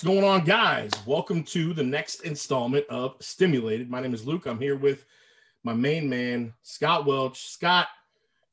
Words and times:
What's 0.00 0.14
going 0.14 0.24
on, 0.24 0.44
guys? 0.46 0.90
Welcome 1.04 1.44
to 1.44 1.74
the 1.74 1.82
next 1.82 2.22
installment 2.22 2.86
of 2.88 3.16
Stimulated. 3.20 3.90
My 3.90 4.00
name 4.00 4.14
is 4.14 4.26
Luke. 4.26 4.46
I'm 4.46 4.58
here 4.58 4.74
with 4.74 5.04
my 5.62 5.74
main 5.74 6.08
man, 6.08 6.54
Scott 6.62 7.04
Welch. 7.04 7.48
Scott, 7.48 7.86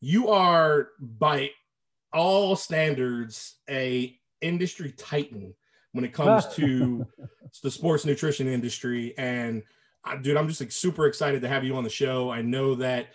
you 0.01 0.27
are 0.27 0.89
by 0.99 1.51
all 2.11 2.57
standards 2.57 3.59
a 3.69 4.19
industry 4.41 4.91
titan 4.97 5.53
when 5.93 6.03
it 6.03 6.11
comes 6.11 6.47
to 6.55 7.07
the 7.63 7.71
sports 7.71 8.03
nutrition 8.03 8.49
industry. 8.49 9.13
And 9.17 9.63
uh, 10.03 10.17
dude, 10.17 10.35
I'm 10.35 10.49
just 10.49 10.59
like, 10.59 10.73
super 10.73 11.05
excited 11.05 11.41
to 11.43 11.47
have 11.47 11.63
you 11.63 11.77
on 11.77 11.85
the 11.85 11.89
show. 11.89 12.29
I 12.29 12.41
know 12.41 12.75
that 12.75 13.07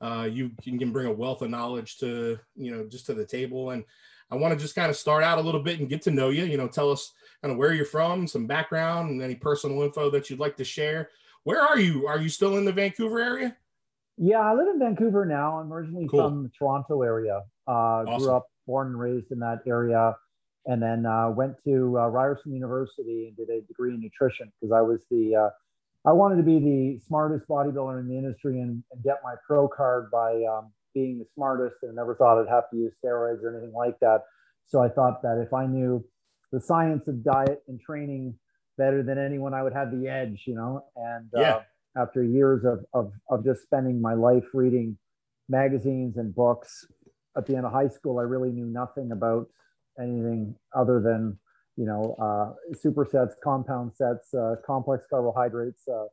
uh, 0.00 0.28
you 0.30 0.52
can 0.62 0.92
bring 0.92 1.08
a 1.08 1.12
wealth 1.12 1.42
of 1.42 1.50
knowledge 1.50 1.98
to 1.98 2.38
you 2.54 2.70
know 2.70 2.86
just 2.86 3.06
to 3.06 3.14
the 3.14 3.26
table, 3.26 3.70
and 3.70 3.82
I 4.30 4.36
want 4.36 4.54
to 4.54 4.60
just 4.60 4.76
kind 4.76 4.90
of 4.90 4.96
start 4.96 5.24
out 5.24 5.38
a 5.38 5.42
little 5.42 5.60
bit 5.60 5.80
and 5.80 5.88
get 5.88 6.02
to 6.02 6.12
know 6.12 6.28
you. 6.30 6.44
You 6.44 6.56
know, 6.56 6.68
tell 6.68 6.92
us 6.92 7.12
kind 7.42 7.52
of 7.52 7.58
where 7.58 7.72
you're 7.72 7.84
from, 7.84 8.26
some 8.26 8.46
background, 8.46 9.10
and 9.10 9.22
any 9.22 9.34
personal 9.34 9.82
info 9.82 10.10
that 10.10 10.28
you'd 10.28 10.40
like 10.40 10.56
to 10.56 10.64
share. 10.64 11.10
Where 11.44 11.62
are 11.62 11.78
you? 11.78 12.06
Are 12.06 12.18
you 12.18 12.28
still 12.28 12.56
in 12.58 12.64
the 12.64 12.72
Vancouver 12.72 13.20
area? 13.20 13.56
Yeah, 14.18 14.40
I 14.40 14.52
live 14.54 14.68
in 14.68 14.78
Vancouver 14.78 15.24
now. 15.24 15.58
I'm 15.58 15.72
originally 15.72 16.06
cool. 16.06 16.28
from 16.28 16.42
the 16.42 16.50
Toronto 16.50 17.02
area. 17.02 17.42
Uh, 17.66 17.70
awesome. 17.72 18.18
Grew 18.18 18.32
up, 18.36 18.46
born 18.66 18.88
and 18.88 19.00
raised 19.00 19.32
in 19.32 19.38
that 19.38 19.60
area, 19.66 20.14
and 20.66 20.82
then 20.82 21.06
uh, 21.06 21.30
went 21.30 21.54
to 21.64 21.98
uh, 21.98 22.06
Ryerson 22.08 22.52
University 22.52 23.28
and 23.28 23.36
did 23.36 23.48
a 23.48 23.62
degree 23.62 23.94
in 23.94 24.00
nutrition 24.00 24.52
because 24.60 24.72
I 24.72 24.82
was 24.82 25.00
the 25.10 25.34
uh, 25.36 25.50
I 26.06 26.12
wanted 26.12 26.36
to 26.36 26.42
be 26.42 26.58
the 26.58 27.00
smartest 27.06 27.48
bodybuilder 27.48 28.00
in 28.00 28.08
the 28.08 28.16
industry 28.16 28.60
and, 28.60 28.82
and 28.92 29.02
get 29.02 29.20
my 29.22 29.34
pro 29.46 29.68
card 29.68 30.10
by 30.10 30.44
um, 30.44 30.70
being 30.94 31.18
the 31.18 31.26
smartest, 31.34 31.76
and 31.82 31.94
never 31.94 32.14
thought 32.14 32.40
I'd 32.40 32.48
have 32.48 32.68
to 32.70 32.76
use 32.76 32.92
steroids 33.02 33.42
or 33.42 33.56
anything 33.56 33.72
like 33.74 33.98
that. 34.00 34.24
So 34.66 34.82
I 34.82 34.88
thought 34.88 35.22
that 35.22 35.42
if 35.44 35.54
I 35.54 35.66
knew 35.66 36.04
the 36.52 36.60
science 36.60 37.08
of 37.08 37.22
diet 37.24 37.62
and 37.68 37.80
training 37.80 38.34
better 38.76 39.02
than 39.02 39.18
anyone, 39.18 39.54
I 39.54 39.62
would 39.62 39.72
have 39.72 39.90
the 39.90 40.08
edge, 40.08 40.44
you 40.46 40.54
know. 40.54 40.84
And 40.96 41.28
yeah. 41.34 41.56
uh, 41.56 41.62
after 41.96 42.24
years 42.24 42.64
of, 42.64 42.84
of 42.92 43.12
of 43.28 43.44
just 43.44 43.62
spending 43.62 44.00
my 44.00 44.14
life 44.14 44.44
reading 44.54 44.96
magazines 45.48 46.16
and 46.16 46.34
books, 46.34 46.86
at 47.36 47.46
the 47.46 47.56
end 47.56 47.66
of 47.66 47.72
high 47.72 47.88
school, 47.88 48.18
I 48.18 48.22
really 48.22 48.50
knew 48.50 48.66
nothing 48.66 49.12
about 49.12 49.48
anything 50.00 50.54
other 50.74 51.00
than 51.00 51.38
you 51.76 51.86
know 51.86 52.16
uh, 52.20 52.74
supersets, 52.74 53.32
compound 53.42 53.92
sets, 53.94 54.34
uh, 54.34 54.56
complex 54.66 55.04
carbohydrates. 55.08 55.82
Uh, 55.88 56.06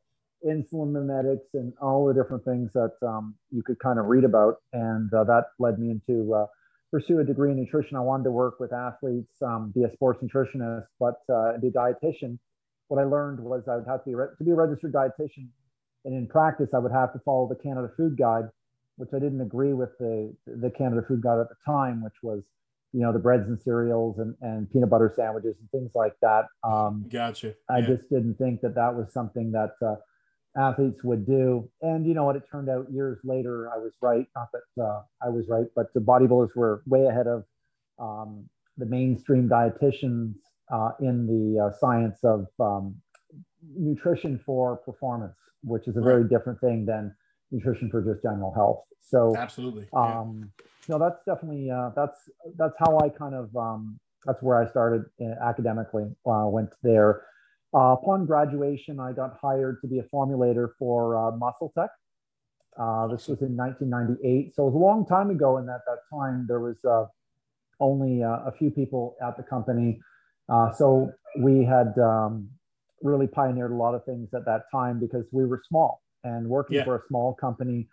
insulin 0.46 0.92
mimetics 0.92 1.48
and 1.56 1.74
all 1.82 2.06
the 2.06 2.14
different 2.14 2.46
things 2.46 2.72
that 2.72 2.92
um, 3.02 3.34
you 3.50 3.64
could 3.64 3.80
kind 3.80 3.98
of 3.98 4.06
read 4.06 4.24
about 4.24 4.58
and 4.72 5.12
uh, 5.12 5.24
that 5.24 5.46
led 5.58 5.80
me 5.80 5.90
into 5.90 6.32
uh, 6.32 6.46
pursue 6.92 7.20
a 7.20 7.24
degree 7.24 7.52
in 7.52 7.58
nutrition. 7.58 7.98
I 7.98 8.02
wanted 8.02 8.26
to 8.26 8.32
work 8.32 8.60
with 8.60 8.74
athletes, 8.74 9.34
um, 9.42 9.72
be 9.74 9.84
a 9.84 9.92
sports 9.94 10.24
nutritionist, 10.24 10.86
but 11.00 11.22
uh, 11.34 11.58
be 11.58 11.68
a 11.68 11.72
dietitian. 11.72 12.40
What 12.88 13.02
I 13.02 13.04
learned 13.04 13.40
was 13.40 13.64
I 13.68 13.76
would 13.76 13.88
have 13.88 14.04
to 14.04 14.10
be 14.10 14.16
re- 14.16 14.28
to 14.38 14.44
be 14.44 14.52
a 14.52 14.56
registered 14.56 14.94
dietitian, 14.94 15.50
and 16.06 16.16
in 16.16 16.28
practice, 16.28 16.70
I 16.74 16.80
would 16.80 16.92
have 16.92 17.12
to 17.14 17.20
follow 17.20 17.48
the 17.48 17.56
Canada 17.56 17.90
Food 17.98 18.18
Guide, 18.18 18.46
which 18.96 19.10
I 19.14 19.20
didn't 19.20 19.42
agree 19.42 19.74
with 19.74 19.90
the 20.00 20.34
the 20.46 20.70
Canada 20.70 21.02
Food 21.08 21.22
Guide 21.22 21.40
at 21.40 21.50
the 21.50 21.56
time, 21.66 22.02
which 22.02 22.16
was 22.24 22.44
you 22.94 23.02
know 23.02 23.12
the 23.12 23.20
breads 23.20 23.48
and 23.48 23.62
cereals 23.62 24.20
and, 24.20 24.36
and 24.42 24.72
peanut 24.72 24.90
butter 24.90 25.12
sandwiches 25.16 25.56
and 25.60 25.70
things 25.72 25.92
like 25.94 26.14
that. 26.22 26.45
Um, 26.64 27.06
gotcha. 27.11 27.56
I 27.70 27.80
yeah. 27.80 27.88
just 27.88 28.10
didn't 28.10 28.36
think 28.36 28.61
that 28.61 28.76
that 28.76 28.95
was 28.95 29.11
something 29.11 29.52
that 29.52 29.72
uh, 29.86 29.95
athletes 30.58 31.04
would 31.04 31.26
do. 31.26 31.70
And 31.82 32.06
you 32.06 32.14
know 32.14 32.23
what? 32.23 32.36
It 32.36 32.44
turned 32.52 32.70
out 32.70 32.88
years 32.92 33.20
later, 33.23 33.70
I 33.73 33.78
was 33.78 33.94
right. 34.02 34.26
Not 34.36 34.50
that 34.54 34.84
uh, 34.84 35.02
I 35.22 35.30
was 35.30 35.48
right, 35.48 35.68
but 35.76 35.94
the 35.94 36.00
bodybuilders 36.00 36.56
were 36.56 36.84
way 36.86 37.06
ahead 37.06 37.28
of 37.28 37.44
um, 38.00 38.50
the 38.78 38.86
mainstream 38.86 39.48
dietitians 39.50 40.36
uh, 40.72 40.92
in 41.00 41.26
the 41.28 41.66
uh, 41.66 41.72
science 41.80 42.20
of 42.23 42.48
um, 42.60 42.96
nutrition 43.76 44.40
for 44.46 44.78
performance, 44.78 45.38
which 45.64 45.88
is 45.88 45.98
a 45.98 46.02
very 46.02 46.28
different 46.28 46.60
thing 46.60 46.86
than 46.86 47.16
nutrition 47.52 47.90
for 47.90 48.02
just 48.02 48.22
general 48.23 48.54
health. 48.54 48.84
So 49.00 49.36
absolutely, 49.38 49.88
um, 49.94 50.52
no, 50.90 51.00
that's 51.00 51.23
definitely 51.26 51.70
uh, 51.70 51.92
that's 51.96 52.30
that's 52.58 52.76
how 52.78 53.00
I 53.00 53.10
kind 53.10 53.36
of 53.36 53.56
um, 53.56 54.00
that's 54.26 54.42
where 54.42 54.62
I 54.62 54.70
started 54.70 55.04
uh, 55.22 55.42
academically. 55.44 56.06
Uh, 56.26 56.46
went 56.48 56.73
there 56.84 57.23
uh, 57.73 57.95
upon 58.00 58.26
graduation, 58.26 59.00
I 59.00 59.11
got 59.11 59.38
hired 59.42 59.82
to 59.82 59.88
be 59.88 60.00
a 60.00 60.04
formulator 60.04 60.70
for 60.80 61.17
uh, 61.17 61.32
Muscle 61.36 61.72
Tech. 61.78 61.89
Uh, 62.80 63.08
this 63.08 63.28
was 63.28 63.42
in 63.42 63.58
1998, 63.58 64.55
so 64.55 64.64
it 64.64 64.66
was 64.67 64.76
a 64.76 64.78
long 64.78 65.05
time 65.05 65.30
ago. 65.32 65.58
And 65.58 65.70
at 65.70 65.82
that 65.86 66.00
time, 66.14 66.45
there 66.48 66.60
was 66.60 66.78
uh, 66.88 67.05
only 67.80 68.23
uh, 68.23 68.39
a 68.45 68.54
few 68.58 68.72
people 68.72 69.16
at 69.22 69.36
the 69.36 69.44
company, 69.44 70.00
uh, 70.50 70.72
so 70.72 71.11
we 71.39 71.66
had 71.66 71.98
um, 72.00 72.50
really 73.02 73.28
pioneered 73.28 73.72
a 73.72 73.76
lot 73.76 73.95
of 73.95 74.05
things 74.05 74.30
at 74.34 74.45
that 74.45 74.64
time 74.72 74.99
because 74.99 75.26
we 75.32 75.45
were 75.45 75.61
small 75.67 76.02
and 76.23 76.48
working 76.48 76.78
yeah. 76.78 76.86
for 76.86 76.95
a 76.95 77.02
small 77.10 77.34
company. 77.34 77.88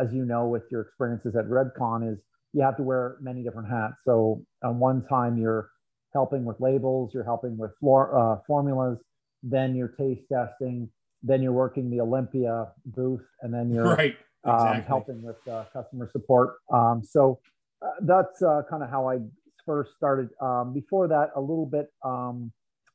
as 0.00 0.12
you 0.12 0.24
know, 0.24 0.46
with 0.46 0.62
your 0.70 0.82
experiences 0.82 1.34
at 1.34 1.46
Redcon, 1.46 2.12
is 2.12 2.18
you 2.52 2.62
have 2.62 2.76
to 2.76 2.82
wear 2.82 3.16
many 3.20 3.42
different 3.42 3.68
hats. 3.68 3.94
So 4.04 4.44
on 4.62 4.78
one 4.78 5.04
time, 5.06 5.38
you're 5.38 5.70
helping 6.12 6.44
with 6.44 6.60
labels, 6.60 7.12
you're 7.14 7.24
helping 7.24 7.56
with 7.56 7.70
floor, 7.78 8.18
uh, 8.18 8.38
formulas, 8.46 8.98
then 9.42 9.74
you're 9.74 9.88
taste 9.88 10.22
testing, 10.32 10.88
then 11.22 11.42
you're 11.42 11.52
working 11.52 11.90
the 11.90 12.00
Olympia 12.00 12.68
booth, 12.86 13.24
and 13.42 13.52
then 13.52 13.70
you're 13.70 13.84
right. 13.96 14.16
Um, 14.44 14.54
exactly. 14.54 14.78
um, 14.78 14.82
helping 14.86 15.22
with 15.22 15.48
uh, 15.48 15.64
customer 15.72 16.08
support. 16.10 16.54
Um, 16.72 17.02
so 17.04 17.38
uh, 17.80 17.90
that's 18.00 18.42
uh, 18.42 18.62
kind 18.68 18.82
of 18.82 18.90
how 18.90 19.08
I 19.08 19.18
first 19.64 19.92
started. 19.96 20.30
Um, 20.40 20.72
before 20.72 21.06
that, 21.08 21.30
a 21.36 21.40
little 21.40 21.66
bit, 21.66 21.86
um, 22.04 22.52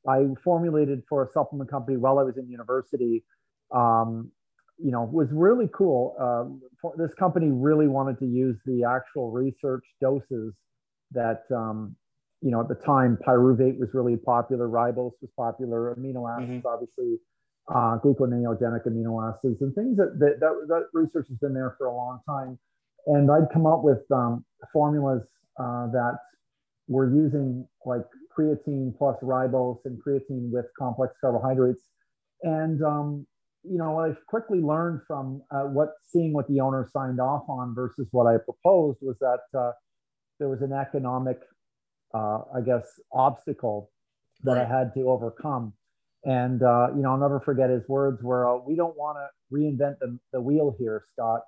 I 0.07 0.25
formulated 0.44 1.03
for 1.07 1.25
a 1.25 1.31
supplement 1.31 1.69
company 1.69 1.97
while 1.97 2.19
I 2.19 2.23
was 2.23 2.38
in 2.38 2.50
university. 2.50 3.23
Um, 3.73 4.31
you 4.77 4.91
know, 4.91 5.09
was 5.11 5.27
really 5.31 5.69
cool. 5.73 6.16
Uh, 6.19 6.89
this 6.97 7.13
company 7.16 7.50
really 7.50 7.88
wanted 7.88 8.19
to 8.19 8.25
use 8.25 8.57
the 8.66 8.83
actual 8.83 9.31
research 9.31 9.83
doses 10.00 10.53
that 11.11 11.44
um, 11.56 11.95
you 12.42 12.52
know, 12.52 12.62
at 12.62 12.68
the 12.68 12.75
time, 12.75 13.18
pyruvate 13.28 13.80
was 13.80 13.90
really 13.94 14.16
popular, 14.16 14.68
ribose 14.68 15.14
was 15.22 15.31
popular, 15.36 15.96
amino 15.96 16.30
acids, 16.31 16.52
mm-hmm. 16.52 16.68
obviously, 16.68 17.18
uh, 17.70 17.98
gluconeogenic 18.03 18.88
amino 18.88 19.28
acids, 19.28 19.62
and 19.62 19.74
things 19.75 19.98
that, 19.98 20.18
that, 20.20 20.40
that, 20.40 20.66
that, 20.68 20.84
research 20.94 21.28
has 21.28 21.38
been 21.40 21.53
there 21.53 21.75
for 21.78 21.88
a 21.88 21.94
long 21.94 22.20
time. 22.28 22.58
And 23.08 23.30
I'd 23.31 23.52
come 23.52 23.66
up 23.66 23.84
with 23.84 24.00
um, 24.12 24.46
formulas 24.72 25.24
uh, 25.59 25.88
that 25.88 26.20
were 26.88 27.09
using 27.14 27.68
like 27.86 28.06
creatine 28.38 28.98
plus 28.98 29.18
ribose 29.22 29.80
and 29.86 30.00
creatine 30.02 30.52
with 30.52 30.66
complex 30.78 31.14
carbohydrates. 31.19 31.84
And, 32.44 32.81
um, 32.84 33.25
you 33.64 33.78
know, 33.78 34.00
I 34.00 34.12
quickly 34.28 34.59
learned 34.59 35.02
from 35.08 35.42
uh, 35.52 35.64
what 35.64 35.94
seeing 36.06 36.34
what 36.34 36.48
the 36.48 36.59
owner 36.59 36.88
signed 36.94 37.19
off 37.19 37.44
on 37.50 37.74
versus 37.74 38.08
what 38.12 38.28
I 38.28 38.38
proposed 38.38 39.00
was 39.02 39.18
that 39.19 39.58
uh, 39.58 39.72
there 40.40 40.50
was 40.50 40.62
an 40.62 40.72
economic 40.72 41.40
uh, 42.13 42.40
I 42.56 42.62
guess, 42.66 42.84
obstacle 43.12 43.91
that. 44.44 44.57
I 44.57 44.66
had 44.66 44.94
to 44.95 45.09
overcome. 45.09 45.73
And, 46.23 46.62
uh, 46.62 46.88
you 46.95 47.01
know, 47.01 47.12
I'll 47.12 47.18
never 47.18 47.40
forget 47.40 47.69
his 47.69 47.88
words 47.88 48.22
were, 48.22 48.47
uh, 48.47 48.57
we 48.57 48.75
don't 48.75 48.97
want 48.97 49.18
to 49.18 49.56
reinvent 49.56 50.00
the, 50.00 50.19
the 50.34 50.41
wheel 50.41 50.75
here, 50.78 51.03
Scott. 51.13 51.41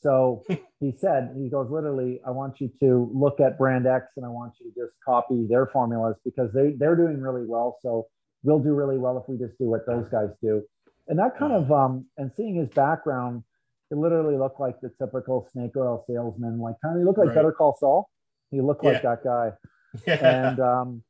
So 0.00 0.42
he 0.80 0.92
said, 0.96 1.34
he 1.36 1.48
goes, 1.48 1.70
literally, 1.70 2.20
I 2.26 2.30
want 2.30 2.60
you 2.60 2.70
to 2.80 3.10
look 3.14 3.40
at 3.40 3.58
brand 3.58 3.86
X 3.86 4.06
and 4.16 4.24
I 4.24 4.28
want 4.28 4.54
you 4.60 4.72
to 4.72 4.80
just 4.80 4.92
copy 5.04 5.46
their 5.48 5.66
formulas 5.66 6.16
because 6.24 6.50
they, 6.52 6.72
they're 6.78 6.96
doing 6.96 7.20
really 7.20 7.44
well. 7.46 7.78
So 7.82 8.06
we'll 8.42 8.60
do 8.60 8.74
really 8.74 8.98
well 8.98 9.18
if 9.18 9.24
we 9.28 9.38
just 9.38 9.58
do 9.58 9.66
what 9.66 9.86
those 9.86 10.08
guys 10.08 10.30
do. 10.42 10.62
And 11.08 11.18
that 11.18 11.36
kind 11.38 11.52
of, 11.52 11.70
um, 11.70 12.06
and 12.16 12.30
seeing 12.36 12.54
his 12.54 12.68
background, 12.70 13.42
it 13.90 13.96
literally 13.98 14.38
looked 14.38 14.60
like 14.60 14.80
the 14.80 14.90
typical 14.98 15.46
snake 15.52 15.72
oil 15.76 16.04
salesman, 16.08 16.58
like 16.58 16.76
kind 16.82 16.96
of 16.96 17.00
he 17.00 17.04
looked 17.04 17.18
like 17.18 17.28
right. 17.28 17.34
Better 17.34 17.52
Call 17.52 17.76
Saul. 17.78 18.08
He 18.50 18.60
looked 18.60 18.84
yeah. 18.84 18.92
like 18.92 19.02
that 19.02 19.24
guy. 19.24 19.52
and 20.06 20.60
um, 20.60 21.02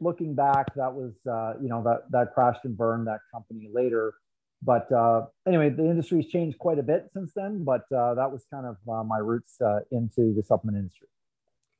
looking 0.00 0.34
back, 0.34 0.74
that 0.74 0.92
was 0.92 1.12
uh, 1.26 1.54
you 1.60 1.68
know 1.68 1.82
that 1.82 2.10
that 2.10 2.34
crashed 2.34 2.64
and 2.64 2.76
burned 2.76 3.06
that 3.06 3.20
company 3.32 3.68
later. 3.72 4.14
But 4.64 4.90
uh, 4.92 5.26
anyway, 5.46 5.70
the 5.70 5.84
industry's 5.84 6.28
changed 6.28 6.58
quite 6.58 6.78
a 6.78 6.82
bit 6.82 7.10
since 7.12 7.32
then. 7.34 7.64
But 7.64 7.84
uh, 7.92 8.14
that 8.14 8.30
was 8.30 8.46
kind 8.52 8.66
of 8.66 8.76
uh, 8.88 9.02
my 9.02 9.18
roots 9.18 9.60
uh, 9.60 9.80
into 9.90 10.34
the 10.34 10.42
supplement 10.42 10.78
industry. 10.78 11.08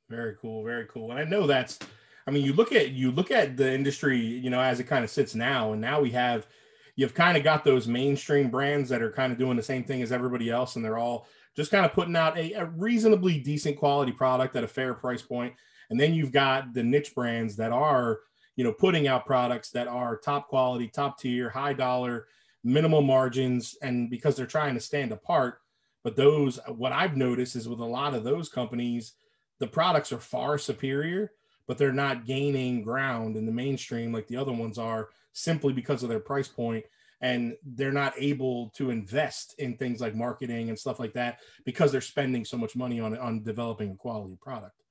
Very 0.09 0.35
cool, 0.41 0.63
very 0.63 0.85
cool. 0.85 1.11
And 1.11 1.19
I 1.19 1.23
know 1.23 1.47
that's. 1.47 1.79
I 2.25 2.31
mean, 2.31 2.45
you 2.45 2.53
look 2.53 2.71
at 2.71 2.91
you 2.91 3.11
look 3.11 3.31
at 3.31 3.57
the 3.57 3.73
industry, 3.73 4.17
you 4.17 4.49
know, 4.49 4.59
as 4.59 4.79
it 4.79 4.85
kind 4.85 5.03
of 5.03 5.09
sits 5.09 5.35
now, 5.35 5.73
and 5.73 5.81
now 5.81 6.01
we 6.01 6.11
have 6.11 6.47
you've 6.95 7.13
kind 7.13 7.37
of 7.37 7.43
got 7.43 7.65
those 7.65 7.87
mainstream 7.87 8.49
brands 8.49 8.89
that 8.89 9.01
are 9.01 9.11
kind 9.11 9.31
of 9.31 9.39
doing 9.39 9.57
the 9.57 9.63
same 9.63 9.83
thing 9.83 10.01
as 10.01 10.11
everybody 10.11 10.49
else, 10.49 10.75
and 10.75 10.85
they're 10.85 10.97
all 10.97 11.27
just 11.55 11.71
kind 11.71 11.85
of 11.85 11.93
putting 11.93 12.15
out 12.15 12.37
a, 12.37 12.53
a 12.53 12.65
reasonably 12.65 13.39
decent 13.39 13.77
quality 13.77 14.11
product 14.11 14.55
at 14.55 14.63
a 14.63 14.67
fair 14.67 14.93
price 14.93 15.21
point 15.21 15.53
and 15.93 15.99
then 15.99 16.15
you've 16.15 16.31
got 16.31 16.73
the 16.73 16.81
niche 16.81 17.13
brands 17.13 17.55
that 17.57 17.71
are, 17.71 18.21
you 18.55 18.63
know, 18.63 18.73
putting 18.73 19.07
out 19.07 19.27
products 19.27 19.69
that 19.69 19.87
are 19.87 20.17
top 20.17 20.47
quality, 20.47 20.87
top 20.87 21.19
tier, 21.19 21.51
high 21.51 21.73
dollar, 21.73 22.25
minimal 22.63 23.03
margins, 23.03 23.77
and 23.83 24.09
because 24.09 24.35
they're 24.35 24.47
trying 24.47 24.73
to 24.73 24.79
stand 24.79 25.11
apart. 25.11 25.59
But 26.03 26.15
those, 26.15 26.59
what 26.67 26.93
I've 26.93 27.15
noticed 27.15 27.55
is 27.55 27.69
with 27.69 27.79
a 27.79 27.85
lot 27.85 28.15
of 28.15 28.23
those 28.23 28.49
companies, 28.49 29.13
the 29.59 29.67
products 29.67 30.11
are 30.11 30.17
far 30.17 30.57
superior, 30.57 31.31
but 31.67 31.77
they're 31.77 31.93
not 31.93 32.25
gaining 32.25 32.81
ground 32.81 33.37
in 33.37 33.45
the 33.45 33.51
mainstream 33.51 34.11
like 34.11 34.25
the 34.25 34.37
other 34.37 34.51
ones 34.51 34.79
are 34.79 35.09
simply 35.31 35.73
because 35.73 36.01
of 36.01 36.09
their 36.09 36.19
price 36.19 36.47
point 36.47 36.85
and 37.21 37.55
they're 37.75 37.91
not 37.91 38.15
able 38.17 38.71
to 38.71 38.89
invest 38.89 39.53
in 39.59 39.77
things 39.77 40.01
like 40.01 40.15
marketing 40.15 40.69
and 40.69 40.79
stuff 40.79 40.99
like 40.99 41.13
that 41.13 41.39
because 41.65 41.91
they're 41.91 42.01
spending 42.01 42.43
so 42.43 42.57
much 42.57 42.75
money 42.75 42.99
on 42.99 43.15
on 43.15 43.43
developing 43.43 43.91
a 43.91 43.95
quality 43.95 44.35
product. 44.41 44.82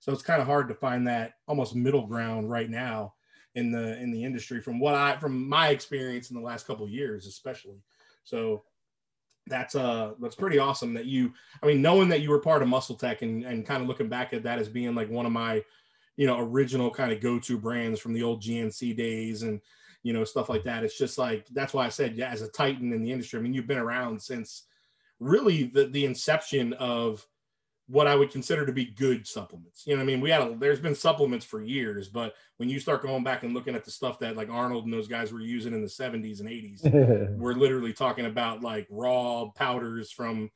So 0.00 0.12
it's 0.12 0.22
kind 0.22 0.40
of 0.40 0.48
hard 0.48 0.68
to 0.68 0.74
find 0.74 1.06
that 1.06 1.34
almost 1.46 1.76
middle 1.76 2.06
ground 2.06 2.50
right 2.50 2.68
now 2.68 3.14
in 3.54 3.70
the 3.70 4.00
in 4.00 4.10
the 4.10 4.24
industry 4.24 4.60
from 4.60 4.78
what 4.78 4.94
I 4.94 5.16
from 5.18 5.48
my 5.48 5.68
experience 5.68 6.30
in 6.30 6.36
the 6.36 6.42
last 6.42 6.66
couple 6.66 6.88
years 6.88 7.26
especially. 7.26 7.82
So 8.24 8.62
that's 9.46 9.74
uh 9.74 10.12
that's 10.20 10.36
pretty 10.36 10.58
awesome 10.58 10.94
that 10.94 11.06
you 11.06 11.32
I 11.62 11.66
mean 11.66 11.82
knowing 11.82 12.08
that 12.08 12.20
you 12.20 12.30
were 12.30 12.40
part 12.40 12.62
of 12.62 12.68
Muscle 12.68 12.96
Tech 12.96 13.22
and 13.22 13.44
and 13.44 13.66
kind 13.66 13.82
of 13.82 13.88
looking 13.88 14.08
back 14.08 14.32
at 14.32 14.42
that 14.44 14.58
as 14.58 14.68
being 14.68 14.94
like 14.94 15.10
one 15.10 15.26
of 15.26 15.32
my 15.32 15.62
you 16.16 16.26
know 16.26 16.38
original 16.38 16.90
kind 16.90 17.12
of 17.12 17.20
go-to 17.20 17.58
brands 17.58 18.00
from 18.00 18.12
the 18.12 18.22
old 18.22 18.42
GNC 18.42 18.96
days 18.96 19.42
and 19.42 19.60
you 20.02 20.12
know 20.12 20.24
stuff 20.24 20.48
like 20.48 20.64
that 20.64 20.84
it's 20.84 20.96
just 20.96 21.18
like 21.18 21.46
that's 21.52 21.74
why 21.74 21.84
I 21.84 21.88
said 21.90 22.16
yeah 22.16 22.30
as 22.30 22.42
a 22.42 22.48
titan 22.48 22.92
in 22.92 23.02
the 23.02 23.12
industry 23.12 23.38
I 23.38 23.42
mean 23.42 23.52
you've 23.52 23.66
been 23.66 23.78
around 23.78 24.22
since 24.22 24.64
really 25.18 25.64
the 25.64 25.86
the 25.86 26.04
inception 26.06 26.72
of 26.74 27.26
what 27.90 28.06
I 28.06 28.14
would 28.14 28.30
consider 28.30 28.64
to 28.64 28.72
be 28.72 28.84
good 28.84 29.26
supplements. 29.26 29.84
You 29.84 29.96
know, 29.96 30.02
I 30.02 30.04
mean, 30.04 30.20
we 30.20 30.30
had 30.30 30.42
a, 30.42 30.54
there's 30.54 30.78
been 30.78 30.94
supplements 30.94 31.44
for 31.44 31.60
years, 31.60 32.08
but 32.08 32.34
when 32.58 32.68
you 32.68 32.78
start 32.78 33.02
going 33.02 33.24
back 33.24 33.42
and 33.42 33.52
looking 33.52 33.74
at 33.74 33.84
the 33.84 33.90
stuff 33.90 34.20
that 34.20 34.36
like 34.36 34.48
Arnold 34.48 34.84
and 34.84 34.92
those 34.92 35.08
guys 35.08 35.32
were 35.32 35.40
using 35.40 35.74
in 35.74 35.80
the 35.80 35.88
70s 35.88 36.38
and 36.38 36.48
80s, 36.48 37.36
we're 37.36 37.54
literally 37.54 37.92
talking 37.92 38.26
about 38.26 38.62
like 38.62 38.86
raw 38.90 39.46
powders 39.56 40.12
from 40.12 40.50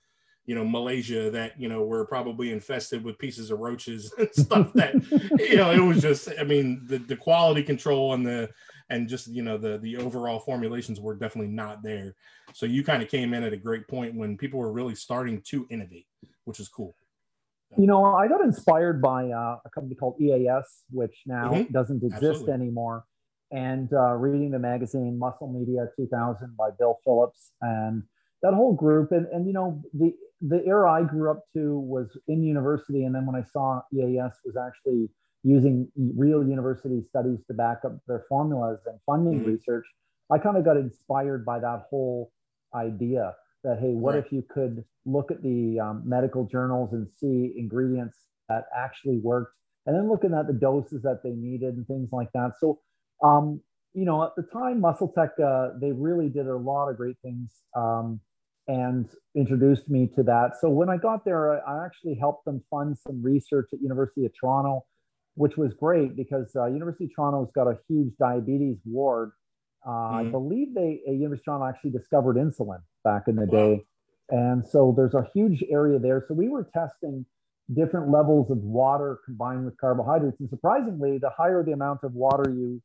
you 0.47 0.55
know 0.55 0.65
Malaysia 0.65 1.31
that 1.31 1.59
you 1.59 1.69
know 1.69 1.83
were 1.85 2.05
probably 2.05 2.53
infested 2.53 3.03
with 3.03 3.19
pieces 3.19 3.51
of 3.51 3.59
roaches 3.59 4.13
and 4.19 4.29
stuff 4.33 4.73
that 4.75 4.95
you 5.39 5.57
know 5.57 5.71
it 5.71 5.81
was 5.81 6.03
just 6.03 6.29
I 6.39 6.45
mean 6.45 6.83
the 6.87 6.99
the 6.99 7.17
quality 7.17 7.63
control 7.63 8.13
and 8.13 8.27
the 8.27 8.51
and 8.91 9.09
just 9.09 9.27
you 9.29 9.43
know 9.43 9.57
the 9.57 9.79
the 9.79 9.97
overall 9.97 10.39
formulations 10.39 11.01
were 11.01 11.15
definitely 11.15 11.51
not 11.51 11.83
there. 11.83 12.15
So 12.53 12.67
you 12.67 12.85
kind 12.85 13.03
of 13.03 13.09
came 13.09 13.33
in 13.35 13.43
at 13.43 13.55
a 13.55 13.57
great 13.57 13.89
point 13.89 14.15
when 14.15 14.37
people 14.37 14.61
were 14.61 14.73
really 14.73 14.95
starting 14.95 15.41
to 15.47 15.67
innovate, 15.71 16.07
which 16.45 16.61
is 16.61 16.69
cool. 16.69 16.95
You 17.77 17.87
know, 17.87 18.05
I 18.05 18.29
got 18.29 18.41
inspired 18.41 19.03
by 19.03 19.31
uh, 19.31 19.59
a 19.65 19.71
company 19.75 19.95
called 19.95 20.21
EAS, 20.21 20.85
which 20.91 21.23
now 21.27 21.53
mm-hmm. 21.53 21.73
doesn't 21.73 22.03
exist 22.03 22.25
Absolutely. 22.25 22.53
anymore, 22.53 23.05
and 23.51 23.93
uh, 23.93 24.15
reading 24.15 24.51
the 24.51 24.59
magazine 24.59 25.19
Muscle 25.19 25.53
Media 25.53 25.89
2000 25.97 26.57
by 26.57 26.71
Bill 26.79 26.99
Phillips 27.05 27.53
and 27.61 28.03
that 28.43 28.55
whole 28.55 28.75
group. 28.75 29.11
And, 29.13 29.27
and 29.33 29.47
you 29.47 29.53
know, 29.53 29.83
the, 29.93 30.13
the 30.41 30.65
era 30.67 30.93
I 30.93 31.03
grew 31.03 31.31
up 31.31 31.45
to 31.55 31.79
was 31.79 32.17
in 32.29 32.43
university. 32.43 33.05
And 33.05 33.15
then 33.15 33.27
when 33.27 33.35
I 33.35 33.43
saw 33.43 33.81
EAS 33.93 34.33
was 34.45 34.57
actually 34.57 35.09
using 35.43 35.89
real 35.97 36.47
university 36.47 37.03
studies 37.09 37.39
to 37.47 37.55
back 37.55 37.79
up 37.85 37.93
their 38.07 38.25
formulas 38.29 38.81
and 38.87 38.99
funding 39.07 39.41
mm-hmm. 39.41 39.53
research, 39.53 39.85
I 40.31 40.39
kind 40.39 40.57
of 40.57 40.65
got 40.65 40.77
inspired 40.77 41.45
by 41.45 41.59
that 41.61 41.87
whole 41.91 42.33
idea 42.75 43.35
that 43.65 43.79
hey 43.81 43.93
what 43.95 44.15
right. 44.15 44.25
if 44.25 44.33
you 44.33 44.43
could 44.49 44.85
look 45.05 45.31
at 45.31 45.43
the 45.43 45.81
um, 45.81 46.03
medical 46.05 46.47
journals 46.47 46.93
and 46.93 47.07
see 47.19 47.53
ingredients 47.57 48.19
that 48.49 48.65
actually 48.77 49.19
worked? 49.19 49.55
And 49.87 49.95
then 49.95 50.09
looking 50.09 50.33
at 50.33 50.47
the 50.47 50.55
doses 50.55 51.03
that 51.03 51.23
they 51.23 51.33
needed 51.33 51.75
and 51.75 51.87
things 51.87 52.09
like 52.13 52.29
that. 52.33 52.53
So 52.61 52.81
um, 53.23 53.61
you 53.95 54.05
know 54.05 54.23
at 54.25 54.31
the 54.37 54.43
time 54.53 54.81
muscle 54.81 55.13
tech 55.17 55.31
uh, 55.43 55.71
they 55.81 55.93
really 55.93 56.29
did 56.29 56.47
a 56.47 56.57
lot 56.57 56.89
of 56.89 56.97
great 56.97 57.17
things 57.23 57.51
um, 57.77 58.21
and 58.67 59.09
introduced 59.35 59.89
me 59.89 60.09
to 60.17 60.23
that. 60.25 60.53
So 60.61 60.69
when 60.69 60.89
i 60.89 60.97
got 60.97 61.25
there 61.25 61.67
i 61.67 61.85
actually 61.85 62.15
helped 62.15 62.45
them 62.45 62.63
fund 62.71 62.99
some 62.99 63.23
research 63.23 63.69
at 63.73 63.81
university 63.81 64.27
of 64.27 64.33
toronto 64.39 64.85
which 65.37 65.57
was 65.57 65.73
great 65.75 66.17
because 66.17 66.55
uh, 66.57 66.67
university 66.67 67.05
of 67.05 67.11
toronto's 67.15 67.51
got 67.55 67.67
a 67.67 67.79
huge 67.89 68.13
diabetes 68.19 68.79
ward 68.85 69.33
uh, 69.85 69.91
mm-hmm. 69.91 70.29
I 70.29 70.31
believe 70.31 70.75
they 70.75 71.01
a 71.07 71.13
University 71.13 71.43
of 71.43 71.45
Toronto 71.45 71.67
actually 71.67 71.91
discovered 71.91 72.37
insulin 72.37 72.81
back 73.03 73.29
in 73.29 73.37
the 73.37 73.47
day, 73.47 73.85
and 74.31 74.67
so 74.67 74.95
there's 74.97 75.15
a 75.15 75.27
huge 75.35 75.63
area 75.71 75.99
there. 75.99 76.25
So 76.27 76.35
we 76.35 76.49
were 76.49 76.65
testing 76.73 77.27
different 77.73 78.11
levels 78.11 78.51
of 78.51 78.59
water 78.59 79.19
combined 79.25 79.65
with 79.65 79.77
carbohydrates, 79.79 80.41
and 80.41 80.49
surprisingly, 80.49 81.19
the 81.19 81.31
higher 81.31 81.63
the 81.63 81.73
amount 81.73 82.01
of 82.03 82.15
water 82.15 82.51
you 82.51 82.83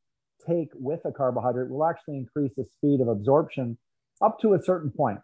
take 0.48 0.70
with 0.76 1.02
a 1.06 1.12
carbohydrate 1.12 1.70
will 1.70 1.86
actually 1.86 2.18
increase 2.18 2.52
the 2.56 2.66
speed 2.66 3.02
of 3.02 3.08
absorption 3.08 3.78
up 4.22 4.40
to 4.40 4.54
a 4.54 4.62
certain 4.62 4.92
point. 4.92 5.20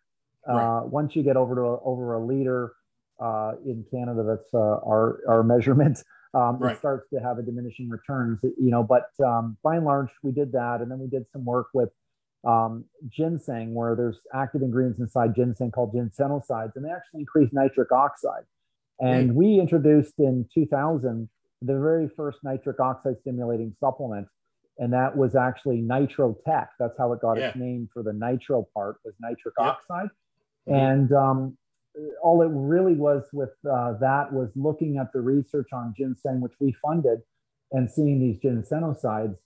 Right. 0.47 0.79
Uh, 0.79 0.85
once 0.85 1.15
you 1.15 1.23
get 1.23 1.37
over 1.37 1.55
to 1.55 1.61
a, 1.61 1.83
over 1.83 2.13
a 2.13 2.25
liter 2.25 2.73
uh, 3.19 3.53
in 3.65 3.85
Canada, 3.89 4.23
that's 4.23 4.53
uh, 4.53 4.57
our 4.57 5.19
our 5.27 5.43
measurement 5.43 6.03
um, 6.35 6.59
right. 6.59 6.73
it 6.73 6.79
starts 6.79 7.09
to 7.13 7.19
have 7.19 7.39
a 7.39 7.41
diminishing 7.41 7.89
returns, 7.89 8.39
you 8.43 8.69
know, 8.69 8.83
but 8.83 9.09
um, 9.25 9.57
by 9.63 9.77
and 9.77 9.85
large, 9.85 10.09
we 10.21 10.31
did 10.31 10.51
that. 10.51 10.81
And 10.81 10.91
then 10.91 10.99
we 10.99 11.07
did 11.07 11.25
some 11.31 11.45
work 11.45 11.67
with 11.73 11.89
um, 12.45 12.83
ginseng, 13.09 13.73
where 13.73 13.95
there's 13.95 14.19
active 14.33 14.61
ingredients 14.61 14.99
inside 14.99 15.33
ginseng 15.35 15.71
called 15.71 15.93
ginsenosides, 15.93 16.73
and 16.75 16.83
they 16.83 16.89
actually 16.89 17.21
increase 17.21 17.49
nitric 17.53 17.91
oxide. 17.91 18.43
And 18.99 19.31
mm. 19.31 19.33
we 19.33 19.59
introduced 19.59 20.13
in 20.19 20.47
2000 20.53 21.29
the 21.61 21.73
very 21.73 22.09
first 22.15 22.39
nitric 22.43 22.79
oxide 22.79 23.15
stimulating 23.21 23.73
supplement, 23.79 24.27
and 24.77 24.91
that 24.93 25.15
was 25.15 25.35
actually 25.35 25.81
Nitrotech. 25.81 26.67
That's 26.79 26.97
how 26.97 27.13
it 27.13 27.21
got 27.21 27.37
yeah. 27.37 27.47
its 27.47 27.57
name 27.57 27.89
for 27.93 28.03
the 28.03 28.13
nitro 28.13 28.67
part 28.73 28.97
was 29.05 29.13
nitric 29.21 29.55
oxide. 29.57 30.09
Mm-hmm. 30.67 30.75
And 30.75 31.11
um, 31.13 31.57
all 32.21 32.41
it 32.41 32.49
really 32.51 32.95
was 32.95 33.23
with 33.31 33.51
uh, 33.69 33.93
that 33.99 34.31
was 34.31 34.49
looking 34.55 34.97
at 34.97 35.11
the 35.13 35.21
research 35.21 35.69
on 35.73 35.93
ginseng, 35.97 36.41
which 36.41 36.53
we 36.59 36.75
funded, 36.81 37.19
and 37.71 37.89
seeing 37.89 38.19
these 38.19 38.37
ginsenosides. 38.39 39.37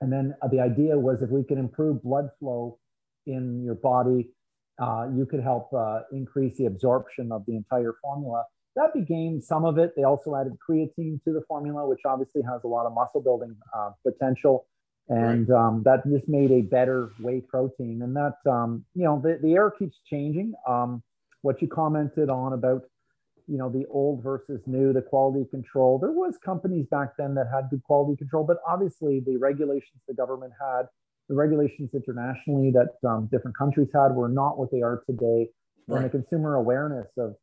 And 0.00 0.12
then 0.12 0.34
uh, 0.42 0.48
the 0.48 0.60
idea 0.60 0.98
was 0.98 1.22
if 1.22 1.30
we 1.30 1.42
could 1.44 1.58
improve 1.58 2.02
blood 2.02 2.30
flow 2.38 2.78
in 3.26 3.62
your 3.64 3.74
body, 3.74 4.30
uh, 4.78 5.08
you 5.14 5.24
could 5.24 5.42
help 5.42 5.72
uh, 5.72 6.00
increase 6.12 6.58
the 6.58 6.66
absorption 6.66 7.32
of 7.32 7.44
the 7.46 7.56
entire 7.56 7.94
formula. 8.02 8.44
That 8.74 8.92
became 8.92 9.40
some 9.40 9.64
of 9.64 9.78
it. 9.78 9.94
They 9.96 10.02
also 10.02 10.36
added 10.36 10.52
creatine 10.68 11.22
to 11.24 11.32
the 11.32 11.42
formula, 11.48 11.88
which 11.88 12.00
obviously 12.04 12.42
has 12.42 12.60
a 12.64 12.66
lot 12.66 12.84
of 12.84 12.92
muscle 12.92 13.22
building 13.22 13.56
uh, 13.74 13.92
potential. 14.06 14.66
And 15.08 15.48
right. 15.48 15.68
um, 15.68 15.82
that 15.84 16.02
just 16.06 16.28
made 16.28 16.50
a 16.50 16.60
better 16.60 17.12
whey 17.20 17.40
protein. 17.40 18.02
And 18.02 18.14
that, 18.16 18.36
um, 18.50 18.84
you 18.94 19.04
know, 19.04 19.20
the, 19.22 19.38
the 19.40 19.54
air 19.54 19.70
keeps 19.70 19.96
changing. 20.04 20.52
Um, 20.68 21.02
what 21.42 21.60
you 21.62 21.68
commented 21.68 22.28
on 22.28 22.52
about 22.52 22.82
you 23.46 23.58
know 23.58 23.68
the 23.68 23.86
old 23.90 24.22
versus 24.22 24.60
new 24.66 24.92
the 24.92 25.02
quality 25.02 25.48
control 25.50 25.98
there 25.98 26.10
was 26.10 26.36
companies 26.44 26.86
back 26.90 27.10
then 27.16 27.34
that 27.34 27.46
had 27.52 27.68
good 27.70 27.82
quality 27.84 28.16
control 28.16 28.44
but 28.44 28.58
obviously 28.66 29.20
the 29.20 29.36
regulations 29.36 30.00
the 30.08 30.14
government 30.14 30.52
had 30.60 30.82
the 31.28 31.34
regulations 31.34 31.90
internationally 31.92 32.70
that 32.70 33.08
um, 33.08 33.28
different 33.30 33.56
countries 33.56 33.88
had 33.94 34.12
were 34.12 34.28
not 34.28 34.58
what 34.58 34.70
they 34.70 34.82
are 34.82 35.02
today 35.08 35.48
right. 35.86 35.96
and 35.96 36.04
the 36.04 36.10
consumer 36.10 36.56
awareness 36.56 37.06
of 37.18 37.34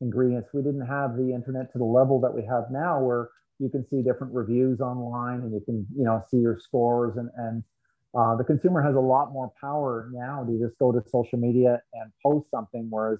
ingredients 0.00 0.48
we 0.52 0.62
didn't 0.62 0.86
have 0.86 1.16
the 1.16 1.32
internet 1.32 1.72
to 1.72 1.78
the 1.78 1.84
level 1.84 2.20
that 2.20 2.32
we 2.32 2.44
have 2.44 2.64
now 2.70 3.00
where 3.00 3.28
you 3.58 3.68
can 3.68 3.84
see 3.90 4.02
different 4.02 4.32
reviews 4.32 4.80
online 4.80 5.40
and 5.40 5.52
you 5.52 5.60
can 5.60 5.86
you 5.96 6.04
know 6.04 6.22
see 6.30 6.38
your 6.38 6.58
scores 6.60 7.16
and 7.16 7.30
and 7.36 7.64
uh, 8.14 8.34
the 8.36 8.44
consumer 8.44 8.80
has 8.80 8.94
a 8.94 9.00
lot 9.00 9.32
more 9.32 9.52
power 9.60 10.08
now 10.12 10.42
to 10.42 10.58
just 10.58 10.78
go 10.78 10.90
to 10.90 11.02
social 11.10 11.38
media 11.38 11.80
and 11.94 12.10
post 12.24 12.46
something 12.50 12.86
whereas 12.90 13.18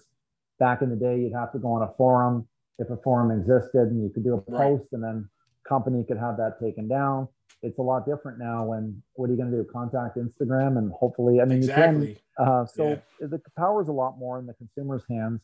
back 0.58 0.82
in 0.82 0.90
the 0.90 0.96
day, 0.96 1.18
you'd 1.20 1.32
have 1.32 1.52
to 1.52 1.58
go 1.58 1.72
on 1.72 1.82
a 1.82 1.92
forum 1.96 2.46
if 2.78 2.90
a 2.90 2.96
forum 2.98 3.30
existed 3.30 3.88
and 3.90 4.02
you 4.02 4.10
could 4.10 4.24
do 4.24 4.34
a 4.34 4.40
post 4.40 4.84
and 4.92 5.02
then 5.02 5.28
company 5.68 6.04
could 6.04 6.18
have 6.18 6.36
that 6.36 6.60
taken 6.62 6.88
down. 6.88 7.28
It's 7.62 7.78
a 7.78 7.82
lot 7.82 8.06
different 8.06 8.38
now 8.38 8.64
when 8.64 9.02
what 9.14 9.28
are 9.28 9.32
you 9.32 9.38
going 9.38 9.50
to 9.50 9.56
do? 9.56 9.66
Contact 9.70 10.16
Instagram 10.16 10.78
and 10.78 10.92
hopefully, 10.92 11.40
I 11.40 11.44
mean, 11.44 11.58
exactly. 11.58 12.08
you 12.10 12.16
can. 12.36 12.48
Uh, 12.48 12.66
so 12.66 13.00
yeah. 13.20 13.26
the 13.26 13.40
power 13.56 13.82
is 13.82 13.88
a 13.88 13.92
lot 13.92 14.18
more 14.18 14.38
in 14.38 14.46
the 14.46 14.54
consumer's 14.54 15.02
hands 15.10 15.40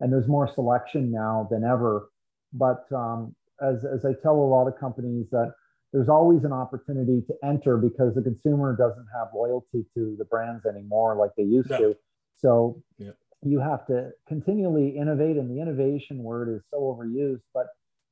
and 0.00 0.12
there's 0.12 0.28
more 0.28 0.52
selection 0.52 1.10
now 1.10 1.48
than 1.50 1.64
ever. 1.64 2.10
But 2.52 2.84
um, 2.92 3.34
as, 3.62 3.84
as 3.84 4.04
I 4.04 4.12
tell 4.22 4.34
a 4.34 4.48
lot 4.48 4.68
of 4.68 4.78
companies 4.78 5.26
that 5.32 5.54
there's 5.92 6.10
always 6.10 6.44
an 6.44 6.52
opportunity 6.52 7.22
to 7.28 7.34
enter 7.42 7.78
because 7.78 8.14
the 8.14 8.22
consumer 8.22 8.76
doesn't 8.76 9.06
have 9.16 9.28
loyalty 9.34 9.86
to 9.94 10.16
the 10.18 10.24
brands 10.26 10.66
anymore 10.66 11.16
like 11.16 11.30
they 11.36 11.44
used 11.44 11.70
no. 11.70 11.78
to. 11.78 11.96
So 12.36 12.82
yeah 12.98 13.12
you 13.44 13.60
have 13.60 13.86
to 13.86 14.10
continually 14.26 14.96
innovate, 14.96 15.36
and 15.36 15.50
the 15.50 15.60
innovation 15.60 16.22
word 16.22 16.48
is 16.54 16.62
so 16.70 16.78
overused, 16.80 17.42
but 17.52 17.66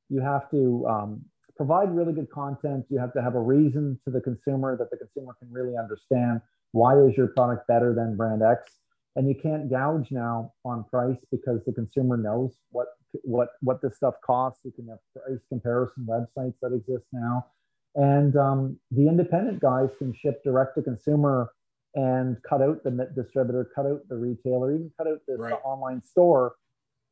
you 0.09 0.21
have 0.21 0.49
to 0.51 0.85
um, 0.87 1.25
provide 1.55 1.93
really 1.95 2.13
good 2.13 2.29
content. 2.29 2.85
You 2.89 2.99
have 2.99 3.13
to 3.13 3.21
have 3.21 3.35
a 3.35 3.39
reason 3.39 3.99
to 4.05 4.11
the 4.11 4.21
consumer 4.21 4.77
that 4.77 4.91
the 4.91 4.97
consumer 4.97 5.35
can 5.39 5.51
really 5.51 5.77
understand 5.77 6.41
why 6.71 6.99
is 6.99 7.15
your 7.15 7.27
product 7.27 7.67
better 7.67 7.93
than 7.93 8.17
brand 8.17 8.41
X. 8.41 8.79
And 9.15 9.27
you 9.27 9.35
can't 9.35 9.69
gouge 9.69 10.09
now 10.09 10.53
on 10.65 10.83
price 10.85 11.19
because 11.31 11.61
the 11.65 11.71
consumer 11.71 12.17
knows 12.17 12.57
what 12.71 12.87
what 13.21 13.49
what 13.61 13.79
this 13.81 13.95
stuff 13.95 14.15
costs. 14.25 14.61
You 14.65 14.71
can 14.71 14.87
have 14.87 14.97
price 15.15 15.39
comparison 15.49 16.07
websites 16.09 16.55
that 16.63 16.73
exist 16.73 17.05
now, 17.11 17.45
and 17.93 18.35
um, 18.35 18.79
the 18.89 19.07
independent 19.07 19.59
guys 19.59 19.89
can 19.99 20.15
ship 20.15 20.43
direct 20.43 20.75
to 20.75 20.81
consumer 20.81 21.51
and 21.95 22.37
cut 22.47 22.61
out 22.61 22.83
the 22.83 23.07
distributor, 23.15 23.69
cut 23.75 23.85
out 23.85 24.01
the 24.09 24.15
retailer, 24.15 24.73
even 24.73 24.91
cut 24.97 25.07
out 25.07 25.19
the, 25.27 25.35
right. 25.35 25.49
the 25.49 25.57
online 25.57 26.03
store 26.03 26.55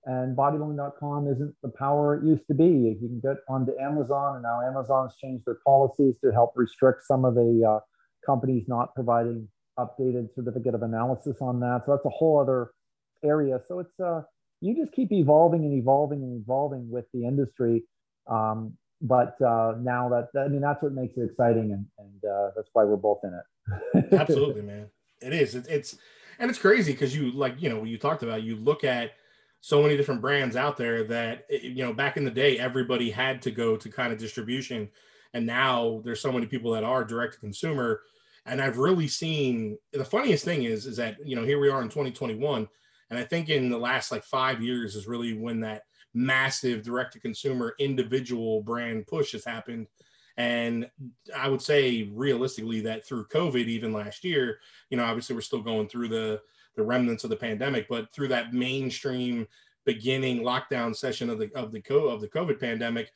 and 0.06 0.36
bodybuilding.com 0.36 1.28
isn't 1.28 1.56
the 1.62 1.70
power 1.70 2.16
it 2.16 2.24
used 2.24 2.48
to 2.48 2.56
be. 2.56 2.66
You 2.66 2.96
can 2.96 3.20
get 3.20 3.38
onto 3.48 3.72
Amazon, 3.80 4.36
and 4.36 4.44
now 4.44 4.62
Amazon's 4.62 5.14
changed 5.22 5.46
their 5.46 5.60
policies 5.66 6.16
to 6.24 6.32
help 6.32 6.54
restrict 6.56 7.04
some 7.06 7.24
of 7.24 7.36
the 7.36 7.64
uh, 7.68 7.80
companies 8.26 8.66
not 8.68 8.96
providing 8.96 9.48
updated 9.78 10.34
certificate 10.34 10.74
of 10.74 10.82
analysis 10.82 11.38
on 11.40 11.60
that. 11.60 11.84
So 11.86 11.92
that's 11.92 12.06
a 12.06 12.10
whole 12.10 12.40
other 12.40 12.72
area. 13.24 13.60
So 13.68 13.80
it's 13.80 14.00
uh, 14.00 14.24
you 14.60 14.76
just 14.76 14.92
keep 14.92 15.12
evolving 15.12 15.66
and 15.66 15.74
evolving 15.78 16.24
and 16.24 16.42
evolving 16.42 16.90
with 16.90 17.06
the 17.14 17.26
industry. 17.26 17.84
Um, 18.28 18.74
but 19.02 19.40
uh, 19.42 19.74
now 19.82 20.10
that 20.10 20.30
I 20.40 20.48
mean 20.48 20.62
that's 20.62 20.82
what 20.82 20.94
makes 20.94 21.16
it 21.16 21.30
exciting, 21.30 21.74
and, 21.74 21.86
and 22.00 22.26
uh, 22.26 22.52
that's 22.56 22.70
why 22.74 22.86
we're 22.86 22.98
both 22.98 23.20
in 23.24 23.34
it. 23.34 23.44
Absolutely, 24.12 24.62
man. 24.62 24.90
It 25.22 25.34
is. 25.34 25.56
It, 25.56 25.68
it's 25.70 25.98
and 26.40 26.50
it's 26.50 26.60
crazy 26.60 26.92
because 26.92 27.16
you 27.16 27.32
like 27.32 27.62
you 27.62 27.70
know 27.70 27.84
you 27.84 27.98
talked 27.98 28.24
about 28.24 28.44
you 28.44 28.56
look 28.56 28.84
at 28.84 29.12
so 29.62 29.82
many 29.82 29.96
different 29.96 30.22
brands 30.22 30.56
out 30.56 30.76
there 30.76 31.04
that 31.06 31.46
eh, 31.52 31.60
you 31.62 31.84
know 31.84 31.94
back 31.94 32.18
in 32.18 32.26
the 32.26 32.32
day 32.32 32.58
everybody 32.58 33.10
had 33.10 33.42
to 33.44 33.52
go 33.52 33.78
to 33.78 33.90
kind 33.90 34.12
of 34.12 34.20
distribution 34.20 34.90
and 35.34 35.46
now 35.46 36.02
there's 36.04 36.20
so 36.20 36.32
many 36.32 36.48
people 36.48 36.72
that 36.72 36.84
are 36.84 37.06
direct 37.06 37.36
to 37.36 37.40
consumer 37.40 38.02
and 38.48 38.60
i've 38.60 38.80
really 38.80 39.08
seen 39.08 39.78
the 39.94 40.04
funniest 40.04 40.44
thing 40.44 40.64
is 40.64 40.86
is 40.86 40.98
that 40.98 41.16
you 41.24 41.36
know 41.36 41.46
here 41.46 41.60
we 41.60 41.70
are 41.70 41.82
in 41.82 41.90
2021 41.90 42.68
and 43.12 43.20
i 43.20 43.24
think 43.24 43.50
in 43.50 43.70
the 43.70 43.78
last 43.78 44.12
like 44.12 44.24
five 44.24 44.62
years 44.62 44.96
is 44.96 45.08
really 45.08 45.38
when 45.38 45.60
that 45.60 45.84
massive 46.14 46.82
direct 46.82 47.14
to 47.14 47.20
consumer 47.20 47.76
individual 47.80 48.62
brand 48.64 49.06
push 49.08 49.32
has 49.32 49.46
happened 49.46 49.88
and 50.38 50.90
i 51.36 51.48
would 51.48 51.62
say 51.62 52.10
realistically 52.14 52.82
that 52.82 53.06
through 53.06 53.26
covid 53.28 53.68
even 53.68 53.92
last 53.92 54.24
year 54.24 54.60
you 54.90 54.98
know 54.98 55.04
obviously 55.04 55.36
we're 55.36 55.42
still 55.42 55.62
going 55.62 55.88
through 55.88 56.08
the 56.08 56.42
the 56.76 56.84
remnants 56.84 57.24
of 57.24 57.30
the 57.30 57.36
pandemic, 57.36 57.88
but 57.88 58.12
through 58.14 58.30
that 58.30 58.54
mainstream 58.54 59.48
beginning 59.86 60.42
lockdown 60.42 60.96
session 60.96 61.30
of 61.30 61.40
the 61.40 61.52
of 61.56 61.72
the 61.72 61.82
co- 61.82 62.08
of 62.08 62.22
the 62.22 62.28
COVID 62.28 62.60
pandemic, 62.60 63.12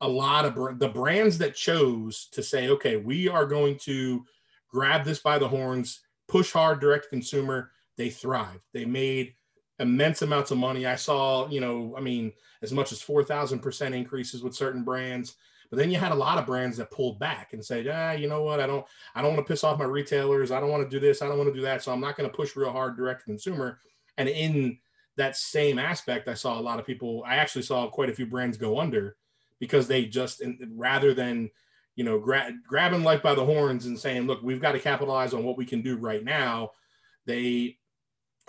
a 0.00 0.08
lot 0.08 0.44
of 0.44 0.78
the 0.78 0.88
brands 0.88 1.38
that 1.38 1.54
chose 1.54 2.28
to 2.32 2.42
say, 2.42 2.68
okay, 2.68 2.96
we 2.96 3.28
are 3.28 3.46
going 3.46 3.78
to 3.78 4.24
grab 4.68 5.04
this 5.04 5.20
by 5.20 5.38
the 5.38 5.48
horns, 5.48 6.00
push 6.28 6.52
hard 6.52 6.80
direct 6.80 7.04
to 7.04 7.10
consumer, 7.10 7.70
they 7.96 8.10
thrived. 8.10 8.60
They 8.72 8.84
made 8.84 9.34
immense 9.78 10.22
amounts 10.22 10.50
of 10.50 10.58
money. 10.58 10.86
I 10.86 10.96
saw, 10.96 11.48
you 11.48 11.60
know, 11.60 11.94
I 11.96 12.00
mean, 12.00 12.32
as 12.62 12.72
much 12.72 12.92
as 12.92 13.02
4,000% 13.02 13.94
increases 13.94 14.42
with 14.42 14.54
certain 14.54 14.84
brands. 14.84 15.36
But 15.70 15.78
then 15.78 15.90
you 15.90 15.98
had 15.98 16.12
a 16.12 16.16
lot 16.16 16.36
of 16.36 16.46
brands 16.46 16.76
that 16.78 16.90
pulled 16.90 17.20
back 17.20 17.52
and 17.52 17.64
said, 17.64 17.86
ah, 17.88 18.10
you 18.10 18.28
know 18.28 18.42
what? 18.42 18.58
I 18.58 18.66
don't, 18.66 18.84
I 19.14 19.22
don't 19.22 19.34
want 19.34 19.46
to 19.46 19.50
piss 19.50 19.62
off 19.62 19.78
my 19.78 19.84
retailers. 19.84 20.50
I 20.50 20.58
don't 20.58 20.70
want 20.70 20.82
to 20.82 20.90
do 20.90 20.98
this. 20.98 21.22
I 21.22 21.28
don't 21.28 21.38
want 21.38 21.48
to 21.48 21.54
do 21.54 21.62
that. 21.62 21.82
So 21.82 21.92
I'm 21.92 22.00
not 22.00 22.16
going 22.16 22.28
to 22.28 22.36
push 22.36 22.56
real 22.56 22.72
hard 22.72 22.96
direct 22.96 23.20
to 23.20 23.26
consumer. 23.26 23.78
And 24.18 24.28
in 24.28 24.78
that 25.16 25.36
same 25.36 25.78
aspect, 25.78 26.28
I 26.28 26.34
saw 26.34 26.58
a 26.58 26.60
lot 26.60 26.80
of 26.80 26.86
people. 26.86 27.22
I 27.26 27.36
actually 27.36 27.62
saw 27.62 27.88
quite 27.88 28.10
a 28.10 28.14
few 28.14 28.26
brands 28.26 28.56
go 28.56 28.80
under 28.80 29.16
because 29.60 29.86
they 29.86 30.06
just 30.06 30.42
rather 30.74 31.14
than 31.14 31.50
you 31.94 32.04
know 32.04 32.18
gra- 32.18 32.52
grabbing 32.66 33.04
life 33.04 33.22
by 33.22 33.34
the 33.34 33.44
horns 33.44 33.86
and 33.86 33.98
saying, 33.98 34.26
look, 34.26 34.42
we've 34.42 34.60
got 34.60 34.72
to 34.72 34.80
capitalize 34.80 35.34
on 35.34 35.44
what 35.44 35.56
we 35.56 35.66
can 35.66 35.82
do 35.82 35.96
right 35.96 36.24
now. 36.24 36.70
They 37.26 37.78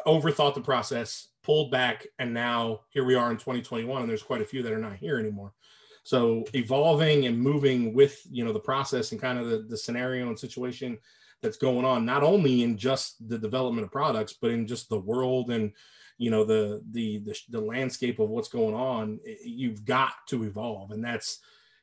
overthought 0.07 0.55
the 0.55 0.61
process, 0.61 1.27
pulled 1.43 1.69
back, 1.69 2.07
and 2.17 2.33
now 2.33 2.81
here 2.89 3.03
we 3.03 3.15
are 3.15 3.29
in 3.29 3.37
2021, 3.37 4.01
and 4.01 4.09
there's 4.09 4.23
quite 4.23 4.41
a 4.41 4.45
few 4.45 4.63
that 4.63 4.71
are 4.71 4.79
not 4.79 4.95
here 4.95 5.19
anymore. 5.19 5.53
So 6.03 6.45
evolving 6.53 7.27
and 7.27 7.39
moving 7.39 7.93
with 7.93 8.21
you 8.29 8.43
know 8.43 8.53
the 8.53 8.59
process 8.59 9.11
and 9.11 9.21
kind 9.21 9.37
of 9.37 9.49
the, 9.49 9.59
the 9.59 9.77
scenario 9.77 10.27
and 10.27 10.37
situation 10.37 10.97
that's 11.41 11.57
going 11.57 11.85
on, 11.85 12.05
not 12.05 12.23
only 12.23 12.63
in 12.63 12.77
just 12.77 13.27
the 13.27 13.37
development 13.37 13.85
of 13.85 13.91
products, 13.91 14.33
but 14.33 14.51
in 14.51 14.67
just 14.67 14.89
the 14.89 14.99
world 14.99 15.49
and 15.51 15.71
you 16.17 16.29
know 16.29 16.43
the 16.43 16.83
the 16.91 17.19
the, 17.19 17.39
the 17.49 17.61
landscape 17.61 18.19
of 18.19 18.29
what's 18.29 18.49
going 18.49 18.75
on. 18.75 19.19
You've 19.43 19.85
got 19.85 20.13
to 20.27 20.43
evolve, 20.43 20.91
and 20.91 21.03
that's 21.03 21.39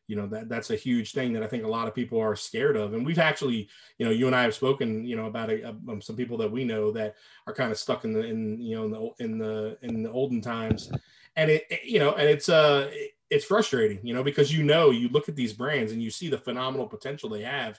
you 0.06 0.16
know 0.16 0.26
that 0.28 0.48
that's 0.48 0.70
a 0.70 0.76
huge 0.76 1.12
thing 1.12 1.32
that 1.32 1.42
I 1.42 1.48
think 1.48 1.64
a 1.64 1.68
lot 1.68 1.88
of 1.88 1.94
people 1.94 2.20
are 2.20 2.36
scared 2.36 2.76
of. 2.76 2.94
And 2.94 3.04
we've 3.04 3.18
actually, 3.18 3.68
you 3.98 4.06
know, 4.06 4.12
you 4.12 4.26
and 4.26 4.36
I 4.36 4.42
have 4.42 4.54
spoken, 4.54 5.04
you 5.04 5.16
know, 5.16 5.26
about 5.26 5.50
a, 5.50 5.62
a, 5.62 5.70
um, 5.70 6.00
some 6.00 6.16
people 6.16 6.36
that 6.38 6.50
we 6.50 6.64
know 6.64 6.90
that 6.92 7.16
are 7.46 7.54
kind 7.54 7.70
of 7.70 7.78
stuck 7.78 8.04
in 8.04 8.12
the 8.12 8.24
in 8.24 8.60
you 8.60 8.76
know 8.76 8.84
in 8.84 8.90
the 8.90 9.24
in 9.24 9.38
the 9.38 9.78
in 9.82 10.02
the 10.02 10.10
olden 10.10 10.40
times, 10.40 10.90
and 11.36 11.50
it, 11.50 11.64
it 11.68 11.84
you 11.84 11.98
know, 11.98 12.12
and 12.12 12.28
it's 12.28 12.48
uh 12.48 12.90
it's 13.30 13.44
frustrating, 13.44 14.00
you 14.02 14.14
know, 14.14 14.22
because 14.22 14.52
you 14.52 14.62
know, 14.62 14.90
you 14.90 15.08
look 15.08 15.28
at 15.28 15.36
these 15.36 15.52
brands 15.52 15.92
and 15.92 16.02
you 16.02 16.10
see 16.10 16.28
the 16.28 16.38
phenomenal 16.38 16.86
potential 16.86 17.28
they 17.28 17.42
have. 17.42 17.78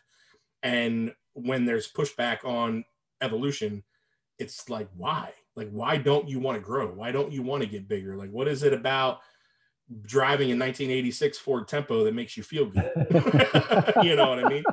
And 0.62 1.13
when 1.34 1.65
there's 1.65 1.91
pushback 1.91 2.46
on 2.46 2.84
evolution, 3.22 3.84
it's 4.38 4.70
like, 4.70 4.89
why? 4.96 5.34
Like, 5.56 5.70
why 5.72 5.98
don't 5.98 6.29
you 6.29 6.39
want 6.39 6.58
to 6.58 6.62
grow? 6.62 6.88
Why 6.88 7.12
don't 7.12 7.32
you 7.32 7.41
want 7.41 7.63
to 7.63 7.70
get 7.70 7.88
bigger? 7.88 8.15
Like, 8.15 8.32
what 8.32 8.48
is 8.48 8.63
it 8.63 8.74
about 8.74 9.20
driving 10.03 10.50
a 10.50 10.56
1986 10.56 11.39
Ford 11.39 11.68
Tempo 11.68 12.03
that 12.03 12.13
makes 12.13 12.38
you 12.38 12.44
feel 12.44 12.65
good? 12.65 12.91
you 14.03 14.15
know 14.15 14.29
what 14.29 14.46
I 14.46 14.50
mean? 14.50 14.63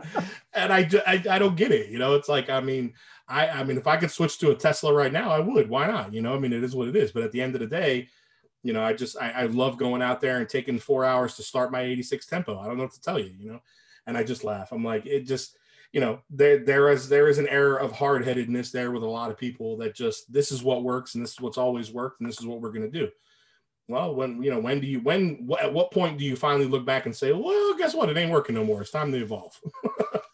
And 0.52 0.72
I, 0.72 0.88
I, 1.06 1.24
I 1.30 1.38
don't 1.38 1.56
get 1.56 1.72
it. 1.72 1.90
You 1.90 1.98
know, 1.98 2.14
it's 2.14 2.28
like, 2.28 2.50
I 2.50 2.60
mean, 2.60 2.92
I, 3.26 3.48
I 3.48 3.64
mean, 3.64 3.78
if 3.78 3.86
I 3.86 3.96
could 3.96 4.10
switch 4.10 4.38
to 4.38 4.50
a 4.50 4.54
Tesla 4.54 4.92
right 4.92 5.12
now, 5.12 5.30
I 5.30 5.40
would. 5.40 5.68
Why 5.68 5.86
not? 5.86 6.12
You 6.12 6.22
know, 6.22 6.34
I 6.34 6.38
mean, 6.38 6.52
it 6.52 6.62
is 6.62 6.76
what 6.76 6.88
it 6.88 6.96
is. 6.96 7.12
But 7.12 7.22
at 7.22 7.32
the 7.32 7.40
end 7.40 7.54
of 7.54 7.60
the 7.60 7.66
day, 7.66 8.08
you 8.62 8.72
know, 8.72 8.82
I 8.82 8.92
just 8.92 9.16
I, 9.20 9.30
I 9.30 9.46
love 9.46 9.78
going 9.78 10.02
out 10.02 10.20
there 10.20 10.38
and 10.38 10.48
taking 10.48 10.78
four 10.78 11.04
hours 11.04 11.36
to 11.36 11.42
start 11.42 11.72
my 11.72 11.82
86 11.82 12.26
tempo. 12.26 12.58
I 12.58 12.66
don't 12.66 12.76
know 12.76 12.84
what 12.84 12.92
to 12.92 13.00
tell 13.00 13.18
you, 13.18 13.32
you 13.38 13.52
know, 13.52 13.60
and 14.06 14.16
I 14.16 14.24
just 14.24 14.44
laugh. 14.44 14.72
I'm 14.72 14.84
like, 14.84 15.06
it 15.06 15.20
just, 15.20 15.56
you 15.92 16.00
know, 16.00 16.20
there 16.30 16.58
there 16.58 16.90
is 16.90 17.08
there 17.08 17.28
is 17.28 17.38
an 17.38 17.48
error 17.48 17.76
of 17.76 17.92
hard 17.92 18.24
headedness 18.24 18.70
there 18.72 18.90
with 18.90 19.02
a 19.02 19.06
lot 19.06 19.30
of 19.30 19.38
people 19.38 19.76
that 19.78 19.94
just 19.94 20.32
this 20.32 20.50
is 20.50 20.62
what 20.62 20.82
works 20.82 21.14
and 21.14 21.22
this 21.22 21.32
is 21.32 21.40
what's 21.40 21.58
always 21.58 21.92
worked 21.92 22.20
and 22.20 22.28
this 22.28 22.40
is 22.40 22.46
what 22.46 22.60
we're 22.60 22.72
gonna 22.72 22.90
do. 22.90 23.08
Well, 23.88 24.14
when 24.14 24.42
you 24.42 24.50
know, 24.50 24.58
when 24.58 24.80
do 24.80 24.86
you 24.86 25.00
when 25.00 25.48
at 25.60 25.72
what 25.72 25.92
point 25.92 26.18
do 26.18 26.24
you 26.24 26.34
finally 26.34 26.66
look 26.66 26.84
back 26.84 27.06
and 27.06 27.14
say, 27.14 27.32
well, 27.32 27.76
guess 27.76 27.94
what, 27.94 28.08
it 28.08 28.16
ain't 28.16 28.32
working 28.32 28.56
no 28.56 28.64
more. 28.64 28.80
It's 28.80 28.90
time 28.90 29.12
to 29.12 29.18
evolve. 29.18 29.58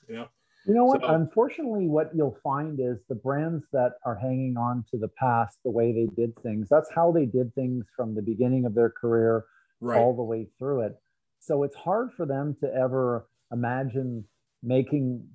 you 0.66 0.74
know. 0.74 0.84
What? 0.84 1.02
So, 1.02 1.08
Unfortunately, 1.08 1.86
what 1.86 2.10
you'll 2.14 2.38
find 2.42 2.78
is 2.80 2.98
the 3.08 3.14
brands 3.14 3.64
that 3.72 3.92
are 4.04 4.16
hanging 4.16 4.56
on 4.56 4.84
to 4.90 4.98
the 4.98 5.08
past, 5.08 5.58
the 5.64 5.70
way 5.70 5.92
they 5.92 6.06
did 6.14 6.34
things, 6.42 6.68
that's 6.70 6.90
how 6.94 7.12
they 7.12 7.26
did 7.26 7.54
things 7.54 7.84
from 7.96 8.14
the 8.14 8.22
beginning 8.22 8.66
of 8.66 8.74
their 8.74 8.90
career 8.90 9.44
right. 9.80 9.98
all 9.98 10.14
the 10.14 10.22
way 10.22 10.48
through 10.58 10.82
it. 10.82 10.96
So 11.40 11.64
it's 11.64 11.76
hard 11.76 12.12
for 12.16 12.24
them 12.24 12.56
to 12.60 12.72
ever 12.72 13.26
imagine 13.50 14.24
making 14.62 15.26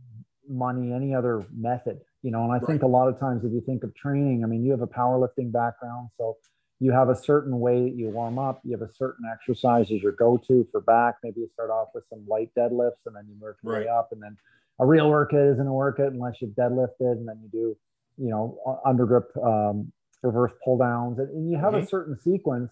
money 0.49 0.93
any 0.93 1.13
other 1.13 1.45
method, 1.53 1.99
you 2.23 2.31
know. 2.31 2.43
And 2.43 2.51
I 2.51 2.55
right. 2.55 2.65
think 2.65 2.83
a 2.83 2.87
lot 2.87 3.09
of 3.09 3.19
times, 3.19 3.43
if 3.43 3.51
you 3.51 3.61
think 3.61 3.83
of 3.83 3.93
training, 3.95 4.43
I 4.43 4.47
mean, 4.47 4.63
you 4.63 4.71
have 4.71 4.81
a 4.81 4.87
powerlifting 4.87 5.51
background, 5.51 6.09
so 6.17 6.37
you 6.79 6.91
have 6.91 7.09
a 7.09 7.15
certain 7.15 7.59
way 7.59 7.83
that 7.83 7.95
you 7.95 8.09
warm 8.09 8.39
up. 8.39 8.61
You 8.63 8.77
have 8.77 8.87
a 8.87 8.93
certain 8.93 9.25
exercise 9.31 9.91
as 9.91 10.01
your 10.01 10.11
go-to 10.11 10.67
for 10.71 10.79
back. 10.79 11.15
Maybe 11.23 11.41
you 11.41 11.49
start 11.53 11.71
off 11.71 11.89
with 11.93 12.03
some 12.09 12.25
light 12.27 12.51
deadlifts, 12.57 13.05
and 13.05 13.15
then 13.15 13.25
you 13.27 13.35
work 13.39 13.57
your 13.63 13.73
right. 13.73 13.85
way 13.85 13.87
up, 13.89 14.09
and 14.11 14.21
then 14.21 14.37
a 14.79 14.85
real 14.85 15.09
workout 15.09 15.53
isn't 15.53 15.67
a 15.67 15.73
workout 15.73 16.11
unless 16.11 16.35
you've 16.41 16.51
deadlifted 16.51 17.13
and 17.13 17.27
then 17.27 17.39
you 17.41 17.49
do, 17.51 17.77
you 18.17 18.29
know, 18.29 18.59
undergrip 18.85 19.25
um, 19.43 19.91
reverse 20.23 20.51
pull 20.63 20.77
downs 20.77 21.19
and, 21.19 21.29
and 21.29 21.49
you 21.51 21.57
have 21.57 21.73
mm-hmm. 21.73 21.83
a 21.83 21.87
certain 21.87 22.19
sequence. 22.19 22.71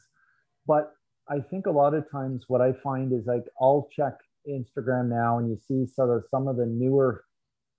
But 0.68 0.92
I 1.30 1.40
think 1.40 1.66
a 1.66 1.72
lot 1.72 1.94
of 1.94 2.10
times 2.12 2.46
what 2.48 2.62
I 2.62 2.74
find 2.84 3.12
is 3.12 3.26
like 3.26 3.46
I'll 3.60 3.88
check 3.96 4.14
Instagram 4.48 5.10
now 5.10 5.40
and 5.40 5.50
you 5.50 5.58
see 5.68 5.92
sort 5.92 6.16
of 6.16 6.24
some 6.30 6.48
of 6.48 6.58
the 6.58 6.66
newer 6.66 7.24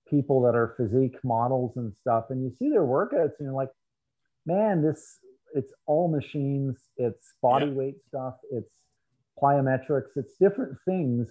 people 0.08 0.40
that 0.42 0.54
are 0.54 0.74
physique 0.76 1.16
models 1.24 1.76
and 1.76 1.92
stuff, 1.94 2.26
and 2.30 2.42
you 2.42 2.52
see 2.56 2.70
their 2.70 2.82
workouts 2.82 3.32
and 3.38 3.46
you're 3.46 3.52
like, 3.52 3.70
man, 4.44 4.82
this 4.82 5.18
it's 5.54 5.72
all 5.86 6.08
machines, 6.08 6.76
it's 6.96 7.34
body 7.40 7.70
weight 7.70 7.96
stuff, 8.06 8.34
it's 8.50 8.74
plyometrics, 9.40 10.10
it's 10.16 10.34
different 10.40 10.76
things 10.84 11.28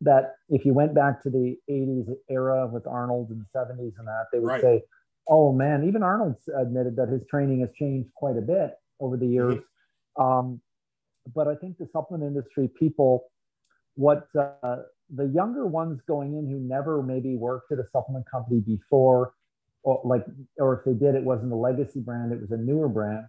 that 0.00 0.36
if 0.48 0.64
you 0.64 0.72
went 0.72 0.94
back 0.94 1.22
to 1.22 1.30
the 1.30 1.56
80s 1.70 2.08
era 2.30 2.66
with 2.66 2.86
Arnold 2.86 3.30
and 3.30 3.40
the 3.40 3.58
70s 3.58 3.92
and 3.98 4.06
that, 4.06 4.26
they 4.32 4.38
would 4.38 4.48
right. 4.48 4.60
say, 4.60 4.82
oh 5.28 5.52
man, 5.52 5.86
even 5.86 6.02
Arnold 6.02 6.36
admitted 6.56 6.96
that 6.96 7.08
his 7.08 7.22
training 7.28 7.60
has 7.60 7.70
changed 7.78 8.08
quite 8.14 8.36
a 8.36 8.40
bit 8.40 8.74
over 9.00 9.16
the 9.16 9.26
years. 9.26 9.56
Mm-hmm. 9.56 10.22
Um, 10.22 10.60
but 11.34 11.48
I 11.48 11.54
think 11.56 11.78
the 11.78 11.88
supplement 11.92 12.24
industry, 12.24 12.70
people, 12.78 13.30
what 13.94 14.28
uh, 14.38 14.76
the 15.14 15.26
younger 15.26 15.66
ones 15.66 16.00
going 16.06 16.34
in 16.34 16.48
who 16.48 16.58
never 16.60 17.02
maybe 17.02 17.34
worked 17.36 17.72
at 17.72 17.78
a 17.78 17.84
supplement 17.92 18.24
company 18.30 18.60
before, 18.60 19.32
or 19.82 20.00
like, 20.04 20.24
or 20.58 20.78
if 20.78 20.84
they 20.84 20.92
did, 20.92 21.14
it 21.16 21.24
wasn't 21.24 21.52
a 21.52 21.56
legacy 21.56 22.00
brand, 22.00 22.32
it 22.32 22.40
was 22.40 22.50
a 22.52 22.56
newer 22.56 22.88
brand. 22.88 23.26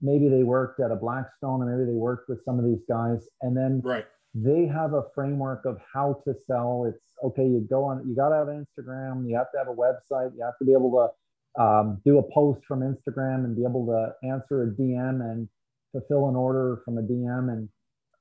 Maybe 0.00 0.28
they 0.28 0.42
worked 0.42 0.80
at 0.80 0.90
a 0.90 0.96
Blackstone, 0.96 1.62
or 1.62 1.66
maybe 1.66 1.90
they 1.90 1.96
worked 1.96 2.28
with 2.28 2.44
some 2.44 2.58
of 2.58 2.64
these 2.64 2.82
guys, 2.88 3.28
and 3.42 3.56
then 3.56 3.82
right 3.84 4.06
they 4.34 4.66
have 4.66 4.92
a 4.92 5.04
framework 5.14 5.64
of 5.64 5.78
how 5.92 6.20
to 6.24 6.34
sell. 6.46 6.84
It's 6.88 7.12
okay, 7.24 7.44
you 7.44 7.66
go 7.68 7.84
on, 7.84 8.06
you 8.08 8.14
got 8.14 8.30
to 8.30 8.36
have 8.36 8.46
Instagram, 8.48 9.28
you 9.28 9.36
have 9.36 9.50
to 9.52 9.58
have 9.58 9.68
a 9.68 9.74
website, 9.74 10.32
you 10.36 10.42
have 10.44 10.58
to 10.58 10.64
be 10.64 10.72
able 10.72 10.92
to 11.56 11.62
um, 11.62 12.00
do 12.04 12.18
a 12.18 12.32
post 12.32 12.60
from 12.66 12.80
Instagram 12.80 13.44
and 13.44 13.56
be 13.56 13.64
able 13.64 13.86
to 13.86 14.28
answer 14.28 14.62
a 14.62 14.66
DM 14.66 15.20
and 15.20 15.48
fulfill 15.92 16.28
an 16.28 16.36
order 16.36 16.82
from 16.84 16.98
a 16.98 17.02
DM. 17.02 17.50
And, 17.50 17.68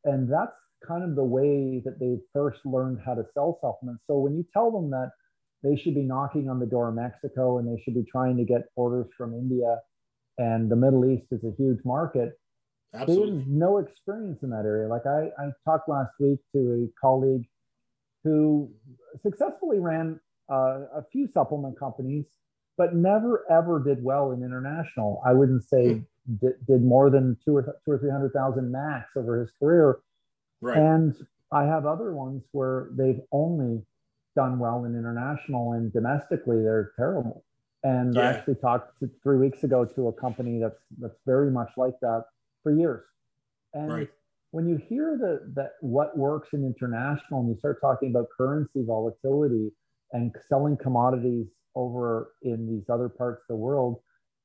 and 0.05 0.31
that's 0.31 0.55
kind 0.87 1.03
of 1.03 1.15
the 1.15 1.23
way 1.23 1.81
that 1.85 1.99
they 1.99 2.17
first 2.33 2.59
learned 2.65 2.99
how 3.05 3.13
to 3.13 3.23
sell 3.33 3.59
supplements. 3.61 4.03
So 4.07 4.17
when 4.17 4.35
you 4.35 4.45
tell 4.53 4.71
them 4.71 4.89
that 4.91 5.11
they 5.63 5.75
should 5.75 5.95
be 5.95 6.03
knocking 6.03 6.49
on 6.49 6.59
the 6.59 6.65
door 6.65 6.89
of 6.89 6.95
Mexico 6.95 7.57
and 7.57 7.67
they 7.67 7.81
should 7.83 7.95
be 7.95 8.05
trying 8.09 8.37
to 8.37 8.45
get 8.45 8.69
orders 8.75 9.07
from 9.17 9.33
India 9.33 9.79
and 10.37 10.69
the 10.69 10.75
Middle 10.75 11.05
East 11.05 11.27
is 11.31 11.43
a 11.43 11.55
huge 11.57 11.79
market, 11.83 12.39
Absolutely. 12.93 13.39
Have 13.39 13.47
no 13.47 13.77
experience 13.77 14.43
in 14.43 14.49
that 14.51 14.65
area. 14.65 14.87
Like 14.87 15.05
I, 15.05 15.29
I 15.41 15.51
talked 15.65 15.89
last 15.89 16.11
week 16.19 16.39
to 16.53 16.87
a 16.87 16.99
colleague 16.99 17.45
who 18.23 18.69
successfully 19.21 19.79
ran 19.79 20.19
uh, 20.49 20.85
a 20.95 21.03
few 21.11 21.27
supplement 21.27 21.77
companies, 21.77 22.25
but 22.77 22.95
never 22.95 23.45
ever 23.51 23.83
did 23.83 24.03
well 24.03 24.31
in 24.31 24.43
international. 24.43 25.21
I 25.25 25.33
wouldn't 25.33 25.63
say 25.63 25.85
mm. 25.85 26.05
did, 26.39 26.53
did, 26.65 26.81
more 26.81 27.09
than 27.09 27.37
two 27.43 27.55
or 27.55 27.77
two 27.83 27.91
or 27.91 27.97
three 27.97 28.09
hundred 28.09 28.33
thousand 28.33 28.71
max 28.71 29.09
over 29.15 29.39
his 29.39 29.51
career. 29.59 29.99
Right. 30.61 30.77
And 30.77 31.15
I 31.51 31.63
have 31.63 31.85
other 31.85 32.13
ones 32.13 32.43
where 32.51 32.89
they've 32.91 33.21
only 33.31 33.83
done 34.35 34.59
well 34.59 34.85
in 34.85 34.95
international 34.95 35.73
and 35.73 35.91
domestically 35.91 36.61
they're 36.61 36.91
terrible. 36.95 37.43
And 37.83 38.15
yeah. 38.15 38.21
I 38.21 38.25
actually 38.33 38.55
talked 38.55 38.99
to, 38.99 39.09
three 39.23 39.37
weeks 39.37 39.63
ago 39.63 39.85
to 39.85 40.07
a 40.07 40.13
company 40.13 40.59
that's 40.59 40.79
that's 40.99 41.19
very 41.25 41.51
much 41.51 41.71
like 41.77 41.99
that 42.01 42.25
for 42.67 42.77
years. 42.77 43.03
And 43.73 43.93
right. 43.93 44.09
when 44.51 44.67
you 44.67 44.77
hear 44.89 45.17
the 45.17 45.53
that 45.55 45.71
what 45.79 46.17
works 46.17 46.49
in 46.51 46.65
international 46.65 47.41
and 47.41 47.49
you 47.49 47.55
start 47.59 47.79
talking 47.79 48.09
about 48.09 48.25
currency 48.35 48.83
volatility 48.85 49.71
and 50.11 50.35
selling 50.49 50.77
commodities 50.77 51.47
over 51.75 52.33
in 52.41 52.67
these 52.67 52.83
other 52.89 53.07
parts 53.07 53.41
of 53.43 53.47
the 53.47 53.55
world, 53.55 54.01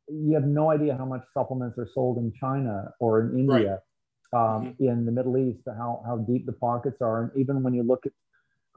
you 0.09 0.35
have 0.35 0.45
no 0.45 0.71
idea 0.71 0.97
how 0.97 1.05
much 1.05 1.23
supplements 1.35 1.79
are 1.79 1.89
sold 1.95 2.19
in 2.19 2.33
China 2.39 2.93
or 3.01 3.23
in 3.23 3.39
India, 3.41 3.79
right. 4.33 4.57
um, 4.57 4.67
mm-hmm. 4.67 4.85
in 4.85 5.07
the 5.07 5.13
Middle 5.13 5.37
East, 5.39 5.61
how, 5.67 6.03
how 6.07 6.19
deep 6.19 6.47
the 6.47 6.53
pockets 6.53 6.99
are. 7.01 7.23
And 7.23 7.31
even 7.37 7.63
when 7.63 7.75
you 7.75 7.83
look 7.83 8.05
at, 8.07 8.13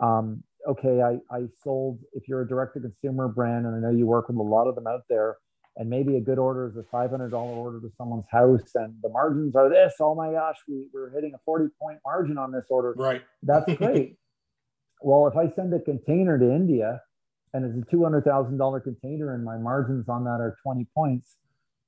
um, 0.04 0.44
okay, 0.68 1.02
I, 1.02 1.18
I 1.36 1.42
sold, 1.64 2.00
if 2.14 2.28
you're 2.28 2.42
a 2.42 2.48
direct 2.48 2.76
to 2.76 2.80
consumer 2.80 3.28
brand, 3.28 3.66
and 3.66 3.76
I 3.76 3.80
know 3.80 3.96
you 3.96 4.08
work 4.08 4.30
with 4.30 4.38
a 4.38 4.42
lot 4.42 4.68
of 4.68 4.76
them 4.76 4.88
out 4.88 5.02
there, 5.10 5.38
and 5.78 5.90
maybe 5.90 6.16
a 6.16 6.22
good 6.22 6.40
order 6.40 6.68
is 6.68 6.78
a 6.78 6.84
$500 6.96 7.34
order 7.34 7.80
to 7.82 7.92
someone's 7.98 8.26
house 8.32 8.72
and 8.76 8.96
the 9.02 9.10
margins 9.10 9.56
are 9.56 9.70
this. 9.70 9.96
Oh 10.00 10.16
my 10.16 10.32
gosh 10.32 10.58
we, 10.68 10.88
we're 10.94 11.10
hitting 11.12 11.34
a 11.34 11.40
40 11.46 11.66
point 11.82 12.00
margin 12.06 12.38
on 12.38 12.52
this 12.52 12.66
order. 12.70 12.94
Right. 12.98 13.24
That's 13.44 13.74
great. 13.78 14.18
Well 15.02 15.28
if 15.28 15.36
i 15.36 15.54
send 15.56 15.74
a 15.74 15.80
container 15.80 16.38
to 16.40 16.46
india 16.46 17.02
and 17.54 17.66
it's 17.66 17.92
a 17.92 17.96
$200000 17.96 18.84
container 18.84 19.34
and 19.34 19.44
my 19.44 19.58
margins 19.58 20.10
on 20.10 20.24
that 20.26 20.42
are 20.42 20.58
20 20.64 20.88
points 20.96 21.38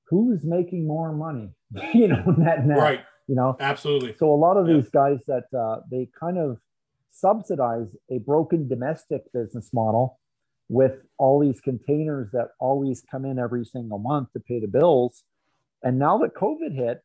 who's 0.10 0.44
making 0.44 0.88
more 0.88 1.14
money? 1.14 1.50
You 1.94 2.08
know 2.08 2.24
net 2.38 2.66
net 2.66 2.78
right. 2.78 3.02
you 3.28 3.36
know? 3.36 3.56
Absolutely. 3.60 4.16
So 4.18 4.34
a 4.34 4.36
lot 4.36 4.58
of 4.58 4.68
yeah. 4.68 4.76
these 4.76 4.90
guys 4.90 5.20
that 5.28 5.46
uh, 5.58 5.82
they 5.90 6.10
kind 6.20 6.38
of 6.38 6.58
subsidize 7.12 7.96
a 8.12 8.20
broken 8.20 8.68
domestic 8.68 9.24
business 9.34 9.72
model 9.74 10.20
with 10.70 10.94
all 11.18 11.40
these 11.40 11.60
containers 11.62 12.30
that 12.34 12.50
always 12.60 13.04
come 13.10 13.26
in 13.26 13.40
every 13.40 13.66
single 13.66 14.00
month 14.00 14.34
to 14.34 14.40
pay 14.40 14.60
the 14.60 14.68
bills. 14.68 15.24
And 15.84 15.98
now 15.98 16.18
that 16.20 16.34
COVID 16.34 16.76
hit, 16.76 17.02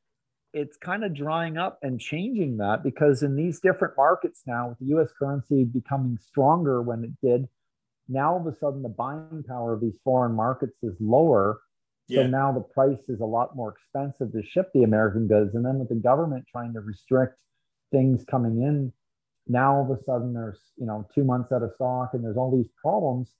it's 0.52 0.76
kind 0.76 1.04
of 1.04 1.14
drying 1.14 1.56
up 1.56 1.78
and 1.82 1.98
changing 1.98 2.58
that 2.58 2.82
because 2.82 3.22
in 3.22 3.36
these 3.36 3.60
different 3.60 3.94
markets 3.96 4.42
now, 4.46 4.68
with 4.68 4.78
the 4.78 4.96
US 4.96 5.10
currency 5.18 5.64
becoming 5.64 6.18
stronger 6.20 6.82
when 6.82 7.04
it 7.04 7.26
did, 7.26 7.48
now 8.08 8.34
all 8.34 8.40
of 8.40 8.46
a 8.46 8.56
sudden 8.58 8.82
the 8.82 8.88
buying 8.88 9.44
power 9.46 9.72
of 9.72 9.80
these 9.80 9.98
foreign 10.04 10.34
markets 10.34 10.76
is 10.82 10.94
lower. 11.00 11.60
Yeah. 12.08 12.22
So 12.22 12.26
now 12.26 12.52
the 12.52 12.60
price 12.60 13.08
is 13.08 13.20
a 13.20 13.24
lot 13.24 13.56
more 13.56 13.74
expensive 13.74 14.32
to 14.32 14.42
ship 14.42 14.70
the 14.74 14.82
American 14.82 15.28
goods. 15.28 15.54
And 15.54 15.64
then 15.64 15.78
with 15.78 15.88
the 15.88 15.94
government 15.94 16.44
trying 16.50 16.74
to 16.74 16.80
restrict 16.80 17.38
things 17.90 18.24
coming 18.28 18.62
in, 18.62 18.92
now 19.46 19.76
all 19.76 19.90
of 19.90 19.98
a 19.98 20.02
sudden 20.02 20.34
there's, 20.34 20.60
you 20.76 20.84
know, 20.84 21.06
two 21.14 21.24
months 21.24 21.52
out 21.52 21.62
of 21.62 21.72
stock 21.76 22.10
and 22.12 22.22
there's 22.22 22.36
all 22.36 22.54
these 22.54 22.70
problems 22.80 23.32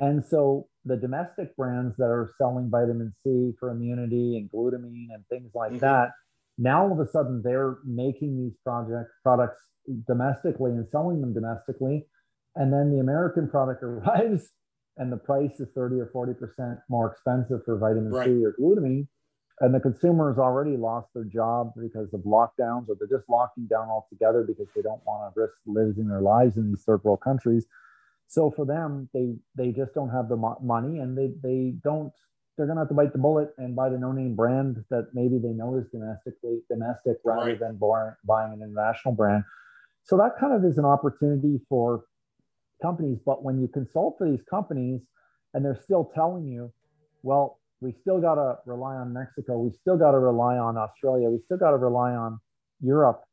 and 0.00 0.24
so 0.24 0.68
the 0.84 0.96
domestic 0.96 1.56
brands 1.56 1.96
that 1.96 2.10
are 2.10 2.34
selling 2.38 2.70
vitamin 2.70 3.12
C 3.22 3.52
for 3.58 3.70
immunity 3.70 4.36
and 4.36 4.50
glutamine 4.50 5.08
and 5.12 5.26
things 5.28 5.50
like 5.54 5.72
mm-hmm. 5.72 5.80
that, 5.80 6.10
now 6.58 6.84
all 6.84 6.92
of 6.92 7.00
a 7.00 7.10
sudden 7.10 7.42
they're 7.42 7.78
making 7.84 8.38
these 8.38 8.56
project 8.62 9.10
products 9.22 9.60
domestically 10.06 10.72
and 10.72 10.86
selling 10.90 11.20
them 11.20 11.34
domestically. 11.34 12.06
And 12.54 12.72
then 12.72 12.90
the 12.90 13.00
American 13.00 13.48
product 13.48 13.82
arrives 13.82 14.50
and 14.96 15.12
the 15.12 15.16
price 15.16 15.60
is 15.60 15.68
30 15.74 16.00
or 16.00 16.06
40% 16.06 16.78
more 16.88 17.10
expensive 17.10 17.64
for 17.64 17.76
vitamin 17.78 18.10
right. 18.10 18.26
C 18.26 18.44
or 18.44 18.54
glutamine. 18.58 19.06
And 19.60 19.74
the 19.74 19.80
consumer 19.80 20.30
has 20.30 20.38
already 20.38 20.76
lost 20.76 21.08
their 21.14 21.24
job 21.24 21.72
because 21.80 22.12
of 22.12 22.20
lockdowns, 22.20 22.90
or 22.90 22.96
they're 22.98 23.18
just 23.18 23.28
locking 23.28 23.66
down 23.66 23.88
altogether 23.88 24.44
because 24.46 24.66
they 24.76 24.82
don't 24.82 25.00
want 25.06 25.34
to 25.34 25.40
risk 25.40 25.54
losing 25.64 26.08
their 26.08 26.20
lives 26.20 26.58
in 26.58 26.68
these 26.68 26.82
third 26.84 27.02
world 27.04 27.22
countries. 27.22 27.66
So 28.28 28.50
for 28.50 28.66
them, 28.66 29.08
they 29.14 29.34
they 29.56 29.72
just 29.72 29.94
don't 29.94 30.10
have 30.10 30.28
the 30.28 30.36
mo- 30.36 30.58
money, 30.62 30.98
and 30.98 31.16
they 31.16 31.30
they 31.42 31.74
don't. 31.82 32.12
They're 32.56 32.66
gonna 32.66 32.80
have 32.80 32.88
to 32.88 32.94
bite 32.94 33.12
the 33.12 33.18
bullet 33.18 33.50
and 33.58 33.76
buy 33.76 33.90
the 33.90 33.98
no-name 33.98 34.34
brand 34.34 34.82
that 34.90 35.08
maybe 35.12 35.38
they 35.38 35.52
know 35.52 35.76
is 35.76 35.84
domestically 35.92 36.60
domestic 36.70 37.18
rather 37.24 37.50
right. 37.50 37.60
than 37.60 37.76
bar- 37.76 38.18
buying 38.24 38.54
an 38.54 38.62
international 38.62 39.14
brand. 39.14 39.44
So 40.04 40.16
that 40.16 40.38
kind 40.40 40.54
of 40.54 40.64
is 40.64 40.78
an 40.78 40.84
opportunity 40.84 41.60
for 41.68 42.04
companies. 42.80 43.18
But 43.24 43.44
when 43.44 43.60
you 43.60 43.68
consult 43.68 44.16
for 44.18 44.28
these 44.28 44.42
companies, 44.48 45.02
and 45.52 45.64
they're 45.64 45.80
still 45.82 46.10
telling 46.14 46.46
you, 46.46 46.72
well, 47.22 47.60
we 47.80 47.94
still 48.00 48.20
got 48.20 48.36
to 48.36 48.56
rely 48.64 48.94
on 48.94 49.12
Mexico. 49.12 49.58
We 49.58 49.72
still 49.80 49.98
got 49.98 50.12
to 50.12 50.18
rely 50.18 50.56
on 50.56 50.78
Australia. 50.78 51.28
We 51.28 51.40
still 51.44 51.58
got 51.58 51.72
to 51.72 51.76
rely 51.76 52.12
on 52.12 52.40
Europe 52.80 53.25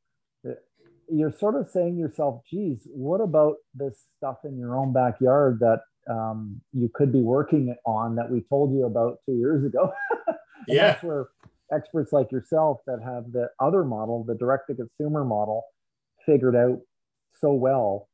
you're 1.09 1.31
sort 1.31 1.55
of 1.55 1.69
saying 1.69 1.95
to 1.95 1.99
yourself, 1.99 2.41
geez, 2.49 2.87
what 2.91 3.21
about 3.21 3.55
this 3.73 4.05
stuff 4.17 4.37
in 4.43 4.57
your 4.57 4.75
own 4.75 4.93
backyard 4.93 5.59
that 5.59 5.81
um, 6.09 6.61
you 6.73 6.89
could 6.93 7.11
be 7.11 7.21
working 7.21 7.75
on 7.85 8.15
that 8.15 8.29
we 8.29 8.41
told 8.49 8.73
you 8.73 8.85
about 8.85 9.19
two 9.25 9.35
years 9.35 9.65
ago? 9.65 9.91
yeah. 10.67 10.87
That's 10.87 11.03
where 11.03 11.27
experts 11.73 12.13
like 12.13 12.31
yourself 12.31 12.79
that 12.87 12.99
have 13.03 13.31
the 13.31 13.49
other 13.59 13.83
model, 13.83 14.23
the 14.23 14.35
direct 14.35 14.67
to 14.67 14.75
consumer 14.75 15.23
model, 15.23 15.63
figured 16.25 16.55
out 16.55 16.79
so 17.35 17.53
well. 17.53 18.09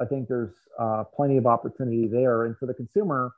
I 0.00 0.04
think 0.06 0.28
there's 0.28 0.54
uh, 0.78 1.04
plenty 1.14 1.36
of 1.36 1.46
opportunity 1.46 2.08
there. 2.08 2.44
And 2.44 2.56
for 2.58 2.66
the 2.66 2.74
consumer, 2.74 3.32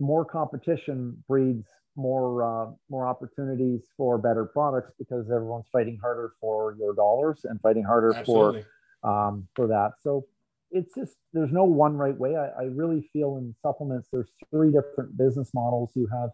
more 0.00 0.24
competition 0.24 1.22
breeds 1.28 1.66
more 1.98 2.42
uh, 2.42 2.70
more 2.88 3.06
opportunities 3.06 3.82
for 3.96 4.16
better 4.16 4.46
products 4.46 4.92
because 4.98 5.26
everyone's 5.26 5.66
fighting 5.72 5.98
harder 6.00 6.32
for 6.40 6.76
your 6.78 6.94
dollars 6.94 7.40
and 7.44 7.60
fighting 7.60 7.82
harder 7.82 8.14
Absolutely. 8.14 8.64
for 9.02 9.10
um, 9.10 9.48
for 9.54 9.66
that. 9.66 9.92
So 10.00 10.26
it's 10.70 10.94
just 10.94 11.16
there's 11.32 11.52
no 11.52 11.64
one 11.64 11.96
right 11.96 12.16
way. 12.16 12.36
I, 12.36 12.62
I 12.62 12.64
really 12.66 13.10
feel 13.12 13.36
in 13.36 13.54
supplements 13.60 14.08
there's 14.12 14.30
three 14.50 14.70
different 14.70 15.18
business 15.18 15.50
models. 15.52 15.90
You 15.94 16.08
have 16.12 16.30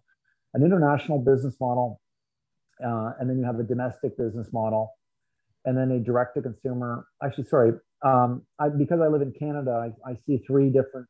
an 0.53 0.63
international 0.63 1.19
business 1.19 1.57
model, 1.61 2.01
uh, 2.85 3.13
and 3.19 3.29
then 3.29 3.39
you 3.39 3.45
have 3.45 3.59
a 3.59 3.65
domestic 3.65 4.17
business 4.19 4.49
model, 4.53 4.93
and 5.65 5.77
then 5.77 5.91
a 5.91 5.99
direct 5.99 6.37
to 6.37 6.43
consumer. 6.43 7.07
Actually, 7.25 7.45
sorry, 7.45 7.73
um, 8.05 8.43
I, 8.59 8.69
because 8.69 9.01
I 9.01 9.09
live 9.09 9.23
in 9.23 9.33
Canada, 9.33 9.71
I, 9.71 10.11
I 10.11 10.17
see 10.27 10.39
three 10.47 10.69
different 10.69 11.09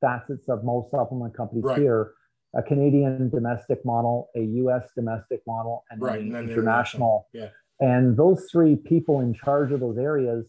facets 0.00 0.48
of 0.48 0.64
most 0.64 0.90
supplement 0.90 1.36
companies 1.36 1.64
right. 1.66 1.78
here 1.78 2.12
a 2.54 2.62
Canadian 2.62 3.30
domestic 3.30 3.84
model, 3.84 4.28
a 4.36 4.40
US 4.40 4.88
domestic 4.96 5.40
model, 5.46 5.84
and 5.90 6.02
right, 6.02 6.20
and 6.20 6.34
international. 6.50 7.28
Yeah. 7.32 7.48
And 7.78 8.16
those 8.16 8.46
three 8.50 8.76
people 8.76 9.20
in 9.20 9.34
charge 9.34 9.72
of 9.72 9.80
those 9.80 9.98
areas, 9.98 10.46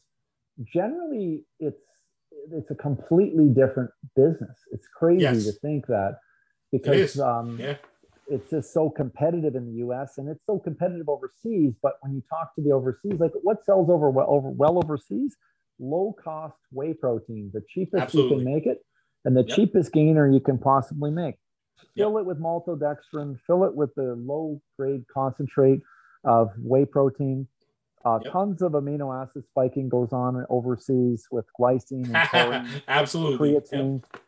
generally 0.73 1.43
it's 1.59 1.81
it's 2.51 2.71
a 2.71 2.75
completely 2.75 3.49
different 3.49 3.91
business. 4.15 4.57
It's 4.71 4.87
crazy 4.87 5.21
yes. 5.21 5.45
to 5.45 5.51
think 5.53 5.85
that 5.87 6.17
because 6.71 7.19
um, 7.19 7.59
yeah. 7.59 7.75
it's 8.27 8.49
just 8.49 8.73
so 8.73 8.89
competitive 8.89 9.55
in 9.55 9.67
the 9.67 9.85
US 9.85 10.17
and 10.17 10.27
it's 10.27 10.43
so 10.47 10.57
competitive 10.57 11.07
overseas. 11.07 11.73
But 11.83 11.93
when 12.01 12.13
you 12.15 12.23
talk 12.29 12.55
to 12.55 12.63
the 12.63 12.71
overseas, 12.71 13.19
like 13.19 13.31
what 13.43 13.63
sells 13.63 13.89
over 13.89 14.09
well, 14.09 14.27
over 14.27 14.49
well 14.49 14.77
overseas? 14.77 15.35
Low 15.79 16.15
cost 16.23 16.57
whey 16.71 16.93
protein, 16.93 17.51
the 17.53 17.61
cheapest 17.69 18.03
Absolutely. 18.03 18.37
you 18.37 18.43
can 18.43 18.53
make 18.53 18.65
it, 18.65 18.79
and 19.25 19.35
the 19.35 19.43
yep. 19.47 19.55
cheapest 19.55 19.91
gainer 19.91 20.29
you 20.29 20.39
can 20.39 20.57
possibly 20.57 21.11
make 21.11 21.35
fill 21.95 22.13
yep. 22.13 22.21
it 22.21 22.25
with 22.25 22.39
maltodextrin, 22.39 23.39
fill 23.45 23.63
it 23.65 23.75
with 23.75 23.93
the 23.95 24.15
low 24.15 24.61
grade 24.77 25.05
concentrate 25.13 25.81
of 26.23 26.51
whey 26.57 26.85
protein. 26.85 27.47
Uh, 28.03 28.19
yep. 28.23 28.31
Tons 28.31 28.61
of 28.61 28.71
amino 28.71 29.15
acid 29.15 29.43
spiking 29.47 29.87
goes 29.87 30.11
on 30.11 30.43
overseas 30.49 31.27
with 31.31 31.45
glycine 31.59 32.05
and 32.05 32.15
taurine, 32.31 32.81
absolutely 32.87 33.53
creatine. 33.53 34.01
Yep. 34.13 34.21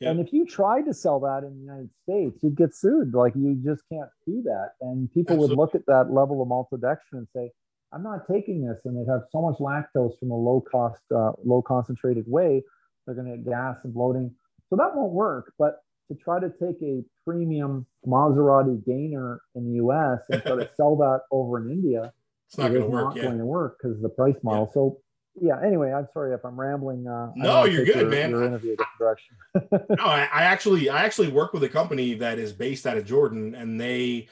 Yep. 0.00 0.10
And 0.10 0.20
if 0.20 0.32
you 0.32 0.44
tried 0.44 0.84
to 0.84 0.94
sell 0.94 1.20
that 1.20 1.42
in 1.42 1.54
the 1.54 1.60
United 1.60 1.90
States, 2.02 2.42
you'd 2.42 2.56
get 2.56 2.74
sued. 2.74 3.14
Like 3.14 3.34
you 3.34 3.58
just 3.64 3.82
can't 3.90 4.10
do 4.26 4.42
that. 4.42 4.72
And 4.82 5.10
people 5.10 5.36
absolutely. 5.36 5.56
would 5.56 5.62
look 5.62 5.74
at 5.74 5.86
that 5.86 6.12
level 6.12 6.42
of 6.42 6.48
maltodextrin 6.48 6.98
and 7.12 7.28
say, 7.34 7.50
"I'm 7.92 8.02
not 8.02 8.28
taking 8.30 8.62
this," 8.66 8.78
and 8.84 8.94
they'd 8.96 9.10
have 9.10 9.22
so 9.32 9.40
much 9.40 9.56
lactose 9.58 10.18
from 10.18 10.30
a 10.30 10.36
low 10.36 10.60
cost, 10.60 11.00
uh, 11.14 11.32
low 11.44 11.62
concentrated 11.62 12.26
whey, 12.28 12.62
they're 13.06 13.14
going 13.14 13.30
to 13.30 13.36
get 13.36 13.46
gas 13.46 13.76
and 13.84 13.94
bloating. 13.94 14.34
So 14.68 14.76
that 14.76 14.94
won't 14.94 15.12
work. 15.12 15.52
But 15.58 15.80
to 16.08 16.14
try 16.14 16.38
to 16.40 16.50
take 16.50 16.80
a 16.82 17.02
premium 17.24 17.86
Maserati 18.06 18.84
gainer 18.84 19.40
in 19.54 19.66
the 19.66 19.84
US 19.84 20.20
and 20.30 20.42
try 20.42 20.56
to 20.56 20.70
sell 20.76 20.96
that 20.96 21.22
over 21.30 21.58
in 21.58 21.70
India, 21.70 22.12
it's 22.48 22.58
not, 22.58 22.70
it 22.70 22.80
to 22.80 22.86
work, 22.86 23.16
not 23.16 23.22
going 23.22 23.38
to 23.38 23.46
work 23.46 23.78
because 23.80 24.00
the 24.00 24.08
price 24.08 24.36
model. 24.42 24.66
Yeah. 24.68 24.74
So 24.74 25.00
yeah. 25.40 25.66
Anyway, 25.66 25.92
I'm 25.92 26.06
sorry 26.12 26.34
if 26.34 26.44
I'm 26.44 26.58
rambling. 26.58 27.06
Uh, 27.06 27.32
no, 27.34 27.64
you're 27.64 27.84
good, 27.84 27.96
your, 27.96 28.08
man. 28.10 28.30
Your 28.30 28.44
interview 28.44 28.76
direction. 28.98 29.36
no, 29.54 30.04
I, 30.04 30.28
I, 30.32 30.42
actually 30.44 30.88
I 30.88 31.04
actually 31.04 31.28
work 31.28 31.52
with 31.52 31.62
a 31.64 31.68
company 31.68 32.14
that 32.14 32.38
is 32.38 32.52
based 32.52 32.86
out 32.86 32.96
of 32.96 33.04
Jordan, 33.04 33.54
and 33.54 33.80
they 33.80 34.28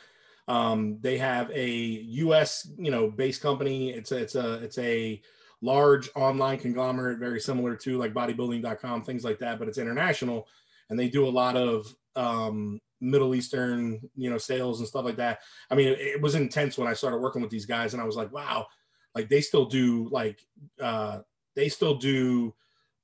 Um, 0.46 0.98
they 1.00 1.18
have 1.18 1.50
a 1.50 1.70
U.S. 1.70 2.70
you 2.78 2.90
know 2.90 3.10
based 3.10 3.40
company. 3.40 3.90
It's 3.90 4.12
a, 4.12 4.18
it's 4.18 4.34
a 4.34 4.54
it's 4.54 4.78
a 4.78 5.20
large 5.64 6.10
online 6.14 6.58
conglomerate, 6.58 7.18
very 7.18 7.40
similar 7.40 7.74
to 7.74 7.96
like 7.96 8.12
bodybuilding.com, 8.12 9.02
things 9.02 9.24
like 9.24 9.38
that, 9.38 9.58
but 9.58 9.66
it's 9.66 9.78
international, 9.78 10.46
and 10.90 10.98
they 10.98 11.08
do 11.08 11.26
a 11.26 11.30
lot 11.30 11.56
of 11.56 11.94
um, 12.16 12.80
Middle 13.00 13.34
Eastern 13.34 14.00
you 14.14 14.30
know 14.30 14.38
sales 14.38 14.80
and 14.80 14.88
stuff 14.88 15.04
like 15.04 15.16
that. 15.16 15.40
I 15.70 15.74
mean, 15.74 15.88
it, 15.88 16.00
it 16.00 16.22
was 16.22 16.34
intense 16.34 16.78
when 16.78 16.88
I 16.88 16.94
started 16.94 17.18
working 17.18 17.42
with 17.42 17.50
these 17.50 17.66
guys, 17.66 17.92
and 17.92 18.02
I 18.02 18.06
was 18.06 18.16
like, 18.16 18.32
wow, 18.32 18.66
like 19.14 19.28
they 19.28 19.40
still 19.40 19.64
do 19.66 20.08
like 20.10 20.40
uh, 20.80 21.20
they 21.54 21.68
still 21.68 21.96
do 21.96 22.54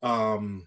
um, 0.03 0.67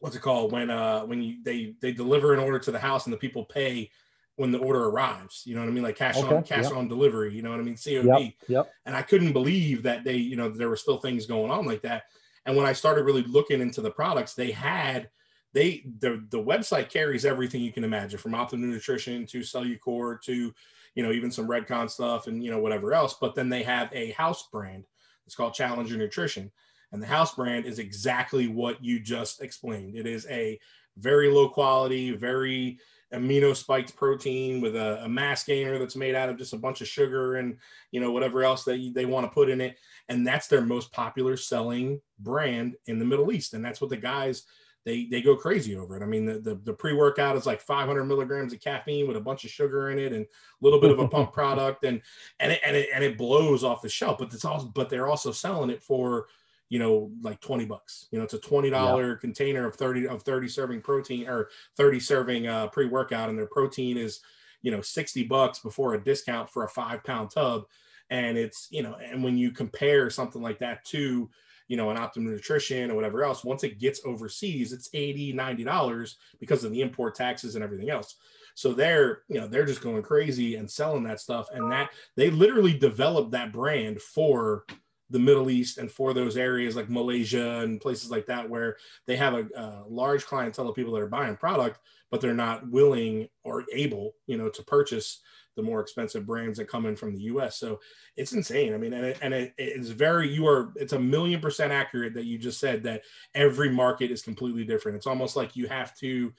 what's 0.00 0.16
it 0.16 0.22
called 0.22 0.52
when 0.52 0.70
uh 0.70 1.02
when 1.02 1.22
you 1.22 1.42
they 1.44 1.74
they 1.80 1.92
deliver 1.92 2.32
an 2.32 2.40
order 2.40 2.58
to 2.58 2.70
the 2.70 2.78
house 2.78 3.06
and 3.06 3.12
the 3.12 3.18
people 3.18 3.44
pay 3.44 3.90
when 4.38 4.52
the 4.52 4.58
order 4.58 4.84
arrives. 4.84 5.42
You 5.44 5.56
know 5.56 5.62
what 5.62 5.68
I 5.68 5.72
mean? 5.72 5.82
Like 5.82 5.96
cash 5.96 6.16
okay, 6.16 6.36
on 6.36 6.42
cash 6.44 6.64
yep. 6.64 6.72
on 6.74 6.86
delivery. 6.86 7.34
You 7.34 7.42
know 7.42 7.50
what 7.50 7.58
I 7.58 7.64
mean? 7.64 7.76
COD. 7.76 8.04
Yep, 8.06 8.32
yep. 8.46 8.72
And 8.86 8.94
I 8.94 9.02
couldn't 9.02 9.32
believe 9.32 9.82
that 9.82 10.04
they, 10.04 10.16
you 10.16 10.36
know, 10.36 10.48
there 10.48 10.68
were 10.68 10.76
still 10.76 10.98
things 10.98 11.26
going 11.26 11.50
on 11.50 11.66
like 11.66 11.82
that. 11.82 12.04
And 12.46 12.56
when 12.56 12.64
I 12.64 12.72
started 12.72 13.04
really 13.04 13.24
looking 13.24 13.60
into 13.60 13.80
the 13.80 13.90
products, 13.90 14.34
they 14.34 14.52
had 14.52 15.10
they 15.54 15.84
the 16.00 16.24
the 16.30 16.42
website 16.42 16.90
carries 16.90 17.24
everything 17.24 17.62
you 17.62 17.72
can 17.72 17.84
imagine 17.84 18.18
from 18.18 18.34
Optimum 18.34 18.70
Nutrition 18.70 19.26
to 19.26 19.40
Cellucor 19.40 20.20
to 20.22 20.52
you 20.94 21.02
know 21.02 21.12
even 21.12 21.30
some 21.30 21.48
Redcon 21.48 21.90
stuff 21.90 22.26
and 22.26 22.42
you 22.42 22.50
know 22.50 22.58
whatever 22.58 22.92
else. 22.92 23.14
But 23.20 23.34
then 23.34 23.48
they 23.48 23.62
have 23.62 23.88
a 23.92 24.12
house 24.12 24.48
brand. 24.50 24.84
It's 25.26 25.34
called 25.34 25.54
Challenger 25.54 25.96
Nutrition, 25.96 26.50
and 26.92 27.02
the 27.02 27.06
house 27.06 27.34
brand 27.34 27.66
is 27.66 27.78
exactly 27.78 28.48
what 28.48 28.82
you 28.82 29.00
just 29.00 29.42
explained. 29.42 29.96
It 29.96 30.06
is 30.06 30.26
a 30.28 30.58
very 30.96 31.30
low 31.30 31.48
quality, 31.48 32.10
very 32.12 32.78
amino 33.12 33.56
spiked 33.56 33.96
protein 33.96 34.60
with 34.60 34.76
a, 34.76 35.02
a, 35.04 35.08
mass 35.08 35.44
gainer 35.44 35.78
that's 35.78 35.96
made 35.96 36.14
out 36.14 36.28
of 36.28 36.36
just 36.36 36.52
a 36.52 36.58
bunch 36.58 36.82
of 36.82 36.88
sugar 36.88 37.36
and 37.36 37.56
you 37.90 38.00
know 38.00 38.10
whatever 38.10 38.44
else 38.44 38.64
that 38.64 38.92
they 38.94 39.06
want 39.06 39.24
to 39.24 39.32
put 39.32 39.48
in 39.48 39.62
it 39.62 39.78
and 40.10 40.26
that's 40.26 40.46
their 40.46 40.60
most 40.60 40.92
popular 40.92 41.34
selling 41.36 42.00
brand 42.18 42.76
in 42.86 42.98
the 42.98 43.04
middle 43.04 43.32
east 43.32 43.54
and 43.54 43.64
that's 43.64 43.80
what 43.80 43.88
the 43.88 43.96
guys 43.96 44.42
they 44.88 45.04
they 45.06 45.20
go 45.20 45.36
crazy 45.36 45.76
over 45.76 45.96
it 45.96 46.02
i 46.02 46.06
mean 46.06 46.24
the, 46.24 46.38
the, 46.38 46.54
the 46.64 46.72
pre-workout 46.72 47.36
is 47.36 47.46
like 47.46 47.60
500 47.60 48.04
milligrams 48.04 48.52
of 48.52 48.60
caffeine 48.60 49.06
with 49.06 49.16
a 49.16 49.20
bunch 49.20 49.44
of 49.44 49.50
sugar 49.50 49.90
in 49.90 49.98
it 49.98 50.12
and 50.12 50.24
a 50.24 50.28
little 50.60 50.80
bit 50.80 50.90
of 50.90 50.98
a 50.98 51.08
pump 51.08 51.32
product 51.32 51.84
and 51.84 52.00
and 52.40 52.52
it, 52.52 52.60
and 52.64 52.76
it, 52.76 52.88
and 52.94 53.04
it 53.04 53.18
blows 53.18 53.62
off 53.62 53.82
the 53.82 53.88
shelf 53.88 54.18
but 54.18 54.32
it's 54.32 54.44
also 54.44 54.66
but 54.74 54.88
they're 54.88 55.08
also 55.08 55.32
selling 55.32 55.70
it 55.70 55.82
for 55.82 56.26
you 56.68 56.78
know, 56.78 57.10
like 57.22 57.40
20 57.40 57.64
bucks. 57.64 58.08
You 58.10 58.18
know, 58.18 58.24
it's 58.24 58.34
a 58.34 58.38
$20 58.38 58.70
yeah. 58.70 59.14
container 59.20 59.66
of 59.66 59.76
30 59.76 60.08
of 60.08 60.22
30 60.22 60.48
serving 60.48 60.80
protein 60.82 61.28
or 61.28 61.48
30 61.76 62.00
serving 62.00 62.46
uh, 62.46 62.68
pre-workout 62.68 63.30
and 63.30 63.38
their 63.38 63.46
protein 63.46 63.96
is, 63.96 64.20
you 64.62 64.70
know, 64.70 64.80
60 64.80 65.24
bucks 65.24 65.60
before 65.60 65.94
a 65.94 66.02
discount 66.02 66.50
for 66.50 66.64
a 66.64 66.68
five 66.68 67.02
pound 67.04 67.30
tub. 67.30 67.64
And 68.10 68.36
it's, 68.36 68.68
you 68.70 68.82
know, 68.82 68.96
and 69.02 69.22
when 69.22 69.36
you 69.36 69.50
compare 69.50 70.10
something 70.10 70.42
like 70.42 70.58
that 70.58 70.84
to, 70.86 71.30
you 71.68 71.76
know, 71.76 71.90
an 71.90 71.98
optimum 71.98 72.32
nutrition 72.32 72.90
or 72.90 72.94
whatever 72.94 73.22
else, 73.22 73.44
once 73.44 73.62
it 73.62 73.78
gets 73.78 74.00
overseas, 74.04 74.72
it's 74.72 74.88
80, 74.92 75.34
90 75.34 75.64
dollars 75.64 76.16
because 76.40 76.64
of 76.64 76.72
the 76.72 76.80
import 76.80 77.14
taxes 77.14 77.54
and 77.54 77.62
everything 77.62 77.90
else. 77.90 78.16
So 78.54 78.72
they're, 78.72 79.22
you 79.28 79.40
know, 79.40 79.46
they're 79.46 79.64
just 79.64 79.82
going 79.82 80.02
crazy 80.02 80.56
and 80.56 80.68
selling 80.68 81.04
that 81.04 81.20
stuff. 81.20 81.46
And 81.52 81.70
that 81.70 81.90
they 82.16 82.30
literally 82.30 82.76
developed 82.76 83.30
that 83.30 83.52
brand 83.52 84.02
for 84.02 84.64
the 85.10 85.18
Middle 85.18 85.48
East 85.48 85.78
and 85.78 85.90
for 85.90 86.12
those 86.12 86.36
areas 86.36 86.76
like 86.76 86.90
Malaysia 86.90 87.60
and 87.60 87.80
places 87.80 88.10
like 88.10 88.26
that 88.26 88.48
where 88.48 88.76
they 89.06 89.16
have 89.16 89.34
a, 89.34 89.46
a, 89.56 89.84
large 89.88 90.26
clientele 90.26 90.68
of 90.68 90.74
people 90.74 90.92
that 90.92 91.02
are 91.02 91.08
buying 91.08 91.36
product, 91.36 91.78
but 92.10 92.20
they're 92.20 92.34
not 92.34 92.68
willing 92.68 93.28
or 93.44 93.64
able, 93.72 94.14
you 94.26 94.36
know, 94.36 94.48
to 94.48 94.62
purchase 94.64 95.20
the 95.58 95.62
more 95.64 95.80
expensive 95.80 96.24
brands 96.24 96.56
that 96.56 96.68
come 96.68 96.86
in 96.86 96.94
from 96.94 97.12
the 97.12 97.22
U.S. 97.24 97.58
So 97.58 97.80
it's 98.16 98.32
insane. 98.32 98.72
I 98.72 98.78
mean, 98.78 98.92
and, 98.92 99.04
it, 99.04 99.18
and 99.20 99.34
it, 99.34 99.54
it's 99.58 99.88
very 99.88 100.32
you 100.32 100.46
are 100.46 100.72
it's 100.76 100.92
a 100.92 100.98
million 100.98 101.40
percent 101.40 101.72
accurate 101.72 102.14
that 102.14 102.24
you 102.24 102.38
just 102.38 102.60
said 102.60 102.84
that 102.84 103.02
every 103.34 103.68
market 103.68 104.12
is 104.12 104.22
completely 104.22 104.64
different. 104.64 104.96
It's 104.96 105.08
almost 105.08 105.36
like 105.36 105.56
you 105.56 105.66
have 105.66 105.96
to, 105.96 106.32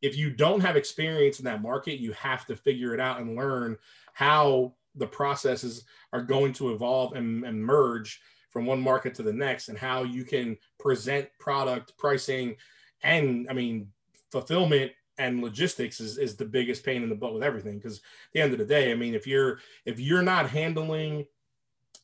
if 0.00 0.16
you 0.16 0.30
don't 0.30 0.60
have 0.60 0.76
experience 0.76 1.38
in 1.38 1.44
that 1.44 1.60
market, 1.60 2.00
you 2.00 2.12
have 2.12 2.46
to 2.46 2.56
figure 2.56 2.94
it 2.94 3.00
out 3.00 3.20
and 3.20 3.36
learn 3.36 3.76
how 4.14 4.72
the 4.94 5.06
processes 5.06 5.84
are 6.14 6.22
going 6.22 6.54
to 6.54 6.72
evolve 6.72 7.12
and, 7.12 7.44
and 7.44 7.62
merge 7.62 8.20
from 8.48 8.66
one 8.66 8.80
market 8.80 9.14
to 9.14 9.22
the 9.22 9.32
next 9.32 9.68
and 9.68 9.78
how 9.78 10.02
you 10.02 10.24
can 10.24 10.56
present 10.78 11.28
product 11.38 11.96
pricing 11.96 12.54
and 13.02 13.46
i 13.48 13.54
mean 13.54 13.88
fulfillment 14.30 14.92
and 15.22 15.42
logistics 15.42 16.00
is, 16.00 16.18
is 16.18 16.36
the 16.36 16.44
biggest 16.44 16.84
pain 16.84 17.02
in 17.02 17.08
the 17.08 17.14
butt 17.14 17.34
with 17.34 17.42
everything 17.42 17.78
because 17.78 17.98
at 17.98 18.32
the 18.32 18.40
end 18.40 18.52
of 18.52 18.58
the 18.58 18.64
day 18.64 18.90
i 18.90 18.94
mean 18.94 19.14
if 19.14 19.26
you're 19.26 19.58
if 19.84 20.00
you're 20.00 20.22
not 20.22 20.48
handling 20.48 21.24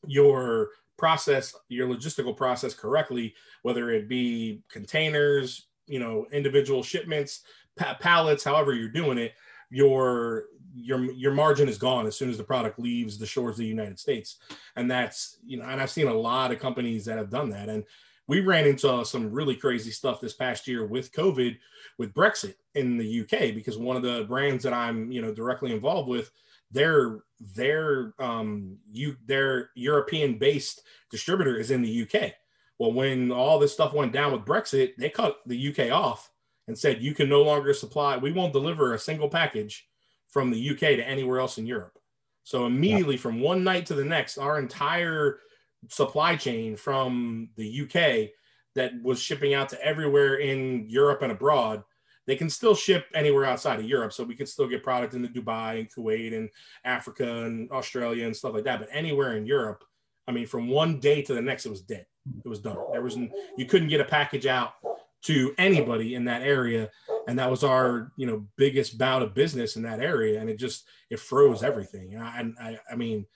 your 0.07 0.71
process 0.97 1.55
your 1.69 1.89
logistical 1.89 2.37
process 2.37 2.75
correctly 2.75 3.35
whether 3.63 3.91
it 3.91 4.09
be 4.09 4.63
containers 4.71 5.67
you 5.87 5.99
know 5.99 6.27
individual 6.33 6.83
shipments 6.83 7.43
pa- 7.77 7.97
pallets 8.01 8.45
however 8.45 8.73
you're 8.73 8.89
doing 8.89 9.19
it 9.19 9.33
your 9.71 10.45
your 10.75 11.11
your 11.13 11.33
margin 11.33 11.69
is 11.69 11.79
gone 11.79 12.07
as 12.07 12.17
soon 12.17 12.31
as 12.31 12.39
the 12.39 12.45
product 12.45 12.79
leaves 12.79 13.19
the 13.19 13.27
shores 13.27 13.55
of 13.55 13.59
the 13.59 13.67
United 13.67 13.99
States, 13.99 14.37
and 14.77 14.91
that's 14.91 15.39
you 15.47 15.59
know, 15.59 15.65
and 15.65 15.81
I've 15.81 15.91
seen 15.91 16.09
a 16.09 16.15
lot 16.15 16.53
of 16.53 16.59
companies 16.59 17.05
that 17.07 17.19
have 17.19 17.31
done 17.31 17.51
that, 17.51 17.69
and 17.69 17.85
we 18.29 18.41
ran 18.41 18.67
into 18.67 19.05
some 19.05 19.33
really 19.33 19.57
crazy 19.57 19.91
stuff 19.91 20.21
this 20.21 20.35
past 20.35 20.69
year 20.69 20.87
with 20.87 21.13
COVID, 21.13 21.57
with 21.97 22.15
Brexit 22.15 22.55
in 22.75 22.99
the 22.99 23.23
UK, 23.23 23.55
because 23.55 23.79
one 23.79 23.97
of 23.97 24.03
the 24.03 24.25
brands 24.29 24.63
that 24.63 24.75
I'm 24.75 25.11
you 25.11 25.23
know 25.23 25.33
directly 25.33 25.73
involved 25.73 26.09
with, 26.09 26.31
their 26.71 27.21
their 27.41 28.15
um 28.19 28.77
you 28.93 29.17
their 29.27 29.71
European 29.75 30.39
based 30.39 30.83
distributor 31.11 31.57
is 31.57 31.71
in 31.71 31.83
the 31.83 32.03
UK. 32.03 32.35
Well, 32.79 32.93
when 32.93 33.33
all 33.33 33.59
this 33.59 33.73
stuff 33.73 33.95
went 33.95 34.13
down 34.13 34.33
with 34.33 34.45
Brexit, 34.45 34.95
they 34.97 35.09
cut 35.09 35.39
the 35.47 35.69
UK 35.69 35.91
off 35.91 36.31
and 36.69 36.79
said 36.79 37.03
you 37.03 37.15
can 37.15 37.29
no 37.29 37.43
longer 37.43 37.75
supply. 37.75 38.19
We 38.19 38.31
won't 38.31 38.53
deliver 38.53 38.93
a 38.93 38.99
single 38.99 39.29
package 39.29 39.89
from 40.29 40.51
the 40.51 40.71
UK 40.71 40.81
to 40.81 41.09
anywhere 41.09 41.41
else 41.41 41.59
in 41.59 41.67
Europe. 41.67 41.99
So 42.45 42.67
immediately 42.67 43.17
yeah. 43.17 43.21
from 43.21 43.41
one 43.41 43.65
night 43.65 43.87
to 43.87 43.95
the 43.95 44.05
next, 44.05 44.39
our 44.39 44.59
entire 44.59 45.41
supply 45.89 46.37
chain 46.37 46.77
from 46.77 47.51
the 47.57 47.83
UK 47.83 48.31
that 48.75 48.93
was 49.03 49.21
shipping 49.21 49.55
out 49.55 49.69
to 49.71 49.85
everywhere 49.85 50.37
in 50.37 50.87
Europe 50.89 51.23
and 51.23 51.33
abroad, 51.33 51.83
they 52.27 52.37
can 52.37 52.51
still 52.51 52.75
ship 52.75 53.07
anywhere 53.15 53.45
outside 53.45 53.79
of 53.81 53.87
Europe. 53.87 54.13
So 54.13 54.23
we 54.23 54.35
could 54.35 54.49
still 54.49 54.69
get 54.69 54.83
product 54.83 55.15
into 55.15 55.29
Dubai 55.29 55.81
and 55.81 55.93
Kuwait 55.93 56.37
and 56.37 56.51
Africa 56.85 57.45
and 57.45 57.71
Australia 57.71 58.27
and 58.27 58.37
stuff 58.37 58.53
like 58.55 58.65
that. 58.65 58.81
But 58.81 58.89
anywhere 58.93 59.37
in 59.37 59.47
Europe, 59.47 59.83
I 60.27 60.33
mean, 60.33 60.47
from 60.47 60.69
one 60.69 61.01
day 61.01 61.23
to 61.23 61.35
the 61.35 61.41
next, 61.41 61.65
it 61.65 61.71
was 61.71 61.81
dead. 61.81 62.07
It 62.45 62.49
was 62.49 62.61
done. 62.61 62.77
There 62.93 63.01
was 63.01 63.17
you 63.17 63.65
couldn't 63.67 63.89
get 63.89 64.03
a 64.03 64.05
package 64.05 64.47
out 64.47 64.75
to 65.23 65.55
anybody 65.59 66.15
in 66.15 66.27
that 66.27 66.43
area 66.43 66.91
and 67.27 67.39
that 67.39 67.51
was 67.51 67.65
our 67.65 68.13
you 68.17 68.27
know 68.27 68.47
biggest 68.57 68.99
bout 68.99 69.23
of 69.23 69.35
business 69.35 69.77
in 69.77 69.83
that 69.83 70.01
area 70.01 70.41
and 70.41 70.49
it 70.49 70.59
just 70.59 70.87
it 71.11 71.19
froze 71.19 71.63
everything 71.63 72.15
and 72.15 72.23
I, 72.23 72.69
I, 72.69 72.79
I 72.93 72.97
mean 72.97 73.27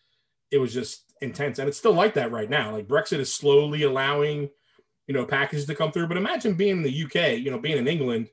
it 0.50 0.58
was 0.58 0.72
just 0.72 1.11
intense 1.22 1.58
and 1.58 1.68
it's 1.68 1.78
still 1.78 1.92
like 1.92 2.14
that 2.14 2.32
right 2.32 2.50
now 2.50 2.72
like 2.72 2.88
brexit 2.88 3.18
is 3.18 3.32
slowly 3.32 3.84
allowing 3.84 4.48
you 5.06 5.14
know 5.14 5.24
packages 5.24 5.66
to 5.66 5.74
come 5.74 5.92
through 5.92 6.06
but 6.06 6.16
imagine 6.16 6.54
being 6.54 6.78
in 6.78 6.82
the 6.82 7.04
uk 7.04 7.14
you 7.14 7.50
know 7.50 7.58
being 7.58 7.78
in 7.78 7.88
england 7.88 8.28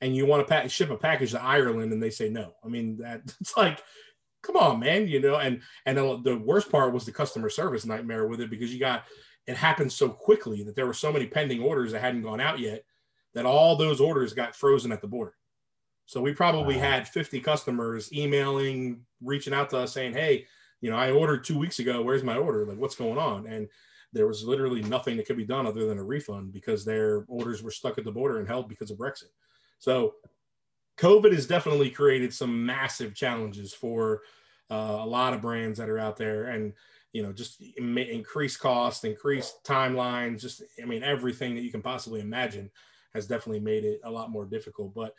and 0.00 0.16
you 0.16 0.26
want 0.26 0.44
to 0.44 0.50
pack, 0.50 0.70
ship 0.70 0.90
a 0.90 0.96
package 0.96 1.32
to 1.32 1.42
ireland 1.42 1.92
and 1.92 2.02
they 2.02 2.10
say 2.10 2.28
no 2.28 2.54
i 2.64 2.68
mean 2.68 2.96
that 2.98 3.20
it's 3.40 3.56
like 3.56 3.82
come 4.42 4.56
on 4.56 4.80
man 4.80 5.06
you 5.06 5.20
know 5.20 5.36
and 5.36 5.60
and 5.86 5.98
the 5.98 6.42
worst 6.44 6.70
part 6.70 6.92
was 6.92 7.04
the 7.04 7.12
customer 7.12 7.48
service 7.48 7.84
nightmare 7.84 8.26
with 8.26 8.40
it 8.40 8.50
because 8.50 8.72
you 8.72 8.80
got 8.80 9.04
it 9.46 9.56
happened 9.56 9.92
so 9.92 10.08
quickly 10.08 10.62
that 10.62 10.76
there 10.76 10.86
were 10.86 10.94
so 10.94 11.12
many 11.12 11.26
pending 11.26 11.62
orders 11.62 11.92
that 11.92 12.00
hadn't 12.00 12.22
gone 12.22 12.40
out 12.40 12.58
yet 12.58 12.84
that 13.34 13.46
all 13.46 13.76
those 13.76 14.00
orders 14.00 14.34
got 14.34 14.54
frozen 14.54 14.92
at 14.92 15.00
the 15.00 15.06
border. 15.06 15.34
So 16.06 16.20
we 16.20 16.32
probably 16.32 16.76
wow. 16.76 16.82
had 16.82 17.08
50 17.08 17.40
customers 17.40 18.12
emailing, 18.12 19.00
reaching 19.22 19.54
out 19.54 19.70
to 19.70 19.78
us 19.78 19.92
saying, 19.92 20.12
Hey, 20.12 20.46
you 20.82 20.90
know, 20.90 20.96
I 20.96 21.10
ordered 21.10 21.44
two 21.44 21.58
weeks 21.58 21.78
ago. 21.78 22.02
Where's 22.02 22.22
my 22.22 22.36
order? 22.36 22.66
Like, 22.66 22.76
what's 22.76 22.96
going 22.96 23.16
on? 23.16 23.46
And 23.46 23.68
there 24.12 24.26
was 24.26 24.44
literally 24.44 24.82
nothing 24.82 25.16
that 25.16 25.26
could 25.26 25.38
be 25.38 25.46
done 25.46 25.66
other 25.66 25.86
than 25.86 25.98
a 25.98 26.04
refund 26.04 26.52
because 26.52 26.84
their 26.84 27.24
orders 27.28 27.62
were 27.62 27.70
stuck 27.70 27.96
at 27.96 28.04
the 28.04 28.12
border 28.12 28.38
and 28.38 28.46
held 28.46 28.68
because 28.68 28.90
of 28.90 28.98
Brexit. 28.98 29.30
So 29.78 30.16
COVID 30.98 31.32
has 31.32 31.46
definitely 31.46 31.88
created 31.88 32.34
some 32.34 32.66
massive 32.66 33.14
challenges 33.14 33.72
for 33.72 34.20
uh, 34.70 34.98
a 35.00 35.06
lot 35.06 35.32
of 35.32 35.40
brands 35.40 35.78
that 35.78 35.88
are 35.88 35.98
out 35.98 36.18
there. 36.18 36.44
And 36.44 36.74
you 37.12 37.22
know, 37.22 37.32
just 37.32 37.62
increase 37.76 38.56
cost, 38.56 39.04
increase 39.04 39.54
timelines, 39.64 40.40
just, 40.40 40.62
I 40.82 40.86
mean, 40.86 41.02
everything 41.02 41.54
that 41.54 41.62
you 41.62 41.70
can 41.70 41.82
possibly 41.82 42.20
imagine 42.20 42.70
has 43.12 43.26
definitely 43.26 43.60
made 43.60 43.84
it 43.84 44.00
a 44.04 44.10
lot 44.10 44.30
more 44.30 44.46
difficult. 44.46 44.94
But 44.94 45.14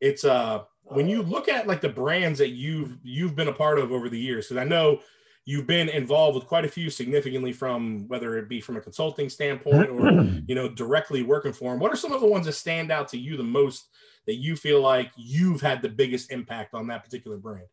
it's, 0.00 0.24
uh, 0.24 0.62
when 0.84 1.08
you 1.08 1.22
look 1.22 1.48
at 1.48 1.66
like 1.66 1.80
the 1.80 1.88
brands 1.88 2.38
that 2.38 2.50
you've, 2.50 2.98
you've 3.02 3.34
been 3.34 3.48
a 3.48 3.52
part 3.52 3.78
of 3.78 3.92
over 3.92 4.08
the 4.08 4.18
years, 4.18 4.46
because 4.46 4.60
I 4.60 4.64
know 4.64 5.00
you've 5.44 5.66
been 5.66 5.88
involved 5.88 6.36
with 6.36 6.46
quite 6.46 6.64
a 6.64 6.68
few 6.68 6.90
significantly 6.90 7.52
from 7.52 8.06
whether 8.08 8.38
it 8.38 8.48
be 8.48 8.60
from 8.60 8.76
a 8.76 8.80
consulting 8.80 9.28
standpoint 9.28 9.90
or, 9.90 10.10
you 10.46 10.54
know, 10.54 10.68
directly 10.68 11.22
working 11.22 11.52
for 11.52 11.70
them. 11.70 11.80
What 11.80 11.92
are 11.92 11.96
some 11.96 12.12
of 12.12 12.20
the 12.20 12.26
ones 12.26 12.46
that 12.46 12.52
stand 12.52 12.92
out 12.92 13.08
to 13.08 13.18
you 13.18 13.36
the 13.36 13.42
most 13.42 13.88
that 14.26 14.36
you 14.36 14.54
feel 14.54 14.80
like 14.80 15.10
you've 15.16 15.60
had 15.60 15.82
the 15.82 15.88
biggest 15.88 16.30
impact 16.30 16.74
on 16.74 16.86
that 16.88 17.04
particular 17.04 17.36
brand? 17.36 17.66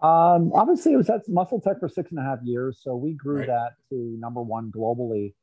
Um, 0.00 0.52
obviously, 0.54 0.92
it 0.92 0.96
was 0.96 1.10
at 1.10 1.28
Muscle 1.28 1.60
Tech 1.60 1.80
for 1.80 1.88
six 1.88 2.10
and 2.10 2.20
a 2.20 2.22
half 2.22 2.38
years, 2.42 2.80
so 2.82 2.94
we 2.94 3.14
grew 3.14 3.38
right. 3.38 3.48
that 3.48 3.70
to 3.90 4.16
number 4.18 4.40
one 4.40 4.70
globally. 4.70 5.34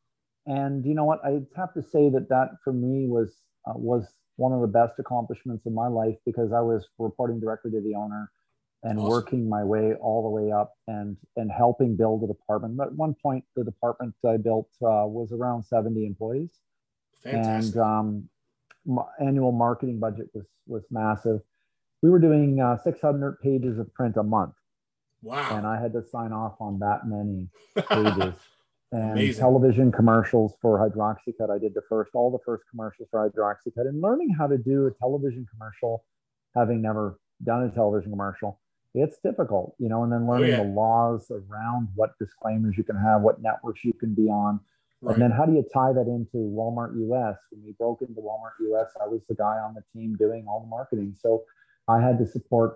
And 0.46 0.86
you 0.86 0.94
know 0.94 1.04
what? 1.04 1.20
I 1.26 1.42
have 1.58 1.74
to 1.74 1.82
say 1.82 2.10
that 2.10 2.30
that 2.30 2.52
for 2.64 2.72
me 2.72 3.08
was 3.08 3.36
uh, 3.68 3.74
was 3.76 4.08
one 4.38 4.52
of 4.52 4.62
the 4.62 4.68
best 4.68 4.94
accomplishments 5.00 5.66
in 5.66 5.74
my 5.74 5.88
life 5.88 6.16
because 6.26 6.52
I 6.52 6.60
was 6.60 6.88
reporting 7.00 7.40
directly 7.40 7.72
to 7.72 7.82
the 7.82 7.96
owner 7.96 8.32
and 8.84 9.00
awesome. 9.00 9.10
working 9.10 9.50
my 9.50 9.64
way 9.64 9.94
all 9.96 10.22
the 10.24 10.30
way 10.30 10.52
up 10.52 10.78
and 10.88 11.18
and 11.38 11.52
helping 11.52 11.96
build 11.96 12.22
the 12.22 12.28
department. 12.28 12.80
At 12.80 12.94
one 12.94 13.16
point, 13.16 13.44
the 13.56 13.64
department 13.64 14.14
I 14.26 14.38
built 14.38 14.70
uh, 14.82 15.08
was 15.08 15.32
around 15.32 15.64
70 15.64 16.06
employees, 16.06 16.52
Fantastic. 17.24 17.76
and 17.76 17.82
um, 17.82 18.30
annual 19.20 19.52
marketing 19.52 20.00
budget 20.00 20.30
was 20.34 20.46
was 20.68 20.84
massive. 20.92 21.42
We 22.02 22.10
were 22.10 22.20
doing 22.20 22.60
uh, 22.60 22.78
600 22.78 23.40
pages 23.40 23.80
of 23.80 23.92
print 23.94 24.18
a 24.18 24.24
month. 24.24 24.54
Wow! 25.22 25.58
And 25.58 25.66
I 25.66 25.82
had 25.82 25.94
to 25.94 26.04
sign 26.04 26.32
off 26.32 26.56
on 26.60 26.80
that 26.80 27.08
many 27.08 27.48
pages. 27.90 28.36
And 28.92 29.12
Amazing. 29.12 29.40
television 29.40 29.92
commercials 29.92 30.54
for 30.62 30.80
Hydroxycut. 30.80 31.50
I 31.50 31.58
did 31.58 31.74
the 31.74 31.82
first, 31.90 32.12
all 32.14 32.32
the 32.32 32.44
first 32.46 32.64
commercials 32.70 33.08
for 33.12 33.30
Hydroxycut, 33.30 33.88
and 33.88 34.02
learning 34.02 34.36
how 34.38 34.48
to 34.48 34.58
do 34.58 34.88
a 34.88 34.92
television 34.92 35.46
commercial, 35.52 36.06
having 36.56 36.82
never 36.82 37.20
done 37.44 37.64
a 37.64 37.70
television 37.70 38.12
commercial, 38.12 38.60
it's 38.94 39.18
difficult, 39.24 39.76
you 39.78 39.90
know. 39.90 40.04
And 40.04 40.12
then 40.12 40.24
oh, 40.24 40.32
learning 40.32 40.54
oh, 40.54 40.58
yeah. 40.58 40.64
the 40.64 40.70
laws 40.70 41.32
around 41.32 41.90
what 41.96 42.18
disclaimers 42.20 42.78
you 42.78 42.84
can 42.84 42.96
have, 42.96 43.22
what 43.22 43.42
networks 43.42 43.84
you 43.84 43.94
can 43.94 44.14
be 44.14 44.30
on, 44.30 44.60
right. 45.02 45.14
and 45.14 45.22
then 45.22 45.32
how 45.32 45.46
do 45.46 45.54
you 45.54 45.66
tie 45.74 45.92
that 45.92 46.08
into 46.08 46.38
Walmart 46.38 46.96
US? 47.10 47.38
When 47.52 47.66
we 47.66 47.74
broke 47.74 48.02
into 48.02 48.22
Walmart 48.22 48.54
US, 48.72 48.92
I 49.02 49.08
was 49.08 49.22
the 49.28 49.36
guy 49.36 49.58
on 49.58 49.74
the 49.74 49.84
team 49.94 50.16
doing 50.16 50.46
all 50.48 50.62
the 50.62 50.68
marketing, 50.68 51.16
so 51.20 51.44
I 51.88 52.00
had 52.00 52.18
to 52.20 52.26
support 52.26 52.76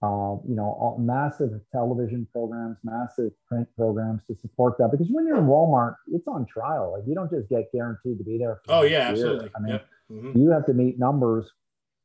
uh, 0.00 0.36
you 0.46 0.54
know, 0.54 0.96
massive 0.98 1.50
television 1.72 2.26
programs, 2.32 2.76
massive 2.84 3.32
print 3.48 3.66
programs 3.76 4.22
to 4.28 4.36
support 4.36 4.78
that. 4.78 4.90
Because 4.92 5.08
when 5.10 5.26
you're 5.26 5.38
in 5.38 5.46
Walmart, 5.46 5.96
it's 6.06 6.28
on 6.28 6.46
trial. 6.46 6.92
Like 6.92 7.02
you 7.08 7.16
don't 7.16 7.30
just 7.30 7.48
get 7.48 7.72
guaranteed 7.72 8.18
to 8.18 8.24
be 8.24 8.38
there. 8.38 8.60
oh 8.68 8.82
yeah, 8.82 8.90
year. 8.90 9.08
absolutely. 9.10 9.50
I 9.56 9.60
mean, 9.60 9.72
yep. 9.72 9.86
mm-hmm. 10.10 10.38
you 10.38 10.50
have 10.50 10.66
to 10.66 10.72
meet 10.72 11.00
numbers, 11.00 11.50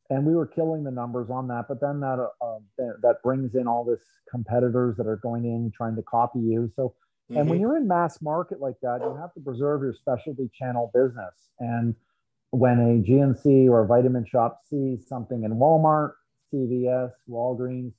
and 0.10 0.26
we 0.26 0.34
were 0.34 0.48
killing 0.48 0.84
the 0.84 0.92
numbers 0.92 1.30
on 1.30 1.48
that. 1.50 1.66
But 1.68 1.82
then 1.82 2.00
that 2.00 2.18
uh, 2.42 2.60
that 2.78 3.18
brings 3.24 3.54
in 3.54 3.68
all 3.68 3.86
this 3.86 4.02
competitors 4.30 4.98
that 4.98 5.06
are 5.06 5.18
going 5.18 5.46
in 5.46 5.72
trying 5.76 5.96
to 5.96 6.02
copy 6.02 6.40
you. 6.40 6.72
So, 6.76 6.96
mm-hmm. 7.30 7.38
and 7.38 7.48
when 7.48 7.60
mm-hmm. 7.60 7.62
you're 7.62 7.78
in 7.78 7.88
mass 7.88 8.24
market 8.24 8.60
like 8.60 8.80
that, 8.82 9.02
you 9.02 9.16
have 9.22 9.36
to 9.36 9.40
preserve 9.40 9.82
your 9.82 9.94
specialty 9.94 10.50
channel 10.58 10.90
business. 10.96 11.36
And 11.60 11.94
when 12.50 12.80
a 12.80 13.08
GNC 13.08 13.68
or 13.70 13.84
a 13.84 13.88
vitamin 13.88 14.26
shop 14.26 14.62
sees 14.68 15.08
something 15.08 15.44
in 15.44 15.52
Walmart 15.52 16.14
CVS, 16.54 17.12
Walgreens. 17.30 17.94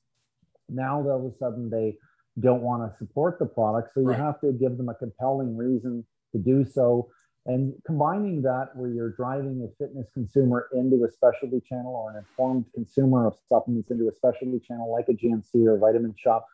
Now 0.69 1.03
all 1.03 1.27
of 1.27 1.33
a 1.33 1.37
sudden 1.39 1.69
they 1.71 1.97
don't 2.41 2.63
want 2.63 2.91
to 2.91 2.97
support 2.99 3.39
the 3.39 3.47
product. 3.47 3.95
So 3.95 4.01
you 4.01 4.09
right. 4.09 4.19
have 4.19 4.41
to 4.41 4.53
give 4.53 4.77
them 4.77 4.89
a 4.89 4.95
compelling 4.95 5.57
reason 5.57 6.05
to 6.33 6.39
do 6.39 6.65
so. 6.65 7.09
And 7.47 7.75
combining 7.87 8.41
that 8.43 8.71
where 8.75 8.89
you're 8.89 9.11
driving 9.11 9.69
a 9.69 9.85
fitness 9.85 10.07
consumer 10.15 10.69
into 10.73 11.05
a 11.05 11.11
specialty 11.11 11.61
channel 11.69 11.95
or 11.95 12.11
an 12.11 12.17
informed 12.17 12.65
consumer 12.75 13.27
of 13.27 13.35
supplements 13.49 13.91
into 13.91 14.09
a 14.09 14.15
specialty 14.15 14.61
channel 14.67 14.91
like 14.91 15.09
a 15.09 15.13
GNC 15.13 15.67
or 15.67 15.77
a 15.77 15.79
vitamin 15.79 16.15
shop 16.17 16.47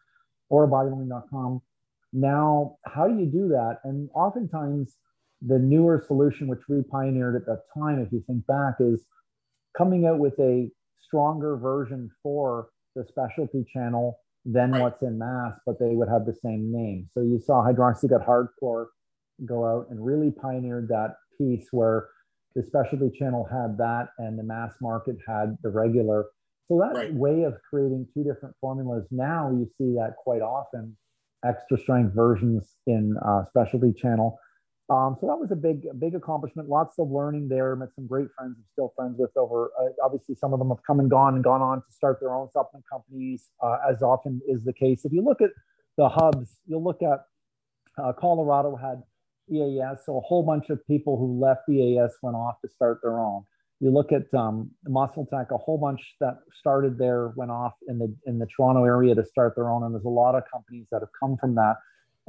or 0.48 0.64
a 0.64 0.68
bodybuilding.com. 0.68 1.62
Now, 2.12 2.76
how 2.86 3.06
do 3.06 3.16
you 3.16 3.26
do 3.26 3.48
that? 3.48 3.78
And 3.84 4.10
oftentimes, 4.14 4.96
the 5.42 5.58
newer 5.58 6.02
solution, 6.06 6.48
which 6.48 6.68
we 6.68 6.82
pioneered 6.82 7.36
at 7.36 7.46
that 7.46 7.62
time, 7.72 8.00
if 8.00 8.12
you 8.12 8.22
think 8.26 8.46
back, 8.46 8.74
is 8.80 9.06
coming 9.76 10.06
out 10.06 10.18
with 10.18 10.38
a 10.40 10.70
stronger 11.02 11.56
version 11.56 12.10
for 12.22 12.68
the 12.94 13.04
specialty 13.04 13.64
channel 13.72 14.18
than 14.44 14.72
right. 14.72 14.82
what's 14.82 15.02
in 15.02 15.18
mass, 15.18 15.52
but 15.66 15.78
they 15.78 15.94
would 15.94 16.08
have 16.08 16.26
the 16.26 16.34
same 16.34 16.72
name. 16.72 17.08
So 17.14 17.22
you 17.22 17.38
saw 17.38 17.62
Hydroxycut 17.62 18.26
Hardcore 18.26 18.86
go 19.46 19.66
out 19.66 19.86
and 19.90 20.04
really 20.04 20.30
pioneered 20.30 20.88
that 20.88 21.16
piece 21.38 21.68
where 21.70 22.08
the 22.54 22.62
specialty 22.62 23.10
channel 23.16 23.46
had 23.50 23.78
that 23.78 24.08
and 24.18 24.38
the 24.38 24.42
mass 24.42 24.74
market 24.80 25.16
had 25.26 25.56
the 25.62 25.70
regular. 25.70 26.26
So 26.68 26.78
that 26.78 26.96
right. 26.96 27.14
way 27.14 27.42
of 27.44 27.54
creating 27.68 28.06
two 28.14 28.24
different 28.24 28.54
formulas, 28.60 29.06
now 29.10 29.50
you 29.50 29.68
see 29.78 29.94
that 29.96 30.14
quite 30.22 30.42
often, 30.42 30.96
extra 31.44 31.78
strength 31.78 32.14
versions 32.14 32.76
in 32.86 33.16
uh, 33.24 33.44
specialty 33.46 33.92
channel 33.92 34.38
um, 34.90 35.16
so 35.20 35.28
that 35.28 35.38
was 35.38 35.52
a 35.52 35.56
big, 35.56 35.86
big 36.00 36.16
accomplishment. 36.16 36.68
Lots 36.68 36.98
of 36.98 37.10
learning 37.10 37.48
there. 37.48 37.76
Met 37.76 37.90
some 37.94 38.08
great 38.08 38.26
friends. 38.36 38.56
I'm 38.58 38.64
still 38.72 38.92
friends 38.96 39.16
with 39.18 39.30
over. 39.36 39.70
Uh, 39.80 39.90
obviously, 40.04 40.34
some 40.34 40.52
of 40.52 40.58
them 40.58 40.68
have 40.68 40.82
come 40.84 40.98
and 40.98 41.08
gone 41.08 41.36
and 41.36 41.44
gone 41.44 41.62
on 41.62 41.78
to 41.78 41.92
start 41.92 42.18
their 42.20 42.34
own 42.34 42.50
supplement 42.50 42.84
companies, 42.90 43.50
uh, 43.62 43.76
as 43.88 44.02
often 44.02 44.40
is 44.48 44.64
the 44.64 44.72
case. 44.72 45.04
If 45.04 45.12
you 45.12 45.22
look 45.22 45.40
at 45.40 45.50
the 45.96 46.08
hubs, 46.08 46.58
you'll 46.66 46.82
look 46.82 47.02
at 47.02 47.20
uh, 48.02 48.12
Colorado 48.18 48.74
had 48.74 49.02
EAS, 49.48 50.04
so 50.04 50.16
a 50.16 50.20
whole 50.20 50.42
bunch 50.42 50.70
of 50.70 50.84
people 50.86 51.16
who 51.16 51.40
left 51.40 51.68
EAS 51.68 52.16
went 52.22 52.36
off 52.36 52.60
to 52.62 52.68
start 52.68 52.98
their 53.02 53.20
own. 53.20 53.44
You 53.80 53.90
look 53.90 54.12
at 54.12 54.32
um, 54.34 54.70
Muscle 54.86 55.26
Tech, 55.32 55.52
a 55.52 55.56
whole 55.56 55.78
bunch 55.78 56.00
that 56.20 56.38
started 56.58 56.98
there 56.98 57.32
went 57.36 57.50
off 57.50 57.72
in 57.88 57.98
the 57.98 58.14
in 58.26 58.38
the 58.38 58.46
Toronto 58.54 58.84
area 58.84 59.14
to 59.14 59.24
start 59.24 59.54
their 59.56 59.70
own, 59.70 59.84
and 59.84 59.94
there's 59.94 60.04
a 60.04 60.08
lot 60.08 60.34
of 60.34 60.42
companies 60.52 60.86
that 60.90 61.00
have 61.00 61.08
come 61.18 61.36
from 61.36 61.54
that. 61.54 61.76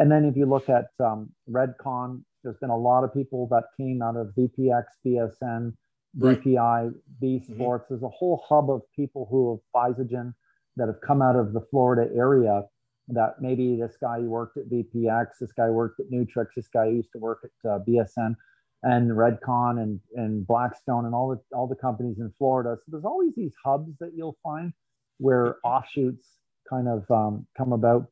And 0.01 0.11
then 0.11 0.25
if 0.25 0.35
you 0.35 0.47
look 0.47 0.67
at 0.67 0.87
um, 0.99 1.29
Redcon, 1.47 2.23
there's 2.43 2.57
been 2.57 2.71
a 2.71 2.77
lot 2.77 3.03
of 3.03 3.13
people 3.13 3.47
that 3.51 3.65
came 3.77 4.01
out 4.01 4.17
of 4.17 4.33
VPX, 4.35 4.85
BSN, 5.05 5.73
BPI, 6.17 6.57
right. 6.57 6.91
B 7.19 7.39
mm-hmm. 7.39 7.53
Sports. 7.53 7.83
Mm-hmm. 7.83 7.93
There's 7.93 8.03
a 8.03 8.09
whole 8.09 8.43
hub 8.49 8.71
of 8.71 8.81
people 8.95 9.27
who 9.29 9.61
have 9.75 9.95
Physigen 9.95 10.33
that 10.75 10.87
have 10.87 10.99
come 11.05 11.21
out 11.21 11.35
of 11.35 11.53
the 11.53 11.61
Florida 11.69 12.09
area. 12.15 12.63
That 13.09 13.35
maybe 13.41 13.75
this 13.79 13.95
guy 14.01 14.19
worked 14.21 14.57
at 14.57 14.71
VPX, 14.71 15.25
this 15.39 15.51
guy 15.51 15.69
worked 15.69 15.99
at 15.99 16.09
Nutrex, 16.09 16.47
this 16.55 16.67
guy 16.67 16.87
used 16.87 17.11
to 17.13 17.19
work 17.19 17.39
at 17.43 17.69
uh, 17.69 17.79
BSN, 17.87 18.35
and 18.81 19.11
Redcon 19.11 19.83
and 19.83 19.99
and 20.15 20.47
Blackstone 20.47 21.05
and 21.05 21.13
all 21.13 21.29
the 21.29 21.55
all 21.55 21.67
the 21.67 21.75
companies 21.75 22.17
in 22.17 22.33
Florida. 22.39 22.75
So 22.77 22.85
there's 22.87 23.05
always 23.05 23.35
these 23.35 23.53
hubs 23.63 23.91
that 23.99 24.13
you'll 24.15 24.37
find 24.41 24.73
where 25.19 25.45
mm-hmm. 25.45 25.69
offshoots 25.69 26.27
kind 26.67 26.87
of 26.87 27.05
um, 27.11 27.45
come 27.55 27.71
about. 27.71 28.07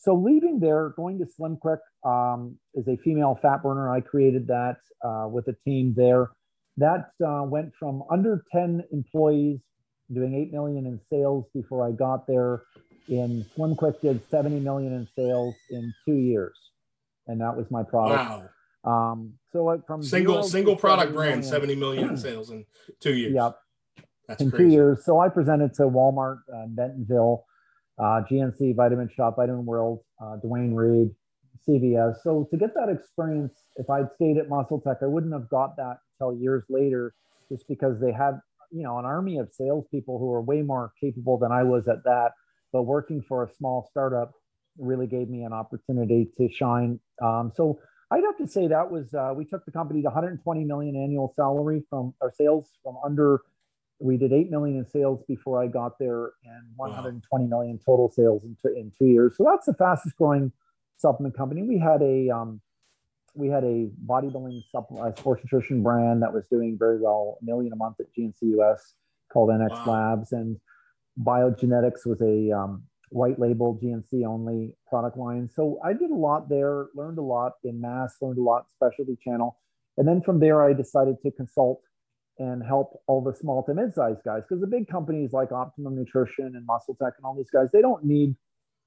So 0.00 0.14
leaving 0.14 0.60
there, 0.60 0.90
going 0.96 1.18
to 1.18 1.26
Slim 1.26 1.58
Quick 1.58 1.80
um, 2.04 2.56
is 2.74 2.88
a 2.88 2.96
female 3.04 3.38
fat 3.40 3.62
burner. 3.62 3.92
I 3.92 4.00
created 4.00 4.46
that 4.46 4.76
uh, 5.04 5.28
with 5.28 5.46
a 5.48 5.54
team 5.64 5.94
there. 5.94 6.30
That 6.78 7.10
uh, 7.24 7.42
went 7.44 7.72
from 7.78 8.02
under 8.10 8.42
10 8.50 8.84
employees 8.92 9.58
doing 10.12 10.34
8 10.34 10.52
million 10.52 10.86
in 10.86 11.00
sales 11.10 11.44
before 11.54 11.86
I 11.86 11.92
got 11.92 12.26
there. 12.26 12.62
In 13.08 13.44
Slim 13.54 13.76
Quick 13.76 14.00
did 14.00 14.22
70 14.30 14.60
million 14.60 14.94
in 14.94 15.06
sales 15.14 15.54
in 15.68 15.92
two 16.06 16.16
years. 16.16 16.56
And 17.26 17.40
that 17.42 17.54
was 17.54 17.70
my 17.70 17.82
product. 17.82 18.50
Wow. 18.84 19.12
Um, 19.12 19.34
so 19.52 19.82
from 19.86 20.02
single 20.02 20.42
single 20.42 20.76
product 20.76 21.12
brand, 21.12 21.40
million, 21.40 21.50
70 21.50 21.74
million 21.76 22.08
in 22.10 22.16
sales 22.16 22.50
in 22.50 22.64
two 23.00 23.14
years. 23.14 23.34
Yep. 23.34 23.58
That's 24.26 24.40
in 24.40 24.50
crazy. 24.50 24.64
two 24.64 24.70
years. 24.70 25.04
So 25.04 25.20
I 25.20 25.28
presented 25.28 25.74
to 25.74 25.82
Walmart, 25.82 26.38
uh, 26.54 26.66
Bentonville, 26.68 27.44
uh, 28.00 28.22
GNC, 28.30 28.74
Vitamin 28.74 29.08
Shop, 29.14 29.36
Vitamin 29.36 29.66
World, 29.66 30.00
uh, 30.22 30.36
Duane 30.36 30.74
Reade, 30.74 31.10
CVS. 31.68 32.22
So 32.22 32.48
to 32.50 32.56
get 32.56 32.74
that 32.74 32.88
experience, 32.88 33.52
if 33.76 33.90
I'd 33.90 34.10
stayed 34.14 34.38
at 34.38 34.48
Muscle 34.48 34.80
Tech, 34.80 34.98
I 35.02 35.06
wouldn't 35.06 35.32
have 35.32 35.48
got 35.50 35.76
that 35.76 35.98
until 36.18 36.34
years 36.34 36.64
later, 36.70 37.14
just 37.50 37.68
because 37.68 38.00
they 38.00 38.12
had, 38.12 38.40
you 38.70 38.82
know, 38.82 38.98
an 38.98 39.04
army 39.04 39.38
of 39.38 39.50
salespeople 39.52 40.18
who 40.18 40.26
were 40.26 40.40
way 40.40 40.62
more 40.62 40.92
capable 41.00 41.38
than 41.38 41.52
I 41.52 41.62
was 41.62 41.88
at 41.88 42.02
that. 42.04 42.32
But 42.72 42.84
working 42.84 43.22
for 43.22 43.44
a 43.44 43.52
small 43.52 43.88
startup 43.90 44.32
really 44.78 45.06
gave 45.06 45.28
me 45.28 45.42
an 45.42 45.52
opportunity 45.52 46.30
to 46.38 46.48
shine. 46.50 47.00
Um, 47.20 47.52
so 47.54 47.80
I'd 48.10 48.24
have 48.24 48.38
to 48.38 48.46
say 48.46 48.66
that 48.68 48.90
was 48.90 49.12
uh, 49.12 49.32
we 49.36 49.44
took 49.44 49.64
the 49.64 49.72
company 49.72 50.00
to 50.02 50.06
120 50.06 50.64
million 50.64 50.96
annual 50.96 51.32
salary 51.36 51.84
from 51.90 52.14
our 52.22 52.32
sales 52.32 52.70
from 52.82 52.96
under 53.04 53.42
we 54.00 54.16
did 54.16 54.32
8 54.32 54.50
million 54.50 54.78
in 54.78 54.86
sales 54.88 55.22
before 55.28 55.62
I 55.62 55.66
got 55.66 55.98
there 55.98 56.32
and 56.44 56.64
120 56.76 57.44
wow. 57.44 57.48
million 57.48 57.78
total 57.78 58.10
sales 58.10 58.42
in, 58.44 58.56
two, 58.60 58.74
in 58.74 58.90
two 58.98 59.06
years. 59.06 59.36
So 59.36 59.44
that's 59.44 59.66
the 59.66 59.74
fastest 59.74 60.16
growing 60.16 60.52
supplement 60.96 61.36
company. 61.36 61.62
We 61.62 61.78
had 61.78 62.00
a, 62.02 62.30
um, 62.30 62.60
we 63.34 63.48
had 63.48 63.62
a 63.62 63.88
bodybuilding 64.06 64.62
supplement, 64.72 65.18
sports 65.18 65.44
nutrition 65.44 65.82
brand 65.82 66.22
that 66.22 66.32
was 66.32 66.46
doing 66.48 66.76
very 66.78 66.98
well, 66.98 67.38
a 67.42 67.44
million 67.44 67.72
a 67.72 67.76
month 67.76 67.96
at 68.00 68.06
GNC 68.16 68.58
US 68.58 68.94
called 69.30 69.50
NX 69.50 69.86
wow. 69.86 69.92
Labs. 69.92 70.32
And 70.32 70.58
Biogenetics 71.22 72.06
was 72.06 72.22
a 72.22 72.50
um, 72.56 72.84
white 73.10 73.38
label 73.38 73.78
GNC 73.82 74.24
only 74.26 74.72
product 74.88 75.18
line. 75.18 75.48
So 75.54 75.78
I 75.84 75.92
did 75.92 76.10
a 76.10 76.14
lot 76.14 76.48
there, 76.48 76.86
learned 76.94 77.18
a 77.18 77.22
lot 77.22 77.52
in 77.64 77.80
mass, 77.80 78.16
learned 78.22 78.38
a 78.38 78.42
lot 78.42 78.70
specialty 78.70 79.18
channel. 79.22 79.58
And 79.98 80.08
then 80.08 80.22
from 80.22 80.40
there, 80.40 80.62
I 80.62 80.72
decided 80.72 81.16
to 81.22 81.30
consult 81.30 81.82
and 82.40 82.64
help 82.64 83.00
all 83.06 83.22
the 83.22 83.34
small 83.34 83.62
to 83.62 83.74
mid-sized 83.74 84.24
guys 84.24 84.42
because 84.48 84.60
the 84.60 84.66
big 84.66 84.88
companies 84.88 85.32
like 85.32 85.52
Optimum 85.52 85.94
Nutrition 85.94 86.56
and 86.56 86.66
Muscle 86.66 86.96
Tech 87.00 87.12
and 87.18 87.24
all 87.24 87.36
these 87.36 87.50
guys 87.50 87.68
they 87.72 87.82
don't 87.82 88.02
need 88.02 88.34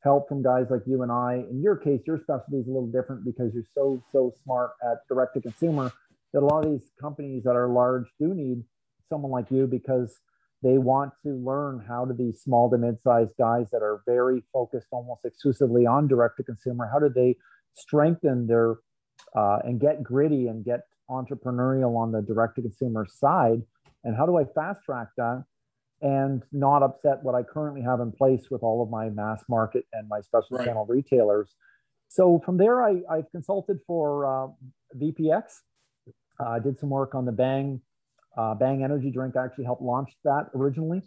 help 0.04 0.28
from 0.28 0.44
guys 0.44 0.66
like 0.70 0.82
you 0.86 1.02
and 1.04 1.12
I. 1.12 1.46
In 1.50 1.62
your 1.62 1.78
case, 1.78 2.02
your 2.06 2.18
specialty 2.18 2.58
is 2.58 2.68
a 2.68 2.72
little 2.72 2.92
different 2.92 3.24
because 3.24 3.54
you're 3.54 3.64
so 3.74 4.04
so 4.12 4.34
smart 4.44 4.72
at 4.84 4.98
direct 5.08 5.36
to 5.36 5.42
consumer 5.42 5.94
that 6.34 6.42
a 6.42 6.46
lot 6.46 6.66
of 6.66 6.72
these 6.72 6.92
companies 7.00 7.44
that 7.44 7.56
are 7.56 7.70
large 7.70 8.06
do 8.20 8.34
need 8.34 8.64
someone 9.08 9.32
like 9.32 9.46
you 9.52 9.68
because 9.68 10.20
they 10.64 10.78
want 10.78 11.12
to 11.24 11.34
learn 11.34 11.84
how 11.88 12.06
do 12.06 12.14
these 12.14 12.42
small 12.42 12.70
to 12.72 12.78
mid-sized 12.78 13.36
guys 13.38 13.70
that 13.72 13.84
are 13.84 14.02
very 14.08 14.44
focused 14.52 14.88
almost 14.92 15.22
exclusively 15.26 15.86
on 15.86 16.08
direct 16.08 16.38
to 16.38 16.44
consumer, 16.44 16.90
how 16.92 17.00
do 17.00 17.10
they 17.14 17.36
strengthen 17.76 18.48
their 18.48 18.78
uh, 19.36 19.60
and 19.64 19.80
get 19.80 20.02
gritty 20.02 20.48
and 20.48 20.66
get 20.66 20.82
entrepreneurial 21.14 21.96
on 21.98 22.12
the 22.12 22.22
direct 22.22 22.56
to 22.56 22.62
consumer 22.62 23.06
side? 23.10 23.62
And 24.04 24.16
how 24.16 24.26
do 24.26 24.38
I 24.38 24.46
fast 24.46 24.84
track 24.84 25.08
that 25.18 25.44
and 26.02 26.44
not 26.52 26.84
upset 26.84 27.24
what 27.24 27.36
I 27.36 27.44
currently 27.44 27.82
have 27.82 28.02
in 28.02 28.12
place 28.12 28.52
with 28.52 28.64
all 28.64 28.84
of 28.84 28.90
my 28.90 29.10
mass 29.10 29.44
market 29.48 29.86
and 29.94 30.08
my 30.10 30.22
special 30.22 30.58
right. 30.58 30.66
channel 30.66 30.86
retailers? 30.86 31.56
So 32.10 32.42
from 32.46 32.58
there, 32.58 32.84
I, 32.84 33.02
I've 33.10 33.32
consulted 33.32 33.80
for 33.88 34.26
uh, 34.26 34.48
VPX. 34.98 35.62
Uh, 36.40 36.50
I 36.50 36.60
did 36.60 36.80
some 36.80 36.90
work 36.90 37.16
on 37.16 37.26
the 37.26 37.32
Bang 37.32 37.82
uh, 38.38 38.56
Bang 38.56 38.84
Energy 38.84 39.12
Drink 39.12 39.36
I 39.36 39.46
actually 39.46 39.66
helped 39.66 39.82
launch 39.82 40.12
that 40.24 40.50
originally, 40.56 41.02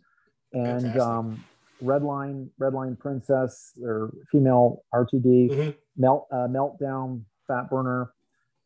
and 0.52 0.98
um, 0.98 1.44
Redline 1.82 2.48
Redline 2.60 2.98
Princess 2.98 3.72
or 3.82 4.12
female 4.30 4.84
RTD 4.94 5.50
mm-hmm. 5.50 5.70
melt 5.96 6.26
uh, 6.32 6.46
meltdown 6.48 7.22
fat 7.48 7.68
burner. 7.70 8.12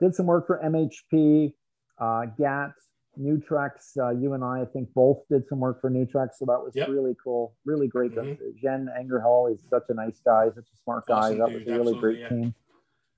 Did 0.01 0.15
some 0.15 0.27
work 0.27 0.47
for 0.47 0.61
MHP, 0.65 1.53
uh, 1.99 2.27
GAT, 2.39 2.73
Nutrex. 3.19 3.97
Uh, 3.99 4.11
you 4.11 4.33
and 4.35 4.43
I, 4.43 4.63
I 4.63 4.65
think, 4.65 4.93
both 4.95 5.19
did 5.31 5.47
some 5.49 5.61
work 5.61 5.81
for 5.81 5.91
Nutrex, 5.91 6.31
so 6.39 6.47
that 6.47 6.61
was 6.63 6.73
yep. 6.75 6.89
really 6.89 7.15
cool, 7.23 7.55
really 7.65 7.89
great. 7.89 8.15
Mm-hmm. 8.15 8.43
Jen 8.61 8.89
Angerhall 8.99 9.53
is 9.53 9.61
such 9.69 9.85
a 9.89 9.95
nice 9.95 10.21
guy, 10.25 10.47
such 10.55 10.65
a 10.65 10.77
smart 10.83 11.07
guy. 11.07 11.15
Awesome, 11.15 11.39
that 11.39 11.49
dude. 11.49 11.67
was 11.67 11.69
a 11.69 11.79
really 11.79 12.01
great 12.01 12.19
yeah. 12.21 12.29
team. 12.29 12.55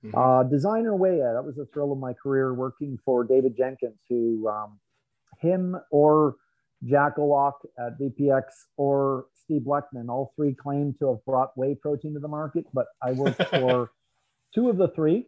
Mm-hmm. 0.03 0.17
Uh, 0.17 0.43
designer 0.43 0.95
Whey, 0.95 1.17
that 1.19 1.43
was 1.43 1.57
a 1.57 1.65
thrill 1.67 1.93
of 1.93 1.99
my 1.99 2.13
career 2.13 2.53
working 2.53 2.99
for 3.05 3.23
David 3.23 3.55
Jenkins, 3.57 3.99
who 4.09 4.49
um, 4.49 4.79
him 5.39 5.77
or 5.91 6.35
Jack 6.83 7.15
Owoc 7.17 7.53
at 7.79 7.97
VPX 7.99 8.43
or 8.75 9.27
Steve 9.33 9.61
Blechman. 9.61 10.09
All 10.09 10.33
three 10.35 10.53
claim 10.53 10.93
to 10.99 11.09
have 11.09 11.25
brought 11.25 11.57
whey 11.57 11.75
protein 11.75 12.13
to 12.15 12.19
the 12.19 12.27
market, 12.27 12.65
but 12.73 12.87
I 13.01 13.13
worked 13.13 13.43
for 13.49 13.91
two 14.53 14.69
of 14.69 14.77
the 14.77 14.89
three. 14.89 15.27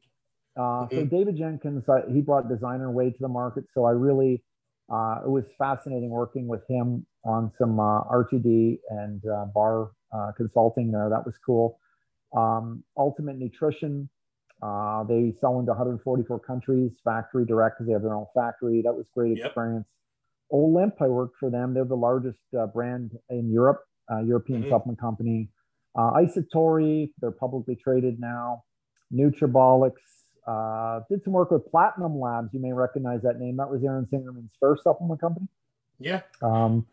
Uh, 0.57 0.87
so 0.89 0.97
mm-hmm. 0.97 1.15
David 1.15 1.37
Jenkins, 1.37 1.83
uh, 1.89 2.01
he 2.11 2.21
brought 2.21 2.49
designer 2.49 2.91
whey 2.91 3.09
to 3.09 3.17
the 3.19 3.27
market. 3.27 3.65
So 3.73 3.85
I 3.85 3.91
really, 3.91 4.43
uh, 4.91 5.19
it 5.25 5.29
was 5.29 5.45
fascinating 5.57 6.09
working 6.09 6.47
with 6.47 6.61
him 6.69 7.05
on 7.23 7.51
some 7.57 7.79
uh, 7.79 8.03
RTD 8.03 8.77
and 8.89 9.21
uh, 9.25 9.45
bar 9.53 9.91
uh, 10.13 10.31
consulting 10.37 10.91
there. 10.91 11.09
That 11.09 11.25
was 11.25 11.35
cool. 11.45 11.79
Um, 12.35 12.83
Ultimate 12.97 13.37
Nutrition, 13.37 14.09
they 14.61 15.33
sell 15.41 15.59
into 15.59 15.71
144 15.71 16.39
countries, 16.39 16.91
factory 17.03 17.45
direct 17.45 17.77
because 17.77 17.87
they 17.87 17.93
have 17.93 18.01
their 18.01 18.15
own 18.15 18.27
factory. 18.33 18.81
That 18.83 18.93
was 18.93 19.05
great 19.13 19.37
yep. 19.37 19.47
experience. 19.47 19.85
Olymp, 20.51 20.93
I 21.01 21.07
worked 21.07 21.37
for 21.39 21.49
them. 21.49 21.73
They're 21.73 21.85
the 21.85 21.95
largest 21.95 22.39
uh, 22.57 22.67
brand 22.67 23.11
in 23.29 23.51
Europe, 23.51 23.81
uh, 24.11 24.21
European 24.21 24.61
mm-hmm. 24.61 24.71
supplement 24.71 24.99
company. 24.99 25.49
Uh, 25.97 26.11
iSatori, 26.13 27.11
they're 27.19 27.31
publicly 27.31 27.75
traded 27.75 28.19
now. 28.19 28.63
Nutrabolics, 29.13 30.14
uh, 30.47 31.01
did 31.09 31.23
some 31.23 31.33
work 31.33 31.51
with 31.51 31.69
Platinum 31.69 32.19
Labs. 32.19 32.49
You 32.53 32.59
may 32.59 32.73
recognize 32.73 33.21
that 33.23 33.39
name. 33.39 33.57
That 33.57 33.69
was 33.69 33.83
Aaron 33.83 34.07
Singerman's 34.11 34.51
first 34.59 34.83
supplement 34.83 35.19
company. 35.19 35.47
Yeah. 35.99 36.21
Um, 36.41 36.85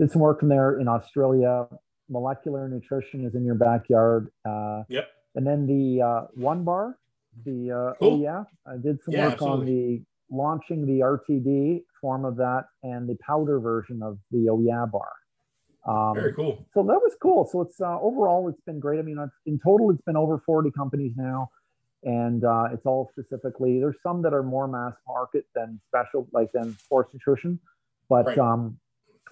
did 0.00 0.10
some 0.10 0.20
work 0.20 0.40
from 0.40 0.48
there 0.48 0.80
in 0.80 0.88
Australia. 0.88 1.66
Molecular 2.08 2.68
Nutrition 2.68 3.24
is 3.24 3.34
in 3.34 3.44
your 3.44 3.54
backyard. 3.54 4.30
Uh, 4.44 4.82
yep. 4.88 5.08
And 5.34 5.46
then 5.46 5.66
the 5.66 6.02
uh, 6.02 6.26
One 6.34 6.64
Bar, 6.64 6.98
the 7.44 7.70
uh, 7.70 7.92
cool. 7.98 8.14
oh 8.14 8.22
yeah, 8.22 8.44
I 8.66 8.76
did 8.76 9.02
some 9.04 9.14
yeah, 9.14 9.24
work 9.24 9.32
absolutely. 9.34 9.58
on 9.58 9.66
the 9.66 10.02
launching 10.30 10.86
the 10.86 11.00
RTD 11.00 11.82
form 12.00 12.24
of 12.24 12.36
that 12.36 12.64
and 12.82 13.08
the 13.08 13.16
powder 13.16 13.60
version 13.60 14.02
of 14.02 14.18
the 14.30 14.48
Oh 14.50 14.60
Yeah 14.60 14.86
bar. 14.86 15.10
Um, 15.86 16.14
Very 16.14 16.32
cool. 16.32 16.66
So 16.74 16.82
that 16.82 16.94
was 16.94 17.14
cool. 17.20 17.48
So 17.50 17.60
it's 17.60 17.80
uh, 17.80 18.00
overall, 18.00 18.48
it's 18.48 18.60
been 18.62 18.80
great. 18.80 18.98
I 18.98 19.02
mean, 19.02 19.18
in 19.46 19.60
total, 19.62 19.90
it's 19.90 20.02
been 20.02 20.16
over 20.16 20.42
40 20.44 20.70
companies 20.72 21.12
now. 21.16 21.50
And 22.06 22.44
uh, 22.44 22.68
it's 22.72 22.86
all 22.86 23.10
specifically, 23.10 23.80
there's 23.80 23.96
some 24.00 24.22
that 24.22 24.32
are 24.32 24.44
more 24.44 24.68
mass 24.68 24.94
market 25.08 25.44
than 25.56 25.80
special, 25.88 26.28
like 26.32 26.52
than 26.52 26.78
sports 26.78 27.12
nutrition. 27.12 27.58
But 28.08 28.26
right. 28.26 28.38
um, 28.38 28.78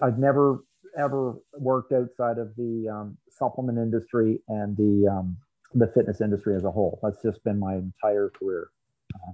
I've 0.01 0.19
never 0.19 0.59
ever 0.97 1.35
worked 1.53 1.93
outside 1.93 2.37
of 2.37 2.55
the 2.57 2.89
um, 2.89 3.17
supplement 3.29 3.77
industry 3.77 4.41
and 4.49 4.75
the 4.75 5.07
um, 5.09 5.37
the 5.73 5.87
fitness 5.87 6.19
industry 6.19 6.53
as 6.53 6.65
a 6.65 6.71
whole. 6.71 6.99
That's 7.01 7.21
just 7.23 7.41
been 7.45 7.57
my 7.57 7.75
entire 7.75 8.29
career. 8.29 8.67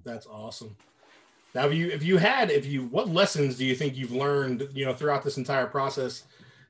That's 0.06 0.28
awesome. 0.28 0.76
Now, 1.56 1.66
if 1.66 1.74
you 1.74 1.90
if 1.90 2.04
you 2.04 2.18
had 2.18 2.52
if 2.52 2.68
you 2.68 2.86
what 2.86 3.10
lessons 3.10 3.58
do 3.58 3.66
you 3.66 3.76
think 3.76 3.96
you've 3.96 4.12
learned 4.12 4.70
you 4.72 4.86
know 4.86 4.94
throughout 4.94 5.24
this 5.24 5.38
entire 5.38 5.66
process 5.66 6.24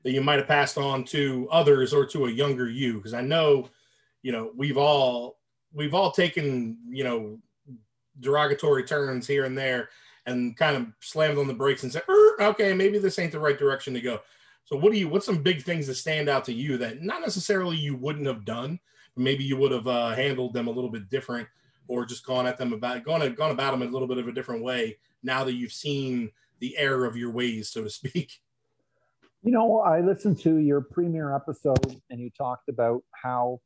that 0.04 0.12
you 0.12 0.22
might 0.22 0.38
have 0.38 0.48
passed 0.48 0.78
on 0.78 1.04
to 1.04 1.48
others 1.50 1.92
or 1.92 2.06
to 2.06 2.24
a 2.24 2.30
younger 2.30 2.66
you? 2.68 2.94
Because 2.94 3.12
I 3.12 3.20
know, 3.20 3.68
you 4.22 4.32
know, 4.32 4.50
we've 4.56 4.78
all 4.78 5.36
we've 5.74 5.94
all 5.94 6.10
taken 6.10 6.78
you 6.90 7.04
know 7.04 7.38
derogatory 8.20 8.84
turns 8.84 9.26
here 9.26 9.44
and 9.44 9.56
there 9.56 9.88
and 10.26 10.56
kind 10.56 10.76
of 10.76 10.86
slammed 11.00 11.38
on 11.38 11.48
the 11.48 11.54
brakes 11.54 11.82
and 11.82 11.92
said, 11.92 12.02
er, 12.08 12.36
okay, 12.40 12.72
maybe 12.72 12.98
this 12.98 13.18
ain't 13.18 13.32
the 13.32 13.38
right 13.38 13.58
direction 13.58 13.92
to 13.94 14.00
go. 14.00 14.20
So 14.64 14.76
what 14.76 14.92
do 14.92 14.98
you 14.98 15.08
what's 15.08 15.26
some 15.26 15.42
big 15.42 15.62
things 15.62 15.86
that 15.88 15.94
stand 15.94 16.28
out 16.28 16.44
to 16.46 16.52
you 16.52 16.78
that 16.78 17.02
not 17.02 17.20
necessarily 17.20 17.76
you 17.76 17.96
wouldn't 17.96 18.26
have 18.26 18.44
done, 18.44 18.78
maybe 19.16 19.44
you 19.44 19.56
would 19.56 19.72
have 19.72 19.88
uh, 19.88 20.10
handled 20.10 20.54
them 20.54 20.68
a 20.68 20.70
little 20.70 20.90
bit 20.90 21.10
different 21.10 21.48
or 21.88 22.04
just 22.04 22.24
gone 22.24 22.46
at 22.46 22.58
them 22.58 22.72
about 22.72 23.04
gone 23.04 23.34
gone 23.34 23.50
about 23.50 23.72
them 23.72 23.82
a 23.82 23.90
little 23.90 24.08
bit 24.08 24.18
of 24.18 24.28
a 24.28 24.32
different 24.32 24.62
way 24.62 24.96
now 25.22 25.44
that 25.44 25.54
you've 25.54 25.72
seen 25.72 26.30
the 26.60 26.76
error 26.76 27.04
of 27.04 27.16
your 27.16 27.30
ways, 27.30 27.68
so 27.70 27.82
to 27.82 27.90
speak? 27.90 28.40
You 29.42 29.50
know, 29.50 29.80
I 29.80 30.00
listened 30.00 30.38
to 30.40 30.58
your 30.58 30.80
premiere 30.80 31.34
episode 31.34 32.00
and 32.10 32.20
you 32.20 32.30
talked 32.30 32.68
about 32.68 33.02
how 33.10 33.60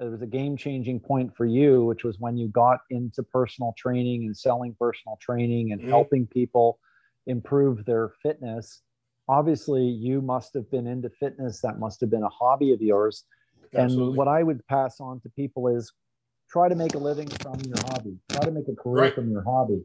it 0.00 0.10
was 0.10 0.22
a 0.22 0.26
game 0.26 0.56
changing 0.56 0.98
point 0.98 1.36
for 1.36 1.44
you, 1.44 1.84
which 1.84 2.04
was 2.04 2.18
when 2.18 2.36
you 2.36 2.48
got 2.48 2.80
into 2.90 3.22
personal 3.22 3.74
training 3.76 4.24
and 4.24 4.36
selling 4.36 4.74
personal 4.80 5.18
training 5.20 5.72
and 5.72 5.80
mm-hmm. 5.80 5.90
helping 5.90 6.26
people 6.26 6.78
improve 7.26 7.84
their 7.84 8.12
fitness. 8.22 8.80
Obviously, 9.28 9.82
you 9.84 10.22
must 10.22 10.54
have 10.54 10.70
been 10.70 10.86
into 10.86 11.10
fitness. 11.10 11.60
That 11.60 11.78
must 11.78 12.00
have 12.00 12.10
been 12.10 12.22
a 12.22 12.30
hobby 12.30 12.72
of 12.72 12.80
yours. 12.80 13.24
Absolutely. 13.74 14.08
And 14.08 14.16
what 14.16 14.26
I 14.26 14.42
would 14.42 14.66
pass 14.66 15.00
on 15.00 15.20
to 15.20 15.28
people 15.30 15.68
is 15.68 15.92
try 16.50 16.68
to 16.68 16.74
make 16.74 16.94
a 16.94 16.98
living 16.98 17.28
from 17.28 17.60
your 17.60 17.76
hobby. 17.88 18.16
Try 18.30 18.44
to 18.46 18.50
make 18.50 18.68
a 18.68 18.74
career 18.74 19.04
right. 19.04 19.14
from 19.14 19.30
your 19.30 19.44
hobby. 19.44 19.84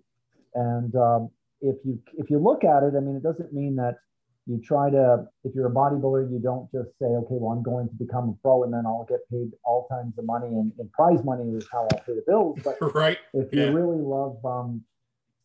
And 0.56 0.96
um, 0.96 1.30
if 1.62 1.76
you 1.84 2.00
if 2.18 2.30
you 2.30 2.40
look 2.40 2.64
at 2.64 2.84
it, 2.84 2.94
I 2.96 3.02
mean, 3.02 3.18
it 3.18 3.24
doesn't 3.24 3.54
mean 3.54 3.76
that 3.76 3.98
you 4.46 4.62
try 4.64 4.90
to. 4.90 5.26
If 5.44 5.56
you're 5.56 5.68
a 5.68 5.72
bodybuilder, 5.72 6.32
you 6.32 6.40
don't 6.40 6.72
just 6.72 6.90
say, 7.00 7.08
okay, 7.08 7.36
well, 7.40 7.52
I'm 7.52 7.64
going 7.64 7.88
to 7.88 7.96
become 7.96 8.30
a 8.30 8.34
pro, 8.42 8.64
and 8.64 8.74
then 8.74 8.86
I'll 8.86 9.06
get 9.10 9.20
paid 9.32 9.52
all 9.64 9.88
kinds 9.90 10.18
of 10.18 10.26
money, 10.26 10.48
and, 10.48 10.72
and 10.78 10.92
prize 10.92 11.24
money 11.24 11.52
is 11.56 11.68
how 11.72 11.88
I'll 11.92 12.00
pay 12.00 12.14
the 12.14 12.24
bills. 12.28 12.60
But 12.64 12.78
right. 12.96 13.18
if 13.34 13.54
you 13.54 13.72
really 13.72 14.02
love, 14.02 14.38
um, 14.46 14.84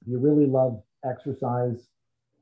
you 0.07 0.19
really 0.19 0.47
love 0.47 0.83
exercise, 1.05 1.89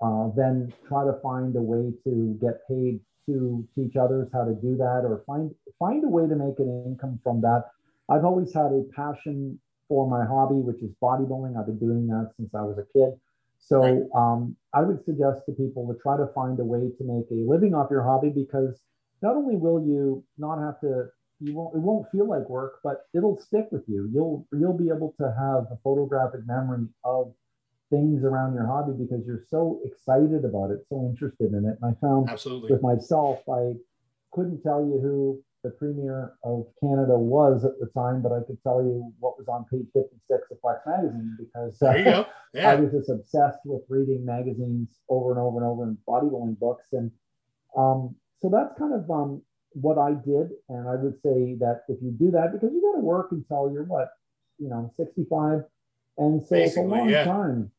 uh, 0.01 0.31
then 0.37 0.73
try 0.89 1.05
to 1.05 1.15
find 1.23 1.55
a 1.57 1.63
way 1.63 1.93
to 2.05 2.39
get 2.41 2.67
paid 2.69 3.01
to 3.27 3.67
teach 3.75 3.97
others 3.97 4.29
how 4.33 4.45
to 4.45 4.55
do 4.55 4.77
that, 4.77 5.03
or 5.05 5.23
find 5.27 5.55
find 5.79 6.03
a 6.05 6.09
way 6.09 6.27
to 6.27 6.35
make 6.35 6.59
an 6.59 6.85
income 6.87 7.21
from 7.23 7.41
that 7.41 7.65
I've 8.09 8.25
always 8.25 8.53
had 8.55 8.73
a 8.73 8.85
passion 8.97 9.61
for 9.89 10.09
my 10.09 10.25
hobby, 10.25 10.61
which 10.61 10.83
is 10.83 10.91
bodybuilding. 11.03 11.59
I've 11.59 11.67
been 11.67 11.79
doing 11.79 12.07
that 12.09 12.33
since 12.37 12.55
I 12.55 12.63
was 12.63 12.79
a 12.79 12.87
kid. 12.97 13.19
So 13.59 13.81
right. 13.81 14.03
um, 14.15 14.57
I 14.73 14.83
would 14.83 15.05
suggest 15.05 15.43
to 15.47 15.53
people 15.53 15.87
to 15.93 15.99
try 16.01 16.17
to 16.17 16.29
find 16.35 16.59
a 16.61 16.65
way 16.65 16.91
to 16.97 17.05
make 17.05 17.27
a 17.31 17.49
living 17.49 17.75
off 17.75 17.91
your 17.91 18.03
hobby 18.03 18.31
because 18.31 18.81
not 19.23 19.37
only 19.37 19.57
will 19.57 19.81
you 19.85 20.25
not 20.39 20.59
have 20.61 20.81
to, 20.81 21.07
you 21.41 21.55
won't, 21.55 21.75
it 21.75 21.81
won't 21.81 22.11
feel 22.11 22.29
like 22.29 22.49
work, 22.49 22.81
but 22.83 23.07
it'll 23.15 23.39
stick 23.39 23.69
with 23.71 23.85
you. 23.89 24.09
You'll 24.13 24.47
you'll 24.53 24.77
be 24.77 24.89
able 24.89 25.15
to 25.21 25.27
have 25.27 25.67
a 25.71 25.79
photographic 25.83 26.47
memory 26.47 26.87
of 27.05 27.35
things 27.91 28.25
around 28.25 28.55
your 28.55 28.67
hobby 28.67 28.93
because 28.99 29.27
you're 29.27 29.45
so 29.49 29.81
excited 29.85 30.45
about 30.45 30.71
it, 30.71 30.85
so 30.89 31.07
interested 31.09 31.53
in 31.53 31.65
it. 31.65 31.79
And 31.81 31.97
I 31.97 32.01
found 32.01 32.29
Absolutely. 32.29 32.73
with 32.73 32.83
myself, 32.83 33.41
I 33.49 33.73
couldn't 34.33 34.63
tell 34.63 34.85
you 34.85 35.01
who 35.01 35.43
the 35.69 35.77
premier 35.77 36.33
of 36.45 36.67
Canada 36.81 37.19
was 37.19 37.65
at 37.65 37.79
the 37.79 37.87
time, 37.93 38.23
but 38.23 38.33
I 38.33 38.41
could 38.47 38.63
tell 38.63 38.83
you 38.83 39.13
what 39.19 39.39
was 39.39 39.49
on 39.49 39.67
page 39.71 39.87
56 39.93 40.51
of 40.51 40.61
Flex 40.61 40.81
magazine 40.87 41.37
because 41.39 41.81
uh, 41.83 42.25
yeah. 42.55 42.71
I 42.71 42.75
was 42.77 42.93
just 42.93 43.11
obsessed 43.11 43.59
with 43.65 43.83
reading 43.89 44.25
magazines 44.25 44.89
over 45.09 45.31
and 45.31 45.41
over 45.41 45.59
and 45.59 45.67
over 45.67 45.83
and 45.85 45.99
bodybuilding 46.09 46.59
books. 46.59 46.87
And 46.93 47.11
um, 47.77 48.15
so 48.41 48.49
that's 48.49 48.79
kind 48.79 48.95
of 48.95 49.11
um, 49.11 49.43
what 49.73 49.99
I 49.99 50.13
did. 50.13 50.51
And 50.69 50.89
I 50.89 50.97
would 50.97 51.21
say 51.23 51.57
that 51.61 51.83
if 51.89 51.99
you 52.03 52.13
do 52.13 52.31
that, 52.31 52.53
because 52.53 52.73
you 52.73 52.81
got 52.81 52.99
to 52.99 53.05
work 53.05 53.29
until 53.33 53.71
you're 53.73 53.85
what, 53.85 54.09
you 54.59 54.71
know, 54.71 54.93
65. 54.97 55.65
And 56.17 56.43
so 56.43 56.57
Basically, 56.57 56.63
it's 56.63 56.77
a 56.77 56.81
long 56.81 57.09
yeah. 57.11 57.25
time. 57.25 57.71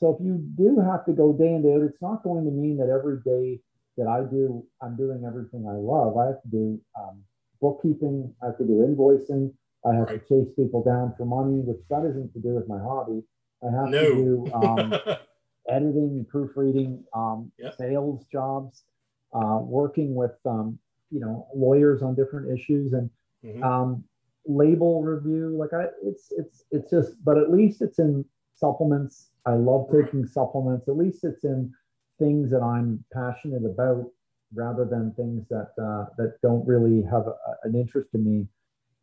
So 0.00 0.14
if 0.14 0.24
you 0.24 0.36
do 0.56 0.78
have 0.80 1.04
to 1.06 1.12
go 1.12 1.32
day 1.32 1.54
in, 1.54 1.62
day 1.62 1.74
out, 1.74 1.82
it's 1.82 2.02
not 2.02 2.22
going 2.22 2.44
to 2.44 2.50
mean 2.50 2.76
that 2.76 2.88
every 2.88 3.18
day 3.24 3.60
that 3.98 4.06
I 4.06 4.20
do, 4.22 4.64
I'm 4.80 4.96
doing 4.96 5.24
everything 5.26 5.66
I 5.68 5.74
love. 5.74 6.16
I 6.16 6.26
have 6.26 6.42
to 6.42 6.48
do 6.48 6.80
um, 6.96 7.24
bookkeeping, 7.60 8.34
I 8.42 8.46
have 8.46 8.58
to 8.58 8.64
do 8.64 8.84
invoicing, 8.86 9.52
I 9.84 9.94
have 9.94 10.08
right. 10.08 10.26
to 10.26 10.44
chase 10.44 10.52
people 10.56 10.82
down 10.82 11.14
for 11.16 11.24
money, 11.24 11.60
which 11.60 11.80
that 11.90 12.04
isn't 12.04 12.32
to 12.32 12.40
do 12.40 12.54
with 12.54 12.68
my 12.68 12.78
hobby. 12.78 13.22
I 13.62 13.70
have 13.74 13.90
no. 13.90 14.02
to 14.02 14.14
do 14.14 14.52
um, 14.54 14.94
editing, 15.68 16.26
proofreading, 16.30 17.04
um, 17.14 17.52
yep. 17.58 17.76
sales 17.76 18.24
jobs. 18.30 18.84
uh, 19.32 19.58
working 19.60 20.14
with 20.14 20.36
um, 20.46 20.78
you 21.10 21.20
know 21.20 21.46
lawyers 21.54 22.02
on 22.02 22.14
different 22.14 22.50
issues 22.50 22.92
and 22.92 23.10
mm-hmm. 23.44 23.62
um, 23.62 24.04
label 24.46 25.02
review. 25.02 25.56
Like 25.56 25.72
I, 25.72 25.86
it's 26.02 26.32
it's 26.36 26.64
it's 26.70 26.90
just, 26.90 27.12
but 27.24 27.38
at 27.38 27.50
least 27.50 27.82
it's 27.82 27.98
in 27.98 28.24
supplements. 28.54 29.30
I 29.46 29.52
love 29.52 29.88
taking 29.92 30.26
supplements. 30.26 30.88
At 30.88 30.96
least 30.96 31.24
it's 31.24 31.44
in 31.44 31.72
things 32.18 32.50
that 32.50 32.62
I'm 32.62 33.04
passionate 33.12 33.64
about, 33.64 34.06
rather 34.54 34.84
than 34.84 35.12
things 35.14 35.46
that 35.48 35.70
uh, 35.80 36.06
that 36.16 36.38
don't 36.42 36.66
really 36.66 37.02
have 37.02 37.26
a, 37.26 37.34
an 37.64 37.74
interest 37.74 38.10
to 38.12 38.18
me. 38.18 38.46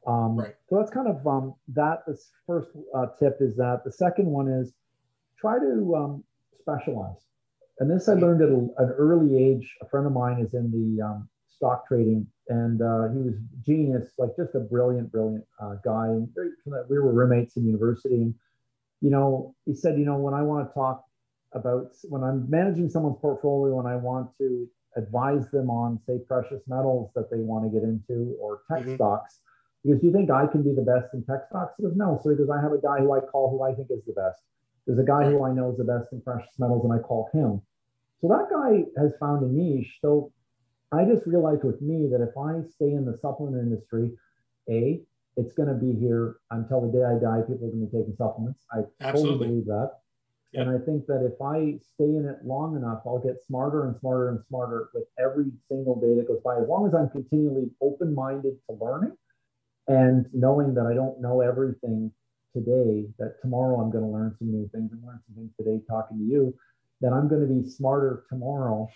Um, 0.08 0.38
right. 0.38 0.56
So 0.70 0.78
that's 0.78 0.92
kind 0.92 1.08
of 1.08 1.26
um, 1.28 1.56
that. 1.70 2.04
This 2.08 2.32
first 2.48 2.70
uh, 2.96 3.08
tip 3.20 3.38
is 3.40 3.56
that. 3.58 3.82
The 3.84 3.92
second 3.92 4.28
one 4.28 4.48
is 4.48 4.74
try 5.40 5.60
to 5.60 5.96
um, 5.96 6.24
specialize. 6.60 7.18
And 7.80 7.92
this 7.92 8.08
I 8.08 8.14
learned 8.14 8.42
at 8.42 8.50
a, 8.50 8.84
an 8.84 8.96
early 8.98 9.38
age. 9.38 9.76
A 9.82 9.90
friend 9.90 10.08
of 10.08 10.14
mine 10.14 10.40
is 10.40 10.54
in 10.54 10.72
the 10.72 11.04
um, 11.04 11.30
stock 11.48 11.88
trading, 11.88 12.26
and 12.50 12.82
uh, 12.82 13.10
he 13.14 13.22
was 13.22 13.36
genius, 13.66 14.10
like 14.18 14.36
just 14.38 14.56
a 14.56 14.60
brilliant, 14.60 15.12
brilliant 15.12 15.46
uh, 15.62 15.76
guy. 15.84 16.08
And 16.08 16.30
we 16.90 17.00
were 17.00 17.12
roommates 17.12 17.58
in 17.58 17.66
university, 17.66 18.16
and 18.16 18.34
you 19.02 19.10
know, 19.10 19.56
he 19.66 19.76
said, 19.76 20.00
you 20.00 20.06
know, 20.06 20.16
when 20.18 20.34
I 20.34 20.42
want 20.42 20.68
to 20.68 20.74
talk 20.74 21.04
about 21.54 21.92
when 22.10 22.24
I'm 22.24 22.50
managing 22.50 22.90
someone's 22.90 23.18
portfolio 23.22 23.80
and 23.80 23.88
I 23.88 23.96
want 23.96 24.30
to 24.38 24.68
advise 24.96 25.50
them 25.52 25.70
on, 25.70 26.00
say, 26.08 26.20
precious 26.28 26.62
metals 26.68 27.12
that 27.16 27.30
they 27.30 27.40
want 27.40 27.66
to 27.66 27.70
get 27.70 27.84
into 27.84 28.36
or 28.40 28.62
tech 28.70 28.82
mm-hmm. 28.82 28.96
stocks. 28.96 29.40
Because 29.84 30.02
do 30.02 30.08
you 30.08 30.14
think 30.14 30.32
I 30.32 30.48
can 30.48 30.64
be 30.64 30.74
the 30.74 30.82
best 30.82 31.14
in 31.14 31.24
tech 31.24 31.46
stocks? 31.50 31.74
He 31.78 31.84
goes, 31.84 31.96
no. 31.96 32.20
So 32.24 32.30
he 32.30 32.36
goes, 32.36 32.50
I 32.50 32.62
have 32.62 32.72
a 32.72 32.82
guy 32.82 33.00
who 33.00 33.14
I 33.14 33.20
call 33.20 33.52
who 33.52 33.64
I 33.64 33.74
think 33.76 33.90
is 33.92 34.04
the 34.06 34.14
best. 34.14 34.42
There's 34.88 35.00
a 35.00 35.04
guy 35.04 35.26
who 35.30 35.44
I 35.44 35.52
know 35.52 35.72
is 35.72 35.78
the 35.78 35.84
best 35.84 36.12
in 36.12 36.22
precious 36.22 36.52
metals, 36.60 36.84
and 36.84 36.94
I 36.94 37.00
call 37.00 37.30
him. 37.34 37.62
So 38.22 38.28
that 38.30 38.50
guy 38.50 38.86
has 39.02 39.14
found 39.20 39.44
a 39.44 39.48
niche. 39.48 39.98
So 40.02 40.32
I 40.92 41.06
just 41.06 41.26
realized 41.26 41.64
with 41.64 41.82
me 41.82 42.08
that 42.12 42.22
if 42.22 42.38
I 42.38 42.68
stay 42.70 42.92
in 42.92 43.06
the 43.06 43.18
supplement 43.18 43.62
industry, 43.62 44.12
A, 44.70 45.02
it's 45.38 45.54
going 45.54 45.70
to 45.70 45.76
be 45.76 45.94
here 46.00 46.38
until 46.52 46.82
the 46.82 46.92
day 46.98 47.04
I 47.04 47.20
die. 47.20 47.42
People 47.42 47.68
are 47.68 47.72
going 47.72 47.86
to 47.86 47.92
be 47.92 47.98
taking 47.98 48.16
supplements. 48.16 48.66
I 48.72 48.84
Absolutely. 49.02 49.32
totally 49.32 49.48
believe 49.48 49.66
that. 49.66 49.92
Yep. 50.54 50.68
And 50.68 50.76
I 50.76 50.86
think 50.86 51.06
that 51.08 51.26
if 51.26 51.42
I 51.42 51.78
stay 51.94 52.06
in 52.16 52.26
it 52.26 52.46
long 52.46 52.76
enough, 52.76 53.02
I'll 53.06 53.20
get 53.20 53.44
smarter 53.46 53.86
and 53.88 53.96
smarter 54.00 54.30
and 54.30 54.40
smarter 54.48 54.90
with 54.94 55.06
every 55.20 55.52
single 55.70 56.00
day 56.00 56.16
that 56.16 56.28
goes 56.28 56.42
by. 56.44 56.58
As 56.58 56.68
long 56.68 56.88
as 56.88 56.94
I'm 56.94 57.10
continually 57.10 57.70
open 57.82 58.16
minded 58.16 58.56
to 58.70 58.78
learning 58.80 59.14
and 59.88 60.28
knowing 60.34 60.74
that 60.76 60.86
I 60.86 60.94
don't 60.94 61.22
know 61.22 61.42
everything 61.42 62.12
today, 62.54 63.06
that 63.20 63.36
tomorrow 63.42 63.82
I'm 63.82 63.92
going 63.92 64.04
to 64.04 64.10
learn 64.10 64.36
some 64.40 64.52
new 64.52 64.70
things 64.74 64.92
and 64.94 65.04
learn 65.06 65.20
some 65.28 65.36
things 65.36 65.52
today 65.58 65.82
talking 65.90 66.18
to 66.20 66.24
you, 66.24 66.56
that 67.02 67.12
I'm 67.12 67.28
going 67.28 67.46
to 67.48 67.54
be 67.54 67.70
smarter 67.70 68.24
tomorrow 68.30 68.88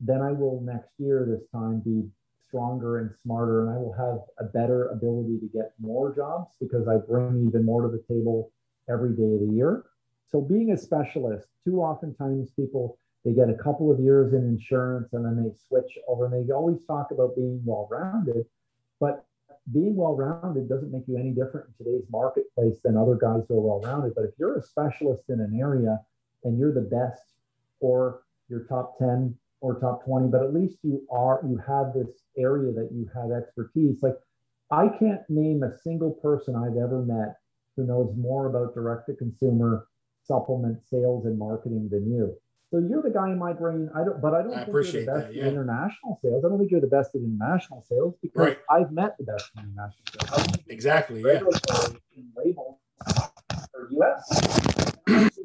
than 0.00 0.22
I 0.22 0.32
will 0.32 0.60
next 0.62 0.90
year 0.98 1.26
this 1.28 1.46
time 1.50 1.80
be 1.80 2.08
stronger 2.46 2.98
and 2.98 3.10
smarter 3.22 3.66
and 3.66 3.70
I 3.70 3.78
will 3.78 3.92
have 3.92 4.46
a 4.46 4.50
better 4.50 4.88
ability 4.88 5.38
to 5.40 5.46
get 5.52 5.72
more 5.80 6.14
jobs 6.14 6.54
because 6.60 6.88
I 6.88 6.98
bring 6.98 7.46
even 7.48 7.64
more 7.64 7.82
to 7.82 7.88
the 7.88 8.02
table 8.08 8.52
every 8.88 9.10
day 9.14 9.34
of 9.34 9.40
the 9.48 9.54
year. 9.54 9.84
So 10.30 10.40
being 10.40 10.72
a 10.72 10.76
specialist, 10.76 11.48
too 11.64 11.80
oftentimes 11.80 12.50
people 12.50 12.98
they 13.24 13.32
get 13.32 13.50
a 13.50 13.54
couple 13.54 13.92
of 13.92 14.00
years 14.00 14.32
in 14.32 14.40
insurance 14.48 15.12
and 15.12 15.24
then 15.24 15.42
they 15.42 15.50
switch 15.68 15.98
over 16.08 16.24
and 16.24 16.48
they 16.48 16.52
always 16.52 16.78
talk 16.86 17.10
about 17.10 17.36
being 17.36 17.60
well-rounded, 17.64 18.46
but 18.98 19.26
being 19.72 19.94
well-rounded 19.94 20.68
doesn't 20.68 20.90
make 20.90 21.06
you 21.06 21.18
any 21.18 21.30
different 21.30 21.66
in 21.68 21.84
today's 21.84 22.06
marketplace 22.10 22.78
than 22.82 22.96
other 22.96 23.16
guys 23.16 23.42
who 23.46 23.58
are 23.58 23.60
well-rounded. 23.60 24.14
But 24.14 24.24
if 24.24 24.30
you're 24.38 24.56
a 24.56 24.62
specialist 24.62 25.24
in 25.28 25.40
an 25.40 25.58
area 25.60 26.00
and 26.44 26.58
you're 26.58 26.72
the 26.72 26.80
best 26.80 27.34
or 27.80 28.22
you're 28.48 28.64
top 28.64 28.98
10 28.98 29.36
or 29.60 29.78
top 29.78 30.04
20, 30.06 30.28
but 30.28 30.42
at 30.42 30.54
least 30.54 30.78
you 30.82 31.06
are, 31.10 31.40
you 31.46 31.58
have 31.58 31.92
this 31.92 32.22
area 32.38 32.72
that 32.72 32.88
you 32.90 33.10
have 33.14 33.32
expertise. 33.32 34.02
Like 34.02 34.16
I 34.70 34.88
can't 34.88 35.28
name 35.28 35.62
a 35.62 35.76
single 35.76 36.12
person 36.12 36.56
I've 36.56 36.82
ever 36.82 37.02
met 37.02 37.36
who 37.76 37.84
knows 37.84 38.14
more 38.16 38.46
about 38.46 38.74
direct 38.74 39.06
to 39.06 39.14
consumer 39.14 39.86
supplement 40.24 40.78
sales 40.88 41.26
and 41.26 41.38
marketing 41.38 41.88
than 41.90 42.10
you. 42.10 42.36
So 42.70 42.78
you're 42.78 43.02
the 43.02 43.10
guy 43.10 43.30
in 43.30 43.38
my 43.38 43.52
brain. 43.52 43.90
I 43.96 44.04
don't, 44.04 44.22
but 44.22 44.32
I 44.32 44.42
don't 44.42 44.54
I 44.54 44.64
think 44.64 44.72
you're 44.72 44.82
the 44.82 45.06
best 45.06 45.26
that, 45.26 45.34
yeah. 45.34 45.42
in 45.42 45.48
international 45.48 46.20
sales. 46.22 46.44
I 46.44 46.48
don't 46.48 46.58
think 46.58 46.70
you're 46.70 46.80
the 46.80 46.86
best 46.86 47.14
at 47.16 47.22
international 47.22 47.84
sales 47.88 48.14
because 48.22 48.46
right. 48.46 48.58
I've 48.70 48.92
met 48.92 49.16
the 49.18 49.24
best 49.24 49.50
in 49.56 49.64
international 49.64 50.44
sales. 50.44 50.58
Exactly. 50.68 51.20
Yeah. 51.20 51.40
In 52.16 52.30
labels 52.36 52.78
for 53.72 53.88
US. 53.90 54.52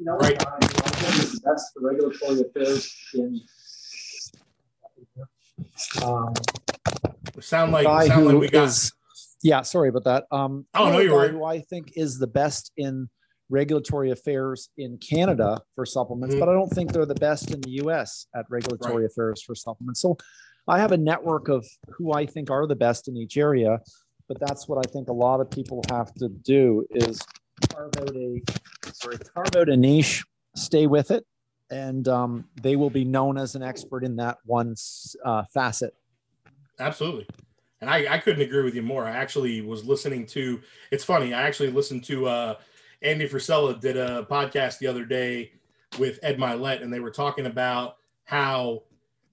right. 0.04 0.38
That's 1.42 1.72
the 1.72 1.80
regulatory 1.80 2.42
affairs 2.42 2.94
in 3.14 3.40
um, 6.02 6.34
sound 7.40 7.72
like 7.72 8.08
sound 8.08 8.26
like 8.26 8.36
we 8.36 8.48
got. 8.48 8.68
Is, 8.68 8.92
yeah, 9.42 9.62
sorry 9.62 9.88
about 9.88 10.04
that. 10.04 10.24
Um, 10.30 10.66
oh 10.74 10.92
no, 10.92 10.98
you're 10.98 11.18
right. 11.18 11.30
Who 11.30 11.44
I 11.44 11.60
think 11.60 11.92
is 11.96 12.18
the 12.18 12.26
best 12.26 12.72
in 12.76 13.08
regulatory 13.48 14.10
affairs 14.10 14.70
in 14.76 14.98
Canada 14.98 15.60
for 15.74 15.86
supplements, 15.86 16.34
mm-hmm. 16.34 16.40
but 16.40 16.48
I 16.48 16.52
don't 16.52 16.68
think 16.70 16.92
they're 16.92 17.06
the 17.06 17.14
best 17.14 17.52
in 17.52 17.60
the 17.60 17.70
U.S. 17.82 18.26
at 18.34 18.46
regulatory 18.48 19.02
right. 19.02 19.10
affairs 19.10 19.42
for 19.42 19.54
supplements. 19.54 20.00
So 20.00 20.16
I 20.68 20.78
have 20.78 20.92
a 20.92 20.96
network 20.96 21.48
of 21.48 21.66
who 21.90 22.12
I 22.12 22.26
think 22.26 22.50
are 22.50 22.66
the 22.66 22.74
best 22.74 23.08
in 23.08 23.16
each 23.16 23.36
area, 23.36 23.80
but 24.28 24.40
that's 24.40 24.66
what 24.66 24.84
I 24.84 24.90
think 24.90 25.08
a 25.08 25.12
lot 25.12 25.40
of 25.40 25.50
people 25.50 25.82
have 25.88 26.12
to 26.14 26.28
do 26.28 26.84
is 26.90 27.20
carve 27.72 27.92
out 27.98 28.14
a 28.14 28.42
sorry 28.92 29.18
carve 29.18 29.56
out 29.56 29.68
a 29.68 29.76
niche, 29.76 30.24
stay 30.56 30.86
with 30.86 31.10
it, 31.10 31.24
and 31.70 32.08
um, 32.08 32.44
they 32.60 32.76
will 32.76 32.90
be 32.90 33.04
known 33.04 33.38
as 33.38 33.54
an 33.54 33.62
expert 33.62 34.04
in 34.04 34.16
that 34.16 34.38
one 34.44 34.74
uh, 35.24 35.44
facet. 35.54 35.94
Absolutely. 36.78 37.26
And 37.80 37.90
I, 37.90 38.14
I 38.14 38.18
couldn't 38.18 38.42
agree 38.42 38.64
with 38.64 38.74
you 38.74 38.82
more. 38.82 39.06
I 39.06 39.10
actually 39.10 39.60
was 39.60 39.84
listening 39.84 40.26
to, 40.28 40.60
it's 40.90 41.04
funny, 41.04 41.34
I 41.34 41.42
actually 41.42 41.70
listened 41.70 42.04
to 42.04 42.26
uh, 42.26 42.54
Andy 43.06 43.28
Frisella 43.28 43.80
did 43.80 43.96
a 43.96 44.26
podcast 44.28 44.78
the 44.78 44.88
other 44.88 45.04
day 45.04 45.52
with 45.96 46.18
Ed 46.24 46.38
Mylett, 46.38 46.82
and 46.82 46.92
they 46.92 46.98
were 46.98 47.10
talking 47.10 47.46
about 47.46 47.98
how 48.24 48.82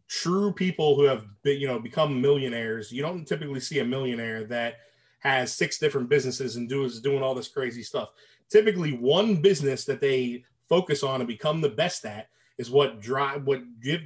true 0.08 0.54
people 0.54 0.96
who 0.96 1.06
have 1.06 1.26
been, 1.42 1.60
you 1.60 1.66
know, 1.66 1.80
become 1.80 2.22
millionaires, 2.22 2.92
you 2.92 3.02
don't 3.02 3.28
typically 3.28 3.60
see 3.60 3.80
a 3.80 3.86
millionaire 3.86 4.44
that 4.44 4.76
has 5.20 5.52
six 5.52 5.80
different 5.80 6.08
businesses 6.08 6.56
and 6.56 6.72
is 6.72 7.02
doing 7.02 7.24
all 7.24 7.34
this 7.34 7.48
crazy 7.48 7.82
stuff. 7.82 8.10
Typically, 8.48 8.92
one 8.92 9.38
business 9.38 9.86
that 9.86 10.02
they 10.02 10.44
focus 10.70 11.02
on 11.02 11.20
and 11.22 11.28
become 11.28 11.60
the 11.60 11.70
best 11.70 12.06
at 12.06 12.30
is 12.60 12.70
what 12.70 13.02
drive 13.02 13.46
what 13.46 13.62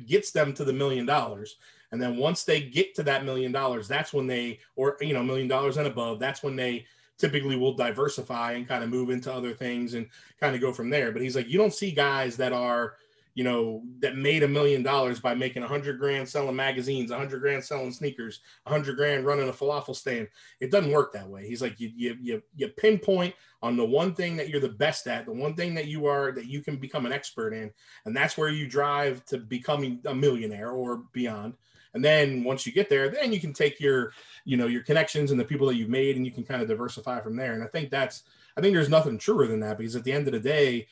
gets 0.08 0.32
them 0.32 0.54
to 0.54 0.64
the 0.64 0.72
million 0.72 1.06
dollars 1.06 1.58
and 1.92 2.02
then 2.02 2.18
once 2.18 2.44
they 2.44 2.62
get 2.62 2.96
to 2.96 3.04
that 3.04 3.26
million 3.26 3.52
dollars 3.52 3.88
that's 3.88 4.14
when 4.14 4.26
they 4.26 4.60
or 4.76 4.98
you 5.02 5.14
know 5.14 5.22
million 5.22 5.48
dollars 5.48 5.78
and 5.78 5.88
above 5.88 6.20
that's 6.20 6.44
when 6.44 6.56
they 6.56 6.86
typically 7.18 7.56
will 7.56 7.74
diversify 7.74 8.54
and 8.54 8.68
kind 8.68 8.84
of 8.84 8.90
move 8.90 9.10
into 9.10 9.34
other 9.34 9.54
things 9.54 9.94
and 9.94 10.08
kind 10.40 10.56
of 10.56 10.62
go 10.62 10.72
from 10.72 10.90
there 10.90 11.12
but 11.12 11.22
he's 11.22 11.36
like 11.36 11.48
you 11.48 11.58
don't 11.58 11.74
see 11.74 11.92
guys 11.92 12.38
that 12.38 12.54
are 12.54 12.96
you 13.38 13.44
know, 13.44 13.84
that 14.00 14.18
made 14.18 14.42
a 14.42 14.48
million 14.48 14.82
dollars 14.82 15.20
by 15.20 15.36
making 15.36 15.62
a 15.62 15.68
hundred 15.68 16.00
grand 16.00 16.28
selling 16.28 16.56
magazines, 16.56 17.12
a 17.12 17.18
hundred 17.18 17.40
grand 17.40 17.64
selling 17.64 17.92
sneakers, 17.92 18.40
a 18.66 18.70
hundred 18.72 18.98
grand 18.98 19.28
running 19.28 19.48
a 19.48 19.54
falafel 19.54 19.96
stand. 19.96 20.28
It 20.60 20.72
doesn't 20.72 20.92
work 20.92 21.14
that 21.14 21.30
way. 21.30 21.48
He's 21.48 21.62
like, 21.62 21.80
you, 21.80 21.92
you, 21.96 22.18
you, 22.20 22.44
you 22.56 22.68
pinpoint 22.70 23.36
on 23.62 23.78
the 23.78 23.86
one 23.86 24.16
thing 24.16 24.38
that 24.38 24.50
you're 24.50 24.60
the 24.60 24.70
best 24.70 25.06
at, 25.06 25.28
the 25.28 25.34
one 25.34 25.54
thing 25.54 25.76
that 25.76 25.86
you 25.86 26.08
are, 26.08 26.32
that 26.32 26.48
you 26.48 26.64
can 26.64 26.78
become 26.78 27.06
an 27.06 27.14
expert 27.14 27.54
in. 27.54 27.70
And 28.06 28.18
that's 28.18 28.40
where 28.40 28.50
you 28.50 28.68
drive 28.68 29.24
to 29.26 29.38
becoming 29.38 30.00
a 30.08 30.16
millionaire 30.16 30.72
or 30.72 31.04
beyond. 31.14 31.54
And 31.94 32.04
then 32.04 32.44
once 32.44 32.66
you 32.66 32.72
get 32.72 32.90
there, 32.90 33.10
then 33.10 33.34
you 33.34 33.40
can 33.40 33.54
take 33.54 33.80
your, 33.80 34.12
you 34.46 34.58
know, 34.58 34.68
your 34.68 34.84
connections 34.84 35.32
and 35.32 35.40
the 35.40 35.46
people 35.46 35.68
that 35.68 35.76
you've 35.76 35.90
made 35.90 36.16
and 36.16 36.26
you 36.26 36.32
can 36.32 36.44
kind 36.44 36.62
of 36.62 36.68
diversify 36.68 37.20
from 37.22 37.36
there. 37.36 37.54
And 37.54 37.64
I 37.64 37.68
think 37.68 37.90
that's, 37.90 38.24
I 38.56 38.62
think 38.62 38.74
there's 38.74 38.90
nothing 38.90 39.18
truer 39.18 39.48
than 39.48 39.60
that 39.62 39.78
because 39.78 39.96
at 39.96 40.04
the 40.04 40.12
end 40.12 40.28
of 40.28 40.34
the 40.34 40.40
day, 40.40 40.88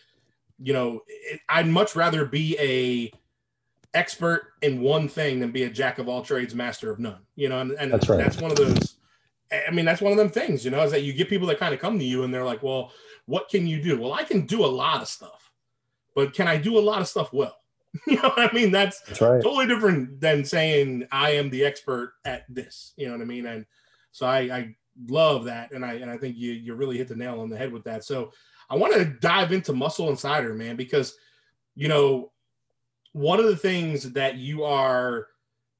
you 0.59 0.73
know, 0.73 1.01
it, 1.07 1.41
I'd 1.49 1.67
much 1.67 1.95
rather 1.95 2.25
be 2.25 2.57
a 2.59 3.11
expert 3.93 4.53
in 4.61 4.81
one 4.81 5.07
thing 5.07 5.39
than 5.39 5.51
be 5.51 5.63
a 5.63 5.69
jack 5.69 5.99
of 5.99 6.07
all 6.07 6.21
trades, 6.21 6.53
master 6.53 6.91
of 6.91 6.99
none. 6.99 7.21
You 7.35 7.49
know, 7.49 7.59
and, 7.59 7.71
and 7.71 7.91
that's, 7.91 8.09
right. 8.09 8.17
that's 8.17 8.41
one 8.41 8.51
of 8.51 8.57
those. 8.57 8.95
I 9.51 9.71
mean, 9.71 9.85
that's 9.85 10.01
one 10.01 10.11
of 10.11 10.17
them 10.17 10.29
things. 10.29 10.65
You 10.65 10.71
know, 10.71 10.83
is 10.83 10.91
that 10.91 11.03
you 11.03 11.13
get 11.13 11.29
people 11.29 11.47
that 11.47 11.59
kind 11.59 11.73
of 11.73 11.79
come 11.79 11.97
to 11.99 12.05
you 12.05 12.23
and 12.23 12.33
they're 12.33 12.45
like, 12.45 12.63
"Well, 12.63 12.91
what 13.25 13.49
can 13.49 13.67
you 13.67 13.81
do?" 13.81 13.99
Well, 13.99 14.13
I 14.13 14.23
can 14.23 14.45
do 14.45 14.65
a 14.65 14.67
lot 14.67 15.01
of 15.01 15.07
stuff, 15.07 15.51
but 16.15 16.33
can 16.33 16.47
I 16.47 16.57
do 16.57 16.77
a 16.77 16.81
lot 16.81 17.01
of 17.01 17.07
stuff 17.07 17.31
well? 17.31 17.57
you 18.07 18.15
know 18.15 18.29
what 18.29 18.51
I 18.51 18.53
mean? 18.53 18.71
That's, 18.71 19.01
that's 19.01 19.21
right. 19.21 19.41
totally 19.41 19.67
different 19.67 20.19
than 20.19 20.43
saying 20.43 21.07
I 21.11 21.31
am 21.31 21.49
the 21.49 21.63
expert 21.63 22.13
at 22.25 22.45
this. 22.49 22.93
You 22.97 23.07
know 23.07 23.13
what 23.13 23.21
I 23.21 23.25
mean? 23.25 23.45
And 23.45 23.65
so 24.11 24.25
I, 24.25 24.39
I 24.39 24.75
love 25.07 25.45
that, 25.45 25.71
and 25.71 25.85
I 25.85 25.93
and 25.95 26.09
I 26.09 26.17
think 26.17 26.37
you 26.37 26.51
you 26.53 26.73
really 26.73 26.97
hit 26.97 27.07
the 27.07 27.15
nail 27.15 27.41
on 27.41 27.49
the 27.49 27.57
head 27.57 27.71
with 27.71 27.83
that. 27.83 28.03
So 28.03 28.31
I 28.69 28.75
want 28.75 28.93
to 28.93 29.05
dive 29.05 29.51
into 29.51 29.73
Muscle 29.73 30.09
Insider, 30.09 30.53
man, 30.53 30.75
because 30.75 31.15
you 31.75 31.87
know 31.87 32.31
one 33.11 33.39
of 33.39 33.45
the 33.45 33.55
things 33.55 34.11
that 34.11 34.35
you 34.35 34.63
are, 34.63 35.27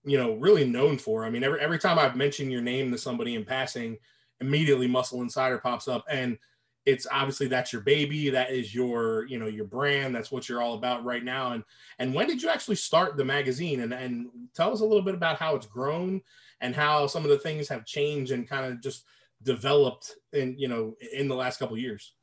you 0.05 0.18
know, 0.18 0.36
really 0.36 0.66
known 0.66 0.97
for. 0.97 1.26
I 1.26 1.30
mean, 1.30 1.43
every 1.43 1.59
every 1.59 1.80
time 1.80 1.99
I've 1.99 2.16
mentioned 2.16 2.51
your 2.51 2.61
name 2.61 2.91
to 2.91 2.97
somebody 2.97 3.36
in 3.36 3.45
passing, 3.45 3.97
immediately 4.41 4.88
Muscle 4.88 5.22
Insider 5.22 5.57
pops 5.57 5.88
up, 5.88 6.05
and 6.09 6.38
it's 6.86 7.07
obviously 7.11 7.47
that's 7.47 7.73
your 7.73 7.81
baby 7.81 8.29
that 8.29 8.51
is 8.51 8.73
your 8.73 9.25
you 9.27 9.39
know 9.39 9.47
your 9.47 9.65
brand 9.65 10.15
that's 10.15 10.31
what 10.31 10.47
you're 10.47 10.61
all 10.61 10.75
about 10.75 11.03
right 11.03 11.23
now 11.23 11.53
and 11.53 11.63
and 11.99 12.13
when 12.13 12.27
did 12.27 12.41
you 12.41 12.49
actually 12.49 12.75
start 12.75 13.17
the 13.17 13.25
magazine 13.25 13.81
and 13.81 13.93
and 13.93 14.27
tell 14.55 14.71
us 14.71 14.81
a 14.81 14.86
little 14.86 15.01
bit 15.01 15.15
about 15.15 15.38
how 15.38 15.55
it's 15.55 15.65
grown 15.65 16.21
and 16.61 16.75
how 16.75 17.07
some 17.07 17.23
of 17.23 17.29
the 17.29 17.39
things 17.39 17.67
have 17.67 17.86
changed 17.86 18.31
and 18.31 18.47
kind 18.47 18.71
of 18.71 18.81
just 18.81 19.05
developed 19.43 20.15
in 20.33 20.55
you 20.57 20.67
know 20.67 20.95
in 21.13 21.27
the 21.27 21.36
last 21.36 21.59
couple 21.59 21.77
years? 21.77 22.13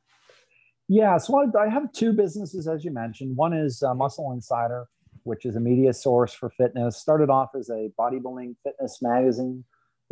Yeah 0.87 1.17
so 1.17 1.51
I, 1.59 1.69
have 1.69 1.91
two 1.91 2.13
businesses 2.13 2.67
as 2.67 2.83
you 2.83 2.91
mentioned. 2.91 3.35
One 3.35 3.53
is 3.53 3.83
uh, 3.83 3.93
muscle 3.93 4.31
insider 4.31 4.87
which 5.23 5.45
is 5.45 5.55
a 5.55 5.59
media 5.59 5.93
source 5.93 6.33
for 6.33 6.49
fitness. 6.49 6.97
Started 6.97 7.29
off 7.29 7.49
as 7.57 7.69
a 7.69 7.89
bodybuilding 7.97 8.55
fitness 8.63 8.99
magazine 9.01 9.63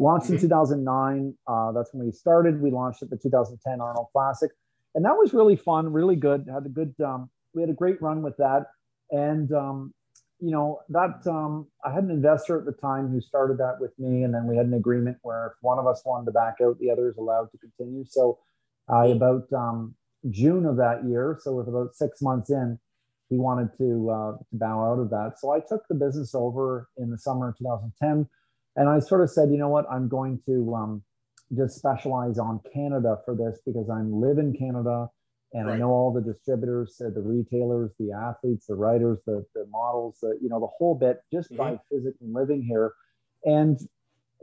Launched 0.01 0.25
mm-hmm. 0.25 0.35
in 0.35 0.41
2009. 0.41 1.37
Uh, 1.45 1.71
that's 1.73 1.93
when 1.93 2.03
we 2.03 2.11
started. 2.11 2.59
We 2.59 2.71
launched 2.71 3.03
at 3.03 3.11
the 3.11 3.17
2010 3.17 3.79
Arnold 3.79 4.07
Classic, 4.11 4.49
and 4.95 5.05
that 5.05 5.15
was 5.15 5.31
really 5.31 5.55
fun, 5.55 5.93
really 5.93 6.15
good. 6.15 6.47
Had 6.51 6.65
a 6.65 6.69
good. 6.69 6.95
Um, 7.05 7.29
we 7.53 7.61
had 7.61 7.69
a 7.69 7.73
great 7.73 8.01
run 8.01 8.23
with 8.23 8.35
that, 8.37 8.65
and 9.11 9.53
um, 9.53 9.93
you 10.39 10.49
know 10.49 10.79
that 10.89 11.21
um, 11.27 11.67
I 11.85 11.93
had 11.93 12.03
an 12.03 12.09
investor 12.09 12.57
at 12.57 12.65
the 12.65 12.71
time 12.71 13.09
who 13.09 13.21
started 13.21 13.59
that 13.59 13.77
with 13.79 13.91
me, 13.99 14.23
and 14.23 14.33
then 14.33 14.47
we 14.47 14.57
had 14.57 14.65
an 14.65 14.73
agreement 14.73 15.17
where 15.21 15.45
if 15.47 15.53
one 15.61 15.77
of 15.77 15.85
us 15.85 16.01
wanted 16.03 16.25
to 16.25 16.31
back 16.31 16.55
out, 16.63 16.79
the 16.79 16.89
other 16.89 17.07
is 17.07 17.17
allowed 17.17 17.51
to 17.51 17.59
continue. 17.59 18.03
So, 18.03 18.39
I 18.89 19.11
uh, 19.11 19.11
about 19.11 19.53
um, 19.53 19.93
June 20.31 20.65
of 20.65 20.77
that 20.77 21.05
year, 21.05 21.37
so 21.39 21.53
with 21.53 21.67
about 21.67 21.93
six 21.93 22.23
months 22.23 22.49
in, 22.49 22.79
he 23.29 23.37
wanted 23.37 23.69
to 23.77 24.09
uh, 24.09 24.31
to 24.31 24.45
bow 24.53 24.91
out 24.91 24.99
of 24.99 25.11
that. 25.11 25.33
So 25.37 25.51
I 25.51 25.59
took 25.59 25.87
the 25.87 25.93
business 25.93 26.33
over 26.33 26.89
in 26.97 27.11
the 27.11 27.19
summer 27.19 27.49
of 27.49 27.57
2010 27.59 28.27
and 28.75 28.89
I 28.89 28.99
sort 28.99 29.21
of 29.21 29.29
said, 29.29 29.49
you 29.51 29.57
know 29.57 29.69
what, 29.69 29.85
I'm 29.91 30.07
going 30.07 30.39
to 30.45 30.75
um, 30.75 31.03
just 31.55 31.75
specialize 31.75 32.37
on 32.37 32.59
Canada 32.73 33.17
for 33.25 33.35
this 33.35 33.61
because 33.65 33.89
I 33.89 34.01
live 34.01 34.37
in 34.37 34.53
Canada 34.53 35.07
and 35.53 35.67
right. 35.67 35.73
I 35.73 35.77
know 35.77 35.89
all 35.89 36.13
the 36.13 36.21
distributors, 36.21 37.01
uh, 37.05 37.09
the 37.13 37.21
retailers, 37.21 37.91
the 37.99 38.13
athletes, 38.13 38.67
the 38.67 38.75
writers, 38.75 39.19
the, 39.25 39.45
the 39.53 39.65
models, 39.69 40.19
the, 40.21 40.37
you 40.41 40.47
know, 40.47 40.61
the 40.61 40.67
whole 40.77 40.95
bit 40.95 41.17
just 41.31 41.51
mm-hmm. 41.51 41.75
by 41.75 41.79
physically 41.91 42.27
living 42.27 42.63
here. 42.63 42.93
And 43.43 43.77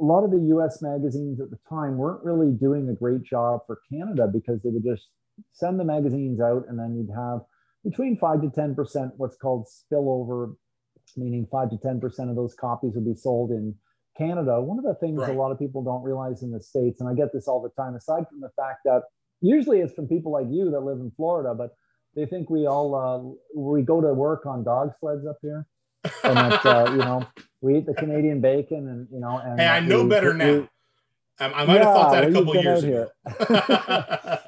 a 0.01 0.05
lot 0.05 0.25
of 0.25 0.31
the 0.31 0.55
US 0.57 0.83
magazines 0.83 1.41
at 1.41 1.51
the 1.51 1.59
time 1.69 1.97
weren't 1.97 2.25
really 2.25 2.53
doing 2.53 2.89
a 2.89 2.95
great 2.95 3.23
job 3.23 3.61
for 3.67 3.81
Canada 3.91 4.29
because 4.31 4.61
they 4.63 4.71
would 4.71 4.85
just 4.85 5.09
send 5.53 5.81
the 5.81 5.85
magazines 5.85 6.41
out 6.41 6.65
and 6.69 6.79
then 6.79 6.95
you'd 6.97 7.15
have 7.15 7.41
between 7.85 8.19
5 8.19 8.43
to 8.43 8.49
10% 8.49 9.13
what's 9.17 9.37
called 9.37 9.67
spillover, 9.67 10.55
meaning 11.17 11.47
5 11.51 11.71
to 11.71 11.77
10% 11.77 12.29
of 12.29 12.37
those 12.37 12.55
copies 12.55 12.93
would 12.95 13.07
be 13.07 13.15
sold 13.15 13.51
in 13.51 13.75
Canada, 14.19 14.61
one 14.61 14.79
of 14.79 14.85
the 14.85 14.95
things 14.95 15.21
right. 15.21 15.31
a 15.31 15.33
lot 15.33 15.53
of 15.53 15.59
people 15.59 15.83
don't 15.83 16.03
realize 16.03 16.43
in 16.43 16.51
the 16.51 16.61
States, 16.61 17.01
and 17.01 17.09
I 17.09 17.15
get 17.15 17.33
this 17.33 17.47
all 17.47 17.63
the 17.63 17.71
time, 17.81 17.95
aside 17.95 18.25
from 18.29 18.41
the 18.41 18.51
fact 18.57 18.81
that 18.85 19.03
usually 19.41 19.81
it's 19.81 19.95
from 19.95 20.09
people 20.09 20.33
like 20.33 20.47
you 20.51 20.71
that 20.71 20.81
live 20.81 20.99
in 20.99 21.13
Florida, 21.17 21.55
but 21.55 21.71
they 22.15 22.27
think 22.27 22.51
we 22.51 22.67
all, 22.67 22.95
uh, 22.95 23.21
we 23.59 23.83
go 23.83 24.01
to 24.01 24.13
work 24.13 24.45
on 24.47 24.65
dog 24.65 24.91
sleds 25.01 25.27
up 25.27 25.39
here. 25.41 25.67
and 26.25 26.37
that, 26.37 26.67
uh, 26.67 26.89
you 26.91 26.99
know, 26.99 27.27
we 27.61 27.79
eat 27.79 27.87
the 27.87 27.95
Canadian 27.95 28.41
bacon 28.41 28.89
and, 28.89 29.09
you 29.13 29.21
know, 29.21 29.39
and 29.39 29.61
hey, 29.61 29.69
I 29.69 29.81
know 29.81 30.03
we, 30.03 30.09
better 30.09 30.33
we, 30.33 30.39
now. 30.39 30.69
I, 31.41 31.47
I 31.47 31.67
might 31.67 31.75
yeah, 31.75 31.85
have 31.85 31.95
thought 31.95 32.13
that 32.13 32.25
a 32.25 32.33
couple 32.33 32.57
years 32.57 32.83
ago. 32.83 33.11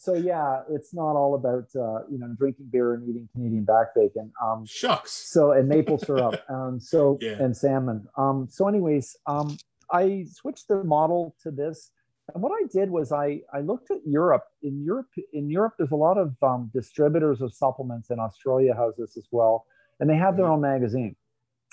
so 0.00 0.14
yeah, 0.14 0.60
it's 0.70 0.94
not 0.94 1.16
all 1.16 1.34
about 1.34 1.66
uh, 1.74 2.06
you 2.08 2.18
know 2.18 2.32
drinking 2.38 2.68
beer 2.70 2.94
and 2.94 3.08
eating 3.08 3.28
Canadian 3.32 3.64
back 3.64 3.96
bacon. 3.96 4.32
Um, 4.40 4.64
Shucks. 4.64 5.10
So 5.10 5.52
and 5.52 5.68
maple 5.68 5.98
syrup. 5.98 6.40
Um, 6.48 6.80
so 6.80 7.18
yeah. 7.20 7.36
and 7.40 7.56
salmon. 7.56 8.06
Um, 8.16 8.46
so 8.48 8.68
anyways, 8.68 9.16
um, 9.26 9.58
I 9.92 10.24
switched 10.30 10.68
the 10.68 10.82
model 10.84 11.34
to 11.42 11.50
this, 11.50 11.90
and 12.32 12.42
what 12.42 12.52
I 12.52 12.66
did 12.72 12.90
was 12.90 13.10
I 13.10 13.40
I 13.52 13.60
looked 13.60 13.90
at 13.90 13.98
Europe. 14.06 14.44
In 14.62 14.84
Europe, 14.84 15.08
in 15.32 15.50
Europe, 15.50 15.74
there's 15.78 15.90
a 15.90 15.96
lot 15.96 16.16
of 16.16 16.34
um, 16.42 16.70
distributors 16.72 17.40
of 17.40 17.52
supplements, 17.52 18.10
and 18.10 18.20
Australia 18.20 18.74
has 18.74 18.94
this 18.96 19.16
as 19.16 19.26
well, 19.32 19.66
and 19.98 20.08
they 20.08 20.16
have 20.16 20.36
their 20.36 20.46
mm-hmm. 20.46 20.54
own 20.54 20.60
magazine. 20.60 21.16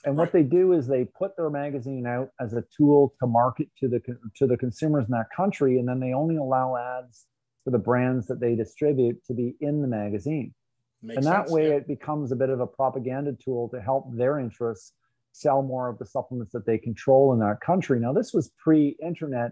And 0.03 0.17
what 0.17 0.31
they 0.31 0.43
do 0.43 0.73
is 0.73 0.87
they 0.87 1.05
put 1.05 1.35
their 1.37 1.49
magazine 1.49 2.05
out 2.05 2.29
as 2.39 2.53
a 2.53 2.63
tool 2.75 3.13
to 3.19 3.27
market 3.27 3.69
to 3.79 3.87
the 3.87 4.01
to 4.35 4.47
the 4.47 4.57
consumers 4.57 5.05
in 5.05 5.11
that 5.11 5.27
country, 5.35 5.77
and 5.77 5.87
then 5.87 5.99
they 5.99 6.13
only 6.13 6.37
allow 6.37 6.75
ads 6.75 7.27
for 7.65 7.71
the 7.71 7.79
brands 7.79 8.27
that 8.27 8.39
they 8.39 8.55
distribute 8.55 9.21
to 9.25 9.33
be 9.33 9.55
in 9.59 9.81
the 9.81 9.87
magazine. 9.87 10.53
Makes 11.01 11.17
and 11.17 11.25
that 11.25 11.47
sense, 11.47 11.51
way 11.51 11.69
yeah. 11.69 11.75
it 11.75 11.87
becomes 11.87 12.31
a 12.31 12.35
bit 12.35 12.49
of 12.49 12.61
a 12.61 12.67
propaganda 12.67 13.35
tool 13.43 13.67
to 13.69 13.81
help 13.81 14.05
their 14.15 14.39
interests 14.39 14.93
sell 15.33 15.61
more 15.61 15.89
of 15.89 15.97
the 15.97 16.05
supplements 16.05 16.53
that 16.53 16.65
they 16.65 16.77
control 16.77 17.33
in 17.33 17.39
that 17.39 17.59
country. 17.59 17.99
Now, 17.99 18.13
this 18.13 18.33
was 18.33 18.51
pre-internet 18.57 19.51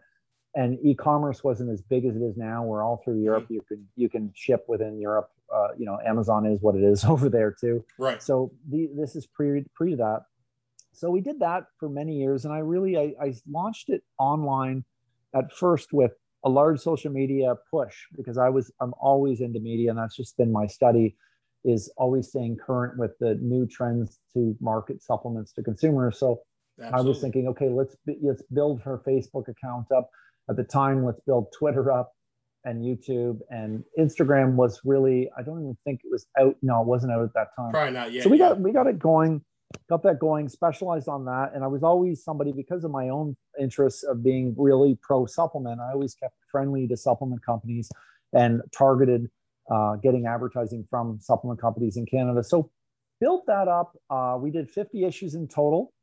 and 0.55 0.77
e-commerce 0.83 1.43
wasn't 1.43 1.71
as 1.71 1.81
big 1.81 2.05
as 2.05 2.15
it 2.15 2.21
is 2.21 2.37
now 2.37 2.63
where 2.63 2.83
all 2.83 3.01
through 3.03 3.21
Europe 3.21 3.45
mm-hmm. 3.45 3.55
you 3.55 3.61
can 3.67 3.87
you 3.95 4.09
can 4.09 4.31
ship 4.35 4.63
within 4.67 4.99
Europe. 4.99 5.29
Uh, 5.53 5.69
you 5.77 5.85
know, 5.85 5.99
Amazon 6.05 6.45
is 6.45 6.61
what 6.61 6.75
it 6.75 6.83
is 6.83 7.03
over 7.13 7.29
there 7.29 7.51
too. 7.51 7.83
Right. 7.97 8.21
So 8.21 8.51
the, 8.69 8.89
this 8.95 9.15
is 9.15 9.25
pre 9.25 9.65
pre 9.73 9.91
to 9.91 9.97
that. 9.97 10.21
So 10.93 11.09
we 11.09 11.21
did 11.21 11.39
that 11.39 11.65
for 11.79 11.89
many 11.89 12.17
years, 12.17 12.45
and 12.45 12.53
I 12.53 12.59
really 12.59 12.97
I, 12.97 13.13
I 13.19 13.33
launched 13.49 13.89
it 13.89 14.03
online 14.19 14.85
at 15.35 15.51
first 15.51 15.91
with 15.91 16.11
a 16.45 16.49
large 16.49 16.79
social 16.79 17.11
media 17.11 17.55
push 17.71 17.95
because 18.15 18.37
I 18.37 18.49
was 18.49 18.71
I'm 18.81 18.93
always 18.99 19.41
into 19.41 19.59
media 19.59 19.89
and 19.89 19.99
that's 19.99 20.15
just 20.15 20.37
been 20.37 20.51
my 20.51 20.67
study 20.67 21.15
is 21.63 21.91
always 21.97 22.27
staying 22.27 22.57
current 22.57 22.97
with 22.97 23.11
the 23.19 23.35
new 23.35 23.65
trends 23.65 24.19
to 24.33 24.55
market 24.59 25.01
supplements 25.01 25.53
to 25.53 25.63
consumers. 25.63 26.19
So 26.19 26.41
Absolutely. 26.79 26.99
I 26.99 27.07
was 27.07 27.21
thinking, 27.21 27.47
okay, 27.49 27.69
let's 27.69 27.95
let's 28.21 28.43
build 28.53 28.81
her 28.81 29.01
Facebook 29.07 29.47
account 29.47 29.91
up. 29.95 30.09
At 30.49 30.57
the 30.57 30.63
time, 30.63 31.05
let's 31.05 31.21
build 31.21 31.47
Twitter 31.57 31.91
up 31.91 32.11
and 32.65 32.83
YouTube 32.83 33.39
and 33.49 33.83
Instagram 33.99 34.55
was 34.55 34.81
really 34.83 35.29
I 35.37 35.41
don't 35.43 35.61
even 35.61 35.77
think 35.85 36.01
it 36.03 36.11
was 36.11 36.25
out. 36.39 36.55
No, 36.61 36.81
it 36.81 36.87
wasn't 36.87 37.13
out 37.13 37.23
at 37.23 37.33
that 37.35 37.47
time. 37.55 37.71
Probably 37.71 37.93
not 37.93 38.11
yet. 38.11 38.23
So 38.23 38.29
we 38.29 38.39
yeah. 38.39 38.49
got 38.49 38.59
we 38.59 38.71
got 38.71 38.87
it 38.87 38.99
going 38.99 39.41
got 39.89 40.03
that 40.03 40.19
going, 40.19 40.49
specialized 40.49 41.07
on 41.07 41.25
that. 41.25 41.51
And 41.53 41.63
I 41.63 41.67
was 41.67 41.83
always 41.83 42.23
somebody 42.23 42.51
because 42.51 42.83
of 42.83 42.91
my 42.91 43.09
own 43.09 43.35
interests 43.59 44.03
of 44.03 44.23
being 44.23 44.55
really 44.57 44.97
pro 45.01 45.25
supplement. 45.25 45.79
I 45.81 45.91
always 45.91 46.15
kept 46.15 46.35
friendly 46.51 46.87
to 46.87 46.97
supplement 46.97 47.45
companies 47.45 47.89
and 48.33 48.61
targeted 48.75 49.29
uh, 49.71 49.95
getting 49.97 50.25
advertising 50.25 50.85
from 50.89 51.19
supplement 51.21 51.59
companies 51.59 51.97
in 51.97 52.05
Canada. 52.05 52.43
So 52.43 52.69
built 53.19 53.45
that 53.47 53.67
up. 53.67 53.95
Uh, 54.09 54.37
we 54.39 54.51
did 54.51 54.69
50 54.69 55.05
issues 55.05 55.35
in 55.35 55.47
total, 55.47 55.93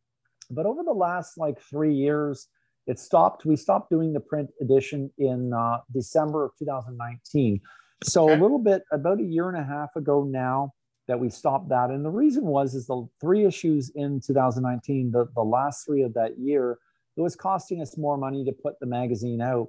but 0.50 0.66
over 0.66 0.82
the 0.82 0.92
last 0.92 1.36
like 1.36 1.60
three 1.60 1.94
years, 1.94 2.48
it 2.86 2.98
stopped. 2.98 3.44
We 3.44 3.56
stopped 3.56 3.90
doing 3.90 4.12
the 4.12 4.20
print 4.20 4.50
edition 4.60 5.10
in 5.18 5.52
uh, 5.52 5.78
December 5.92 6.44
of 6.44 6.52
2019. 6.58 7.60
So 8.02 8.24
okay. 8.24 8.38
a 8.38 8.42
little 8.42 8.58
bit 8.58 8.82
about 8.90 9.20
a 9.20 9.24
year 9.24 9.48
and 9.48 9.58
a 9.58 9.64
half 9.64 9.94
ago 9.96 10.24
now, 10.24 10.72
that 11.10 11.18
we 11.18 11.28
stopped 11.28 11.68
that. 11.70 11.90
And 11.90 12.04
the 12.04 12.10
reason 12.10 12.44
was 12.44 12.72
is 12.76 12.86
the 12.86 13.04
three 13.20 13.44
issues 13.44 13.90
in 13.96 14.20
2019, 14.20 15.10
the, 15.10 15.26
the 15.34 15.42
last 15.42 15.84
three 15.84 16.02
of 16.02 16.14
that 16.14 16.38
year, 16.38 16.78
it 17.16 17.20
was 17.20 17.34
costing 17.34 17.82
us 17.82 17.98
more 17.98 18.16
money 18.16 18.44
to 18.44 18.52
put 18.52 18.78
the 18.78 18.86
magazine 18.86 19.40
out 19.40 19.66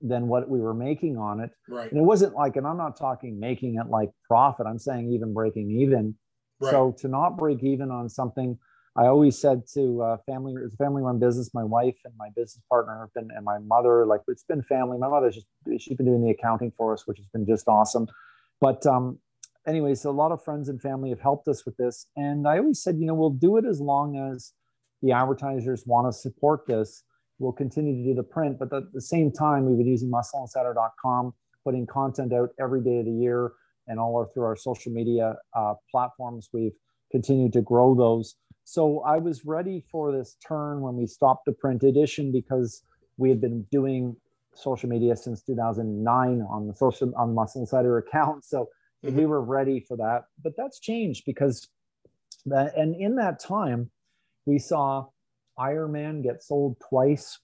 than 0.00 0.26
what 0.26 0.48
we 0.48 0.58
were 0.58 0.74
making 0.74 1.16
on 1.16 1.38
it. 1.38 1.50
Right. 1.68 1.88
And 1.88 2.00
it 2.00 2.02
wasn't 2.02 2.34
like, 2.34 2.56
and 2.56 2.66
I'm 2.66 2.76
not 2.76 2.96
talking 2.96 3.38
making 3.38 3.76
it 3.76 3.86
like 3.86 4.10
profit, 4.26 4.66
I'm 4.66 4.80
saying 4.80 5.12
even 5.12 5.32
breaking 5.32 5.70
even. 5.70 6.16
Right. 6.58 6.72
So 6.72 6.90
to 6.98 7.06
not 7.06 7.38
break 7.38 7.62
even 7.62 7.92
on 7.92 8.08
something, 8.08 8.58
I 8.96 9.06
always 9.06 9.38
said 9.40 9.62
to 9.74 10.02
uh, 10.02 10.16
family, 10.26 10.54
it's 10.60 10.74
a 10.74 10.76
family 10.76 11.02
run 11.02 11.20
business. 11.20 11.54
My 11.54 11.62
wife 11.62 11.98
and 12.04 12.12
my 12.18 12.30
business 12.34 12.64
partner 12.68 12.98
have 12.98 13.14
been, 13.14 13.30
and 13.36 13.44
my 13.44 13.58
mother, 13.60 14.04
like 14.06 14.22
it's 14.26 14.42
been 14.42 14.64
family. 14.64 14.98
My 14.98 15.08
mother's 15.08 15.36
just, 15.36 15.46
she's 15.78 15.96
been 15.96 16.06
doing 16.06 16.24
the 16.24 16.30
accounting 16.30 16.72
for 16.76 16.92
us, 16.92 17.06
which 17.06 17.18
has 17.18 17.28
been 17.28 17.46
just 17.46 17.68
awesome. 17.68 18.08
But 18.60 18.84
um, 18.86 19.20
anyways, 19.66 20.04
a 20.04 20.10
lot 20.10 20.32
of 20.32 20.42
friends 20.42 20.68
and 20.68 20.80
family 20.80 21.10
have 21.10 21.20
helped 21.20 21.48
us 21.48 21.64
with 21.64 21.76
this. 21.76 22.06
And 22.16 22.46
I 22.46 22.58
always 22.58 22.82
said, 22.82 22.96
you 22.98 23.06
know, 23.06 23.14
we'll 23.14 23.30
do 23.30 23.56
it 23.56 23.64
as 23.64 23.80
long 23.80 24.16
as 24.16 24.52
the 25.02 25.12
advertisers 25.12 25.84
want 25.86 26.08
to 26.08 26.18
support 26.18 26.66
this. 26.66 27.04
We'll 27.38 27.52
continue 27.52 27.96
to 27.96 28.10
do 28.10 28.14
the 28.14 28.22
print, 28.22 28.58
but 28.58 28.72
at 28.72 28.92
the 28.92 29.00
same 29.00 29.32
time, 29.32 29.64
we've 29.64 29.78
been 29.78 29.86
using 29.86 30.10
muscleinsider.com, 30.10 31.32
putting 31.64 31.86
content 31.86 32.32
out 32.32 32.50
every 32.60 32.82
day 32.82 32.98
of 32.98 33.06
the 33.06 33.12
year 33.12 33.52
and 33.86 33.98
all 33.98 34.30
through 34.32 34.44
our 34.44 34.56
social 34.56 34.92
media 34.92 35.36
uh, 35.56 35.74
platforms. 35.90 36.50
We've 36.52 36.74
continued 37.10 37.52
to 37.54 37.62
grow 37.62 37.94
those. 37.94 38.36
So 38.64 39.00
I 39.00 39.16
was 39.16 39.44
ready 39.44 39.84
for 39.90 40.12
this 40.12 40.36
turn 40.46 40.80
when 40.80 40.96
we 40.96 41.06
stopped 41.06 41.46
the 41.46 41.52
print 41.52 41.82
edition 41.82 42.30
because 42.30 42.82
we 43.16 43.28
had 43.30 43.40
been 43.40 43.66
doing 43.70 44.16
social 44.54 44.88
media 44.88 45.16
since 45.16 45.42
2009 45.42 46.46
on 46.48 46.66
the 46.66 46.74
social 46.74 47.12
on 47.16 47.34
Muscle 47.34 47.62
Insider 47.62 47.98
account. 47.98 48.44
So 48.44 48.68
mm-hmm. 49.04 49.16
we 49.16 49.26
were 49.26 49.42
ready 49.42 49.80
for 49.80 49.96
that. 49.96 50.24
But 50.42 50.52
that's 50.56 50.80
changed 50.80 51.24
because 51.26 51.68
that, 52.46 52.76
and 52.76 52.94
in 52.94 53.16
that 53.16 53.40
time, 53.40 53.90
we 54.46 54.58
saw 54.58 55.06
iron 55.58 55.92
man 55.92 56.22
get 56.22 56.42
sold 56.42 56.76
twice, 56.88 57.38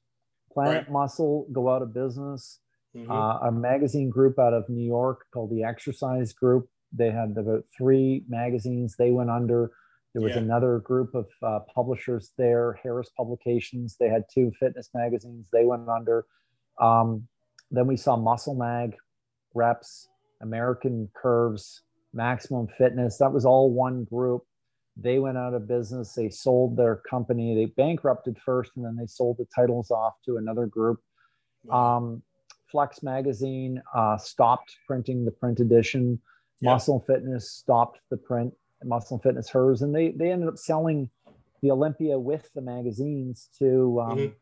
Planet 0.53 0.85
right. 0.85 0.91
Muscle 0.91 1.47
go 1.53 1.69
out 1.69 1.83
of 1.83 1.93
business. 1.93 2.61
Mm-hmm. 2.97 3.11
Uh, 3.11 3.39
a 3.41 3.53
magazine 3.53 4.09
group 4.09 4.39
out 4.39 4.55
of 4.55 4.67
New 4.71 4.87
York 4.87 5.27
called 5.33 5.51
the 5.51 5.65
Exercise 5.65 6.33
Group. 6.33 6.69
They 6.93 7.11
had 7.11 7.35
about 7.37 7.65
three 7.77 8.25
magazines. 8.27 8.97
They 8.99 9.11
went 9.11 9.29
under. 9.29 9.71
There 10.15 10.23
was 10.23 10.33
yeah. 10.33 10.39
another 10.39 10.79
group 10.79 11.15
of 11.15 11.27
uh, 11.43 11.59
publishers 11.75 12.33
there, 12.39 12.81
Harris 12.83 13.11
Publications. 13.15 13.97
They 14.01 14.09
had 14.09 14.25
two 14.33 14.51
fitness 14.59 14.89
magazines. 14.95 15.47
They 15.53 15.67
went 15.67 15.87
under. 15.91 16.25
Um, 16.81 17.29
then 17.71 17.87
we 17.87 17.99
saw 17.99 18.17
Muscle 18.17 18.55
Mag 18.55 18.97
Reps, 19.55 20.09
American 20.41 21.09
Curves, 21.15 21.83
Maximum 22.13 22.69
Fitness. 22.79 23.19
That 23.19 23.33
was 23.33 23.45
all 23.45 23.71
one 23.71 24.05
group. 24.05 24.43
They 24.97 25.19
went 25.19 25.37
out 25.37 25.55
of 25.55 25.69
business. 25.69 26.15
They 26.15 26.31
sold 26.31 26.77
their 26.77 26.97
company. 26.97 27.55
They 27.55 27.67
bankrupted 27.67 28.39
first, 28.39 28.73
and 28.77 28.85
then 28.85 28.97
they 28.97 29.07
sold 29.07 29.37
the 29.39 29.47
titles 29.55 29.91
off 29.91 30.15
to 30.25 30.37
another 30.39 30.67
group. 30.67 31.01
Um, 31.71 32.23
Flex 32.71 33.03
Magazine 33.03 33.83
uh, 33.95 34.17
stopped 34.17 34.75
printing 34.87 35.25
the 35.25 35.31
print 35.31 35.61
edition. 35.61 36.21
Yep. 36.61 36.73
Muscle 36.73 37.05
Fitness 37.07 37.51
stopped 37.51 38.01
the 38.11 38.17
print. 38.17 38.53
Muscle 38.85 39.19
Fitness 39.19 39.49
hers, 39.51 39.83
and 39.83 39.95
they 39.95 40.11
they 40.11 40.31
ended 40.31 40.49
up 40.49 40.59
selling 40.59 41.11
the 41.63 41.71
Olympia 41.71 42.19
with 42.19 42.49
the 42.55 42.61
magazines 42.61 43.49
to 43.59 44.01
um, 44.01 44.19
mm-hmm. 44.19 44.35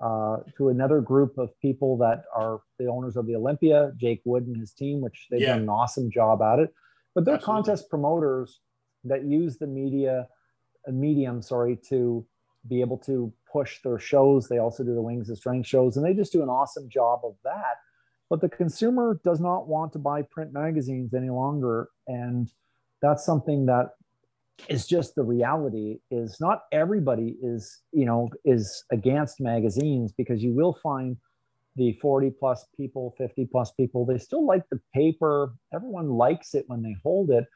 Uh, 0.00 0.38
to 0.56 0.68
another 0.68 1.00
group 1.00 1.36
of 1.38 1.50
people 1.60 1.96
that 1.98 2.24
are 2.34 2.60
the 2.78 2.86
owners 2.86 3.16
of 3.16 3.26
the 3.26 3.36
Olympia, 3.36 3.92
Jake 3.96 4.22
Wood 4.24 4.46
and 4.46 4.56
his 4.56 4.72
team, 4.72 5.00
which 5.00 5.26
they've 5.30 5.40
yeah. 5.40 5.54
done 5.54 5.62
an 5.62 5.68
awesome 5.68 6.10
job 6.10 6.42
at 6.42 6.58
it. 6.58 6.74
But 7.14 7.24
they're 7.24 7.34
Absolutely. 7.34 7.62
contest 7.62 7.90
promoters 7.90 8.60
that 9.04 9.24
use 9.24 9.58
the 9.58 9.66
media 9.66 10.28
medium, 10.88 11.42
sorry, 11.42 11.78
to 11.88 12.26
be 12.68 12.80
able 12.80 12.98
to 12.98 13.32
push 13.50 13.80
their 13.82 13.98
shows. 13.98 14.48
They 14.48 14.58
also 14.58 14.82
do 14.84 14.94
the 14.94 15.02
Wings 15.02 15.30
of 15.30 15.38
Strength 15.38 15.66
shows, 15.66 15.96
and 15.96 16.06
they 16.06 16.14
just 16.14 16.32
do 16.32 16.42
an 16.42 16.48
awesome 16.48 16.88
job 16.88 17.20
of 17.24 17.34
that. 17.44 17.76
But 18.30 18.40
the 18.40 18.48
consumer 18.48 19.20
does 19.24 19.40
not 19.40 19.68
want 19.68 19.92
to 19.92 19.98
buy 19.98 20.22
print 20.22 20.52
magazines 20.52 21.12
any 21.14 21.30
longer, 21.30 21.88
and 22.06 22.50
that's 23.02 23.24
something 23.24 23.66
that 23.66 23.90
is 24.68 24.86
just 24.86 25.14
the 25.14 25.22
reality. 25.22 25.98
Is 26.10 26.38
not 26.40 26.62
everybody 26.72 27.36
is 27.42 27.80
you 27.92 28.06
know 28.06 28.30
is 28.44 28.84
against 28.90 29.40
magazines 29.40 30.12
because 30.12 30.42
you 30.42 30.52
will 30.52 30.74
find 30.74 31.16
the 31.76 31.98
40 32.02 32.30
plus 32.38 32.66
people, 32.76 33.14
50 33.16 33.46
plus 33.46 33.72
people, 33.72 34.04
they 34.04 34.18
still 34.18 34.46
like 34.46 34.62
the 34.70 34.80
paper. 34.94 35.54
Everyone 35.72 36.10
likes 36.10 36.54
it 36.54 36.64
when 36.66 36.82
they 36.82 36.96
hold 37.02 37.30
it, 37.30 37.46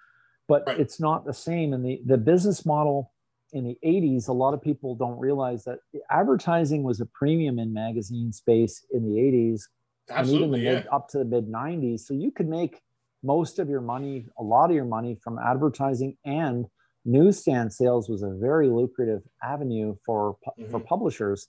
but 0.49 0.65
right. 0.67 0.81
it's 0.81 1.01
not 1.01 1.27
the 1.27 1.35
same. 1.35 1.73
And 1.73 1.85
the, 1.85 2.01
the 2.05 2.17
business 2.17 2.65
model 2.65 3.13
in 3.53 3.65
the 3.65 3.79
80s, 3.85 4.29
a 4.29 4.33
lot 4.33 4.55
of 4.55 4.63
people 4.63 4.95
don't 4.95 5.19
realize 5.19 5.65
that 5.65 5.81
advertising 6.11 6.83
was 6.83 7.01
a 7.01 7.07
premium 7.07 7.59
in 7.59 7.73
magazine 7.73 8.33
space 8.33 8.85
in 8.91 9.05
the 9.05 9.21
80s 9.21 9.63
Absolutely, 10.09 10.45
and 10.45 10.45
even 10.45 10.51
the 10.51 10.59
yeah. 10.59 10.79
mid, 10.81 10.89
up 10.93 11.09
to 11.11 11.19
the 11.19 11.25
mid 11.25 11.49
90s. 11.49 12.01
So 12.01 12.15
you 12.15 12.31
could 12.31 12.49
make 12.49 12.81
most 13.23 13.59
of 13.59 13.69
your 13.69 13.81
money, 13.81 14.27
a 14.39 14.43
lot 14.43 14.71
of 14.71 14.77
your 14.77 14.85
money 14.85 15.19
from 15.23 15.39
advertising 15.39 16.17
and 16.25 16.67
newsstand 17.07 17.73
sales 17.73 18.09
was 18.09 18.23
a 18.23 18.31
very 18.31 18.69
lucrative 18.69 19.23
avenue 19.43 19.97
for, 20.05 20.37
mm-hmm. 20.59 20.71
for 20.71 20.81
publishers. 20.81 21.49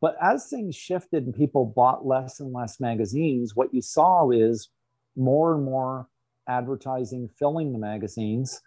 But 0.00 0.16
as 0.20 0.46
things 0.46 0.74
shifted 0.74 1.24
and 1.24 1.34
people 1.34 1.66
bought 1.66 2.06
less 2.06 2.40
and 2.40 2.52
less 2.52 2.80
magazines, 2.80 3.54
what 3.54 3.72
you 3.74 3.82
saw 3.82 4.30
is 4.30 4.70
more 5.16 5.54
and 5.54 5.64
more 5.64 6.08
advertising 6.48 7.28
filling 7.38 7.72
the 7.72 7.78
magazines 7.78 8.60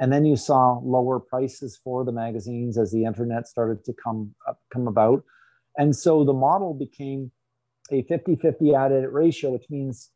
and 0.00 0.12
then 0.12 0.24
you 0.24 0.36
saw 0.36 0.80
lower 0.82 1.20
prices 1.20 1.78
for 1.82 2.04
the 2.04 2.12
magazines 2.12 2.76
as 2.76 2.90
the 2.90 3.04
internet 3.04 3.46
started 3.46 3.84
to 3.84 3.92
come 3.92 4.34
up, 4.48 4.60
come 4.72 4.86
about 4.86 5.24
and 5.78 5.96
so 5.96 6.24
the 6.24 6.32
model 6.32 6.74
became 6.74 7.30
a 7.90 8.02
50-50 8.02 8.76
ad 8.76 8.92
edit 8.92 9.12
ratio 9.12 9.50
which 9.50 9.64
means 9.70 10.10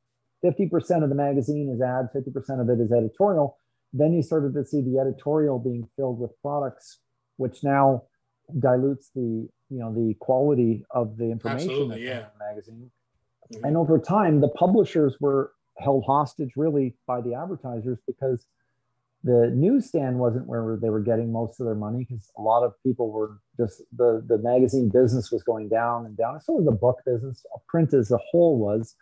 50% 0.44 1.02
of 1.02 1.08
the 1.08 1.14
magazine 1.14 1.70
is 1.74 1.80
ad 1.80 2.08
50% 2.14 2.60
of 2.60 2.68
it 2.68 2.82
is 2.82 2.92
editorial 2.92 3.56
then 3.98 4.12
you 4.12 4.22
started 4.22 4.54
to 4.54 4.64
see 4.64 4.80
the 4.80 4.98
editorial 4.98 5.58
being 5.58 5.88
filled 5.96 6.18
with 6.18 6.30
products 6.40 6.98
which 7.36 7.62
now 7.62 8.02
dilutes 8.60 9.10
the 9.14 9.48
you 9.70 9.78
know 9.78 9.92
the 9.92 10.14
quality 10.20 10.84
of 10.90 11.16
the 11.16 11.24
information 11.24 11.88
that's 11.88 12.00
yeah. 12.00 12.26
the 12.38 12.44
magazine 12.44 12.90
mm-hmm. 13.52 13.64
and 13.64 13.76
over 13.76 13.98
time 13.98 14.40
the 14.40 14.48
publishers 14.48 15.16
were 15.20 15.52
held 15.78 16.04
hostage 16.06 16.52
really 16.56 16.96
by 17.06 17.20
the 17.20 17.34
advertisers 17.34 17.98
because 18.06 18.46
the 19.26 19.50
newsstand 19.54 20.18
wasn't 20.20 20.46
where 20.46 20.78
they 20.80 20.88
were 20.88 21.00
getting 21.00 21.32
most 21.32 21.58
of 21.58 21.66
their 21.66 21.74
money 21.74 22.06
because 22.08 22.30
a 22.38 22.40
lot 22.40 22.62
of 22.62 22.72
people 22.84 23.10
were 23.10 23.38
just 23.56 23.82
the 23.96 24.22
the 24.28 24.38
magazine 24.38 24.88
business 24.88 25.32
was 25.32 25.42
going 25.42 25.68
down 25.68 26.06
and 26.06 26.16
down. 26.16 26.40
So 26.40 26.52
was 26.52 26.64
the 26.64 26.70
book 26.70 27.00
business, 27.04 27.44
print 27.66 27.92
as 27.92 28.12
a 28.12 28.18
whole 28.30 28.56
was. 28.56 28.94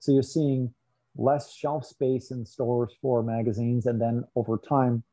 So 0.00 0.10
you're 0.10 0.24
seeing 0.24 0.74
less 1.20 1.52
shelf 1.52 1.84
space 1.84 2.30
in 2.30 2.44
stores 2.44 2.92
for 3.00 3.22
magazines, 3.22 3.86
and 3.86 4.00
then 4.00 4.24
over 4.34 4.58
time, 4.58 5.04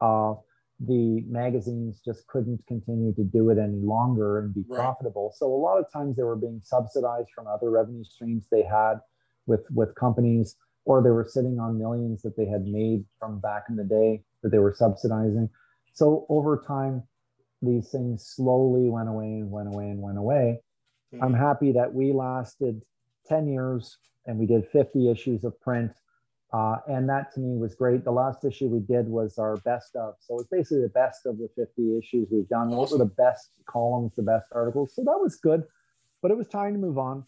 uh, 0.00 0.34
the 0.80 1.24
magazines 1.28 2.00
just 2.04 2.26
couldn't 2.28 2.64
continue 2.68 3.12
to 3.14 3.24
do 3.24 3.50
it 3.50 3.58
any 3.58 3.80
longer 3.80 4.38
and 4.38 4.54
be 4.54 4.64
right. 4.68 4.78
profitable. 4.78 5.34
So 5.36 5.46
a 5.46 5.56
lot 5.56 5.78
of 5.78 5.92
times 5.92 6.16
they 6.16 6.22
were 6.22 6.36
being 6.36 6.60
subsidized 6.62 7.30
from 7.34 7.48
other 7.48 7.70
revenue 7.70 8.04
streams 8.04 8.46
they 8.50 8.62
had 8.62 9.00
with 9.46 9.64
with 9.74 9.94
companies 9.96 10.54
or 10.84 11.02
they 11.02 11.10
were 11.10 11.26
sitting 11.28 11.58
on 11.58 11.78
millions 11.78 12.22
that 12.22 12.36
they 12.36 12.46
had 12.46 12.64
made 12.64 13.04
from 13.18 13.40
back 13.40 13.64
in 13.68 13.76
the 13.76 13.84
day 13.84 14.22
that 14.42 14.50
they 14.50 14.58
were 14.58 14.74
subsidizing. 14.74 15.50
So 15.92 16.24
over 16.28 16.62
time, 16.66 17.02
these 17.60 17.90
things 17.90 18.24
slowly 18.24 18.88
went 18.88 19.08
away 19.08 19.26
and 19.26 19.50
went 19.50 19.68
away 19.68 19.90
and 19.90 20.00
went 20.00 20.16
away. 20.16 20.60
Mm-hmm. 21.12 21.24
I'm 21.24 21.34
happy 21.34 21.72
that 21.72 21.92
we 21.92 22.12
lasted 22.12 22.80
10 23.28 23.48
years 23.48 23.98
and 24.26 24.38
we 24.38 24.46
did 24.46 24.66
50 24.68 25.10
issues 25.10 25.44
of 25.44 25.58
print. 25.60 25.92
Uh, 26.52 26.76
and 26.88 27.08
that 27.08 27.32
to 27.34 27.40
me 27.40 27.58
was 27.58 27.74
great. 27.74 28.04
The 28.04 28.10
last 28.10 28.44
issue 28.44 28.68
we 28.68 28.80
did 28.80 29.06
was 29.06 29.38
our 29.38 29.56
best 29.58 29.94
of. 29.96 30.14
So 30.20 30.38
it's 30.38 30.48
basically 30.48 30.82
the 30.82 30.88
best 30.88 31.26
of 31.26 31.38
the 31.38 31.48
50 31.56 31.98
issues 31.98 32.28
we've 32.30 32.48
done. 32.48 32.70
Those 32.70 32.92
were 32.92 32.98
the 32.98 33.04
best 33.04 33.50
columns, 33.66 34.12
the 34.16 34.22
best 34.22 34.46
articles. 34.52 34.94
So 34.94 35.02
that 35.04 35.18
was 35.20 35.36
good, 35.36 35.64
but 36.22 36.30
it 36.30 36.36
was 36.36 36.48
time 36.48 36.72
to 36.72 36.78
move 36.78 36.98
on 36.98 37.24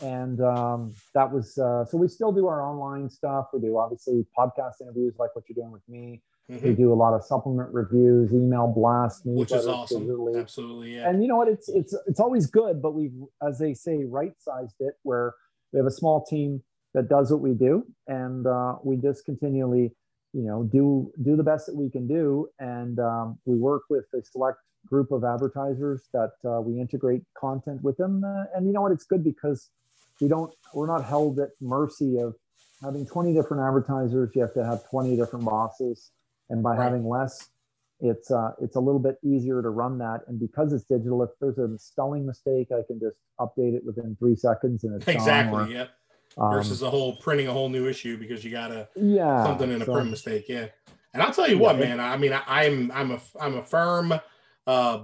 and 0.00 0.40
um, 0.40 0.94
that 1.14 1.30
was 1.30 1.58
uh, 1.58 1.84
so 1.84 1.96
we 1.98 2.08
still 2.08 2.32
do 2.32 2.46
our 2.46 2.62
online 2.62 3.10
stuff 3.10 3.48
we 3.52 3.60
do 3.60 3.76
obviously 3.76 4.24
podcast 4.36 4.80
interviews 4.80 5.14
like 5.18 5.34
what 5.34 5.44
you're 5.48 5.62
doing 5.62 5.72
with 5.72 5.86
me 5.88 6.22
mm-hmm. 6.50 6.66
we 6.66 6.74
do 6.74 6.92
a 6.92 6.94
lot 6.94 7.14
of 7.14 7.24
supplement 7.24 7.72
reviews 7.72 8.32
email 8.32 8.72
blasts 8.74 9.22
which 9.24 9.52
is 9.52 9.66
awesome. 9.66 10.06
digitally. 10.06 10.40
absolutely 10.40 10.96
yeah. 10.96 11.08
And 11.08 11.22
you 11.22 11.28
know 11.28 11.36
what 11.36 11.48
it's 11.48 11.68
it's 11.68 11.94
it's 12.06 12.20
always 12.20 12.46
good 12.46 12.80
but 12.82 12.94
we've 12.94 13.14
as 13.46 13.58
they 13.58 13.74
say 13.74 14.04
right 14.04 14.32
sized 14.38 14.76
it 14.80 14.94
where 15.02 15.34
we 15.72 15.78
have 15.78 15.86
a 15.86 15.92
small 15.92 16.24
team 16.24 16.62
that 16.94 17.08
does 17.08 17.30
what 17.30 17.40
we 17.40 17.54
do 17.54 17.84
and 18.06 18.46
uh, 18.46 18.76
we 18.82 18.96
just 18.96 19.24
continually 19.24 19.92
you 20.32 20.42
know 20.42 20.64
do 20.64 21.12
do 21.22 21.36
the 21.36 21.42
best 21.42 21.66
that 21.66 21.76
we 21.76 21.90
can 21.90 22.06
do. 22.06 22.48
And 22.58 22.98
um, 22.98 23.38
we 23.44 23.56
work 23.56 23.82
with 23.88 24.04
a 24.14 24.22
select 24.24 24.58
group 24.86 25.12
of 25.12 25.24
advertisers 25.24 26.08
that 26.12 26.32
uh, 26.44 26.60
we 26.60 26.80
integrate 26.80 27.22
content 27.38 27.82
with 27.82 27.96
them. 27.96 28.24
Uh, 28.24 28.44
and 28.54 28.66
you 28.66 28.72
know 28.72 28.80
what 28.80 28.92
it's 28.92 29.04
good 29.04 29.22
because 29.22 29.70
we 30.20 30.28
don't 30.28 30.52
we're 30.74 30.86
not 30.86 31.04
held 31.04 31.38
at 31.38 31.50
mercy 31.60 32.18
of 32.18 32.34
having 32.82 33.06
20 33.06 33.34
different 33.34 33.62
advertisers. 33.62 34.30
You 34.34 34.42
have 34.42 34.54
to 34.54 34.64
have 34.64 34.88
20 34.88 35.16
different 35.16 35.44
bosses 35.44 36.10
and 36.52 36.62
by 36.62 36.70
right. 36.70 36.84
having 36.84 37.08
less 37.08 37.48
it's 38.04 38.32
uh, 38.32 38.50
it's 38.60 38.74
a 38.74 38.80
little 38.80 38.98
bit 38.98 39.16
easier 39.24 39.62
to 39.62 39.70
run 39.70 39.96
that. 39.98 40.22
And 40.26 40.38
because 40.38 40.72
it's 40.72 40.84
digital 40.84 41.22
if 41.22 41.30
there's 41.40 41.58
a 41.58 41.78
spelling 41.78 42.26
mistake 42.26 42.68
i 42.72 42.82
can 42.86 43.00
just 43.00 43.16
update 43.40 43.74
it 43.74 43.84
within 43.84 44.16
three 44.18 44.36
seconds 44.36 44.84
and 44.84 44.94
it's 44.94 45.08
exactly 45.08 45.74
yep. 45.74 45.90
um, 46.38 46.52
versus 46.52 46.82
a 46.82 46.90
whole 46.90 47.16
printing 47.16 47.48
a 47.48 47.52
whole 47.52 47.68
new 47.68 47.88
issue 47.88 48.16
because 48.18 48.44
you 48.44 48.50
got 48.50 48.70
a 48.70 48.88
yeah 48.96 49.44
something 49.44 49.70
in 49.70 49.82
a 49.82 49.84
so, 49.84 49.94
print 49.94 50.10
mistake 50.10 50.46
yeah. 50.48 50.66
And 51.14 51.22
i'll 51.22 51.32
tell 51.32 51.48
you 51.48 51.56
yeah, 51.56 51.62
what 51.62 51.78
man 51.78 52.00
i 52.00 52.16
mean 52.16 52.32
I, 52.32 52.64
am 52.64 52.90
i'm 52.94 53.10
a 53.12 53.20
i'm 53.40 53.56
a 53.56 53.64
firm 53.64 54.14
uh 54.66 55.00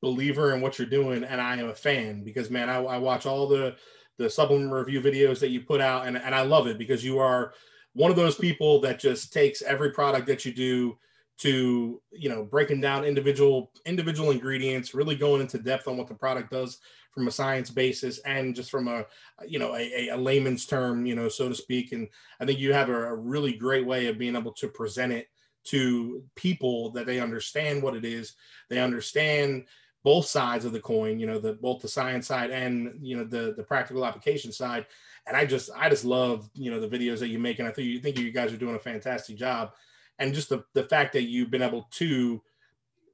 believer 0.00 0.54
in 0.54 0.60
what 0.60 0.78
you're 0.78 0.88
doing 0.88 1.24
and 1.24 1.40
i 1.40 1.56
am 1.56 1.68
a 1.68 1.74
fan 1.74 2.24
because 2.24 2.50
man 2.50 2.68
i, 2.68 2.76
I 2.76 2.98
watch 2.98 3.26
all 3.26 3.48
the 3.48 3.76
the 4.18 4.28
supplement 4.28 4.72
review 4.72 5.00
videos 5.00 5.38
that 5.40 5.50
you 5.50 5.60
put 5.60 5.80
out, 5.80 6.06
and, 6.06 6.16
and 6.16 6.34
I 6.34 6.42
love 6.42 6.66
it 6.66 6.76
because 6.76 7.04
you 7.04 7.20
are 7.20 7.54
one 7.94 8.10
of 8.10 8.16
those 8.16 8.36
people 8.36 8.80
that 8.80 8.98
just 8.98 9.32
takes 9.32 9.62
every 9.62 9.90
product 9.90 10.26
that 10.26 10.44
you 10.44 10.52
do 10.52 10.98
to 11.38 12.02
you 12.10 12.28
know 12.28 12.44
breaking 12.44 12.80
down 12.80 13.04
individual 13.04 13.70
individual 13.86 14.30
ingredients 14.32 14.94
really 14.94 15.14
going 15.14 15.40
into 15.40 15.58
depth 15.58 15.86
on 15.86 15.96
what 15.96 16.08
the 16.08 16.14
product 16.14 16.50
does 16.50 16.80
from 17.12 17.28
a 17.28 17.30
science 17.30 17.70
basis 17.70 18.18
and 18.20 18.54
just 18.54 18.70
from 18.70 18.88
a 18.88 19.04
you 19.46 19.58
know 19.58 19.74
a, 19.76 20.08
a 20.08 20.16
layman's 20.16 20.66
term 20.66 21.06
you 21.06 21.14
know 21.14 21.28
so 21.28 21.48
to 21.48 21.54
speak 21.54 21.92
and 21.92 22.08
i 22.40 22.44
think 22.44 22.58
you 22.58 22.72
have 22.72 22.88
a, 22.88 23.08
a 23.08 23.14
really 23.14 23.52
great 23.52 23.86
way 23.86 24.06
of 24.06 24.18
being 24.18 24.36
able 24.36 24.52
to 24.52 24.68
present 24.68 25.12
it 25.12 25.28
to 25.64 26.24
people 26.34 26.90
that 26.90 27.06
they 27.06 27.20
understand 27.20 27.82
what 27.82 27.94
it 27.94 28.04
is 28.04 28.34
they 28.68 28.80
understand 28.80 29.64
both 30.04 30.26
sides 30.26 30.64
of 30.64 30.72
the 30.72 30.80
coin, 30.80 31.18
you 31.18 31.26
know, 31.26 31.38
the 31.38 31.54
both 31.54 31.82
the 31.82 31.88
science 31.88 32.26
side 32.26 32.50
and 32.50 32.94
you 33.02 33.16
know 33.16 33.24
the 33.24 33.54
the 33.56 33.62
practical 33.62 34.06
application 34.06 34.52
side. 34.52 34.86
And 35.28 35.36
I 35.36 35.44
just 35.44 35.70
I 35.76 35.88
just 35.88 36.04
love 36.04 36.48
you 36.54 36.70
know 36.70 36.80
the 36.80 36.88
videos 36.88 37.18
that 37.20 37.28
you 37.28 37.38
make, 37.38 37.58
and 37.58 37.68
I 37.68 37.70
think 37.70 37.88
you 37.88 38.00
think 38.00 38.18
you 38.18 38.32
guys 38.32 38.52
are 38.52 38.56
doing 38.58 38.76
a 38.76 38.80
fantastic 38.80 39.36
job. 39.36 39.72
And 40.18 40.34
just 40.34 40.48
the 40.48 40.64
the 40.74 40.84
fact 40.84 41.12
that 41.12 41.24
you've 41.24 41.50
been 41.50 41.62
able 41.62 41.88
to 41.92 42.42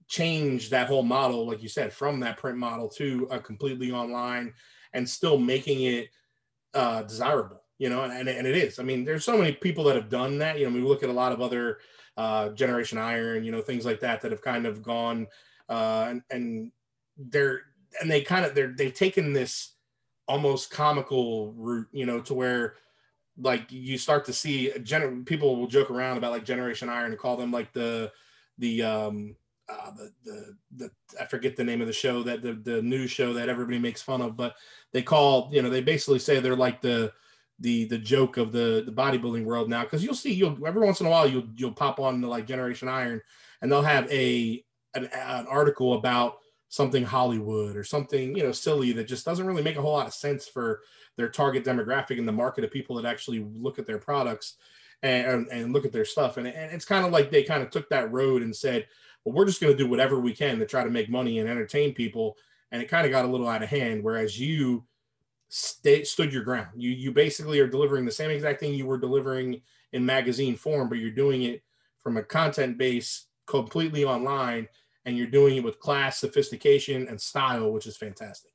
change 0.07 0.71
that 0.71 0.87
whole 0.87 1.03
model, 1.03 1.47
like 1.47 1.63
you 1.63 1.69
said, 1.69 1.93
from 1.93 2.21
that 2.21 2.39
print 2.39 2.59
model 2.59 2.89
to 2.91 3.27
a 3.31 3.39
completely 3.39 3.91
online, 3.91 4.55
and 4.93 5.09
still 5.09 5.39
making 5.39 5.83
it 5.83 6.09
uh, 6.73 7.03
desirable. 7.03 7.61
You 7.79 7.91
know, 7.91 8.05
and, 8.05 8.29
and 8.29 8.47
it 8.47 8.57
is. 8.57 8.79
I 8.79 8.85
mean, 8.85 9.05
there's 9.05 9.25
so 9.25 9.37
many 9.37 9.53
people 9.53 9.85
that 9.85 9.97
have 9.97 10.09
done 10.09 10.39
that. 10.39 10.59
You 10.59 10.71
know, 10.71 10.75
we 10.75 10.81
look 10.81 11.03
at 11.03 11.09
a 11.09 11.13
lot 11.13 11.33
of 11.33 11.41
other 11.41 11.79
uh, 12.17 12.51
Generation 12.51 12.99
Iron, 12.99 13.45
you 13.45 13.51
know, 13.51 13.61
things 13.61 13.85
like 13.85 14.01
that 14.01 14.21
that 14.21 14.31
have 14.31 14.43
kind 14.43 14.65
of 14.65 14.81
gone 14.81 15.27
uh, 15.69 16.07
and, 16.09 16.23
and 16.31 16.73
they're 17.17 17.63
and 18.01 18.11
they 18.11 18.23
kind 18.23 18.45
of 18.45 18.55
they're 18.55 18.75
they've 18.77 18.95
taken 18.95 19.33
this 19.33 19.74
almost 20.29 20.71
comical 20.71 21.53
route, 21.53 21.89
you 21.93 22.07
know, 22.07 22.21
to 22.21 22.35
where 22.35 22.75
like 23.39 23.71
you 23.71 23.99
start 23.99 24.25
to 24.27 24.33
see 24.33 24.71
people 25.27 25.57
will 25.57 25.67
joke 25.67 25.91
around 25.91 26.17
about 26.17 26.33
like 26.33 26.45
Generation 26.45 26.89
Iron 26.89 27.11
and 27.11 27.19
call 27.19 27.37
them 27.37 27.51
like 27.51 27.73
the 27.73 28.13
the 28.59 28.83
um 28.83 29.37
uh, 29.69 29.91
the, 29.93 30.13
the 30.25 30.57
the 30.77 30.91
I 31.21 31.25
forget 31.25 31.57
the 31.57 31.65
name 31.65 31.81
of 31.81 31.87
the 31.87 31.93
show 31.93 32.23
that 32.23 32.43
the 32.43 32.53
the 32.53 32.83
news 32.83 33.11
show 33.11 33.33
that 33.33 33.49
everybody 33.49 33.79
makes 33.79 34.03
fun 34.03 34.21
of, 34.21 34.37
but 34.37 34.55
they 34.93 35.03
call 35.03 35.49
you 35.53 35.63
know 35.63 35.71
they 35.71 35.81
basically 35.81 36.19
say 36.19 36.39
they're 36.39 36.55
like 36.55 36.81
the 36.81 37.13
the 37.61 37.85
the 37.87 37.99
joke 37.99 38.37
of 38.37 38.53
the 38.53 38.83
the 38.85 38.93
bodybuilding 38.93 39.45
world 39.45 39.71
now 39.71 39.83
because 39.83 40.05
you'll 40.05 40.15
see 40.15 40.33
you'll 40.33 40.67
every 40.67 40.85
once 40.85 41.01
in 41.01 41.07
a 41.07 41.11
while 41.11 41.27
you'll 41.29 41.49
you'll 41.57 41.73
pop 41.73 41.99
on 41.99 42.21
to 42.21 42.29
like 42.29 42.47
Generation 42.47 42.89
Iron 42.89 43.21
and 43.63 43.71
they'll 43.71 43.83
have 43.83 44.11
a 44.13 44.63
an, 44.95 45.07
an 45.07 45.47
article 45.47 45.95
about 45.95 46.39
something 46.75 47.05
Hollywood 47.05 47.77
or 47.77 47.85
something 47.85 48.37
you 48.37 48.43
know 48.43 48.53
silly 48.53 48.93
that 48.93 49.07
just 49.07 49.25
doesn't 49.25 49.47
really 49.47 49.63
make 49.63 49.77
a 49.77 49.81
whole 49.81 49.93
lot 49.93 50.09
of 50.09 50.15
sense 50.15 50.49
for 50.49 50.83
their 51.17 51.29
target 51.29 51.65
demographic 51.65 52.19
and 52.19 52.27
the 52.27 52.33
market 52.33 52.65
of 52.65 52.71
people 52.71 52.97
that 52.97 53.05
actually 53.09 53.47
look 53.55 53.79
at 53.79 53.87
their 53.87 53.99
products 53.99 54.57
and, 55.05 55.47
and 55.49 55.73
look 55.73 55.85
at 55.85 55.93
their 55.93 56.05
stuff. 56.05 56.39
And, 56.39 56.47
and 56.47 56.73
it's 56.73 56.85
kind 56.87 57.05
of 57.05 57.13
like 57.13 57.31
they 57.31 57.43
kind 57.43 57.63
of 57.63 57.71
took 57.71 57.89
that 57.91 58.11
road 58.11 58.43
and 58.43 58.57
said, 58.57 58.87
well, 59.25 59.35
we're 59.35 59.45
just 59.45 59.61
going 59.61 59.73
to 59.73 59.79
do 59.79 59.89
whatever 59.89 60.19
we 60.19 60.33
can 60.33 60.59
to 60.59 60.67
try 60.67 60.83
to 60.83 60.91
make 60.91 61.11
money 61.11 61.39
and 61.39 61.49
entertain 61.49 61.93
people. 61.93 62.37
And 62.73 62.83
it 62.83 62.89
kind 62.89 63.05
of 63.05 63.13
got 63.13 63.25
a 63.25 63.29
little 63.29 63.49
out 63.49 63.63
of 63.63 63.69
hand. 63.69 64.03
Whereas 64.03 64.41
you 64.41 64.85
stay, 65.49 66.05
stood 66.05 66.33
your 66.33 66.43
ground. 66.43 66.71
You 66.77 66.91
you 66.91 67.13
basically 67.13 67.61
are 67.61 67.69
delivering 67.69 68.05
the 68.05 68.11
same 68.11 68.31
exact 68.31 68.61
thing 68.61 68.75
you 68.75 68.87
were 68.87 68.99
delivering 68.99 69.61
in 69.93 70.05
magazine 70.05 70.57
form, 70.57 70.89
but 70.89 70.99
you're 70.99 71.11
doing 71.11 71.43
it 71.43 71.63
from 72.03 72.17
a 72.17 72.23
content 72.23 72.79
base 72.79 73.27
completely 73.47 74.05
online, 74.05 74.67
and 75.05 75.17
you're 75.17 75.27
doing 75.27 75.57
it 75.57 75.65
with 75.65 75.79
class, 75.81 76.19
sophistication, 76.19 77.07
and 77.09 77.21
style, 77.21 77.71
which 77.73 77.87
is 77.87 77.97
fantastic. 77.97 78.51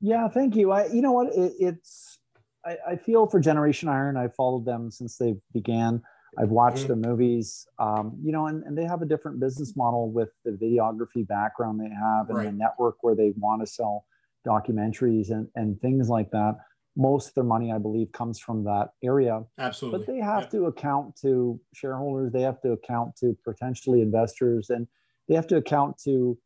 Yeah, 0.00 0.28
thank 0.28 0.56
you. 0.56 0.72
I, 0.72 0.86
you 0.86 1.02
know 1.02 1.12
what, 1.12 1.28
it, 1.34 1.52
it's, 1.58 2.18
I, 2.64 2.76
I, 2.88 2.96
feel 2.96 3.26
for 3.26 3.38
Generation 3.38 3.88
Iron. 3.88 4.16
I've 4.16 4.34
followed 4.34 4.64
them 4.64 4.90
since 4.90 5.16
they 5.16 5.36
began. 5.52 6.02
I've 6.38 6.50
watched 6.50 6.86
mm-hmm. 6.86 7.00
their 7.00 7.10
movies, 7.10 7.66
um, 7.78 8.16
you 8.22 8.32
know, 8.32 8.46
and, 8.46 8.62
and 8.64 8.76
they 8.78 8.84
have 8.84 9.02
a 9.02 9.06
different 9.06 9.40
business 9.40 9.76
model 9.76 10.10
with 10.10 10.30
the 10.44 10.52
videography 10.52 11.26
background 11.26 11.80
they 11.80 11.92
have 11.92 12.28
and 12.28 12.38
right. 12.38 12.46
the 12.46 12.52
network 12.52 12.96
where 13.02 13.14
they 13.14 13.32
want 13.36 13.62
to 13.62 13.66
sell 13.66 14.04
documentaries 14.46 15.30
and, 15.30 15.48
and 15.54 15.80
things 15.80 16.08
like 16.08 16.30
that. 16.30 16.56
Most 16.96 17.28
of 17.28 17.34
their 17.34 17.44
money, 17.44 17.72
I 17.72 17.78
believe, 17.78 18.12
comes 18.12 18.38
from 18.38 18.64
that 18.64 18.90
area. 19.02 19.42
Absolutely. 19.58 19.98
But 19.98 20.06
they 20.06 20.18
have 20.18 20.44
yeah. 20.44 20.48
to 20.50 20.66
account 20.66 21.16
to 21.22 21.60
shareholders, 21.74 22.32
they 22.32 22.42
have 22.42 22.60
to 22.62 22.72
account 22.72 23.16
to 23.16 23.36
potentially 23.44 24.00
investors, 24.00 24.70
and 24.70 24.86
they 25.30 25.36
have 25.36 25.46
to 25.46 25.56
account 25.56 25.96
to 25.96 26.36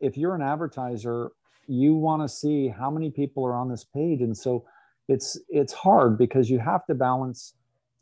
if 0.00 0.16
you're 0.16 0.34
an 0.34 0.42
advertiser 0.42 1.30
you 1.68 1.94
want 1.94 2.22
to 2.22 2.28
see 2.28 2.66
how 2.66 2.90
many 2.90 3.10
people 3.10 3.44
are 3.44 3.54
on 3.54 3.68
this 3.68 3.84
page 3.84 4.22
and 4.22 4.36
so 4.36 4.64
it's 5.06 5.38
it's 5.48 5.72
hard 5.72 6.18
because 6.18 6.50
you 6.50 6.58
have 6.58 6.84
to 6.86 6.94
balance 6.94 7.54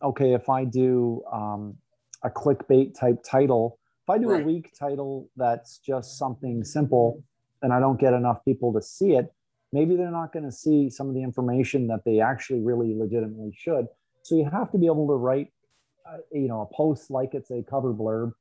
okay 0.02 0.32
if 0.32 0.48
i 0.48 0.64
do 0.64 1.22
um, 1.30 1.76
a 2.22 2.30
clickbait 2.30 2.98
type 2.98 3.22
title 3.28 3.78
if 4.04 4.10
i 4.10 4.16
do 4.16 4.30
right. 4.30 4.42
a 4.42 4.44
weak 4.44 4.72
title 4.78 5.28
that's 5.36 5.78
just 5.78 6.16
something 6.16 6.64
simple 6.64 7.22
and 7.62 7.72
i 7.72 7.80
don't 7.80 8.00
get 8.00 8.14
enough 8.14 8.42
people 8.44 8.72
to 8.72 8.80
see 8.80 9.12
it 9.12 9.34
maybe 9.72 9.96
they're 9.96 10.10
not 10.10 10.32
going 10.32 10.44
to 10.44 10.52
see 10.52 10.88
some 10.88 11.08
of 11.08 11.14
the 11.14 11.22
information 11.22 11.88
that 11.88 12.00
they 12.04 12.20
actually 12.20 12.60
really 12.60 12.94
legitimately 12.94 13.52
should 13.56 13.86
so 14.22 14.36
you 14.36 14.48
have 14.48 14.70
to 14.70 14.78
be 14.78 14.86
able 14.86 15.08
to 15.08 15.14
write 15.14 15.48
uh, 16.08 16.18
you 16.32 16.46
know 16.46 16.60
a 16.60 16.74
post 16.74 17.10
like 17.10 17.34
it's 17.34 17.50
a 17.50 17.62
cover 17.68 17.92
blurb 17.92 18.32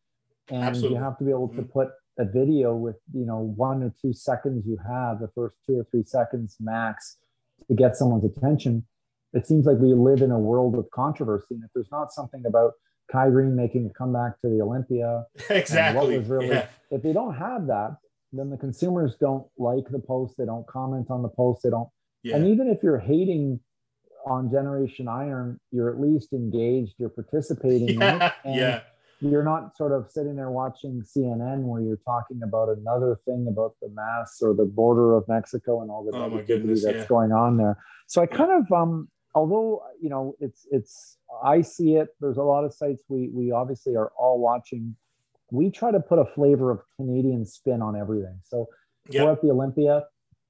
and 0.49 0.63
Absolutely. 0.63 0.97
you 0.97 1.03
have 1.03 1.17
to 1.17 1.23
be 1.23 1.31
able 1.31 1.47
to 1.49 1.61
mm-hmm. 1.61 1.71
put 1.71 1.89
a 2.17 2.25
video 2.25 2.75
with 2.75 2.97
you 3.13 3.25
know 3.25 3.39
one 3.55 3.81
or 3.81 3.93
two 4.01 4.13
seconds 4.13 4.65
you 4.67 4.77
have 4.87 5.19
the 5.19 5.29
first 5.33 5.55
two 5.65 5.79
or 5.79 5.85
three 5.89 6.03
seconds 6.03 6.57
max 6.59 7.17
to 7.67 7.73
get 7.73 7.95
someone's 7.95 8.25
attention 8.25 8.85
it 9.33 9.47
seems 9.47 9.65
like 9.65 9.77
we 9.77 9.93
live 9.93 10.21
in 10.21 10.31
a 10.31 10.39
world 10.39 10.75
of 10.75 10.89
controversy 10.91 11.55
and 11.55 11.63
if 11.63 11.69
there's 11.73 11.91
not 11.91 12.11
something 12.11 12.45
about 12.45 12.73
Kai 13.11 13.29
Greene 13.29 13.55
making 13.55 13.87
a 13.87 13.89
comeback 13.89 14.39
to 14.41 14.49
the 14.49 14.61
Olympia 14.61 15.25
exactly 15.49 16.19
really, 16.19 16.49
yeah. 16.49 16.67
if 16.91 17.01
they 17.01 17.13
don't 17.13 17.35
have 17.35 17.67
that 17.67 17.95
then 18.33 18.49
the 18.49 18.57
consumers 18.57 19.15
don't 19.19 19.47
like 19.57 19.89
the 19.89 19.99
post 19.99 20.35
they 20.37 20.45
don't 20.45 20.67
comment 20.67 21.07
on 21.09 21.21
the 21.21 21.29
post 21.29 21.63
they 21.63 21.69
don't 21.69 21.89
yeah. 22.23 22.35
and 22.35 22.47
even 22.47 22.67
if 22.67 22.83
you're 22.83 22.99
hating 22.99 23.59
on 24.27 24.51
generation 24.51 25.07
iron 25.07 25.57
you're 25.71 25.89
at 25.89 26.01
least 26.01 26.33
engaged 26.33 26.93
you're 26.97 27.09
participating 27.09 28.01
yeah, 28.01 28.31
yeah 28.45 28.81
you're 29.21 29.43
not 29.43 29.75
sort 29.75 29.91
of 29.91 30.09
sitting 30.09 30.35
there 30.35 30.51
watching 30.51 31.01
CNN 31.01 31.63
where 31.63 31.81
you're 31.81 31.99
talking 32.05 32.41
about 32.43 32.69
another 32.69 33.19
thing 33.25 33.47
about 33.49 33.75
the 33.81 33.89
mass 33.89 34.39
or 34.41 34.53
the 34.53 34.65
border 34.65 35.15
of 35.15 35.27
Mexico 35.27 35.81
and 35.81 35.91
all 35.91 36.03
the 36.03 36.17
oh 36.17 36.29
negativity 36.29 36.81
that's 36.81 36.97
yeah. 36.97 37.05
going 37.05 37.31
on 37.31 37.57
there. 37.57 37.77
So 38.07 38.21
I 38.21 38.25
kind 38.25 38.51
of 38.51 38.71
um 38.71 39.09
although 39.35 39.83
you 40.01 40.09
know 40.09 40.35
it's 40.39 40.65
it's 40.71 41.17
I 41.43 41.61
see 41.61 41.95
it 41.95 42.09
there's 42.21 42.37
a 42.37 42.43
lot 42.43 42.63
of 42.63 42.73
sites 42.73 43.03
we 43.09 43.29
we 43.33 43.51
obviously 43.51 43.95
are 43.95 44.11
all 44.17 44.39
watching 44.39 44.95
we 45.51 45.69
try 45.69 45.91
to 45.91 45.99
put 45.99 46.19
a 46.19 46.25
flavor 46.25 46.71
of 46.71 46.79
Canadian 46.95 47.45
spin 47.45 47.81
on 47.81 47.95
everything. 47.95 48.39
So 48.43 48.67
yep. 49.09 49.25
we're 49.25 49.31
at 49.33 49.41
the 49.41 49.49
Olympia 49.51 50.03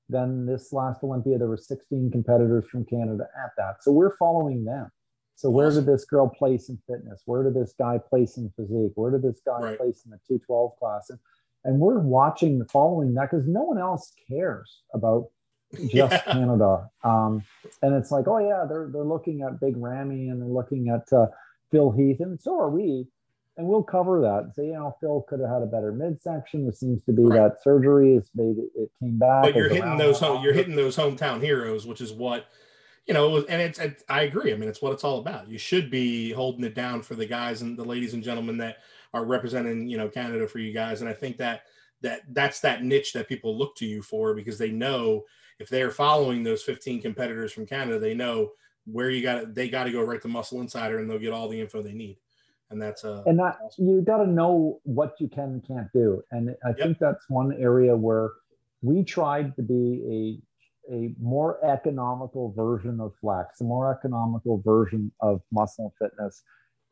then 0.09 0.45
this 0.45 0.74
last 0.74 1.03
Olympia 1.03 1.38
there 1.38 1.47
were 1.47 1.57
16 1.57 2.11
competitors 2.11 2.65
from 2.70 2.84
Canada 2.84 3.28
at 3.43 3.51
that. 3.57 3.84
So 3.84 3.91
we're 3.91 4.15
following 4.17 4.65
them. 4.65 4.91
So 5.39 5.49
where 5.49 5.71
did 5.71 5.85
this 5.85 6.03
girl 6.03 6.27
place 6.27 6.67
in 6.67 6.77
fitness? 6.85 7.21
Where 7.23 7.43
did 7.43 7.53
this 7.53 7.73
guy 7.79 7.97
place 7.97 8.35
in 8.35 8.51
physique? 8.57 8.91
Where 8.95 9.09
did 9.09 9.21
this 9.21 9.39
guy 9.45 9.59
right. 9.61 9.77
place 9.77 10.01
in 10.03 10.11
the 10.11 10.19
212 10.27 10.77
class? 10.77 11.09
And, 11.09 11.17
and 11.63 11.79
we're 11.79 11.99
watching, 11.99 12.59
the 12.59 12.65
following 12.65 13.13
that 13.13 13.31
because 13.31 13.47
no 13.47 13.63
one 13.63 13.77
else 13.77 14.11
cares 14.27 14.81
about 14.93 15.29
just 15.73 15.93
yeah. 15.93 16.21
Canada. 16.23 16.89
Um, 17.05 17.41
and 17.81 17.95
it's 17.95 18.11
like, 18.11 18.27
oh 18.27 18.39
yeah, 18.39 18.65
they're 18.67 18.89
they're 18.91 19.03
looking 19.03 19.41
at 19.43 19.61
Big 19.61 19.77
Ramy 19.77 20.27
and 20.27 20.41
they're 20.41 20.49
looking 20.49 20.89
at 20.89 21.07
uh, 21.17 21.27
Phil 21.71 21.91
Heath, 21.91 22.19
and 22.19 22.41
so 22.41 22.59
are 22.59 22.69
we. 22.69 23.07
And 23.55 23.67
we'll 23.67 23.83
cover 23.83 24.19
that. 24.21 24.43
And 24.43 24.53
say, 24.53 24.65
you 24.67 24.73
know, 24.73 24.97
Phil 24.99 25.25
could 25.29 25.39
have 25.39 25.49
had 25.49 25.61
a 25.61 25.65
better 25.65 25.93
midsection. 25.93 26.63
There 26.63 26.73
seems 26.73 27.01
to 27.03 27.13
be 27.13 27.23
right. 27.23 27.37
that 27.37 27.63
surgery 27.63 28.15
has 28.15 28.29
made 28.35 28.57
it, 28.57 28.69
it 28.75 28.89
came 28.99 29.17
back. 29.17 29.43
But 29.43 29.55
you're 29.55 29.69
hitting 29.69 29.97
those 29.97 30.19
home, 30.19 30.43
you're 30.43 30.53
hitting 30.53 30.75
those 30.75 30.97
hometown 30.97 31.41
heroes, 31.41 31.85
which 31.85 32.01
is 32.01 32.11
what 32.11 32.45
you 33.07 33.13
know, 33.13 33.37
and 33.37 33.61
it's, 33.61 33.79
it, 33.79 34.03
I 34.07 34.23
agree. 34.23 34.53
I 34.53 34.57
mean, 34.57 34.69
it's 34.69 34.81
what 34.81 34.93
it's 34.93 35.03
all 35.03 35.19
about. 35.19 35.49
You 35.49 35.57
should 35.57 35.89
be 35.89 36.31
holding 36.31 36.63
it 36.63 36.75
down 36.75 37.01
for 37.01 37.15
the 37.15 37.25
guys 37.25 37.61
and 37.61 37.77
the 37.77 37.83
ladies 37.83 38.13
and 38.13 38.23
gentlemen 38.23 38.57
that 38.57 38.77
are 39.13 39.25
representing, 39.25 39.87
you 39.87 39.97
know, 39.97 40.07
Canada 40.07 40.47
for 40.47 40.59
you 40.59 40.73
guys. 40.73 41.01
And 41.01 41.09
I 41.09 41.13
think 41.13 41.37
that 41.37 41.63
that 42.01 42.21
that's 42.29 42.59
that 42.61 42.83
niche 42.83 43.13
that 43.13 43.27
people 43.27 43.57
look 43.57 43.75
to 43.77 43.85
you 43.85 44.01
for 44.01 44.33
because 44.33 44.57
they 44.57 44.71
know 44.71 45.25
if 45.59 45.69
they're 45.69 45.91
following 45.91 46.43
those 46.43 46.63
15 46.63 47.01
competitors 47.01 47.51
from 47.51 47.65
Canada, 47.65 47.99
they 47.99 48.13
know 48.13 48.51
where 48.85 49.09
you 49.09 49.21
got 49.21 49.53
they 49.53 49.69
got 49.69 49.83
to 49.85 49.91
go 49.91 50.03
right 50.03 50.21
to 50.21 50.27
Muscle 50.27 50.61
Insider 50.61 50.99
and 50.99 51.09
they'll 51.09 51.19
get 51.19 51.33
all 51.33 51.49
the 51.49 51.59
info 51.59 51.81
they 51.81 51.93
need. 51.93 52.17
And 52.71 52.81
that's 52.81 53.03
uh 53.03 53.23
and 53.25 53.39
that 53.39 53.57
awesome. 53.63 53.87
you 53.87 54.01
got 54.01 54.17
to 54.17 54.27
know 54.27 54.79
what 54.83 55.15
you 55.19 55.27
can 55.27 55.45
and 55.45 55.67
can't 55.67 55.91
do. 55.93 56.23
And 56.31 56.55
I 56.63 56.69
yep. 56.69 56.79
think 56.79 56.99
that's 56.99 57.25
one 57.27 57.53
area 57.53 57.95
where 57.95 58.31
we 58.81 59.03
tried 59.03 59.55
to 59.55 59.61
be 59.61 60.41
a 60.91 61.13
more 61.21 61.63
economical 61.63 62.51
version 62.55 62.99
of 62.99 63.13
flex, 63.21 63.61
a 63.61 63.63
more 63.63 63.93
economical 63.93 64.61
version 64.65 65.11
of 65.21 65.41
muscle 65.51 65.93
and 65.99 66.09
fitness. 66.09 66.43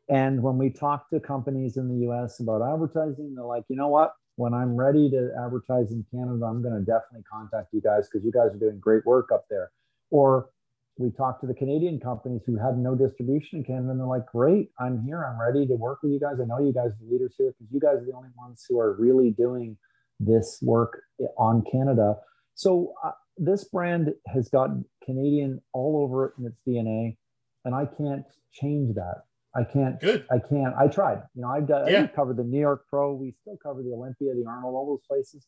And 0.08 0.42
when 0.42 0.56
we 0.56 0.70
talk 0.70 1.10
to 1.10 1.20
companies 1.20 1.76
in 1.76 1.88
the 1.88 2.08
US 2.08 2.40
about 2.40 2.62
advertising, 2.62 3.34
they're 3.34 3.44
like, 3.44 3.64
you 3.68 3.76
know 3.76 3.88
what? 3.88 4.12
When 4.36 4.54
I'm 4.54 4.76
ready 4.76 5.10
to 5.10 5.30
advertise 5.44 5.90
in 5.90 6.04
Canada, 6.10 6.44
I'm 6.46 6.62
going 6.62 6.74
to 6.74 6.80
definitely 6.80 7.24
contact 7.30 7.68
you 7.72 7.80
guys 7.80 8.08
because 8.08 8.24
you 8.24 8.32
guys 8.32 8.54
are 8.54 8.58
doing 8.58 8.78
great 8.78 9.04
work 9.04 9.30
up 9.32 9.44
there. 9.50 9.70
Or 10.10 10.50
we 10.96 11.10
talk 11.10 11.40
to 11.40 11.46
the 11.46 11.54
Canadian 11.54 12.00
companies 12.00 12.42
who 12.46 12.56
have 12.56 12.76
no 12.76 12.94
distribution 12.94 13.58
in 13.58 13.64
Canada, 13.64 13.90
and 13.90 14.00
they're 14.00 14.06
like, 14.06 14.26
great, 14.26 14.70
I'm 14.80 15.02
here. 15.04 15.24
I'm 15.24 15.40
ready 15.40 15.66
to 15.66 15.74
work 15.74 16.00
with 16.02 16.12
you 16.12 16.20
guys. 16.20 16.36
I 16.42 16.44
know 16.44 16.58
you 16.58 16.72
guys 16.72 16.90
are 16.90 16.98
the 17.00 17.12
leaders 17.12 17.34
here 17.36 17.52
because 17.52 17.72
you 17.72 17.80
guys 17.80 17.96
are 18.02 18.06
the 18.06 18.16
only 18.16 18.30
ones 18.36 18.64
who 18.68 18.80
are 18.80 18.94
really 18.94 19.30
doing 19.30 19.76
this 20.18 20.58
work 20.62 21.02
on 21.36 21.62
Canada. 21.70 22.16
So 22.54 22.94
uh, 23.04 23.12
this 23.38 23.64
brand 23.64 24.12
has 24.26 24.48
got 24.48 24.70
Canadian 25.04 25.60
all 25.72 26.02
over 26.02 26.26
it 26.26 26.32
in 26.38 26.46
its 26.46 26.60
DNA, 26.66 27.16
and 27.64 27.74
I 27.74 27.86
can't 27.86 28.24
change 28.52 28.94
that. 28.96 29.22
I 29.54 29.64
can't. 29.64 30.00
Good. 30.00 30.26
I 30.30 30.38
can't. 30.38 30.74
I 30.78 30.88
tried. 30.88 31.22
You 31.34 31.42
know, 31.42 31.48
I've 31.48 31.66
done. 31.66 31.88
Yeah. 31.88 32.02
I 32.02 32.06
covered 32.06 32.36
the 32.36 32.44
New 32.44 32.60
York 32.60 32.84
Pro. 32.88 33.14
We 33.14 33.34
still 33.40 33.58
cover 33.62 33.82
the 33.82 33.92
Olympia, 33.92 34.34
the 34.34 34.44
Arnold, 34.46 34.74
all 34.74 34.86
those 34.86 35.06
places. 35.08 35.46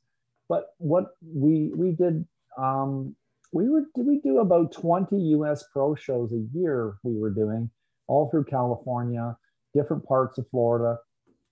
But 0.48 0.70
what 0.78 1.16
we 1.22 1.70
we 1.76 1.92
did, 1.92 2.26
um, 2.58 3.14
we 3.52 3.68
were 3.68 3.84
did 3.94 4.06
we 4.06 4.20
do 4.20 4.38
about 4.38 4.72
twenty 4.72 5.20
U.S. 5.36 5.64
pro 5.72 5.94
shows 5.94 6.32
a 6.32 6.42
year. 6.56 6.94
We 7.04 7.18
were 7.18 7.30
doing 7.30 7.70
all 8.08 8.28
through 8.30 8.44
California, 8.44 9.36
different 9.74 10.04
parts 10.04 10.38
of 10.38 10.48
Florida. 10.50 10.98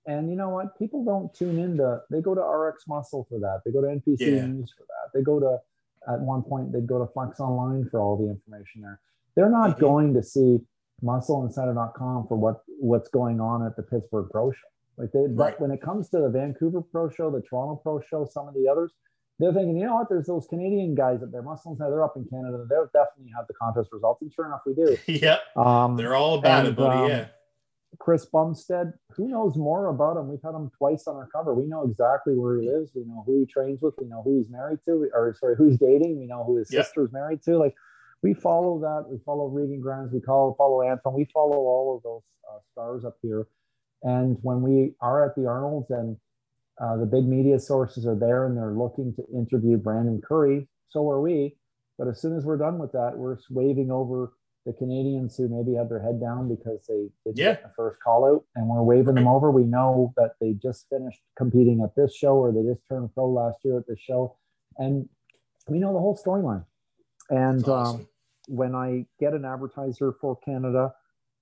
And 0.07 0.31
you 0.31 0.37
know 0.37 0.49
what? 0.49 0.77
People 0.79 1.05
don't 1.05 1.33
tune 1.35 1.59
into. 1.59 2.01
They 2.11 2.23
go 2.23 2.35
to 2.35 2.41
RX 2.41 2.85
Muscle 2.89 3.27
for 3.29 3.39
that. 3.41 3.61
They 3.65 3.71
go 3.71 3.83
to 3.83 3.89
NPC 3.89 4.17
yeah. 4.21 4.47
News 4.47 4.73
for 4.77 4.85
that. 4.85 5.11
They 5.13 5.23
go 5.23 5.39
to 5.39 5.59
at 6.13 6.21
one 6.21 6.43
point 6.43 6.73
they'd 6.73 6.87
go 6.87 6.99
to 6.99 7.13
Flex 7.13 7.41
Online 7.41 7.89
for 7.91 8.01
all 8.01 8.17
the 8.17 8.29
information 8.29 8.83
there. 8.83 9.01
They're 9.37 9.51
not 9.51 9.73
mm-hmm. 9.73 9.81
going 9.81 10.15
to 10.15 10.23
see 10.23 10.59
muscleinsider.com 11.05 12.27
for 12.27 12.37
what 12.37 12.63
what's 12.81 13.09
going 13.09 13.41
on 13.41 13.65
at 13.65 13.77
the 13.77 13.83
Pittsburgh 13.83 14.29
Pro 14.31 14.51
Show. 14.51 14.59
Like 14.97 15.13
they, 15.13 15.21
right. 15.21 15.37
but 15.37 15.61
when 15.61 15.71
it 15.71 15.81
comes 15.81 16.09
to 16.11 16.19
the 16.19 16.29
Vancouver 16.29 16.83
Pro 16.83 17.09
Show, 17.09 17.31
the 17.31 17.43
Toronto 17.43 17.77
Pro 17.77 18.01
Show, 18.01 18.29
some 18.31 18.49
of 18.49 18.55
the 18.55 18.69
others, 18.69 18.93
they're 19.39 19.53
thinking, 19.53 19.77
you 19.77 19.87
know 19.87 19.95
what? 19.95 20.09
There's 20.09 20.27
those 20.27 20.47
Canadian 20.49 20.97
guys 20.97 21.23
up 21.23 21.31
there, 21.31 21.43
Muscles. 21.43 21.79
They're 21.79 22.03
up 22.03 22.17
in 22.17 22.25
Canada. 22.25 22.67
They'll 22.69 22.91
definitely 22.93 23.33
have 23.37 23.47
the 23.47 23.55
contest 23.55 23.91
results. 23.93 24.21
And 24.23 24.33
sure 24.33 24.47
enough, 24.47 24.63
we 24.67 24.75
do. 24.75 24.97
yep. 25.07 25.43
Um, 25.57 25.97
they're 25.97 26.17
all 26.17 26.39
about 26.39 26.67
and, 26.67 26.69
it, 26.69 26.77
buddy. 26.77 26.99
Um, 26.99 27.09
yeah. 27.09 27.27
Chris 27.99 28.25
Bumstead, 28.27 28.93
who 29.13 29.29
knows 29.29 29.57
more 29.57 29.87
about 29.87 30.17
him? 30.17 30.29
We've 30.29 30.43
had 30.43 30.55
him 30.55 30.71
twice 30.77 31.07
on 31.07 31.17
our 31.17 31.27
cover. 31.27 31.53
We 31.55 31.67
know 31.67 31.83
exactly 31.83 32.35
where 32.35 32.61
he 32.61 32.69
lives. 32.69 32.93
We 32.95 33.05
know 33.05 33.25
who 33.27 33.41
he 33.41 33.47
trains 33.47 33.83
with. 33.83 33.95
We 33.99 34.07
know 34.07 34.23
who 34.23 34.39
he's 34.39 34.49
married 34.49 34.79
to, 34.85 35.11
or 35.13 35.37
sorry, 35.39 35.57
who 35.57 35.67
he's 35.69 35.79
dating. 35.79 36.19
We 36.19 36.27
know 36.27 36.45
who 36.45 36.57
his 36.57 36.73
yep. 36.73 36.85
sister's 36.85 37.13
married 37.13 37.43
to. 37.43 37.59
Like 37.59 37.75
we 38.23 38.35
follow 38.35 38.79
that. 38.81 39.11
We 39.11 39.19
follow 39.25 39.49
Regan 39.49 39.81
Grimes. 39.81 40.13
We 40.13 40.21
call 40.21 40.55
follow 40.55 40.83
Anton. 40.83 41.15
We 41.15 41.27
follow 41.33 41.57
all 41.57 41.97
of 41.97 42.03
those 42.03 42.23
uh, 42.49 42.59
stars 42.73 43.05
up 43.05 43.17
here. 43.21 43.49
And 44.03 44.39
when 44.43 44.63
we 44.63 44.95
are 45.01 45.29
at 45.29 45.35
the 45.35 45.47
Arnold's 45.47 45.91
and 45.91 46.17
uh, 46.81 46.97
the 46.97 47.07
big 47.07 47.27
media 47.27 47.59
sources 47.59 48.07
are 48.07 48.15
there 48.15 48.47
and 48.47 48.57
they're 48.57 48.73
looking 48.73 49.13
to 49.15 49.25
interview 49.37 49.77
Brandon 49.77 50.21
Curry, 50.21 50.69
so 50.89 51.09
are 51.11 51.21
we. 51.21 51.57
But 51.99 52.07
as 52.07 52.21
soon 52.21 52.37
as 52.37 52.45
we're 52.45 52.59
done 52.59 52.79
with 52.79 52.93
that, 52.93 53.17
we're 53.17 53.39
waving 53.51 53.91
over 53.91 54.33
the 54.69 54.75
Canadians 54.75 55.35
who 55.39 55.49
maybe 55.49 55.75
had 55.75 55.89
their 55.89 55.99
head 55.99 56.21
down 56.21 56.47
because 56.47 56.85
they 56.87 57.09
didn't 57.25 57.39
yeah. 57.39 57.53
get 57.53 57.63
the 57.63 57.73
first 57.75 57.99
call 58.05 58.27
out, 58.27 58.45
and 58.55 58.69
we're 58.69 58.83
waving 58.83 59.15
them 59.15 59.27
over. 59.27 59.51
We 59.51 59.65
know 59.65 60.13
that 60.19 60.33
they 60.43 60.53
just 60.53 60.87
finished 60.91 61.21
competing 61.39 61.81
at 61.83 61.97
this 61.97 62.15
show 62.15 62.37
or 62.37 62.53
they 62.53 62.63
just 62.63 62.87
turned 62.87 63.13
pro 63.15 63.27
last 63.31 63.61
year 63.65 63.79
at 63.79 63.87
this 63.89 63.99
show, 63.99 64.37
and 64.77 65.09
we 65.69 65.79
know 65.79 65.95
the 65.95 65.99
whole 65.99 66.21
storyline. 66.23 66.67
And 67.31 67.67
awesome. 67.67 68.01
um, 68.01 68.09
when 68.47 68.75
I 68.75 69.07
get 69.19 69.33
an 69.33 69.47
advertiser 69.47 70.15
for 70.21 70.37
Canada, 70.37 70.93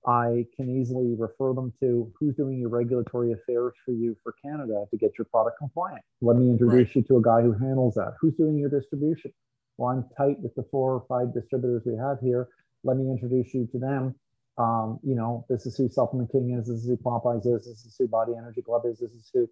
I 0.07 0.45
can 0.55 0.69
easily 0.69 1.13
refer 1.17 1.53
them 1.53 1.73
to 1.81 2.09
who's 2.17 2.33
doing 2.35 2.59
your 2.59 2.69
regulatory 2.69 3.33
affairs 3.33 3.73
for 3.85 3.91
you 3.91 4.15
for 4.23 4.35
Canada 4.41 4.85
to 4.89 4.97
get 4.97 5.11
your 5.17 5.25
product 5.25 5.57
compliant. 5.59 6.01
Let 6.21 6.37
me 6.37 6.49
introduce 6.49 6.87
right. 6.87 6.95
you 6.95 7.03
to 7.03 7.17
a 7.17 7.21
guy 7.21 7.41
who 7.41 7.51
handles 7.51 7.95
that. 7.95 8.13
Who's 8.21 8.35
doing 8.35 8.57
your 8.57 8.69
distribution? 8.69 9.33
Well, 9.77 9.89
I'm 9.89 10.05
tight 10.17 10.39
with 10.39 10.55
the 10.55 10.63
four 10.71 10.93
or 10.93 11.05
five 11.09 11.33
distributors 11.33 11.83
we 11.85 11.97
have 11.97 12.19
here. 12.21 12.47
Let 12.87 12.97
me 12.97 13.11
introduce 13.11 13.53
you 13.53 13.67
to 13.71 13.79
them. 13.79 14.15
Um, 14.57 14.99
you 15.03 15.13
know, 15.13 15.45
this 15.49 15.67
is 15.67 15.77
who 15.77 15.87
Supplement 15.89 16.31
King 16.31 16.57
is. 16.57 16.67
This 16.67 16.79
is 16.79 16.87
who 16.87 16.97
Popeyes 16.97 17.45
is. 17.45 17.65
This 17.65 17.85
is 17.85 17.95
who 17.99 18.07
Body 18.07 18.33
Energy 18.35 18.63
Club 18.63 18.83
is. 18.85 18.99
This 18.99 19.11
is 19.11 19.29
who, 19.33 19.47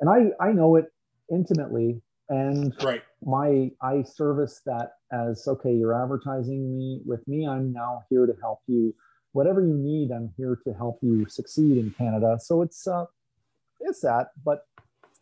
and 0.00 0.10
I 0.10 0.44
I 0.44 0.52
know 0.52 0.74
it 0.76 0.86
intimately 1.30 2.02
and 2.28 2.74
right. 2.84 3.02
my 3.22 3.70
i 3.82 4.02
service 4.02 4.60
that 4.66 4.92
as 5.12 5.46
okay 5.48 5.72
you're 5.72 6.00
advertising 6.00 6.76
me 6.76 7.00
with 7.06 7.26
me 7.26 7.46
i'm 7.46 7.72
now 7.72 8.02
here 8.10 8.26
to 8.26 8.34
help 8.40 8.60
you 8.66 8.94
whatever 9.32 9.60
you 9.60 9.74
need 9.74 10.10
i'm 10.10 10.30
here 10.36 10.58
to 10.62 10.72
help 10.74 10.98
you 11.02 11.26
succeed 11.28 11.78
in 11.78 11.94
canada 11.96 12.38
so 12.40 12.62
it's 12.62 12.86
uh 12.86 13.04
it's 13.80 14.00
that 14.00 14.28
but 14.44 14.66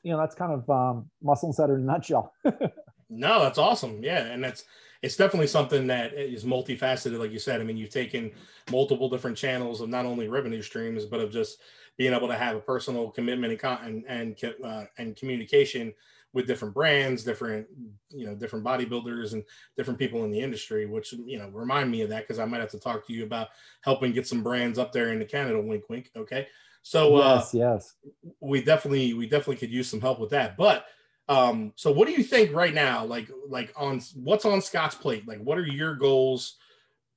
you 0.03 0.11
know 0.12 0.19
that's 0.19 0.35
kind 0.35 0.53
of 0.53 0.69
um 0.69 1.09
muscle 1.23 1.55
and 1.59 1.71
in 1.71 1.77
a 1.77 1.85
nutshell 1.85 2.33
no 3.11 3.41
that's 3.41 3.59
awesome 3.59 4.03
yeah 4.03 4.25
and 4.25 4.43
that's 4.43 4.64
it's 5.07 5.17
definitely 5.17 5.47
something 5.47 5.87
that 5.87 6.13
is 6.15 6.45
multifaceted 6.45 7.19
like 7.19 7.31
you 7.31 7.39
said 7.39 7.61
i 7.61 7.65
mean 7.65 7.77
you've 7.77 7.91
taken 7.91 8.31
multiple 8.71 9.09
different 9.09 9.37
channels 9.37 9.81
of 9.81 9.89
not 9.89 10.05
only 10.05 10.29
revenue 10.29 10.61
streams 10.61 11.05
but 11.05 11.21
of 11.21 11.31
just 11.31 11.61
being 11.97 12.13
able 12.13 12.29
to 12.29 12.37
have 12.37 12.57
a 12.57 12.61
personal 12.61 13.11
commitment 13.11 13.59
and 13.63 14.05
and 14.09 14.37
and, 14.43 14.55
uh, 14.65 14.85
and 14.99 15.17
communication 15.17 15.95
with 16.33 16.47
different 16.47 16.75
brands, 16.75 17.25
different 17.25 17.67
you 18.11 18.27
know 18.27 18.35
different 18.35 18.63
bodybuilders 18.63 19.33
and 19.33 19.43
different 19.75 19.99
people 19.99 20.25
in 20.25 20.31
the 20.31 20.39
industry, 20.39 20.85
which 20.85 21.15
you 21.15 21.39
know 21.39 21.49
remind 21.49 21.91
me 21.91 22.03
of 22.03 22.11
that 22.11 22.25
because 22.25 22.39
I 22.39 22.45
might 22.45 22.61
have 22.61 22.71
to 22.73 22.79
talk 22.79 23.07
to 23.07 23.13
you 23.15 23.25
about 23.25 23.49
helping 23.81 24.13
get 24.13 24.27
some 24.27 24.43
brands 24.43 24.79
up 24.79 24.93
there 24.93 25.15
into 25.15 25.25
Canada. 25.25 25.59
Wink, 25.59 25.89
wink. 25.89 26.11
Okay, 26.15 26.47
so 26.83 27.17
uh, 27.17 27.37
yes, 27.37 27.55
uh, 27.55 27.59
yes, 27.59 27.95
we 28.41 28.63
definitely 28.63 29.15
we 29.15 29.27
definitely 29.27 29.57
could 29.57 29.73
use 29.73 29.89
some 29.89 30.01
help 30.01 30.21
with 30.21 30.31
that. 30.31 30.59
But 30.59 30.85
um, 31.29 31.72
so 31.77 31.91
what 31.91 32.07
do 32.07 32.12
you 32.12 32.22
think 32.22 32.55
right 32.55 32.74
now? 32.74 33.05
Like 33.05 33.29
like 33.49 33.72
on 33.77 34.01
what's 34.14 34.45
on 34.45 34.61
Scott's 34.61 34.95
plate? 34.95 35.27
Like 35.27 35.39
what 35.39 35.59
are 35.59 35.66
your 35.66 35.95
goals? 35.95 36.57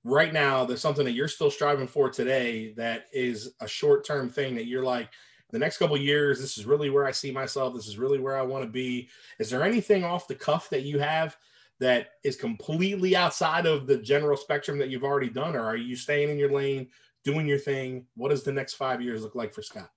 right 0.05 0.31
now 0.31 0.63
there's 0.63 0.79
something 0.79 1.03
that 1.03 1.11
you're 1.11 1.27
still 1.27 1.51
striving 1.51 1.85
for 1.85 2.09
today 2.09 2.71
that 2.77 3.07
is 3.11 3.51
a 3.59 3.67
short 3.67 4.05
term 4.05 4.29
thing 4.29 4.55
that 4.55 4.65
you're 4.65 4.81
like 4.81 5.09
the 5.51 5.59
next 5.59 5.77
couple 5.77 5.97
years, 5.97 6.39
this 6.39 6.57
is 6.57 6.65
really 6.65 6.89
where 6.89 7.05
I 7.05 7.11
see 7.11 7.31
myself. 7.31 7.73
This 7.73 7.87
is 7.87 7.97
really 7.97 8.19
where 8.19 8.37
I 8.37 8.43
want 8.43 8.63
to 8.63 8.69
be. 8.69 9.09
Is 9.39 9.49
there 9.49 9.63
anything 9.63 10.03
off 10.03 10.27
the 10.27 10.35
cuff 10.35 10.69
that 10.69 10.83
you 10.83 10.99
have 10.99 11.37
that 11.79 12.09
is 12.23 12.35
completely 12.35 13.15
outside 13.15 13.65
of 13.65 13.87
the 13.87 13.97
general 13.97 14.37
spectrum 14.37 14.77
that 14.79 14.89
you've 14.89 15.03
already 15.03 15.29
done, 15.29 15.55
or 15.55 15.65
are 15.65 15.77
you 15.77 15.95
staying 15.95 16.29
in 16.29 16.37
your 16.37 16.51
lane, 16.51 16.87
doing 17.23 17.47
your 17.47 17.57
thing? 17.57 18.05
What 18.15 18.29
does 18.29 18.43
the 18.43 18.51
next 18.51 18.73
five 18.73 19.01
years 19.01 19.23
look 19.23 19.33
like 19.33 19.53
for 19.53 19.63
Scott? 19.63 19.89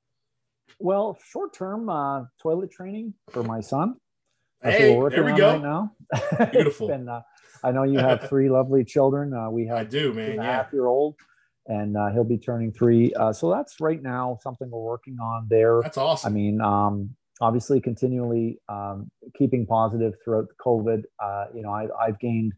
Well, 0.79 1.19
short 1.23 1.53
term 1.53 1.89
uh, 1.91 2.25
toilet 2.41 2.71
training 2.71 3.15
for 3.31 3.43
my 3.43 3.61
son. 3.61 3.97
That's 4.63 4.77
hey, 4.77 4.95
there 5.11 5.25
we 5.25 5.33
go. 5.33 5.53
Right 5.53 5.63
now. 5.63 5.93
Beautiful. 6.53 6.89
been, 6.89 7.09
uh, 7.09 7.23
I 7.65 7.73
know 7.73 7.83
you 7.83 7.99
have 7.99 8.29
three 8.29 8.49
lovely 8.49 8.85
children. 8.85 9.35
Uh, 9.35 9.51
we 9.51 9.67
have 9.67 9.79
I 9.79 9.85
do, 9.85 10.13
man. 10.13 10.37
Yeah. 10.37 10.43
half 10.43 10.73
year 10.73 10.87
old 10.87 11.17
and 11.67 11.97
uh, 11.97 12.11
he'll 12.11 12.25
be 12.25 12.39
turning 12.39 12.73
three. 12.73 13.13
Uh, 13.15 13.33
so 13.33 13.51
that's 13.51 13.81
right 13.81 14.03
now 14.03 14.39
something 14.43 14.71
we're 14.71 14.81
working 14.81 15.19
on 15.21 15.47
there. 15.49 15.81
That's 15.83 15.99
awesome. 15.99 16.33
I 16.33 16.35
mean, 16.35 16.61
um, 16.61 17.15
obviously, 17.41 17.81
continually 17.81 18.59
um, 18.69 19.11
keeping 19.37 19.67
positive 19.67 20.15
throughout 20.25 20.49
the 20.49 20.55
COVID. 20.65 21.03
Uh, 21.23 21.47
you 21.55 21.63
know, 21.63 21.71
I, 21.71 21.89
have 22.07 22.19
gained 22.19 22.53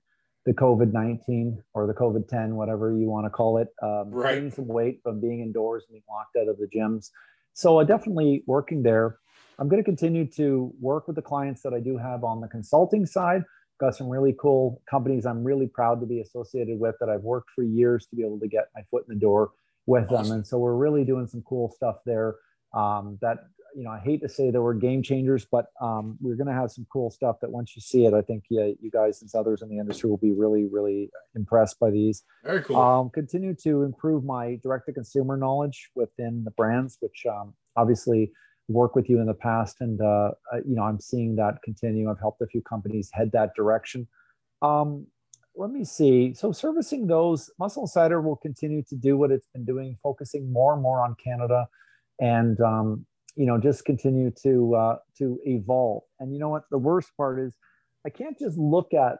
the 0.46 0.52
COVID 0.52 0.92
nineteen 0.92 1.62
or 1.74 1.86
the 1.86 1.94
COVID 1.94 2.28
ten, 2.28 2.57
whatever 2.57 2.96
you 2.96 3.09
want 3.09 3.26
to 3.26 3.30
call 3.30 3.59
it. 3.59 3.68
Um, 3.82 4.11
right. 4.11 4.36
Gaining 4.36 4.50
some 4.50 4.68
weight 4.68 5.00
from 5.02 5.20
being 5.20 5.40
indoors 5.40 5.84
and 5.88 5.94
being 5.94 6.05
locked 6.09 6.36
out 6.36 6.48
of 6.48 6.59
the 6.59 6.68
gyms. 6.74 7.11
So 7.52 7.80
uh, 7.80 7.84
definitely 7.84 8.42
working 8.46 8.82
there. 8.82 9.18
I'm 9.59 9.68
going 9.68 9.82
to 9.82 9.84
continue 9.84 10.26
to 10.32 10.72
work 10.80 11.07
with 11.07 11.16
the 11.16 11.22
clients 11.22 11.62
that 11.62 11.72
I 11.72 11.80
do 11.80 11.96
have 11.96 12.24
on 12.24 12.40
the 12.40 12.48
consulting 12.48 13.07
side 13.07 13.44
got 13.80 13.96
some 13.96 14.09
really 14.09 14.34
cool 14.40 14.80
companies 14.88 15.26
I'm 15.26 15.42
really 15.42 15.66
proud 15.66 16.00
to 16.00 16.07
be 16.07 16.20
associated 16.20 16.78
with 16.78 16.94
that 17.00 17.09
I've 17.09 17.22
worked 17.22 17.50
for 17.55 17.64
years 17.64 18.07
to 18.07 18.16
be 18.16 18.22
able 18.22 18.38
to 18.40 18.48
get 18.48 18.66
my 18.74 18.82
foot 18.90 19.05
in 19.09 19.14
the 19.14 19.20
door 19.20 19.50
with 19.86 20.05
awesome. 20.05 20.28
them. 20.28 20.36
And 20.36 20.46
so 20.46 20.59
we're 20.59 20.76
really 20.76 21.05
doing 21.05 21.26
some 21.26 21.42
cool 21.42 21.72
stuff 21.74 21.96
there. 22.07 22.36
Um, 22.72 23.18
that 23.20 23.38
you 23.76 23.82
know, 23.82 23.90
I 23.90 23.98
hate 23.98 24.22
to 24.22 24.28
say 24.28 24.50
that 24.50 24.62
we're 24.62 24.74
game 24.74 25.02
changers, 25.02 25.46
but 25.50 25.66
um, 25.80 26.16
we're 26.20 26.36
going 26.36 26.46
to 26.46 26.52
have 26.52 26.70
some 26.70 26.86
cool 26.92 27.11
stuff 27.11 27.36
that 27.40 27.50
once 27.50 27.74
you 27.74 27.82
see 27.82 28.05
it, 28.05 28.14
I 28.14 28.22
think 28.22 28.44
yeah, 28.48 28.68
you 28.80 28.90
guys 28.90 29.20
and 29.20 29.30
others 29.34 29.62
in 29.62 29.68
the 29.68 29.78
industry 29.78 30.09
will 30.09 30.16
be 30.16 30.30
really, 30.30 30.66
really 30.70 31.11
impressed 31.34 31.80
by 31.80 31.90
these. 31.90 32.22
Very 32.44 32.62
cool. 32.62 32.76
Um, 32.76 33.11
continue 33.11 33.52
to 33.64 33.82
improve 33.82 34.24
my 34.24 34.61
direct 34.62 34.86
to 34.86 34.92
consumer 34.92 35.36
knowledge 35.36 35.90
within 35.96 36.44
the 36.44 36.52
brands, 36.52 36.98
which 37.00 37.26
um, 37.28 37.55
obviously 37.76 38.30
work 38.68 38.94
with 38.94 39.08
you 39.08 39.20
in 39.20 39.26
the 39.26 39.34
past, 39.34 39.76
and 39.80 40.00
uh, 40.00 40.30
you 40.66 40.74
know 40.74 40.82
I'm 40.82 41.00
seeing 41.00 41.36
that 41.36 41.62
continue. 41.62 42.10
I've 42.10 42.20
helped 42.20 42.40
a 42.42 42.46
few 42.46 42.62
companies 42.62 43.10
head 43.12 43.30
that 43.32 43.54
direction. 43.54 44.08
Um, 44.62 45.06
let 45.56 45.70
me 45.70 45.84
see. 45.84 46.34
So 46.34 46.50
servicing 46.52 47.06
those, 47.06 47.50
Muscle 47.58 47.84
Insider 47.84 48.20
will 48.20 48.36
continue 48.36 48.82
to 48.88 48.96
do 48.96 49.16
what 49.16 49.30
it's 49.30 49.46
been 49.52 49.64
doing, 49.64 49.96
focusing 50.02 50.52
more 50.52 50.72
and 50.72 50.82
more 50.82 51.00
on 51.00 51.14
Canada, 51.22 51.68
and 52.20 52.60
um, 52.60 53.06
you 53.36 53.46
know 53.46 53.58
just 53.58 53.84
continue 53.84 54.30
to 54.42 54.74
uh, 54.74 54.96
to 55.18 55.38
evolve. 55.44 56.02
And 56.20 56.32
you 56.32 56.38
know 56.38 56.48
what? 56.48 56.64
The 56.70 56.78
worst 56.78 57.10
part 57.16 57.38
is, 57.38 57.52
I 58.06 58.10
can't 58.10 58.38
just 58.38 58.58
look 58.58 58.94
at 58.94 59.18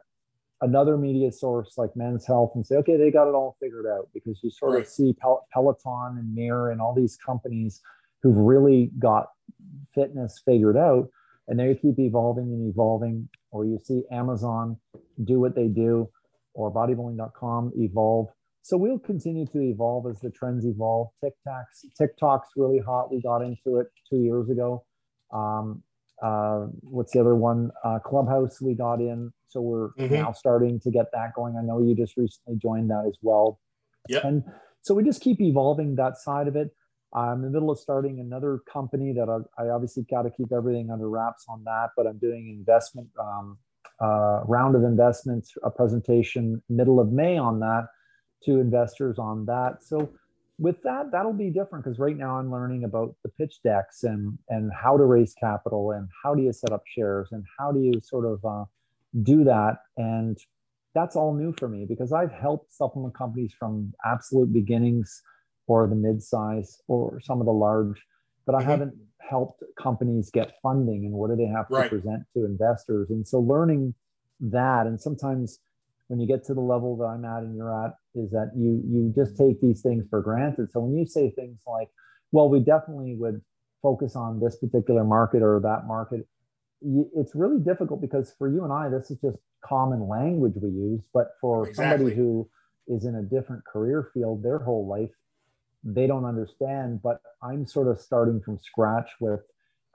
another 0.61 0.97
media 0.97 1.31
source 1.31 1.73
like 1.77 1.95
Men's 1.95 2.25
Health 2.25 2.51
and 2.55 2.65
say, 2.65 2.75
okay, 2.77 2.97
they 2.97 3.11
got 3.11 3.27
it 3.27 3.35
all 3.35 3.57
figured 3.61 3.85
out 3.85 4.09
because 4.13 4.39
you 4.41 4.49
sort 4.49 4.73
right. 4.73 4.81
of 4.81 4.87
see 4.87 5.13
Pel- 5.13 5.45
Peloton 5.53 6.17
and 6.17 6.33
Mirror 6.33 6.71
and 6.71 6.81
all 6.81 6.95
these 6.95 7.17
companies 7.17 7.81
who've 8.25 8.35
really 8.35 8.89
got 8.97 9.27
fitness 9.93 10.41
figured 10.43 10.75
out 10.75 11.07
and 11.47 11.59
they 11.59 11.75
keep 11.75 11.99
evolving 11.99 12.45
and 12.45 12.67
evolving 12.67 13.29
or 13.51 13.65
you 13.65 13.77
see 13.83 14.01
amazon 14.11 14.75
do 15.23 15.39
what 15.39 15.53
they 15.55 15.67
do 15.67 16.09
or 16.55 16.73
bodybuilding.com 16.73 17.71
evolve. 17.77 18.29
So 18.63 18.77
we'll 18.77 18.97
continue 18.97 19.45
to 19.47 19.61
evolve 19.61 20.07
as 20.09 20.19
the 20.21 20.31
trends 20.31 20.65
evolve. 20.65 21.09
Tiktok's 21.23 21.85
tiktok's 22.01 22.49
really 22.55 22.79
hot. 22.79 23.11
We 23.11 23.21
got 23.21 23.41
into 23.41 23.77
it 23.77 23.87
two 24.09 24.23
years 24.23 24.49
ago. 24.49 24.83
Um, 25.31 25.83
uh, 26.23 26.67
what's 26.81 27.11
the 27.11 27.19
other 27.19 27.35
one? 27.35 27.69
Uh, 27.83 27.99
clubhouse 27.99 28.59
we 28.59 28.73
got 28.73 29.01
in. 29.01 29.31
So 29.49 29.61
we're 29.61 29.89
mm-hmm. 29.99 30.15
now 30.15 30.31
starting 30.31 30.79
to 30.79 30.89
get 30.89 31.05
that 31.13 31.33
going. 31.35 31.55
I 31.57 31.63
know 31.63 31.79
you 31.79 31.95
just 31.95 32.17
recently 32.17 32.57
joined 32.59 32.89
that 32.89 33.03
as 33.07 33.17
well. 33.21 33.59
Yeah 34.09 34.21
and 34.23 34.43
so 34.85 34.93
we 34.93 35.03
just 35.03 35.21
keep 35.21 35.41
evolving 35.41 35.95
that 35.95 36.17
side 36.17 36.47
of 36.47 36.55
it 36.55 36.69
I'm 37.15 37.37
in 37.37 37.41
the 37.43 37.49
middle 37.49 37.71
of 37.71 37.79
starting 37.79 38.19
another 38.19 38.59
company 38.71 39.13
that 39.13 39.29
I, 39.29 39.63
I 39.63 39.69
obviously 39.69 40.03
got 40.03 40.23
to 40.23 40.29
keep 40.29 40.51
everything 40.51 40.91
under 40.91 41.09
wraps 41.09 41.45
on 41.47 41.63
that, 41.63 41.91
but 41.95 42.05
I'm 42.05 42.17
doing 42.17 42.49
investment 42.49 43.07
um, 43.19 43.57
uh, 44.01 44.41
round 44.45 44.75
of 44.75 44.83
investments, 44.83 45.53
a 45.63 45.71
presentation 45.71 46.61
middle 46.69 46.99
of 46.99 47.11
May 47.13 47.37
on 47.37 47.59
that 47.61 47.87
to 48.43 48.59
investors 48.59 49.17
on 49.17 49.45
that. 49.45 49.81
So 49.81 50.11
with 50.59 50.81
that, 50.83 51.11
that'll 51.11 51.33
be 51.33 51.49
different 51.49 51.85
because 51.85 51.99
right 51.99 52.17
now 52.17 52.37
I'm 52.37 52.51
learning 52.51 52.83
about 52.83 53.15
the 53.23 53.29
pitch 53.29 53.61
decks 53.63 54.03
and 54.03 54.37
and 54.49 54.71
how 54.73 54.97
to 54.97 55.05
raise 55.05 55.33
capital 55.33 55.91
and 55.91 56.09
how 56.23 56.35
do 56.35 56.43
you 56.43 56.51
set 56.51 56.71
up 56.71 56.83
shares 56.85 57.29
and 57.31 57.45
how 57.57 57.71
do 57.71 57.81
you 57.81 57.99
sort 58.01 58.25
of 58.25 58.43
uh, 58.43 58.65
do 59.23 59.45
that 59.45 59.79
and 59.97 60.37
that's 60.93 61.17
all 61.17 61.33
new 61.33 61.53
for 61.59 61.67
me 61.67 61.85
because 61.85 62.13
I've 62.13 62.31
helped 62.31 62.73
supplement 62.73 63.13
companies 63.13 63.53
from 63.57 63.93
absolute 64.05 64.53
beginnings 64.53 65.21
or 65.67 65.87
the 65.87 65.95
mid-size 65.95 66.81
or 66.87 67.19
some 67.21 67.39
of 67.39 67.45
the 67.45 67.51
large 67.53 68.01
but 68.45 68.55
i 68.55 68.59
mm-hmm. 68.59 68.69
haven't 68.71 68.93
helped 69.29 69.63
companies 69.81 70.29
get 70.31 70.55
funding 70.61 71.05
and 71.05 71.13
what 71.13 71.29
do 71.29 71.35
they 71.35 71.45
have 71.45 71.67
to 71.67 71.75
Right. 71.75 71.89
present 71.89 72.23
to 72.33 72.45
investors. 72.45 73.09
And 73.09 73.27
so 73.27 73.39
learning 73.39 73.93
that, 74.39 74.87
and 74.87 74.99
sometimes 74.99 75.59
when 76.07 76.19
you 76.19 76.27
get 76.27 76.43
to 76.45 76.53
the 76.53 76.61
level 76.61 76.95
that 76.97 77.05
I'm 77.05 77.25
at 77.25 77.43
and 77.43 77.55
you're 77.55 77.73
at, 77.85 77.95
is 78.13 78.29
that 78.31 78.51
you 78.55 78.81
you 78.87 79.13
just 79.15 79.37
take 79.37 79.59
these 79.61 79.81
things 79.81 80.05
for 80.09 80.21
granted. 80.21 80.71
So 80.71 80.79
when 80.81 80.95
you 80.95 81.05
say 81.05 81.31
things 81.31 81.61
like, 81.65 81.89
"Well, 82.31 82.49
we 82.49 82.59
definitely 82.59 83.15
would 83.15 83.41
focus 83.81 84.15
on 84.15 84.39
this 84.39 84.57
particular 84.57 85.03
market 85.03 85.41
or 85.41 85.59
that 85.61 85.87
market," 85.87 86.27
it's 87.15 87.33
really 87.33 87.59
difficult 87.59 88.01
because 88.01 88.33
for 88.37 88.47
you 88.47 88.63
and 88.63 88.71
I, 88.71 88.89
this 88.89 89.09
is 89.09 89.17
just 89.19 89.37
common 89.63 90.07
language 90.07 90.53
we 90.61 90.69
use. 90.69 91.07
But 91.11 91.31
for 91.41 91.67
Exactly. 91.67 91.97
somebody 91.97 92.15
who 92.15 92.47
is 92.87 93.05
in 93.05 93.15
a 93.15 93.23
different 93.23 93.65
career 93.65 94.11
field 94.13 94.43
their 94.43 94.59
whole 94.59 94.87
life, 94.87 95.09
they 95.85 96.07
don't 96.07 96.25
understand. 96.25 97.01
But 97.01 97.21
I'm 97.41 97.65
sort 97.65 97.87
of 97.87 98.01
starting 98.01 98.41
from 98.41 98.59
scratch 98.59 99.09
with 99.21 99.41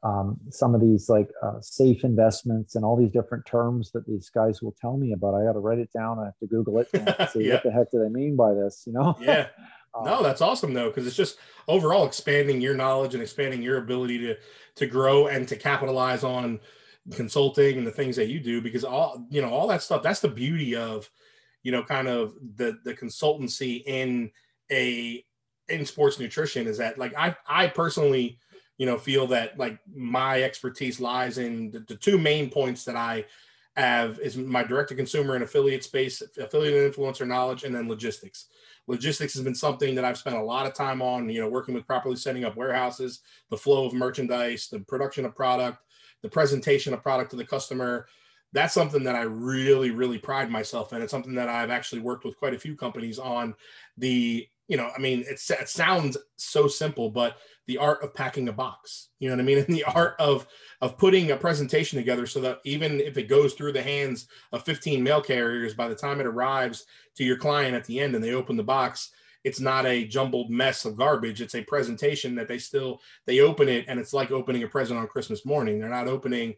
um, 0.03 0.39
some 0.49 0.75
of 0.75 0.81
these 0.81 1.11
like 1.11 1.29
uh, 1.43 1.61
safe 1.61 2.05
investments 2.05 2.75
and 2.75 2.85
all 2.87 2.97
these 2.97 3.11
different 3.13 3.45
terms 3.45 3.91
that 3.93 4.07
these 4.07 4.31
guys 4.31 4.63
will 4.63 4.75
tell 4.81 4.97
me 4.97 5.13
about. 5.13 5.35
I 5.35 5.45
got 5.45 5.53
to 5.53 5.59
write 5.59 5.79
it 5.79 5.93
down. 5.93 6.19
I 6.19 6.25
have 6.27 6.39
to 6.39 6.47
Google 6.47 6.79
it 6.79 6.89
and 6.95 7.15
see 7.31 7.47
Yeah. 7.49 7.55
what 7.55 7.65
the 7.65 7.71
heck 7.73 7.91
do 7.91 7.99
they 7.99 8.09
mean 8.09 8.35
by 8.37 8.55
this, 8.55 8.85
you 8.87 8.93
know? 8.95 9.17
Yeah. 9.21 9.49
Um, 9.93 10.05
No, 10.05 10.23
that's 10.23 10.41
awesome 10.41 10.73
though, 10.73 10.87
because 10.87 11.05
it's 11.05 11.17
just 11.17 11.37
overall 11.67 12.07
expanding 12.07 12.61
your 12.61 12.77
knowledge 12.77 13.15
and 13.15 13.21
expanding 13.21 13.61
your 13.61 13.79
ability 13.79 14.19
to 14.19 14.37
to 14.77 14.87
grow 14.87 15.27
and 15.27 15.49
to 15.49 15.57
capitalize 15.57 16.23
on 16.23 16.61
consulting 17.17 17.77
and 17.77 17.85
the 17.85 17.91
things 17.91 18.15
that 18.15 18.29
you 18.29 18.39
do. 18.39 18.61
Because 18.61 18.85
all 18.85 19.27
you 19.31 19.43
know, 19.43 19.51
all 19.51 19.67
that 19.67 19.83
stuff. 19.83 20.01
That's 20.01 20.21
the 20.21 20.29
beauty 20.29 20.77
of 20.77 21.11
you 21.65 21.73
know, 21.73 21.83
kind 21.83 22.07
of 22.07 22.35
the 22.55 22.79
the 22.85 22.95
consultancy 22.95 23.83
in 23.85 24.31
a 24.71 25.25
in 25.71 25.87
sports 25.87 26.19
nutrition 26.19 26.67
is 26.67 26.79
that 26.79 26.99
like 26.99 27.15
I 27.17 27.37
I 27.49 27.69
personally 27.69 28.39
you 28.79 28.87
know 28.87 28.99
feel 28.99 29.27
that 29.29 29.59
like 29.59 29.79
my 29.95 30.43
expertise 30.43 31.01
lies 31.01 31.39
in 31.39 31.71
the, 31.71 31.81
the 31.81 31.97
two 31.97 32.19
main 32.19 32.51
points 32.51 32.85
that 32.85 32.97
I 32.97 33.25
have 33.77 34.19
is 34.19 34.37
my 34.37 34.63
direct 34.63 34.89
to 34.91 34.95
consumer 34.95 35.35
and 35.35 35.45
affiliate 35.45 35.85
space, 35.85 36.23
affiliate 36.39 36.75
and 36.75 36.93
influencer 36.93 37.27
knowledge, 37.27 37.65
and 37.65 37.75
then 37.75 37.89
logistics 37.89 38.47
logistics 38.91 39.35
has 39.35 39.43
been 39.43 39.55
something 39.55 39.95
that 39.95 40.05
I've 40.05 40.19
spent 40.19 40.37
a 40.37 40.43
lot 40.43 40.67
of 40.67 40.75
time 40.75 41.01
on, 41.01 41.29
you 41.29 41.41
know, 41.41 41.49
working 41.49 41.75
with 41.75 41.87
properly 41.87 42.17
setting 42.17 42.45
up 42.45 42.57
warehouses, 42.57 43.21
the 43.49 43.57
flow 43.57 43.87
of 43.87 43.95
merchandise, 43.95 44.69
the 44.69 44.81
production 44.81 45.25
of 45.25 45.35
product, 45.35 45.79
the 46.23 46.29
presentation 46.29 46.93
of 46.93 47.03
product 47.03 47.31
to 47.31 47.37
the 47.37 47.45
customer. 47.45 48.07
That's 48.53 48.75
something 48.75 49.05
that 49.05 49.15
I 49.15 49.23
really, 49.23 49.93
really 49.93 50.19
pride 50.19 50.51
myself 50.51 50.93
in. 50.93 51.03
It's 51.03 51.13
something 51.13 51.37
that 51.37 51.49
I've 51.49 51.71
actually 51.71 52.01
worked 52.01 52.25
with 52.25 52.37
quite 52.37 52.53
a 52.53 52.59
few 52.59 52.75
companies 52.75 53.19
on 53.21 53.55
the, 53.97 54.49
you 54.71 54.77
know, 54.77 54.89
I 54.97 55.01
mean, 55.01 55.25
it 55.27 55.41
sounds 55.41 56.17
so 56.37 56.69
simple, 56.69 57.11
but 57.11 57.39
the 57.67 57.77
art 57.77 58.05
of 58.05 58.15
packing 58.15 58.49
a 58.49 58.53
box, 58.53 59.09
you 59.19 59.29
know 59.29 59.35
what 59.35 59.43
I 59.43 59.45
mean? 59.45 59.59
And 59.67 59.75
the 59.77 59.83
art 59.83 60.15
of, 60.21 60.47
of 60.81 60.97
putting 60.97 61.33
a 61.33 61.37
presentation 61.37 61.99
together 61.99 62.25
so 62.25 62.41
that 62.43 62.61
even 62.65 63.01
if 63.01 63.19
it 63.19 63.29
goes 63.29 63.55
through 63.55 63.73
the 63.73 63.83
hands 63.83 64.29
of 64.53 64.65
15 64.65 65.03
mail 65.03 65.21
carriers, 65.21 65.75
by 65.75 65.89
the 65.89 65.97
time 65.97 66.21
it 66.21 66.27
arrives 66.27 66.87
to 67.17 67.25
your 67.25 67.37
client 67.37 67.75
at 67.75 67.85
the 67.85 67.99
end 67.99 68.15
and 68.15 68.23
they 68.23 68.33
open 68.33 68.57
the 68.57 68.63
box 68.63 69.11
it's 69.43 69.59
not 69.59 69.87
a 69.87 70.05
jumbled 70.05 70.51
mess 70.51 70.85
of 70.85 70.99
garbage. 70.99 71.41
It's 71.41 71.55
a 71.55 71.63
presentation 71.63 72.35
that 72.35 72.47
they 72.47 72.59
still 72.59 73.01
they 73.25 73.41
open 73.41 73.71
it 73.71 73.87
and 73.89 73.99
it's 73.99 74.13
like 74.13 74.31
opening 74.31 74.63
a 74.65 74.69
present 74.69 75.01
on 75.01 75.07
christmas 75.09 75.47
morning. 75.47 75.81
They're 75.81 75.89
not 75.89 76.09
opening 76.09 76.57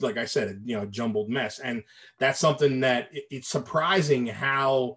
like 0.00 0.16
i 0.16 0.24
said 0.24 0.62
you 0.64 0.74
know 0.74 0.84
a 0.84 0.86
jumbled 0.86 1.28
mess. 1.28 1.58
And 1.58 1.84
that's 2.18 2.40
something 2.40 2.80
that 2.80 3.10
it- 3.12 3.26
it's 3.30 3.48
surprising 3.48 4.26
how 4.26 4.96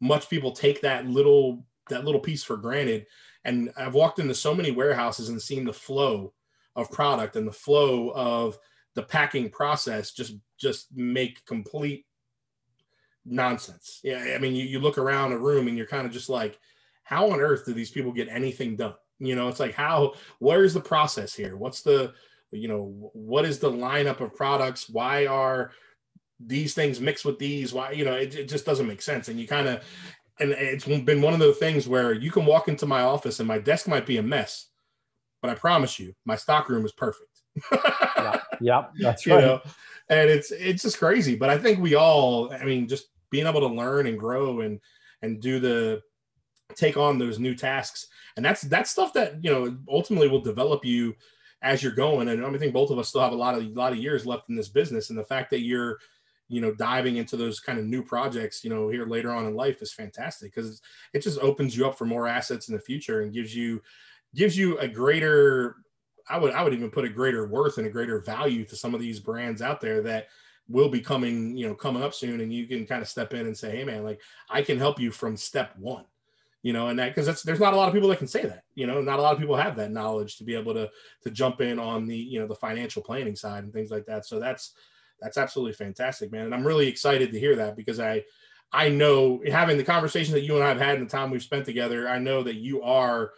much 0.00 0.28
people 0.28 0.50
take 0.50 0.80
that 0.80 1.06
little 1.06 1.64
that 1.88 2.04
little 2.04 2.20
piece 2.20 2.42
for 2.44 2.56
granted 2.56 3.06
and 3.44 3.70
i've 3.76 3.94
walked 3.94 4.18
into 4.18 4.34
so 4.34 4.54
many 4.54 4.70
warehouses 4.70 5.28
and 5.28 5.40
seen 5.40 5.64
the 5.64 5.72
flow 5.72 6.32
of 6.76 6.90
product 6.90 7.36
and 7.36 7.46
the 7.46 7.52
flow 7.52 8.10
of 8.10 8.58
the 8.94 9.02
packing 9.02 9.50
process 9.50 10.12
just 10.12 10.34
just 10.58 10.94
make 10.94 11.44
complete 11.44 12.06
nonsense. 13.24 14.00
Yeah, 14.02 14.34
I 14.34 14.38
mean, 14.38 14.54
you, 14.54 14.64
you 14.64 14.78
look 14.78 14.98
around 14.98 15.32
a 15.32 15.38
room 15.38 15.68
and 15.68 15.76
you're 15.76 15.86
kind 15.86 16.06
of 16.06 16.12
just 16.12 16.28
like, 16.28 16.58
how 17.04 17.30
on 17.30 17.40
earth 17.40 17.64
do 17.64 17.72
these 17.72 17.90
people 17.90 18.12
get 18.12 18.28
anything 18.28 18.76
done? 18.76 18.94
You 19.18 19.36
know, 19.36 19.48
it's 19.48 19.60
like 19.60 19.74
how 19.74 20.14
where's 20.38 20.74
the 20.74 20.80
process 20.80 21.34
here? 21.34 21.56
What's 21.56 21.82
the 21.82 22.12
you 22.50 22.68
know 22.68 23.10
what 23.12 23.44
is 23.44 23.58
the 23.58 23.70
lineup 23.70 24.20
of 24.20 24.34
products? 24.34 24.88
Why 24.88 25.26
are 25.26 25.72
these 26.44 26.74
things 26.74 27.00
mixed 27.00 27.24
with 27.24 27.38
these? 27.38 27.72
Why 27.72 27.92
you 27.92 28.04
know 28.04 28.14
it, 28.14 28.34
it 28.34 28.48
just 28.48 28.66
doesn't 28.66 28.88
make 28.88 29.02
sense. 29.02 29.28
And 29.28 29.38
you 29.38 29.46
kind 29.46 29.68
of 29.68 29.84
and 30.40 30.50
it's 30.52 30.84
been 30.84 31.22
one 31.22 31.34
of 31.34 31.40
those 31.40 31.58
things 31.58 31.86
where 31.86 32.12
you 32.12 32.30
can 32.30 32.46
walk 32.46 32.68
into 32.68 32.86
my 32.86 33.02
office 33.02 33.38
and 33.38 33.48
my 33.48 33.58
desk 33.58 33.86
might 33.86 34.06
be 34.06 34.16
a 34.16 34.22
mess, 34.22 34.68
but 35.40 35.50
I 35.50 35.54
promise 35.54 35.98
you, 35.98 36.14
my 36.24 36.36
stock 36.36 36.68
room 36.68 36.84
is 36.84 36.92
perfect. 36.92 37.42
yeah, 37.72 38.40
yep, 38.60 38.92
that's 38.98 39.26
you 39.26 39.34
right. 39.34 39.44
know 39.44 39.60
and 40.12 40.30
it's 40.30 40.50
it's 40.52 40.82
just 40.82 40.98
crazy 40.98 41.34
but 41.34 41.48
i 41.48 41.58
think 41.58 41.78
we 41.78 41.94
all 41.94 42.52
i 42.54 42.64
mean 42.64 42.86
just 42.86 43.08
being 43.30 43.46
able 43.46 43.60
to 43.60 43.74
learn 43.74 44.06
and 44.06 44.18
grow 44.18 44.60
and 44.60 44.78
and 45.22 45.40
do 45.40 45.58
the 45.58 46.00
take 46.74 46.96
on 46.96 47.18
those 47.18 47.38
new 47.38 47.54
tasks 47.54 48.08
and 48.36 48.44
that's 48.44 48.62
that's 48.62 48.90
stuff 48.90 49.12
that 49.12 49.42
you 49.42 49.50
know 49.50 49.76
ultimately 49.88 50.28
will 50.28 50.40
develop 50.40 50.84
you 50.84 51.14
as 51.62 51.82
you're 51.82 51.92
going 51.92 52.28
and 52.28 52.44
i 52.44 52.58
think 52.58 52.72
both 52.72 52.90
of 52.90 52.98
us 52.98 53.08
still 53.08 53.20
have 53.20 53.32
a 53.32 53.36
lot 53.36 53.54
of 53.54 53.62
a 53.62 53.68
lot 53.68 53.92
of 53.92 53.98
years 53.98 54.26
left 54.26 54.48
in 54.48 54.56
this 54.56 54.68
business 54.68 55.10
and 55.10 55.18
the 55.18 55.24
fact 55.24 55.50
that 55.50 55.60
you're 55.60 55.98
you 56.52 56.60
know 56.60 56.74
diving 56.74 57.16
into 57.16 57.36
those 57.36 57.60
kind 57.60 57.78
of 57.78 57.86
new 57.86 58.02
projects 58.02 58.62
you 58.62 58.68
know 58.68 58.90
here 58.90 59.06
later 59.06 59.32
on 59.32 59.46
in 59.46 59.54
life 59.54 59.80
is 59.80 59.92
fantastic 59.92 60.54
because 60.54 60.82
it 61.14 61.22
just 61.22 61.38
opens 61.40 61.74
you 61.74 61.86
up 61.86 61.96
for 61.96 62.04
more 62.04 62.28
assets 62.28 62.68
in 62.68 62.74
the 62.74 62.80
future 62.80 63.22
and 63.22 63.32
gives 63.32 63.56
you 63.56 63.80
gives 64.34 64.56
you 64.56 64.78
a 64.78 64.86
greater 64.86 65.76
I 66.28 66.38
would 66.38 66.52
I 66.52 66.62
would 66.62 66.74
even 66.74 66.90
put 66.90 67.06
a 67.06 67.08
greater 67.08 67.46
worth 67.46 67.78
and 67.78 67.86
a 67.86 67.90
greater 67.90 68.20
value 68.20 68.64
to 68.66 68.76
some 68.76 68.94
of 68.94 69.00
these 69.00 69.18
brands 69.18 69.62
out 69.62 69.80
there 69.80 70.02
that 70.02 70.28
will 70.68 70.88
be 70.88 71.00
coming, 71.00 71.56
you 71.56 71.66
know, 71.66 71.74
coming 71.74 72.02
up 72.02 72.14
soon, 72.14 72.40
and 72.40 72.52
you 72.52 72.66
can 72.66 72.86
kind 72.86 73.02
of 73.02 73.08
step 73.08 73.34
in 73.34 73.46
and 73.46 73.56
say, 73.56 73.76
hey 73.76 73.84
man, 73.84 74.04
like 74.04 74.20
I 74.48 74.62
can 74.62 74.78
help 74.78 75.00
you 75.00 75.10
from 75.10 75.36
step 75.36 75.76
one, 75.76 76.04
you 76.62 76.72
know, 76.72 76.88
and 76.88 76.98
that 76.98 77.08
because 77.08 77.26
that's 77.26 77.42
there's 77.42 77.60
not 77.60 77.74
a 77.74 77.76
lot 77.76 77.88
of 77.88 77.94
people 77.94 78.08
that 78.10 78.18
can 78.18 78.28
say 78.28 78.42
that, 78.42 78.64
you 78.74 78.86
know, 78.86 79.00
not 79.00 79.18
a 79.18 79.22
lot 79.22 79.32
of 79.32 79.40
people 79.40 79.56
have 79.56 79.76
that 79.76 79.90
knowledge 79.90 80.36
to 80.36 80.44
be 80.44 80.54
able 80.54 80.74
to 80.74 80.90
to 81.22 81.30
jump 81.30 81.60
in 81.60 81.78
on 81.78 82.06
the 82.06 82.16
you 82.16 82.38
know 82.38 82.46
the 82.46 82.54
financial 82.54 83.02
planning 83.02 83.36
side 83.36 83.64
and 83.64 83.72
things 83.72 83.90
like 83.90 84.06
that. 84.06 84.26
So 84.26 84.38
that's 84.38 84.74
that's 85.22 85.38
absolutely 85.38 85.74
fantastic, 85.74 86.32
man, 86.32 86.46
and 86.46 86.54
I'm 86.54 86.66
really 86.66 86.88
excited 86.88 87.32
to 87.32 87.40
hear 87.40 87.56
that 87.56 87.76
because 87.76 88.00
I 88.00 88.24
I 88.72 88.88
know 88.88 89.42
having 89.50 89.76
the 89.76 89.84
conversation 89.84 90.34
that 90.34 90.42
you 90.42 90.54
and 90.54 90.64
I 90.64 90.68
have 90.68 90.80
had 90.80 90.96
in 90.96 91.04
the 91.04 91.10
time 91.10 91.30
we've 91.30 91.42
spent 91.42 91.64
together, 91.64 92.08
I 92.08 92.18
know 92.18 92.42
that 92.42 92.56
you 92.56 92.82
are 92.82 93.32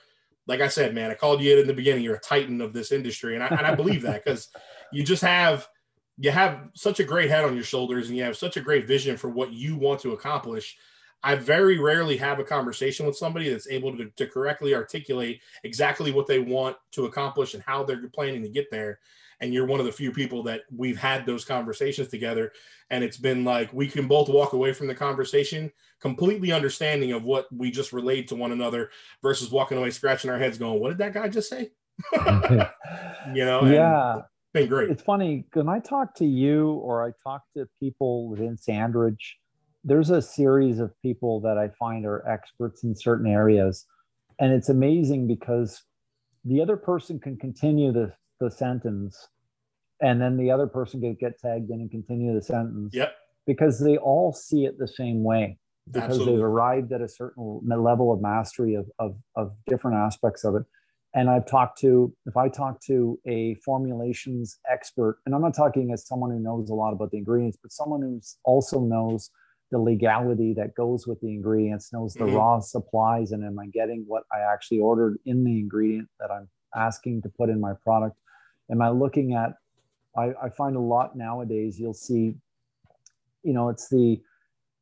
like 0.47 0.61
I 0.61 0.69
said, 0.69 0.95
man, 0.95 1.11
I 1.11 1.15
called 1.15 1.41
you 1.41 1.53
it 1.53 1.61
in 1.61 1.67
the 1.67 1.75
beginning. 1.75 2.05
You're 2.05 2.17
a 2.17 2.21
titan 2.21 2.61
of 2.61 2.73
this 2.73 2.93
industry, 2.93 3.35
and 3.35 3.43
I, 3.43 3.49
and 3.49 3.67
I 3.67 3.75
believe 3.75 4.03
that 4.03 4.25
because 4.25 4.49
you 4.93 5.03
just 5.03 5.23
have 5.23 5.69
you 6.19 6.31
have 6.31 6.69
such 6.75 7.01
a 7.01 7.05
great 7.05 7.31
head 7.31 7.45
on 7.45 7.55
your 7.55 7.65
shoulders, 7.65 8.09
and 8.09 8.17
you 8.17 8.25
have 8.25 8.37
such 8.37 8.57
a 8.57 8.61
great 8.61 8.87
vision 8.87 9.17
for 9.17 9.29
what 9.29 9.53
you 9.53 9.77
want 9.77 10.01
to 10.01 10.13
accomplish. 10.13 10.77
I 11.23 11.37
very 11.37 11.79
rarely 11.79 12.19
have 12.19 12.39
a 12.39 12.45
conversation 12.45 13.07
with 13.07 13.17
somebody 13.17 13.49
that's 13.49 13.69
able 13.69 13.97
to, 13.97 14.11
to 14.11 14.27
correctly 14.27 14.75
articulate 14.75 15.41
exactly 15.65 16.13
what 16.13 16.27
they 16.27 16.39
want 16.39 16.77
to 16.93 17.07
accomplish 17.07 17.55
and 17.55 17.63
how 17.63 17.83
they're 17.83 18.07
planning 18.09 18.43
to 18.43 18.49
get 18.51 18.71
there. 18.71 18.99
And 19.41 19.53
you're 19.53 19.67
one 19.67 19.81
of 19.81 19.87
the 19.87 19.93
few 19.93 20.13
people 20.13 20.43
that 20.45 20.63
we've 20.75 20.99
had 20.99 21.27
those 21.27 21.45
conversations 21.45 22.09
together. 22.09 22.53
And 22.91 23.03
it's 23.03 23.17
been 23.17 23.45
like 23.45 23.73
we 23.73 23.89
can 23.89 24.07
both 24.07 24.29
walk 24.29 24.53
away 24.53 24.73
from 24.73 24.87
the 24.87 24.95
conversation 24.95 25.71
completely 26.05 26.53
understanding 26.53 27.13
of 27.13 27.25
what 27.25 27.47
we 27.51 27.71
just 27.71 27.93
relayed 27.95 28.29
to 28.29 28.37
one 28.37 28.53
another 28.53 28.91
versus 29.23 29.51
walking 29.51 29.79
away 29.79 29.91
scratching 29.91 30.31
our 30.31 30.39
heads 30.39 30.59
going, 30.59 30.79
what 30.79 30.91
did 30.91 30.99
that 30.99 31.15
guy 31.15 31.29
just 31.29 31.49
say? 31.49 31.71
you 33.35 33.45
know? 33.45 33.65
yeah, 33.65 34.19
it's 34.19 34.27
been 34.53 34.69
great. 34.69 34.91
it's 34.91 35.03
funny 35.03 35.47
when 35.55 35.69
I 35.69 35.79
talk 35.81 36.15
to 36.17 36.27
you 36.27 36.73
or 36.73 37.07
I 37.07 37.13
talk 37.23 37.43
to 37.57 37.67
people 37.81 38.29
within 38.29 38.59
Sandridge. 38.59 39.39
There's 39.83 40.11
a 40.11 40.21
series 40.21 40.79
of 40.79 40.93
people 41.01 41.41
that 41.41 41.57
I 41.57 41.69
find 41.79 42.05
are 42.05 42.27
experts 42.29 42.85
in 42.85 42.95
certain 42.95 43.27
areas, 43.27 43.87
and 44.39 44.53
it's 44.53 44.69
amazing 44.69 45.27
because 45.27 45.83
the 46.45 46.61
other 46.61 46.77
person 46.77 47.19
can 47.19 47.39
continue 47.39 47.93
the 47.93 48.13
the 48.41 48.51
sentence, 48.51 49.29
and 50.01 50.21
then 50.21 50.37
the 50.37 50.51
other 50.51 50.67
person 50.67 51.01
can 51.01 51.15
get 51.15 51.39
tagged 51.39 51.71
in 51.71 51.81
and 51.81 51.91
continue 51.91 52.35
the 52.35 52.43
sentence. 52.43 52.95
Yep. 52.95 53.15
Because 53.47 53.79
they 53.79 53.97
all 53.99 54.33
see 54.33 54.65
it 54.65 54.79
the 54.79 54.89
same 54.89 55.23
way 55.23 55.59
because 55.87 56.05
Absolutely. 56.05 56.33
they've 56.33 56.43
arrived 56.45 56.93
at 56.93 57.03
a 57.03 57.09
certain 57.09 57.61
level 57.67 58.11
of 58.11 58.23
mastery 58.23 58.75
of, 58.75 58.87
of, 58.99 59.17
of 59.37 59.53
different 59.67 59.99
aspects 59.99 60.45
of 60.45 60.55
it. 60.57 60.63
And 61.15 61.29
I've 61.29 61.47
talked 61.47 61.79
to, 61.81 62.13
if 62.25 62.37
I 62.39 62.49
talk 62.49 62.81
to 62.87 63.21
a 63.27 63.55
formulations 63.57 64.59
expert, 64.69 65.19
and 65.27 65.35
I'm 65.35 65.43
not 65.43 65.55
talking 65.55 65.93
as 65.93 66.07
someone 66.07 66.31
who 66.31 66.41
knows 66.41 66.71
a 66.71 66.75
lot 66.75 66.93
about 66.93 67.11
the 67.11 67.19
ingredients, 67.19 67.59
but 67.63 67.71
someone 67.71 68.01
who 68.01 68.21
also 68.45 68.81
knows 68.81 69.31
the 69.71 69.79
legality 69.79 70.55
that 70.55 70.75
goes 70.75 71.07
with 71.07 71.21
the 71.21 71.29
ingredients, 71.29 71.93
knows 71.93 72.15
the 72.15 72.25
Mhm. 72.25 72.37
raw 72.37 72.61
supplies, 72.61 73.33
and 73.33 73.45
am 73.45 73.59
I 73.59 73.67
getting 73.67 74.05
what 74.07 74.25
I 74.33 74.41
actually 74.41 74.81
ordered 74.81 75.19
in 75.27 75.45
the 75.45 75.61
ingredient 75.61 76.09
that 76.19 76.31
I'm 76.31 76.49
asking 76.75 77.23
to 77.23 77.29
put 77.29 77.51
in 77.51 77.61
my 77.61 77.75
product? 77.75 78.17
Am 78.71 78.81
I 78.81 78.91
looking 78.91 79.35
at, 79.35 79.55
I, 80.17 80.33
I 80.43 80.49
find 80.49 80.77
a 80.77 80.81
lot 80.81 81.17
nowadays, 81.17 81.79
you'll 81.79 81.95
see, 81.95 82.37
you 83.43 83.53
know, 83.53 83.69
it's 83.69 83.89
the, 83.89 84.21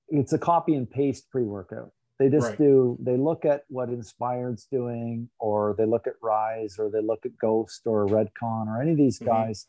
it's 0.08 0.32
a 0.32 0.38
copy 0.38 0.74
and 0.74 0.88
paste 0.88 1.30
pre-workout. 1.30 1.90
They 2.18 2.28
just 2.28 2.50
Right. 2.50 2.58
do, 2.58 2.98
they 3.00 3.16
look 3.16 3.44
at 3.44 3.64
what 3.68 3.88
Inspired's 3.88 4.66
doing, 4.66 5.28
or 5.40 5.74
they 5.76 5.86
look 5.86 6.06
at 6.06 6.14
Ryse, 6.22 6.78
or 6.78 6.90
they 6.90 7.00
look 7.00 7.26
at 7.26 7.36
Ghost 7.38 7.82
or 7.86 8.06
Redcon 8.06 8.68
or 8.68 8.80
any 8.80 8.92
of 8.92 8.96
these 8.98 9.18
Mhm. 9.18 9.26
guys. 9.26 9.66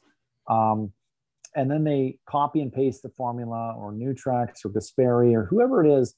Um, 0.47 0.93
and 1.55 1.72
then 1.72 1.84
they 1.84 2.20
copy 2.26 2.61
and 2.61 2.72
paste 2.72 3.01
the 3.01 3.09
formula 3.09 3.76
or 3.78 3.91
Nutrex 3.91 4.66
or 4.66 4.70
Gaspari 4.70 5.34
or 5.34 5.45
whoever 5.45 5.84
it 5.84 5.89
is. 5.89 6.16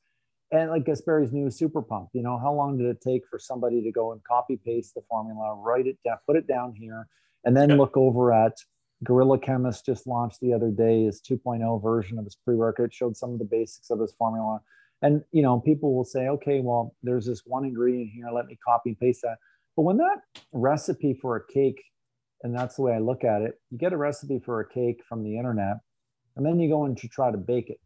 And 0.52 0.70
like 0.70 0.86
Gaspari's 0.86 1.32
new 1.32 1.50
super 1.50 1.82
pump, 1.82 2.10
you 2.14 2.22
know, 2.22 2.38
how 2.38 2.54
long 2.54 2.78
did 2.78 2.88
it 2.88 3.02
take 3.02 3.26
for 3.28 3.40
somebody 3.40 3.82
to 3.84 3.92
go 3.92 4.12
and 4.12 4.24
copy 4.24 4.58
paste 4.58 4.94
the 4.94 5.02
formula, 5.04 5.56
write 5.56 5.88
it 5.88 5.98
down, 6.04 6.18
put 6.26 6.36
it 6.36 6.48
down 6.48 6.74
here, 6.74 7.08
and 7.46 7.56
then 7.56 7.70
Yep. 7.70 7.78
look 7.80 7.98
over 7.98 8.34
at 8.34 8.58
Gorilla 9.04 9.38
Chemist 9.40 9.86
just 9.86 10.08
launched 10.08 10.40
the 10.42 10.54
other 10.54 10.72
day 10.72 11.06
his 11.06 11.22
2.0 11.22 11.82
version 11.82 12.18
of 12.18 12.26
his 12.26 12.36
pre-workout, 12.36 12.94
showed 12.94 13.16
some 13.16 13.32
of 13.34 13.40
the 13.40 13.46
basics 13.46 13.90
of 13.90 14.00
his 14.00 14.14
formula. 14.14 14.62
And 15.02 15.24
you 15.32 15.42
know, 15.42 15.60
people 15.60 15.94
will 15.94 16.06
say, 16.06 16.30
okay, 16.30 16.62
well, 16.62 16.96
there's 17.04 17.26
this 17.26 17.44
one 17.46 17.66
ingredient 17.66 18.12
here, 18.14 18.30
let 18.32 18.46
me 18.46 18.58
copy 18.66 18.92
and 18.92 19.00
paste 19.00 19.22
that. 19.24 19.38
But 19.76 19.84
when 19.84 19.98
that 19.98 20.22
recipe 20.54 21.14
for 21.14 21.36
a 21.36 21.46
cake, 21.54 21.84
and 22.44 22.56
that's 22.56 22.76
the 22.76 22.82
way 22.82 22.94
I 22.94 23.00
look 23.00 23.24
at 23.24 23.42
it, 23.42 23.60
you 23.70 23.78
get 23.78 23.94
a 23.94 23.98
recipe 23.98 24.40
for 24.40 24.62
a 24.62 24.68
cake 24.68 25.02
from 25.08 25.24
the 25.24 25.38
internet, 25.38 25.78
and 26.36 26.46
then 26.46 26.60
you 26.60 26.70
go 26.70 26.86
in 26.86 26.96
to 26.96 27.08
try 27.08 27.32
to 27.32 27.38
bake 27.38 27.70
it. 27.70 27.80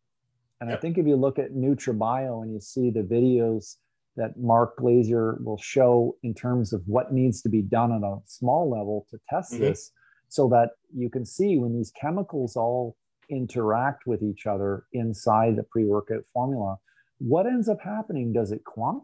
And 0.61 0.71
I 0.71 0.75
think 0.75 0.97
if 0.97 1.07
you 1.07 1.15
look 1.15 1.39
at 1.39 1.53
NutraBio 1.53 2.43
and 2.43 2.53
you 2.53 2.59
see 2.59 2.89
the 2.89 3.01
videos 3.01 3.77
that 4.19 4.37
Mark 4.37 4.75
Glazier 4.77 5.39
will 5.43 5.57
show 5.57 6.15
in 6.23 6.33
terms 6.35 6.73
of 6.73 6.81
what 6.85 7.13
needs 7.13 7.41
to 7.41 7.49
be 7.49 7.61
done 7.61 7.91
on 7.91 8.03
a 8.03 8.17
small 8.25 8.69
level 8.69 9.07
to 9.09 9.17
test 9.29 9.53
Mhm. 9.53 9.59
this, 9.59 9.91
so 10.27 10.47
that 10.49 10.71
you 10.93 11.09
can 11.09 11.25
see 11.25 11.57
when 11.57 11.73
these 11.73 11.91
chemicals 11.91 12.55
all 12.55 12.95
interact 13.29 14.05
with 14.05 14.21
each 14.21 14.45
other 14.45 14.83
inside 14.91 15.55
the 15.55 15.63
pre-workout 15.63 16.25
formula, 16.33 16.77
what 17.19 17.47
ends 17.47 17.69
up 17.69 17.79
happening? 17.81 18.33
Does 18.33 18.51
it 18.51 18.63
clump? 18.65 19.03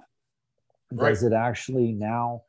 Does 0.95 1.23
it 1.23 1.33
actually 1.33 1.93
now? 1.93 2.43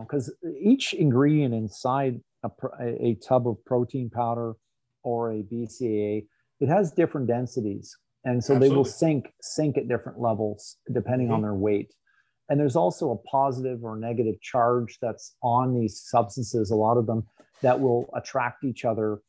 Because 0.00 0.32
each 0.60 0.94
ingredient 0.94 1.54
inside 1.54 2.20
a, 2.42 2.50
a 2.80 3.06
a 3.08 3.14
tub 3.16 3.46
of 3.46 3.62
protein 3.64 4.08
powder 4.10 4.54
or 5.02 5.32
a 5.32 5.42
BCAA, 5.42 6.26
it 6.60 6.68
has 6.68 6.90
different 6.92 7.26
densities, 7.28 7.96
and 8.28 8.44
so 8.44 8.58
they 8.58 8.68
will 8.68 8.84
sink 8.84 9.32
sink 9.40 9.78
at 9.78 9.88
different 9.88 10.20
levels 10.20 10.76
depending 10.92 11.30
on 11.30 11.42
their 11.42 11.54
weight. 11.54 11.92
And 12.50 12.58
there's 12.58 12.76
also 12.76 13.10
a 13.10 13.16
positive 13.28 13.84
or 13.84 13.96
negative 13.96 14.40
charge 14.40 14.98
that's 15.02 15.36
on 15.42 15.74
these 15.78 16.00
substances. 16.00 16.70
A 16.70 16.74
lot 16.74 16.96
of 16.96 17.06
them 17.06 17.26
that 17.62 17.78
will 17.80 18.08
attract 18.14 18.64
each 18.64 18.84
other, 18.84 19.20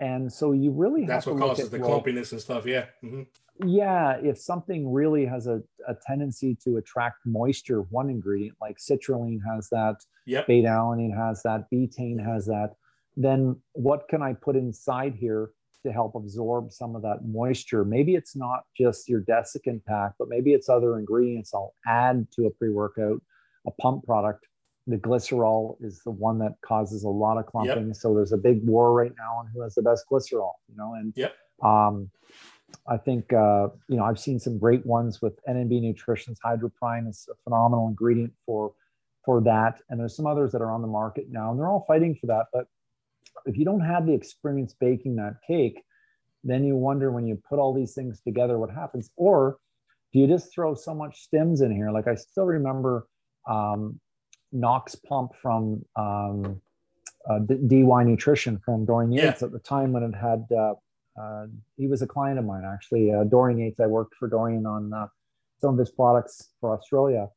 and 0.00 0.32
so 0.32 0.52
you 0.52 0.70
really 0.70 1.00
have 1.02 1.08
That's 1.08 1.26
what 1.26 1.38
causes 1.38 1.66
at, 1.66 1.70
the 1.72 1.78
well, 1.78 2.00
clumpiness 2.02 2.32
and 2.32 2.40
stuff. 2.40 2.66
Yeah. 2.66 2.86
Mhm. 3.02 3.26
yeah, 3.64 4.16
if 4.22 4.38
something 4.38 4.92
really 4.92 5.24
has 5.26 5.46
a, 5.48 5.60
a 5.88 5.94
tendency 6.06 6.56
to 6.64 6.76
attract 6.76 7.16
moisture, 7.26 7.80
one 7.98 8.08
ingredient 8.10 8.56
like 8.60 8.76
citrulline 8.78 9.40
has 9.52 9.68
that, 9.70 9.96
Yep. 10.26 10.46
beta 10.46 10.68
alanine 10.68 11.16
has 11.16 11.42
that, 11.42 11.60
betaine 11.72 12.20
has 12.24 12.46
that, 12.46 12.70
then 13.16 13.56
what 13.72 14.08
can 14.08 14.22
I 14.22 14.34
put 14.34 14.54
inside 14.54 15.14
here 15.14 15.50
to 15.84 15.92
help 15.92 16.14
absorb 16.14 16.72
some 16.72 16.96
of 16.96 17.02
that 17.02 17.24
moisture? 17.24 17.84
Maybe 17.84 18.14
it's 18.14 18.36
not 18.36 18.64
just 18.76 19.08
your 19.08 19.20
desiccant 19.22 19.84
pack, 19.84 20.12
but 20.18 20.28
maybe 20.28 20.52
it's 20.52 20.68
other 20.68 20.98
ingredients 20.98 21.52
I'll 21.54 21.74
add 21.86 22.26
to 22.32 22.46
a 22.46 22.50
pre 22.50 22.70
workout, 22.70 23.22
a 23.66 23.70
pump 23.72 24.04
product. 24.04 24.46
The 24.86 24.96
glycerol 24.96 25.76
is 25.84 26.00
the 26.02 26.10
one 26.10 26.38
that 26.38 26.54
causes 26.62 27.04
a 27.04 27.08
lot 27.08 27.36
of 27.36 27.46
clumping. 27.46 27.92
So 27.94 28.14
there's 28.14 28.32
a 28.32 28.38
big 28.38 28.64
war 28.64 28.94
right 28.94 29.12
now 29.18 29.36
on 29.38 29.48
who 29.52 29.60
has 29.62 29.74
the 29.74 29.82
best 29.82 30.06
glycerol, 30.10 30.52
you 30.68 30.76
know, 30.76 30.94
and 30.94 31.12
Yep. 31.14 31.34
um, 31.62 32.10
I 32.86 32.96
think 32.96 33.32
uh, 33.32 33.68
you 33.88 33.96
know 33.96 34.04
I've 34.04 34.18
seen 34.18 34.38
some 34.38 34.58
great 34.58 34.84
ones 34.86 35.20
with 35.20 35.38
NNB 35.46 35.80
Nutrition's 35.82 36.38
Hydroprime 36.44 37.08
is 37.08 37.28
a 37.30 37.34
phenomenal 37.44 37.88
ingredient 37.88 38.32
for 38.46 38.72
for 39.24 39.40
that, 39.42 39.80
and 39.90 40.00
there's 40.00 40.16
some 40.16 40.26
others 40.26 40.52
that 40.52 40.62
are 40.62 40.70
on 40.70 40.80
the 40.82 40.88
market 40.88 41.26
now, 41.30 41.50
and 41.50 41.58
they're 41.58 41.68
all 41.68 41.84
fighting 41.86 42.14
for 42.14 42.26
that. 42.28 42.46
But 42.52 42.66
if 43.46 43.56
you 43.56 43.64
don't 43.64 43.80
have 43.80 44.06
the 44.06 44.14
experience 44.14 44.74
baking 44.78 45.16
that 45.16 45.36
cake, 45.46 45.82
then 46.44 46.64
you 46.64 46.76
wonder 46.76 47.10
when 47.10 47.26
you 47.26 47.40
put 47.48 47.58
all 47.58 47.74
these 47.74 47.94
things 47.94 48.20
together 48.20 48.58
what 48.58 48.70
happens. 48.70 49.10
Or 49.16 49.58
do 50.12 50.18
you 50.18 50.26
just 50.26 50.52
throw 50.52 50.74
so 50.74 50.94
much 50.94 51.28
stims 51.28 51.62
in 51.62 51.74
here? 51.74 51.90
Like 51.90 52.06
I 52.06 52.14
still 52.14 52.46
remember 52.46 53.06
um, 53.48 54.00
Nox 54.52 54.94
Pump 54.94 55.32
from 55.40 55.84
um, 55.96 56.60
uh, 57.28 57.40
DY 57.40 58.04
Nutrition 58.04 58.58
from 58.64 58.84
Dorian 58.84 59.12
Yeah. 59.12 59.26
Yates 59.26 59.42
at 59.42 59.52
the 59.52 59.58
time 59.58 59.92
when 59.92 60.02
it 60.02 60.14
had. 60.14 60.44
Uh, 60.50 60.74
uh, 61.20 61.46
he 61.76 61.88
was 61.88 62.00
a 62.00 62.06
client 62.06 62.38
of 62.38 62.44
mine 62.44 62.62
actually. 62.64 63.12
Uh, 63.12 63.24
Dorian 63.24 63.58
Yates. 63.58 63.80
I 63.80 63.86
worked 63.86 64.14
for 64.14 64.28
Dorian 64.28 64.66
on 64.66 64.92
uh, 64.92 65.08
some 65.60 65.74
of 65.74 65.78
his 65.78 65.90
products 65.90 66.50
for 66.60 66.72
Australia, 66.72 67.28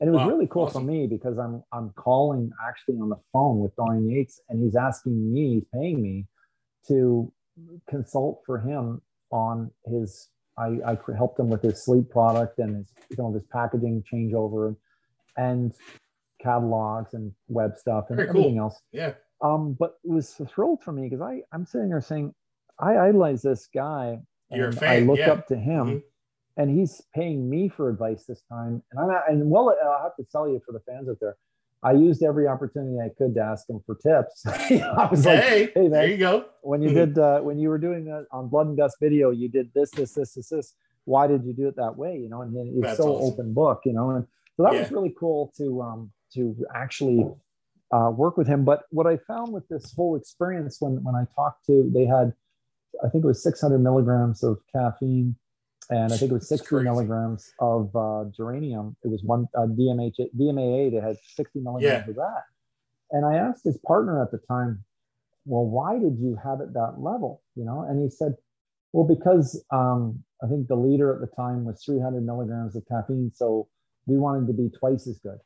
and 0.00 0.08
it 0.08 0.12
was 0.12 0.20
Wow, 0.22 0.28
really 0.28 0.46
cool 0.46 0.64
awesome. 0.64 0.84
for 0.84 0.90
me 0.90 1.06
because 1.06 1.38
I'm 1.38 1.62
I'm 1.72 1.90
calling 1.96 2.50
actually 2.66 2.96
on 2.96 3.08
the 3.08 3.20
phone 3.32 3.60
with 3.60 3.74
Dorian 3.76 4.08
Yates, 4.10 4.40
and 4.48 4.62
he's 4.62 4.76
asking 4.76 5.32
me, 5.32 5.54
he's 5.54 5.64
paying 5.72 6.02
me 6.02 6.26
to 6.88 7.32
consult 7.88 8.42
for 8.46 8.58
him 8.58 9.00
on 9.30 9.70
his. 9.86 10.28
I, 10.58 10.78
I 10.86 10.98
helped 11.16 11.38
him 11.38 11.50
with 11.50 11.62
his 11.62 11.84
sleep 11.84 12.08
product 12.10 12.58
and 12.58 12.76
his 12.76 12.92
you 13.10 13.16
know 13.18 13.32
his 13.32 13.44
packaging 13.52 14.04
changeover, 14.10 14.76
and 15.36 15.74
catalogs 16.42 17.14
and 17.14 17.32
web 17.48 17.76
stuff 17.76 18.06
and 18.08 18.16
Very 18.16 18.28
cool. 18.28 18.40
everything 18.40 18.58
else. 18.58 18.80
Yeah. 18.92 19.14
Um, 19.42 19.76
but 19.78 19.98
it 20.04 20.10
was 20.10 20.34
thrilled 20.48 20.82
for 20.82 20.92
me 20.92 21.08
because 21.08 21.20
I 21.20 21.42
I'm 21.52 21.66
sitting 21.66 21.88
there 21.88 22.00
saying 22.00 22.34
I 22.78 22.96
idolize 22.98 23.42
this 23.42 23.68
guy. 23.74 24.18
You're 24.50 24.66
a 24.66 24.68
and 24.68 24.78
fan, 24.78 24.88
I 24.90 24.98
look 25.06 25.18
yeah. 25.18 25.30
up 25.32 25.46
to 25.48 25.56
him, 25.56 25.86
Mhm. 25.86 26.02
And 26.58 26.70
he's 26.70 27.02
paying 27.14 27.50
me 27.50 27.68
for 27.68 27.90
advice 27.90 28.24
this 28.26 28.42
time. 28.50 28.82
And 28.92 29.00
I'm 29.00 29.10
and 29.28 29.50
well, 29.50 29.74
I'll 29.84 30.02
have 30.02 30.16
to 30.16 30.24
tell 30.30 30.48
you 30.48 30.60
for 30.64 30.72
the 30.72 30.80
fans 30.80 31.08
out 31.08 31.18
there, 31.20 31.36
I 31.82 31.92
used 31.92 32.22
every 32.22 32.48
opportunity 32.48 32.98
I 32.98 33.10
could 33.18 33.34
to 33.34 33.40
ask 33.42 33.68
him 33.68 33.80
for 33.84 33.94
tips. 33.96 34.46
I 34.46 35.08
was 35.10 35.26
like, 35.26 35.42
Hey, 35.42 35.70
hey, 35.74 35.80
man. 35.82 35.90
there 35.90 36.06
you 36.08 36.16
go. 36.16 36.46
when 36.62 36.80
you 36.82 36.90
Mhm. 36.90 36.94
did 36.94 37.18
uh, 37.18 37.40
when 37.40 37.58
you 37.58 37.68
were 37.68 37.78
doing 37.78 38.06
that 38.06 38.26
on 38.32 38.48
Blood 38.48 38.68
and 38.68 38.76
Guts 38.76 38.96
video, 39.00 39.30
you 39.30 39.48
did 39.50 39.70
this, 39.74 39.90
this, 39.90 40.12
this, 40.14 40.32
this, 40.34 40.48
this. 40.48 40.74
Why 41.04 41.26
did 41.26 41.44
you 41.44 41.52
do 41.52 41.68
it 41.68 41.76
that 41.76 41.96
way? 41.96 42.16
You 42.16 42.28
know, 42.30 42.40
and 42.42 42.56
he- 42.56 42.72
he's 42.72 42.82
That's 42.84 42.96
so 42.96 43.08
awesome. 43.12 43.32
open 43.34 43.52
book. 43.54 43.82
You 43.84 43.92
know, 43.92 44.10
and 44.10 44.26
so 44.56 44.62
that 44.62 44.74
was 44.74 44.90
really 44.90 45.14
cool 45.20 45.52
to 45.58 45.82
um, 45.82 46.10
to 46.34 46.56
actually 46.74 47.24
uh, 47.92 48.10
work 48.16 48.36
with 48.38 48.48
him. 48.48 48.64
But 48.64 48.84
what 48.90 49.06
I 49.06 49.18
found 49.18 49.52
with 49.52 49.68
this 49.68 49.92
whole 49.94 50.16
experience 50.16 50.78
when 50.80 51.04
when 51.04 51.14
I 51.14 51.24
talked 51.36 51.66
to, 51.66 51.88
they 51.94 52.06
had, 52.06 52.32
I 53.04 53.08
think 53.10 53.22
it 53.24 53.26
was 53.28 53.42
600 53.42 53.78
milligrams 53.78 54.42
of 54.42 54.58
caffeine, 54.74 55.36
and 55.90 56.12
I 56.12 56.16
think 56.16 56.30
it 56.30 56.34
was 56.34 56.48
60 56.48 56.76
milligrams 56.80 57.52
of 57.60 57.94
uh, 57.94 58.24
geranium. 58.36 58.96
It 59.04 59.08
was 59.08 59.22
one 59.22 59.46
uh, 59.56 59.66
DMH 59.66 60.14
DMAA. 60.38 60.92
that 60.94 61.02
had 61.02 61.16
60 61.34 61.60
milligrams 61.60 62.04
Yeah. 62.06 62.10
of 62.10 62.16
that. 62.16 62.42
And 63.12 63.24
I 63.24 63.36
asked 63.36 63.64
his 63.64 63.78
partner 63.86 64.20
at 64.22 64.30
the 64.32 64.38
time, 64.48 64.84
well, 65.44 65.64
why 65.64 65.98
did 65.98 66.18
you 66.18 66.36
have 66.42 66.60
it 66.60 66.72
that 66.74 66.94
level? 66.98 67.42
You 67.54 67.64
know, 67.64 67.82
and 67.88 68.02
he 68.02 68.10
said, 68.10 68.34
well, 68.92 69.04
because 69.06 69.62
um, 69.70 70.24
I 70.42 70.48
think 70.48 70.66
the 70.66 70.74
leader 70.76 71.14
at 71.14 71.20
the 71.20 71.34
time 71.36 71.64
was 71.64 71.82
300 71.84 72.24
milligrams 72.24 72.74
of 72.74 72.82
caffeine, 72.88 73.30
so 73.32 73.68
we 74.06 74.16
wanted 74.18 74.46
to 74.48 74.52
be 74.54 74.70
twice 74.76 75.06
as 75.06 75.18
good. 75.20 75.38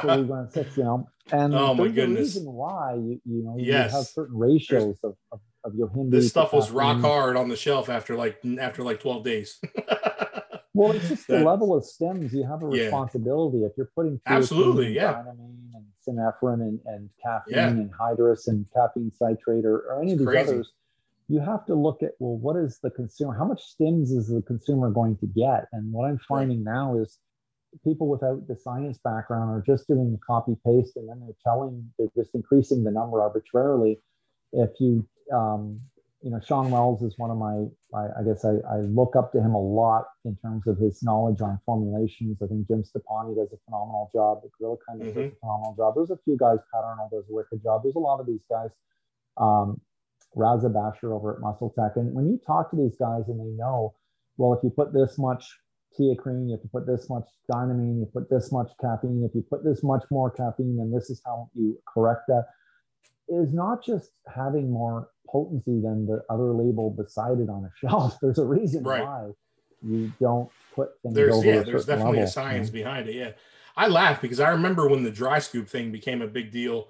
So 0.00 0.16
we 0.16 0.22
went 0.24 0.52
six, 0.52 0.76
you 0.76 0.84
know. 0.84 1.08
And 1.32 1.54
Oh, 1.56 1.74
my 1.74 1.88
goodness. 1.88 2.18
reason 2.36 2.44
why 2.52 2.94
you 2.94 3.20
you 3.24 3.42
know 3.44 3.56
Yes. 3.58 3.90
you 3.90 3.96
have 3.98 4.06
certain 4.06 4.36
ratios 4.38 4.98
of, 5.02 5.14
of, 5.32 5.40
of 5.66 5.74
your 5.74 5.88
Hindi. 5.90 6.16
this 6.16 6.28
stuff 6.30 6.52
was 6.52 6.70
rock 6.70 7.00
hard 7.00 7.36
on 7.36 7.48
the 7.48 7.56
shelf 7.56 7.88
after 7.90 8.14
like 8.16 8.38
after 8.58 8.82
like 8.82 9.00
12 9.00 9.24
days. 9.24 9.58
Well, 10.78 10.92
it's 10.92 11.08
just 11.08 11.26
the 11.26 11.40
level 11.42 11.74
of 11.74 11.84
stims. 11.84 12.34
You 12.34 12.46
have 12.46 12.62
a 12.62 12.66
Yeah. 12.76 12.82
responsibility 12.84 13.64
if 13.64 13.72
you're 13.78 13.90
putting 13.96 14.20
Absolutely, 14.26 14.92
yeah. 14.92 15.22
and 15.26 15.86
synephrine 16.06 16.60
and, 16.60 16.78
and 16.84 17.08
caffeine 17.24 17.54
Yeah. 17.54 17.72
anhydrous 17.72 18.46
and 18.46 18.66
caffeine 18.74 19.10
citrate 19.10 19.64
or, 19.64 19.78
or 19.88 20.02
any 20.02 20.12
It's 20.12 20.20
of 20.20 20.26
these 20.26 20.34
crazy. 20.34 20.50
others. 20.52 20.72
You 21.28 21.40
have 21.40 21.64
to 21.66 21.74
look 21.74 22.02
at 22.02 22.12
well, 22.18 22.36
what 22.36 22.56
is 22.56 22.78
the 22.82 22.90
consumer? 22.90 23.32
How 23.32 23.46
much 23.46 23.62
stims 23.74 24.10
is 24.10 24.28
the 24.28 24.42
consumer 24.42 24.90
going 24.90 25.16
to 25.16 25.26
get? 25.26 25.64
And 25.72 25.90
what 25.94 26.04
I'm 26.10 26.18
finding 26.28 26.62
now 26.62 26.98
is 26.98 27.20
people 27.82 28.08
without 28.08 28.46
the 28.46 28.56
science 28.56 28.98
background 29.02 29.48
are 29.50 29.62
just 29.66 29.88
doing 29.88 30.18
copy 30.26 30.58
paste 30.62 30.98
and 30.98 31.08
then 31.08 31.20
they're 31.20 31.34
telling 31.42 31.90
they're 31.98 32.08
just 32.14 32.34
increasing 32.34 32.84
the 32.84 32.90
number 32.90 33.22
arbitrarily. 33.22 34.02
If 34.52 34.72
you 34.78 35.08
um, 35.32 35.80
you 36.22 36.30
know, 36.30 36.40
Shawn 36.40 36.70
Wells 36.70 37.02
is 37.02 37.14
one 37.18 37.30
of 37.30 37.36
my, 37.36 37.66
I, 37.94 38.20
I 38.20 38.22
guess 38.24 38.44
I, 38.44 38.56
I 38.68 38.78
look 38.80 39.14
up 39.16 39.32
to 39.32 39.38
him 39.38 39.54
a 39.54 39.60
lot 39.60 40.06
in 40.24 40.36
terms 40.42 40.66
of 40.66 40.78
his 40.78 41.02
knowledge 41.02 41.40
on 41.40 41.60
formulations. 41.64 42.38
I 42.42 42.46
think 42.46 42.66
Jim 42.66 42.82
Stoppani 42.82 43.36
does 43.36 43.52
a 43.52 43.58
phenomenal 43.66 44.10
job. 44.12 44.40
The 44.42 44.50
Gorilla 44.58 44.76
kind 44.88 45.02
of 45.02 45.08
does 45.08 45.32
a 45.32 45.36
phenomenal 45.40 45.74
job. 45.76 45.94
There's 45.94 46.10
a 46.10 46.18
few 46.24 46.36
guys, 46.36 46.58
Pat 46.72 46.84
Arnold 46.84 47.10
does 47.12 47.24
a 47.30 47.34
wicked 47.34 47.62
job. 47.62 47.82
There's 47.84 47.96
a 47.96 48.00
lot 48.00 48.18
of 48.18 48.26
these 48.26 48.42
guys. 48.50 48.70
Um, 49.36 49.80
Raza 50.36 50.72
Basher 50.72 51.12
over 51.12 51.34
at 51.34 51.40
Muscle 51.40 51.72
Tech. 51.78 51.92
And 51.96 52.12
when 52.14 52.26
you 52.26 52.40
talk 52.46 52.70
to 52.70 52.76
these 52.76 52.96
guys 52.96 53.28
and 53.28 53.38
they 53.38 53.56
know, 53.56 53.94
well, 54.36 54.52
if 54.52 54.62
you 54.62 54.70
put 54.70 54.92
this 54.92 55.18
much 55.18 55.46
teacrine, 55.98 56.46
you 56.46 56.52
have 56.52 56.62
to 56.62 56.68
put 56.68 56.86
this 56.86 57.08
much 57.08 57.24
dynamine, 57.52 58.00
you 58.00 58.08
put 58.12 58.28
this 58.28 58.52
much 58.52 58.70
caffeine, 58.80 59.24
if 59.28 59.34
you 59.34 59.44
put 59.48 59.64
this 59.64 59.82
much 59.82 60.04
more 60.10 60.30
caffeine, 60.30 60.76
then 60.76 60.92
this 60.92 61.08
is 61.08 61.22
how 61.24 61.48
you 61.54 61.78
correct 61.86 62.22
that 62.28 62.46
is 63.28 63.52
not 63.52 63.84
just 63.84 64.10
having 64.34 64.70
more 64.70 65.08
potency 65.28 65.80
than 65.80 66.06
the 66.06 66.22
other 66.30 66.52
label 66.52 66.90
beside 66.90 67.40
it 67.40 67.48
on 67.48 67.64
a 67.64 67.70
shelf. 67.76 68.18
There's 68.22 68.38
a 68.38 68.44
reason 68.44 68.82
Right. 68.82 69.02
why 69.02 69.30
you 69.82 70.12
don't 70.20 70.50
put 70.74 70.90
things 71.02 71.14
there's 71.14 71.34
over 71.34 71.46
yeah 71.46 71.60
there's 71.60 71.86
definitely 71.86 72.20
a 72.20 72.26
science 72.26 72.68
you 72.68 72.78
know? 72.78 72.84
behind 72.84 73.08
it 73.08 73.14
yeah 73.14 73.30
i 73.76 73.86
laugh 73.86 74.20
because 74.20 74.40
i 74.40 74.48
remember 74.48 74.88
when 74.88 75.02
the 75.02 75.10
dry 75.10 75.38
scoop 75.38 75.68
thing 75.68 75.92
became 75.92 76.22
a 76.22 76.26
big 76.26 76.50
deal 76.50 76.88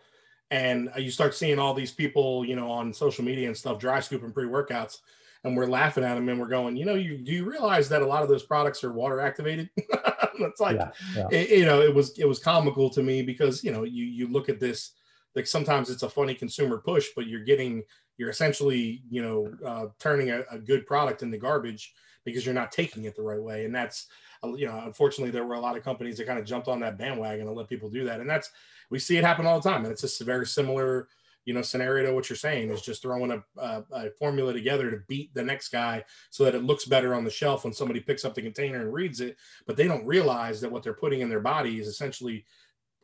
and 0.51 0.89
you 0.97 1.11
start 1.11 1.35
seeing 1.35 1.59
all 1.59 1.75
these 1.75 1.93
people 1.93 2.45
you 2.45 2.55
know 2.55 2.71
on 2.71 2.93
social 2.93 3.25
media 3.25 3.49
and 3.49 3.57
stuff 3.57 3.79
dry 3.79 4.01
scooping 4.01 4.33
pre-workouts 4.33 4.99
and 5.45 5.57
we're 5.57 5.67
laughing 5.67 6.05
at 6.05 6.15
them 6.15 6.29
and 6.29 6.39
we're 6.41 6.49
going 6.49 6.77
you 6.77 6.85
know 6.85 6.95
you 6.95 7.19
do 7.19 7.33
you 7.33 7.45
realize 7.45 7.89
that 7.89 8.03
a 8.03 8.07
lot 8.07 8.23
of 8.23 8.29
those 8.29 8.45
products 8.45 8.83
are 8.85 8.93
water 8.93 9.21
activated 9.21 9.69
it's 9.77 10.61
like 10.61 10.77
yeah, 10.77 10.91
yeah. 11.17 11.29
it, 11.31 11.51
you 11.51 11.65
know 11.65 11.81
it 11.81 11.93
was 11.95 12.17
it 12.19 12.27
was 12.27 12.39
comical 12.39 12.89
to 12.89 13.03
me 13.03 13.23
because 13.23 13.65
you 13.65 13.73
know 13.73 13.83
you 13.83 14.05
you 14.05 14.29
look 14.29 14.49
at 14.49 14.61
this 14.61 14.93
like 15.37 15.47
sometimes 15.47 15.91
it's 15.91 16.03
a 16.03 16.09
funny 16.09 16.35
consumer 16.35 16.79
push 16.79 17.09
but 17.15 17.27
you're 17.27 17.45
getting 17.45 17.85
you're 18.19 18.31
essentially 18.31 19.03
you 19.09 19.23
know 19.23 19.53
uh, 19.65 19.87
turning 19.99 20.31
a, 20.31 20.43
a 20.51 20.59
good 20.59 20.87
product 20.87 21.23
into 21.23 21.39
garbage 21.39 21.93
because 22.27 22.45
you're 22.45 22.55
not 22.55 22.73
taking 22.73 23.05
it 23.05 23.17
the 23.17 23.23
right 23.23 23.41
way. 23.41 23.65
And 23.65 23.75
that's 23.75 24.09
uh, 24.45 24.53
you 24.53 24.67
know 24.67 24.83
unfortunately 24.85 25.31
there 25.31 25.47
were 25.47 25.55
a 25.55 25.61
lot 25.61 25.79
of 25.79 25.85
companies 25.85 26.19
that 26.19 26.27
kind 26.27 26.39
of 26.39 26.45
jumped 26.45 26.69
on 26.69 26.81
that 26.81 26.99
bandwagon 26.99 27.47
and 27.47 27.57
let 27.57 27.69
people 27.69 27.89
do 27.89 28.05
that. 28.05 28.21
And 28.21 28.29
that's 28.29 28.51
we 28.91 28.99
see 28.99 29.17
it 29.17 29.25
happen 29.25 29.47
all 29.47 29.61
the 29.61 29.69
time. 29.69 29.85
And 29.85 29.93
it's 29.93 30.03
just 30.03 30.21
a 30.21 30.25
very 30.25 30.47
similar 30.47 31.09
you 31.47 31.55
know 31.55 31.63
scenario 31.63 32.07
to 32.07 32.13
what 32.13 32.29
you're 32.29 32.37
saying 32.37 32.71
is 32.71 32.83
just 32.83 33.03
throwing 33.03 33.31
a, 33.31 33.43
a, 33.57 33.85
a 33.93 34.11
formula 34.19 34.53
together 34.53 34.91
to 34.91 34.99
beat 35.07 35.33
the 35.33 35.45
next 35.45 35.69
guy 35.69 36.05
so 36.31 36.45
that 36.45 36.57
it 36.57 36.65
looks 36.65 36.85
better 36.85 37.15
on 37.15 37.23
the 37.23 37.31
shelf 37.31 37.63
when 37.63 37.73
somebody 37.73 38.01
picks 38.01 38.25
up 38.25 38.35
the 38.35 38.43
container 38.43 38.81
and 38.81 38.93
reads 38.93 39.21
it. 39.21 39.37
But 39.65 39.77
they 39.77 39.87
don't 39.87 40.05
realize 40.05 40.61
that 40.61 40.73
what 40.73 40.83
they're 40.83 40.93
putting 40.93 41.21
in 41.21 41.29
their 41.29 41.41
body 41.41 41.79
is 41.79 41.87
essentially 41.87 42.45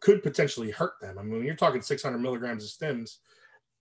could 0.03 0.23
potentially 0.23 0.71
hurt 0.71 0.95
them. 1.01 1.19
I 1.19 1.23
mean 1.23 1.33
when 1.37 1.45
you're 1.45 1.55
talking 1.57 1.81
600 1.83 2.19
milligrams 2.19 2.65
of 2.65 2.71
stims 2.71 3.17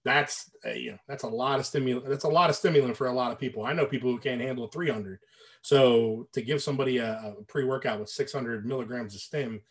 that's 0.03 0.49
uh, 0.65 0.71
you 0.71 0.91
know 0.91 0.97
that's 1.07 1.23
a 1.23 1.27
lot 1.27 1.59
of 1.59 1.65
stimulant 1.65 2.09
that's 2.09 2.23
a 2.23 2.29
lot 2.29 2.49
of 2.49 2.55
stimulant 2.55 2.97
for 2.97 3.07
a 3.07 3.13
lot 3.13 3.31
of 3.31 3.39
people. 3.39 3.65
I 3.65 3.73
know 3.73 3.85
people 3.85 4.11
who 4.11 4.17
can't 4.19 4.41
handle 4.41 4.67
300 4.67 5.19
so 5.61 6.27
to 6.33 6.41
give 6.41 6.61
somebody 6.63 6.97
a, 6.97 7.35
a 7.39 7.43
pre-workout 7.47 7.99
with 7.99 8.09
600 8.09 8.65
milligrams 8.65 9.13
of 9.13 9.21
stim 9.21 9.61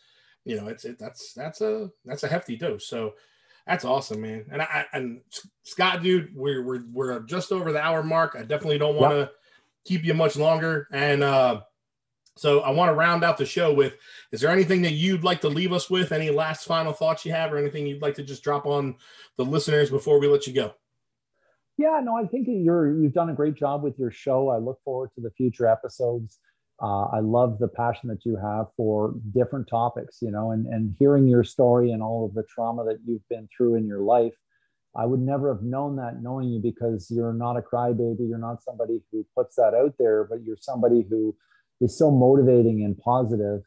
you 0.45 0.55
know 0.59 0.67
it's 0.67 0.85
it, 0.85 0.97
that's 0.99 1.33
that's 1.33 1.61
a 1.61 1.89
that's 2.05 2.23
a 2.23 2.27
hefty 2.27 2.55
dose. 2.55 2.87
So 2.87 3.13
that's 3.67 3.85
awesome 3.85 4.21
man. 4.21 4.45
And 4.51 4.61
i 4.61 4.85
and 4.93 5.21
scott 5.63 6.01
dude 6.01 6.35
we're 6.35 6.63
we're, 6.63 6.83
we're 6.91 7.19
just 7.21 7.51
over 7.51 7.71
the 7.71 7.81
hour 7.81 8.01
mark. 8.03 8.35
I 8.37 8.41
definitely 8.43 8.77
don't 8.79 8.95
want 8.95 9.11
to 9.11 9.19
Yep. 9.19 9.31
keep 9.85 10.03
you 10.05 10.13
much 10.13 10.35
longer. 10.37 10.87
And 10.91 11.23
uh 11.23 11.61
so 12.41 12.61
I 12.61 12.71
want 12.71 12.89
to 12.89 12.95
round 12.95 13.23
out 13.23 13.37
the 13.37 13.45
show 13.45 13.71
with 13.71 13.97
is 14.31 14.41
there 14.41 14.49
anything 14.49 14.81
that 14.81 14.93
you'd 14.93 15.23
like 15.23 15.41
to 15.41 15.47
leave 15.47 15.71
us 15.71 15.91
with? 15.91 16.11
Any 16.11 16.31
last 16.31 16.65
final 16.65 16.91
thoughts 16.91 17.23
you 17.23 17.31
have 17.33 17.53
or 17.53 17.57
anything 17.59 17.85
you'd 17.85 18.01
like 18.01 18.15
to 18.15 18.23
just 18.23 18.43
drop 18.43 18.65
on 18.65 18.95
the 19.37 19.45
listeners 19.45 19.91
before 19.91 20.19
we 20.19 20.27
let 20.27 20.47
you 20.47 20.53
go? 20.53 20.73
Yeah, 21.77 22.01
no, 22.03 22.17
I 22.17 22.25
think 22.25 22.47
you're 22.49 22.99
you've 22.99 23.13
done 23.13 23.29
a 23.29 23.35
great 23.35 23.53
job 23.53 23.83
with 23.83 23.99
your 23.99 24.09
show. 24.09 24.49
I 24.49 24.57
look 24.57 24.79
forward 24.83 25.11
to 25.13 25.21
the 25.21 25.29
future 25.37 25.67
episodes. 25.67 26.39
Uh, 26.81 27.03
I 27.13 27.19
love 27.19 27.59
the 27.59 27.67
passion 27.67 28.09
that 28.09 28.25
you 28.25 28.37
have 28.37 28.69
for 28.75 29.13
different 29.35 29.67
topics, 29.67 30.17
you 30.19 30.31
know, 30.31 30.49
and 30.49 30.65
and 30.65 30.95
hearing 30.97 31.27
your 31.27 31.43
story 31.43 31.91
and 31.91 32.01
all 32.01 32.25
of 32.25 32.33
the 32.33 32.41
trauma 32.49 32.83
that 32.85 32.97
you've 33.05 33.29
been 33.29 33.47
through 33.55 33.75
in 33.75 33.85
your 33.85 34.01
life. 34.01 34.33
I 34.95 35.05
would 35.05 35.21
never 35.21 35.53
have 35.53 35.61
known 35.61 35.95
that 35.97 36.23
knowing 36.23 36.49
you 36.49 36.59
because 36.59 37.11
you're 37.11 37.33
not 37.33 37.55
a 37.55 37.61
crybaby. 37.61 38.27
You're 38.27 38.39
not 38.39 38.63
somebody 38.63 38.99
who 39.11 39.27
puts 39.37 39.57
that 39.57 39.75
out 39.75 39.93
there, 39.99 40.23
but 40.23 40.43
you're 40.43 40.57
somebody 40.59 41.05
who 41.07 41.35
is 41.81 41.97
so 41.97 42.11
motivating 42.11 42.83
and 42.85 42.97
positive. 42.99 43.61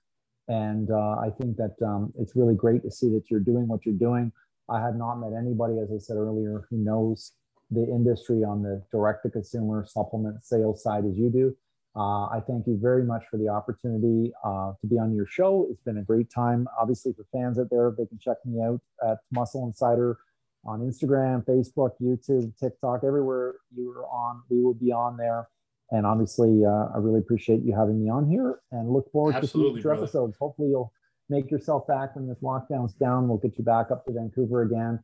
And 0.49 0.91
uh, 0.91 1.17
I 1.21 1.31
think 1.41 1.57
that 1.57 1.75
um, 1.85 2.13
it's 2.19 2.37
really 2.37 2.55
great 2.55 2.83
to 2.83 2.91
see 2.91 3.09
that 3.11 3.25
you're 3.31 3.41
doing 3.41 3.67
what 3.67 3.85
you're 3.85 3.95
doing. 3.95 4.33
I 4.71 4.81
have 4.81 4.97
not 4.97 5.17
met 5.17 5.33
anybody, 5.39 5.79
as 5.79 5.91
I 5.93 5.99
said 5.99 6.17
earlier, 6.17 6.67
who 6.71 6.79
knows 6.79 7.33
the 7.71 7.83
industry 7.83 8.45
on 8.45 8.63
the 8.63 8.83
direct 8.93 9.25
to 9.25 9.31
consumer 9.31 9.85
supplement 9.87 10.45
sales 10.45 10.83
side 10.83 11.05
as 11.05 11.17
you 11.17 11.31
do. 11.31 11.57
Uh, 11.97 12.27
I 12.27 12.41
thank 12.47 12.67
you 12.67 12.79
very 12.81 13.05
much 13.05 13.25
for 13.31 13.37
the 13.37 13.49
opportunity 13.49 14.33
uh, 14.45 14.73
to 14.81 14.87
be 14.87 14.99
on 14.99 15.15
your 15.15 15.27
show. 15.27 15.69
It's 15.71 15.83
been 15.83 15.99
a 15.99 16.03
great 16.03 16.29
time. 16.31 16.67
Obviously, 16.79 17.13
for 17.13 17.25
fans 17.33 17.59
out 17.59 17.69
there, 17.71 17.95
they 17.97 18.07
can 18.07 18.19
check 18.19 18.37
me 18.45 18.63
out 18.63 18.81
at 19.09 19.19
Muscle 19.33 19.65
Insider 19.67 20.19
on 20.65 20.81
Instagram, 20.81 21.45
Facebook, 21.45 21.93
YouTube, 22.03 22.53
TikTok, 22.59 23.03
everywhere 23.05 23.55
you're 23.77 24.07
on. 24.11 24.43
We 24.51 24.61
will 24.63 24.75
be 24.75 24.91
on 24.91 25.17
there. 25.17 25.49
And 25.91 26.07
obviously, 26.07 26.65
uh, 26.65 26.89
I 26.95 26.99
really 26.99 27.21
appreciate 27.21 27.63
you 27.63 27.75
having 27.75 28.03
me 28.03 28.11
on 28.11 28.29
here 28.29 28.61
and 28.73 28.91
look 28.91 29.11
forward 29.13 29.35
Absolutely, 29.35 29.71
to 29.71 29.75
future 29.77 29.89
brother. 29.91 30.03
episodes. 30.05 30.37
Hopefully, 30.41 30.71
you'll 30.71 30.93
make 31.29 31.51
yourself 31.51 31.87
back 31.87 32.17
when 32.17 32.27
this 32.27 32.39
lockdown's 32.43 32.95
down. 32.95 33.29
We'll 33.29 33.39
get 33.39 33.57
you 33.59 33.65
back 33.65 33.91
up 33.91 34.05
to 34.07 34.13
Vancouver 34.13 34.63
again. 34.63 34.99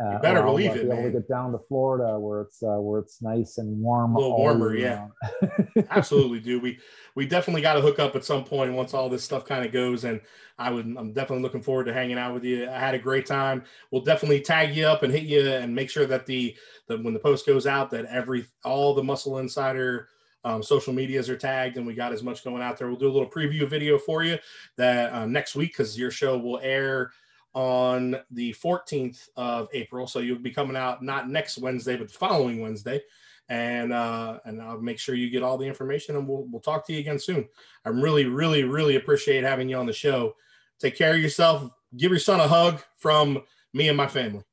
Uh, 0.00 0.14
You 0.14 0.18
better 0.18 0.40
I'll, 0.40 0.46
believe 0.46 0.72
uh, 0.72 0.74
it, 0.74 0.76
be 0.82 0.86
able 0.86 0.96
man. 0.96 1.04
to 1.04 1.10
get 1.12 1.28
down 1.28 1.52
to 1.52 1.58
Florida 1.68 2.18
where 2.18 2.40
it's 2.40 2.60
uh, 2.64 2.78
where 2.80 2.98
it's 2.98 3.22
nice 3.22 3.58
and 3.58 3.80
warm. 3.80 4.16
A 4.16 4.18
little 4.18 4.36
warmer, 4.36 4.74
yeah. 4.74 5.06
Absolutely, 5.90 6.40
do. 6.40 6.58
We 6.58 6.80
we 7.14 7.26
definitely 7.26 7.62
got 7.62 7.74
to 7.74 7.80
hook 7.80 8.00
up 8.00 8.16
at 8.16 8.24
some 8.24 8.42
point 8.44 8.72
once 8.72 8.92
all 8.92 9.08
this 9.08 9.22
stuff 9.22 9.44
kind 9.44 9.64
of 9.64 9.70
goes. 9.70 10.02
And 10.02 10.20
I 10.58 10.72
would 10.72 10.84
I'm 10.84 11.12
definitely 11.12 11.42
looking 11.42 11.62
forward 11.62 11.84
to 11.84 11.94
hanging 11.94 12.18
out 12.18 12.34
with 12.34 12.42
you. 12.42 12.68
I 12.68 12.78
had 12.80 12.94
a 12.96 12.98
great 12.98 13.24
time. 13.24 13.62
We'll 13.92 14.02
definitely 14.02 14.40
tag 14.40 14.74
you 14.74 14.84
up 14.86 15.04
and 15.04 15.12
hit 15.12 15.22
you 15.24 15.48
and 15.48 15.72
make 15.72 15.90
sure 15.90 16.06
that 16.06 16.26
the 16.26 16.56
the 16.88 16.98
when 16.98 17.14
the 17.14 17.20
post 17.20 17.46
goes 17.46 17.64
out 17.64 17.90
that 17.92 18.06
every 18.06 18.46
all 18.64 18.94
the 18.94 19.02
Muscle 19.04 19.38
Insider 19.38 20.08
um, 20.44 20.62
social 20.62 20.92
medias 20.92 21.30
are 21.30 21.36
tagged 21.36 21.76
and 21.76 21.86
we 21.86 21.94
got 21.94 22.12
as 22.12 22.22
much 22.22 22.44
going 22.44 22.62
out 22.62 22.78
there. 22.78 22.88
We'll 22.88 22.98
do 22.98 23.08
a 23.08 23.12
little 23.12 23.30
preview 23.30 23.68
video 23.68 23.98
for 23.98 24.22
you 24.22 24.38
that 24.76 25.12
uh, 25.12 25.26
next 25.26 25.54
week 25.56 25.70
because 25.70 25.98
your 25.98 26.10
show 26.10 26.38
will 26.38 26.60
air 26.62 27.12
on 27.54 28.16
the 28.30 28.52
14th 28.54 29.28
of 29.36 29.68
April. 29.72 30.06
So 30.06 30.18
you'll 30.18 30.38
be 30.38 30.50
coming 30.50 30.76
out 30.76 31.02
not 31.02 31.30
next 31.30 31.58
Wednesday, 31.58 31.96
but 31.96 32.08
the 32.08 32.14
following 32.14 32.60
Wednesday. 32.60 33.00
And 33.48 33.92
uh, 33.92 34.38
and 34.46 34.60
I'll 34.62 34.80
make 34.80 34.98
sure 34.98 35.14
you 35.14 35.28
get 35.28 35.42
all 35.42 35.58
the 35.58 35.66
information 35.66 36.16
and 36.16 36.26
we'll 36.26 36.46
we'll 36.50 36.62
talk 36.62 36.86
to 36.86 36.94
you 36.94 37.00
again 37.00 37.18
soon. 37.18 37.46
I'm 37.84 38.00
really, 38.00 38.24
really, 38.24 38.64
really 38.64 38.96
appreciate 38.96 39.44
having 39.44 39.68
you 39.68 39.76
on 39.76 39.84
the 39.84 39.92
show. 39.92 40.34
Take 40.80 40.96
care 40.96 41.14
of 41.14 41.20
yourself. 41.20 41.70
Give 41.94 42.10
your 42.10 42.20
son 42.20 42.40
a 42.40 42.48
hug 42.48 42.82
from 42.96 43.42
me 43.74 43.88
and 43.88 43.98
my 43.98 44.06
family. 44.06 44.44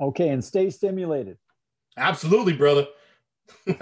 Okay, 0.00 0.28
and 0.28 0.44
stay 0.44 0.70
stimulated. 0.70 1.38
Absolutely, 1.96 2.52
brother. 2.52 2.86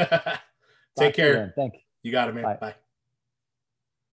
Take 0.97 1.15
care. 1.15 1.53
Thank 1.57 1.75
you. 1.75 1.81
You 2.03 2.13
got 2.13 2.29
it, 2.29 2.35
man. 2.35 2.45
Bye. 2.45 2.59
Bye. 2.61 2.75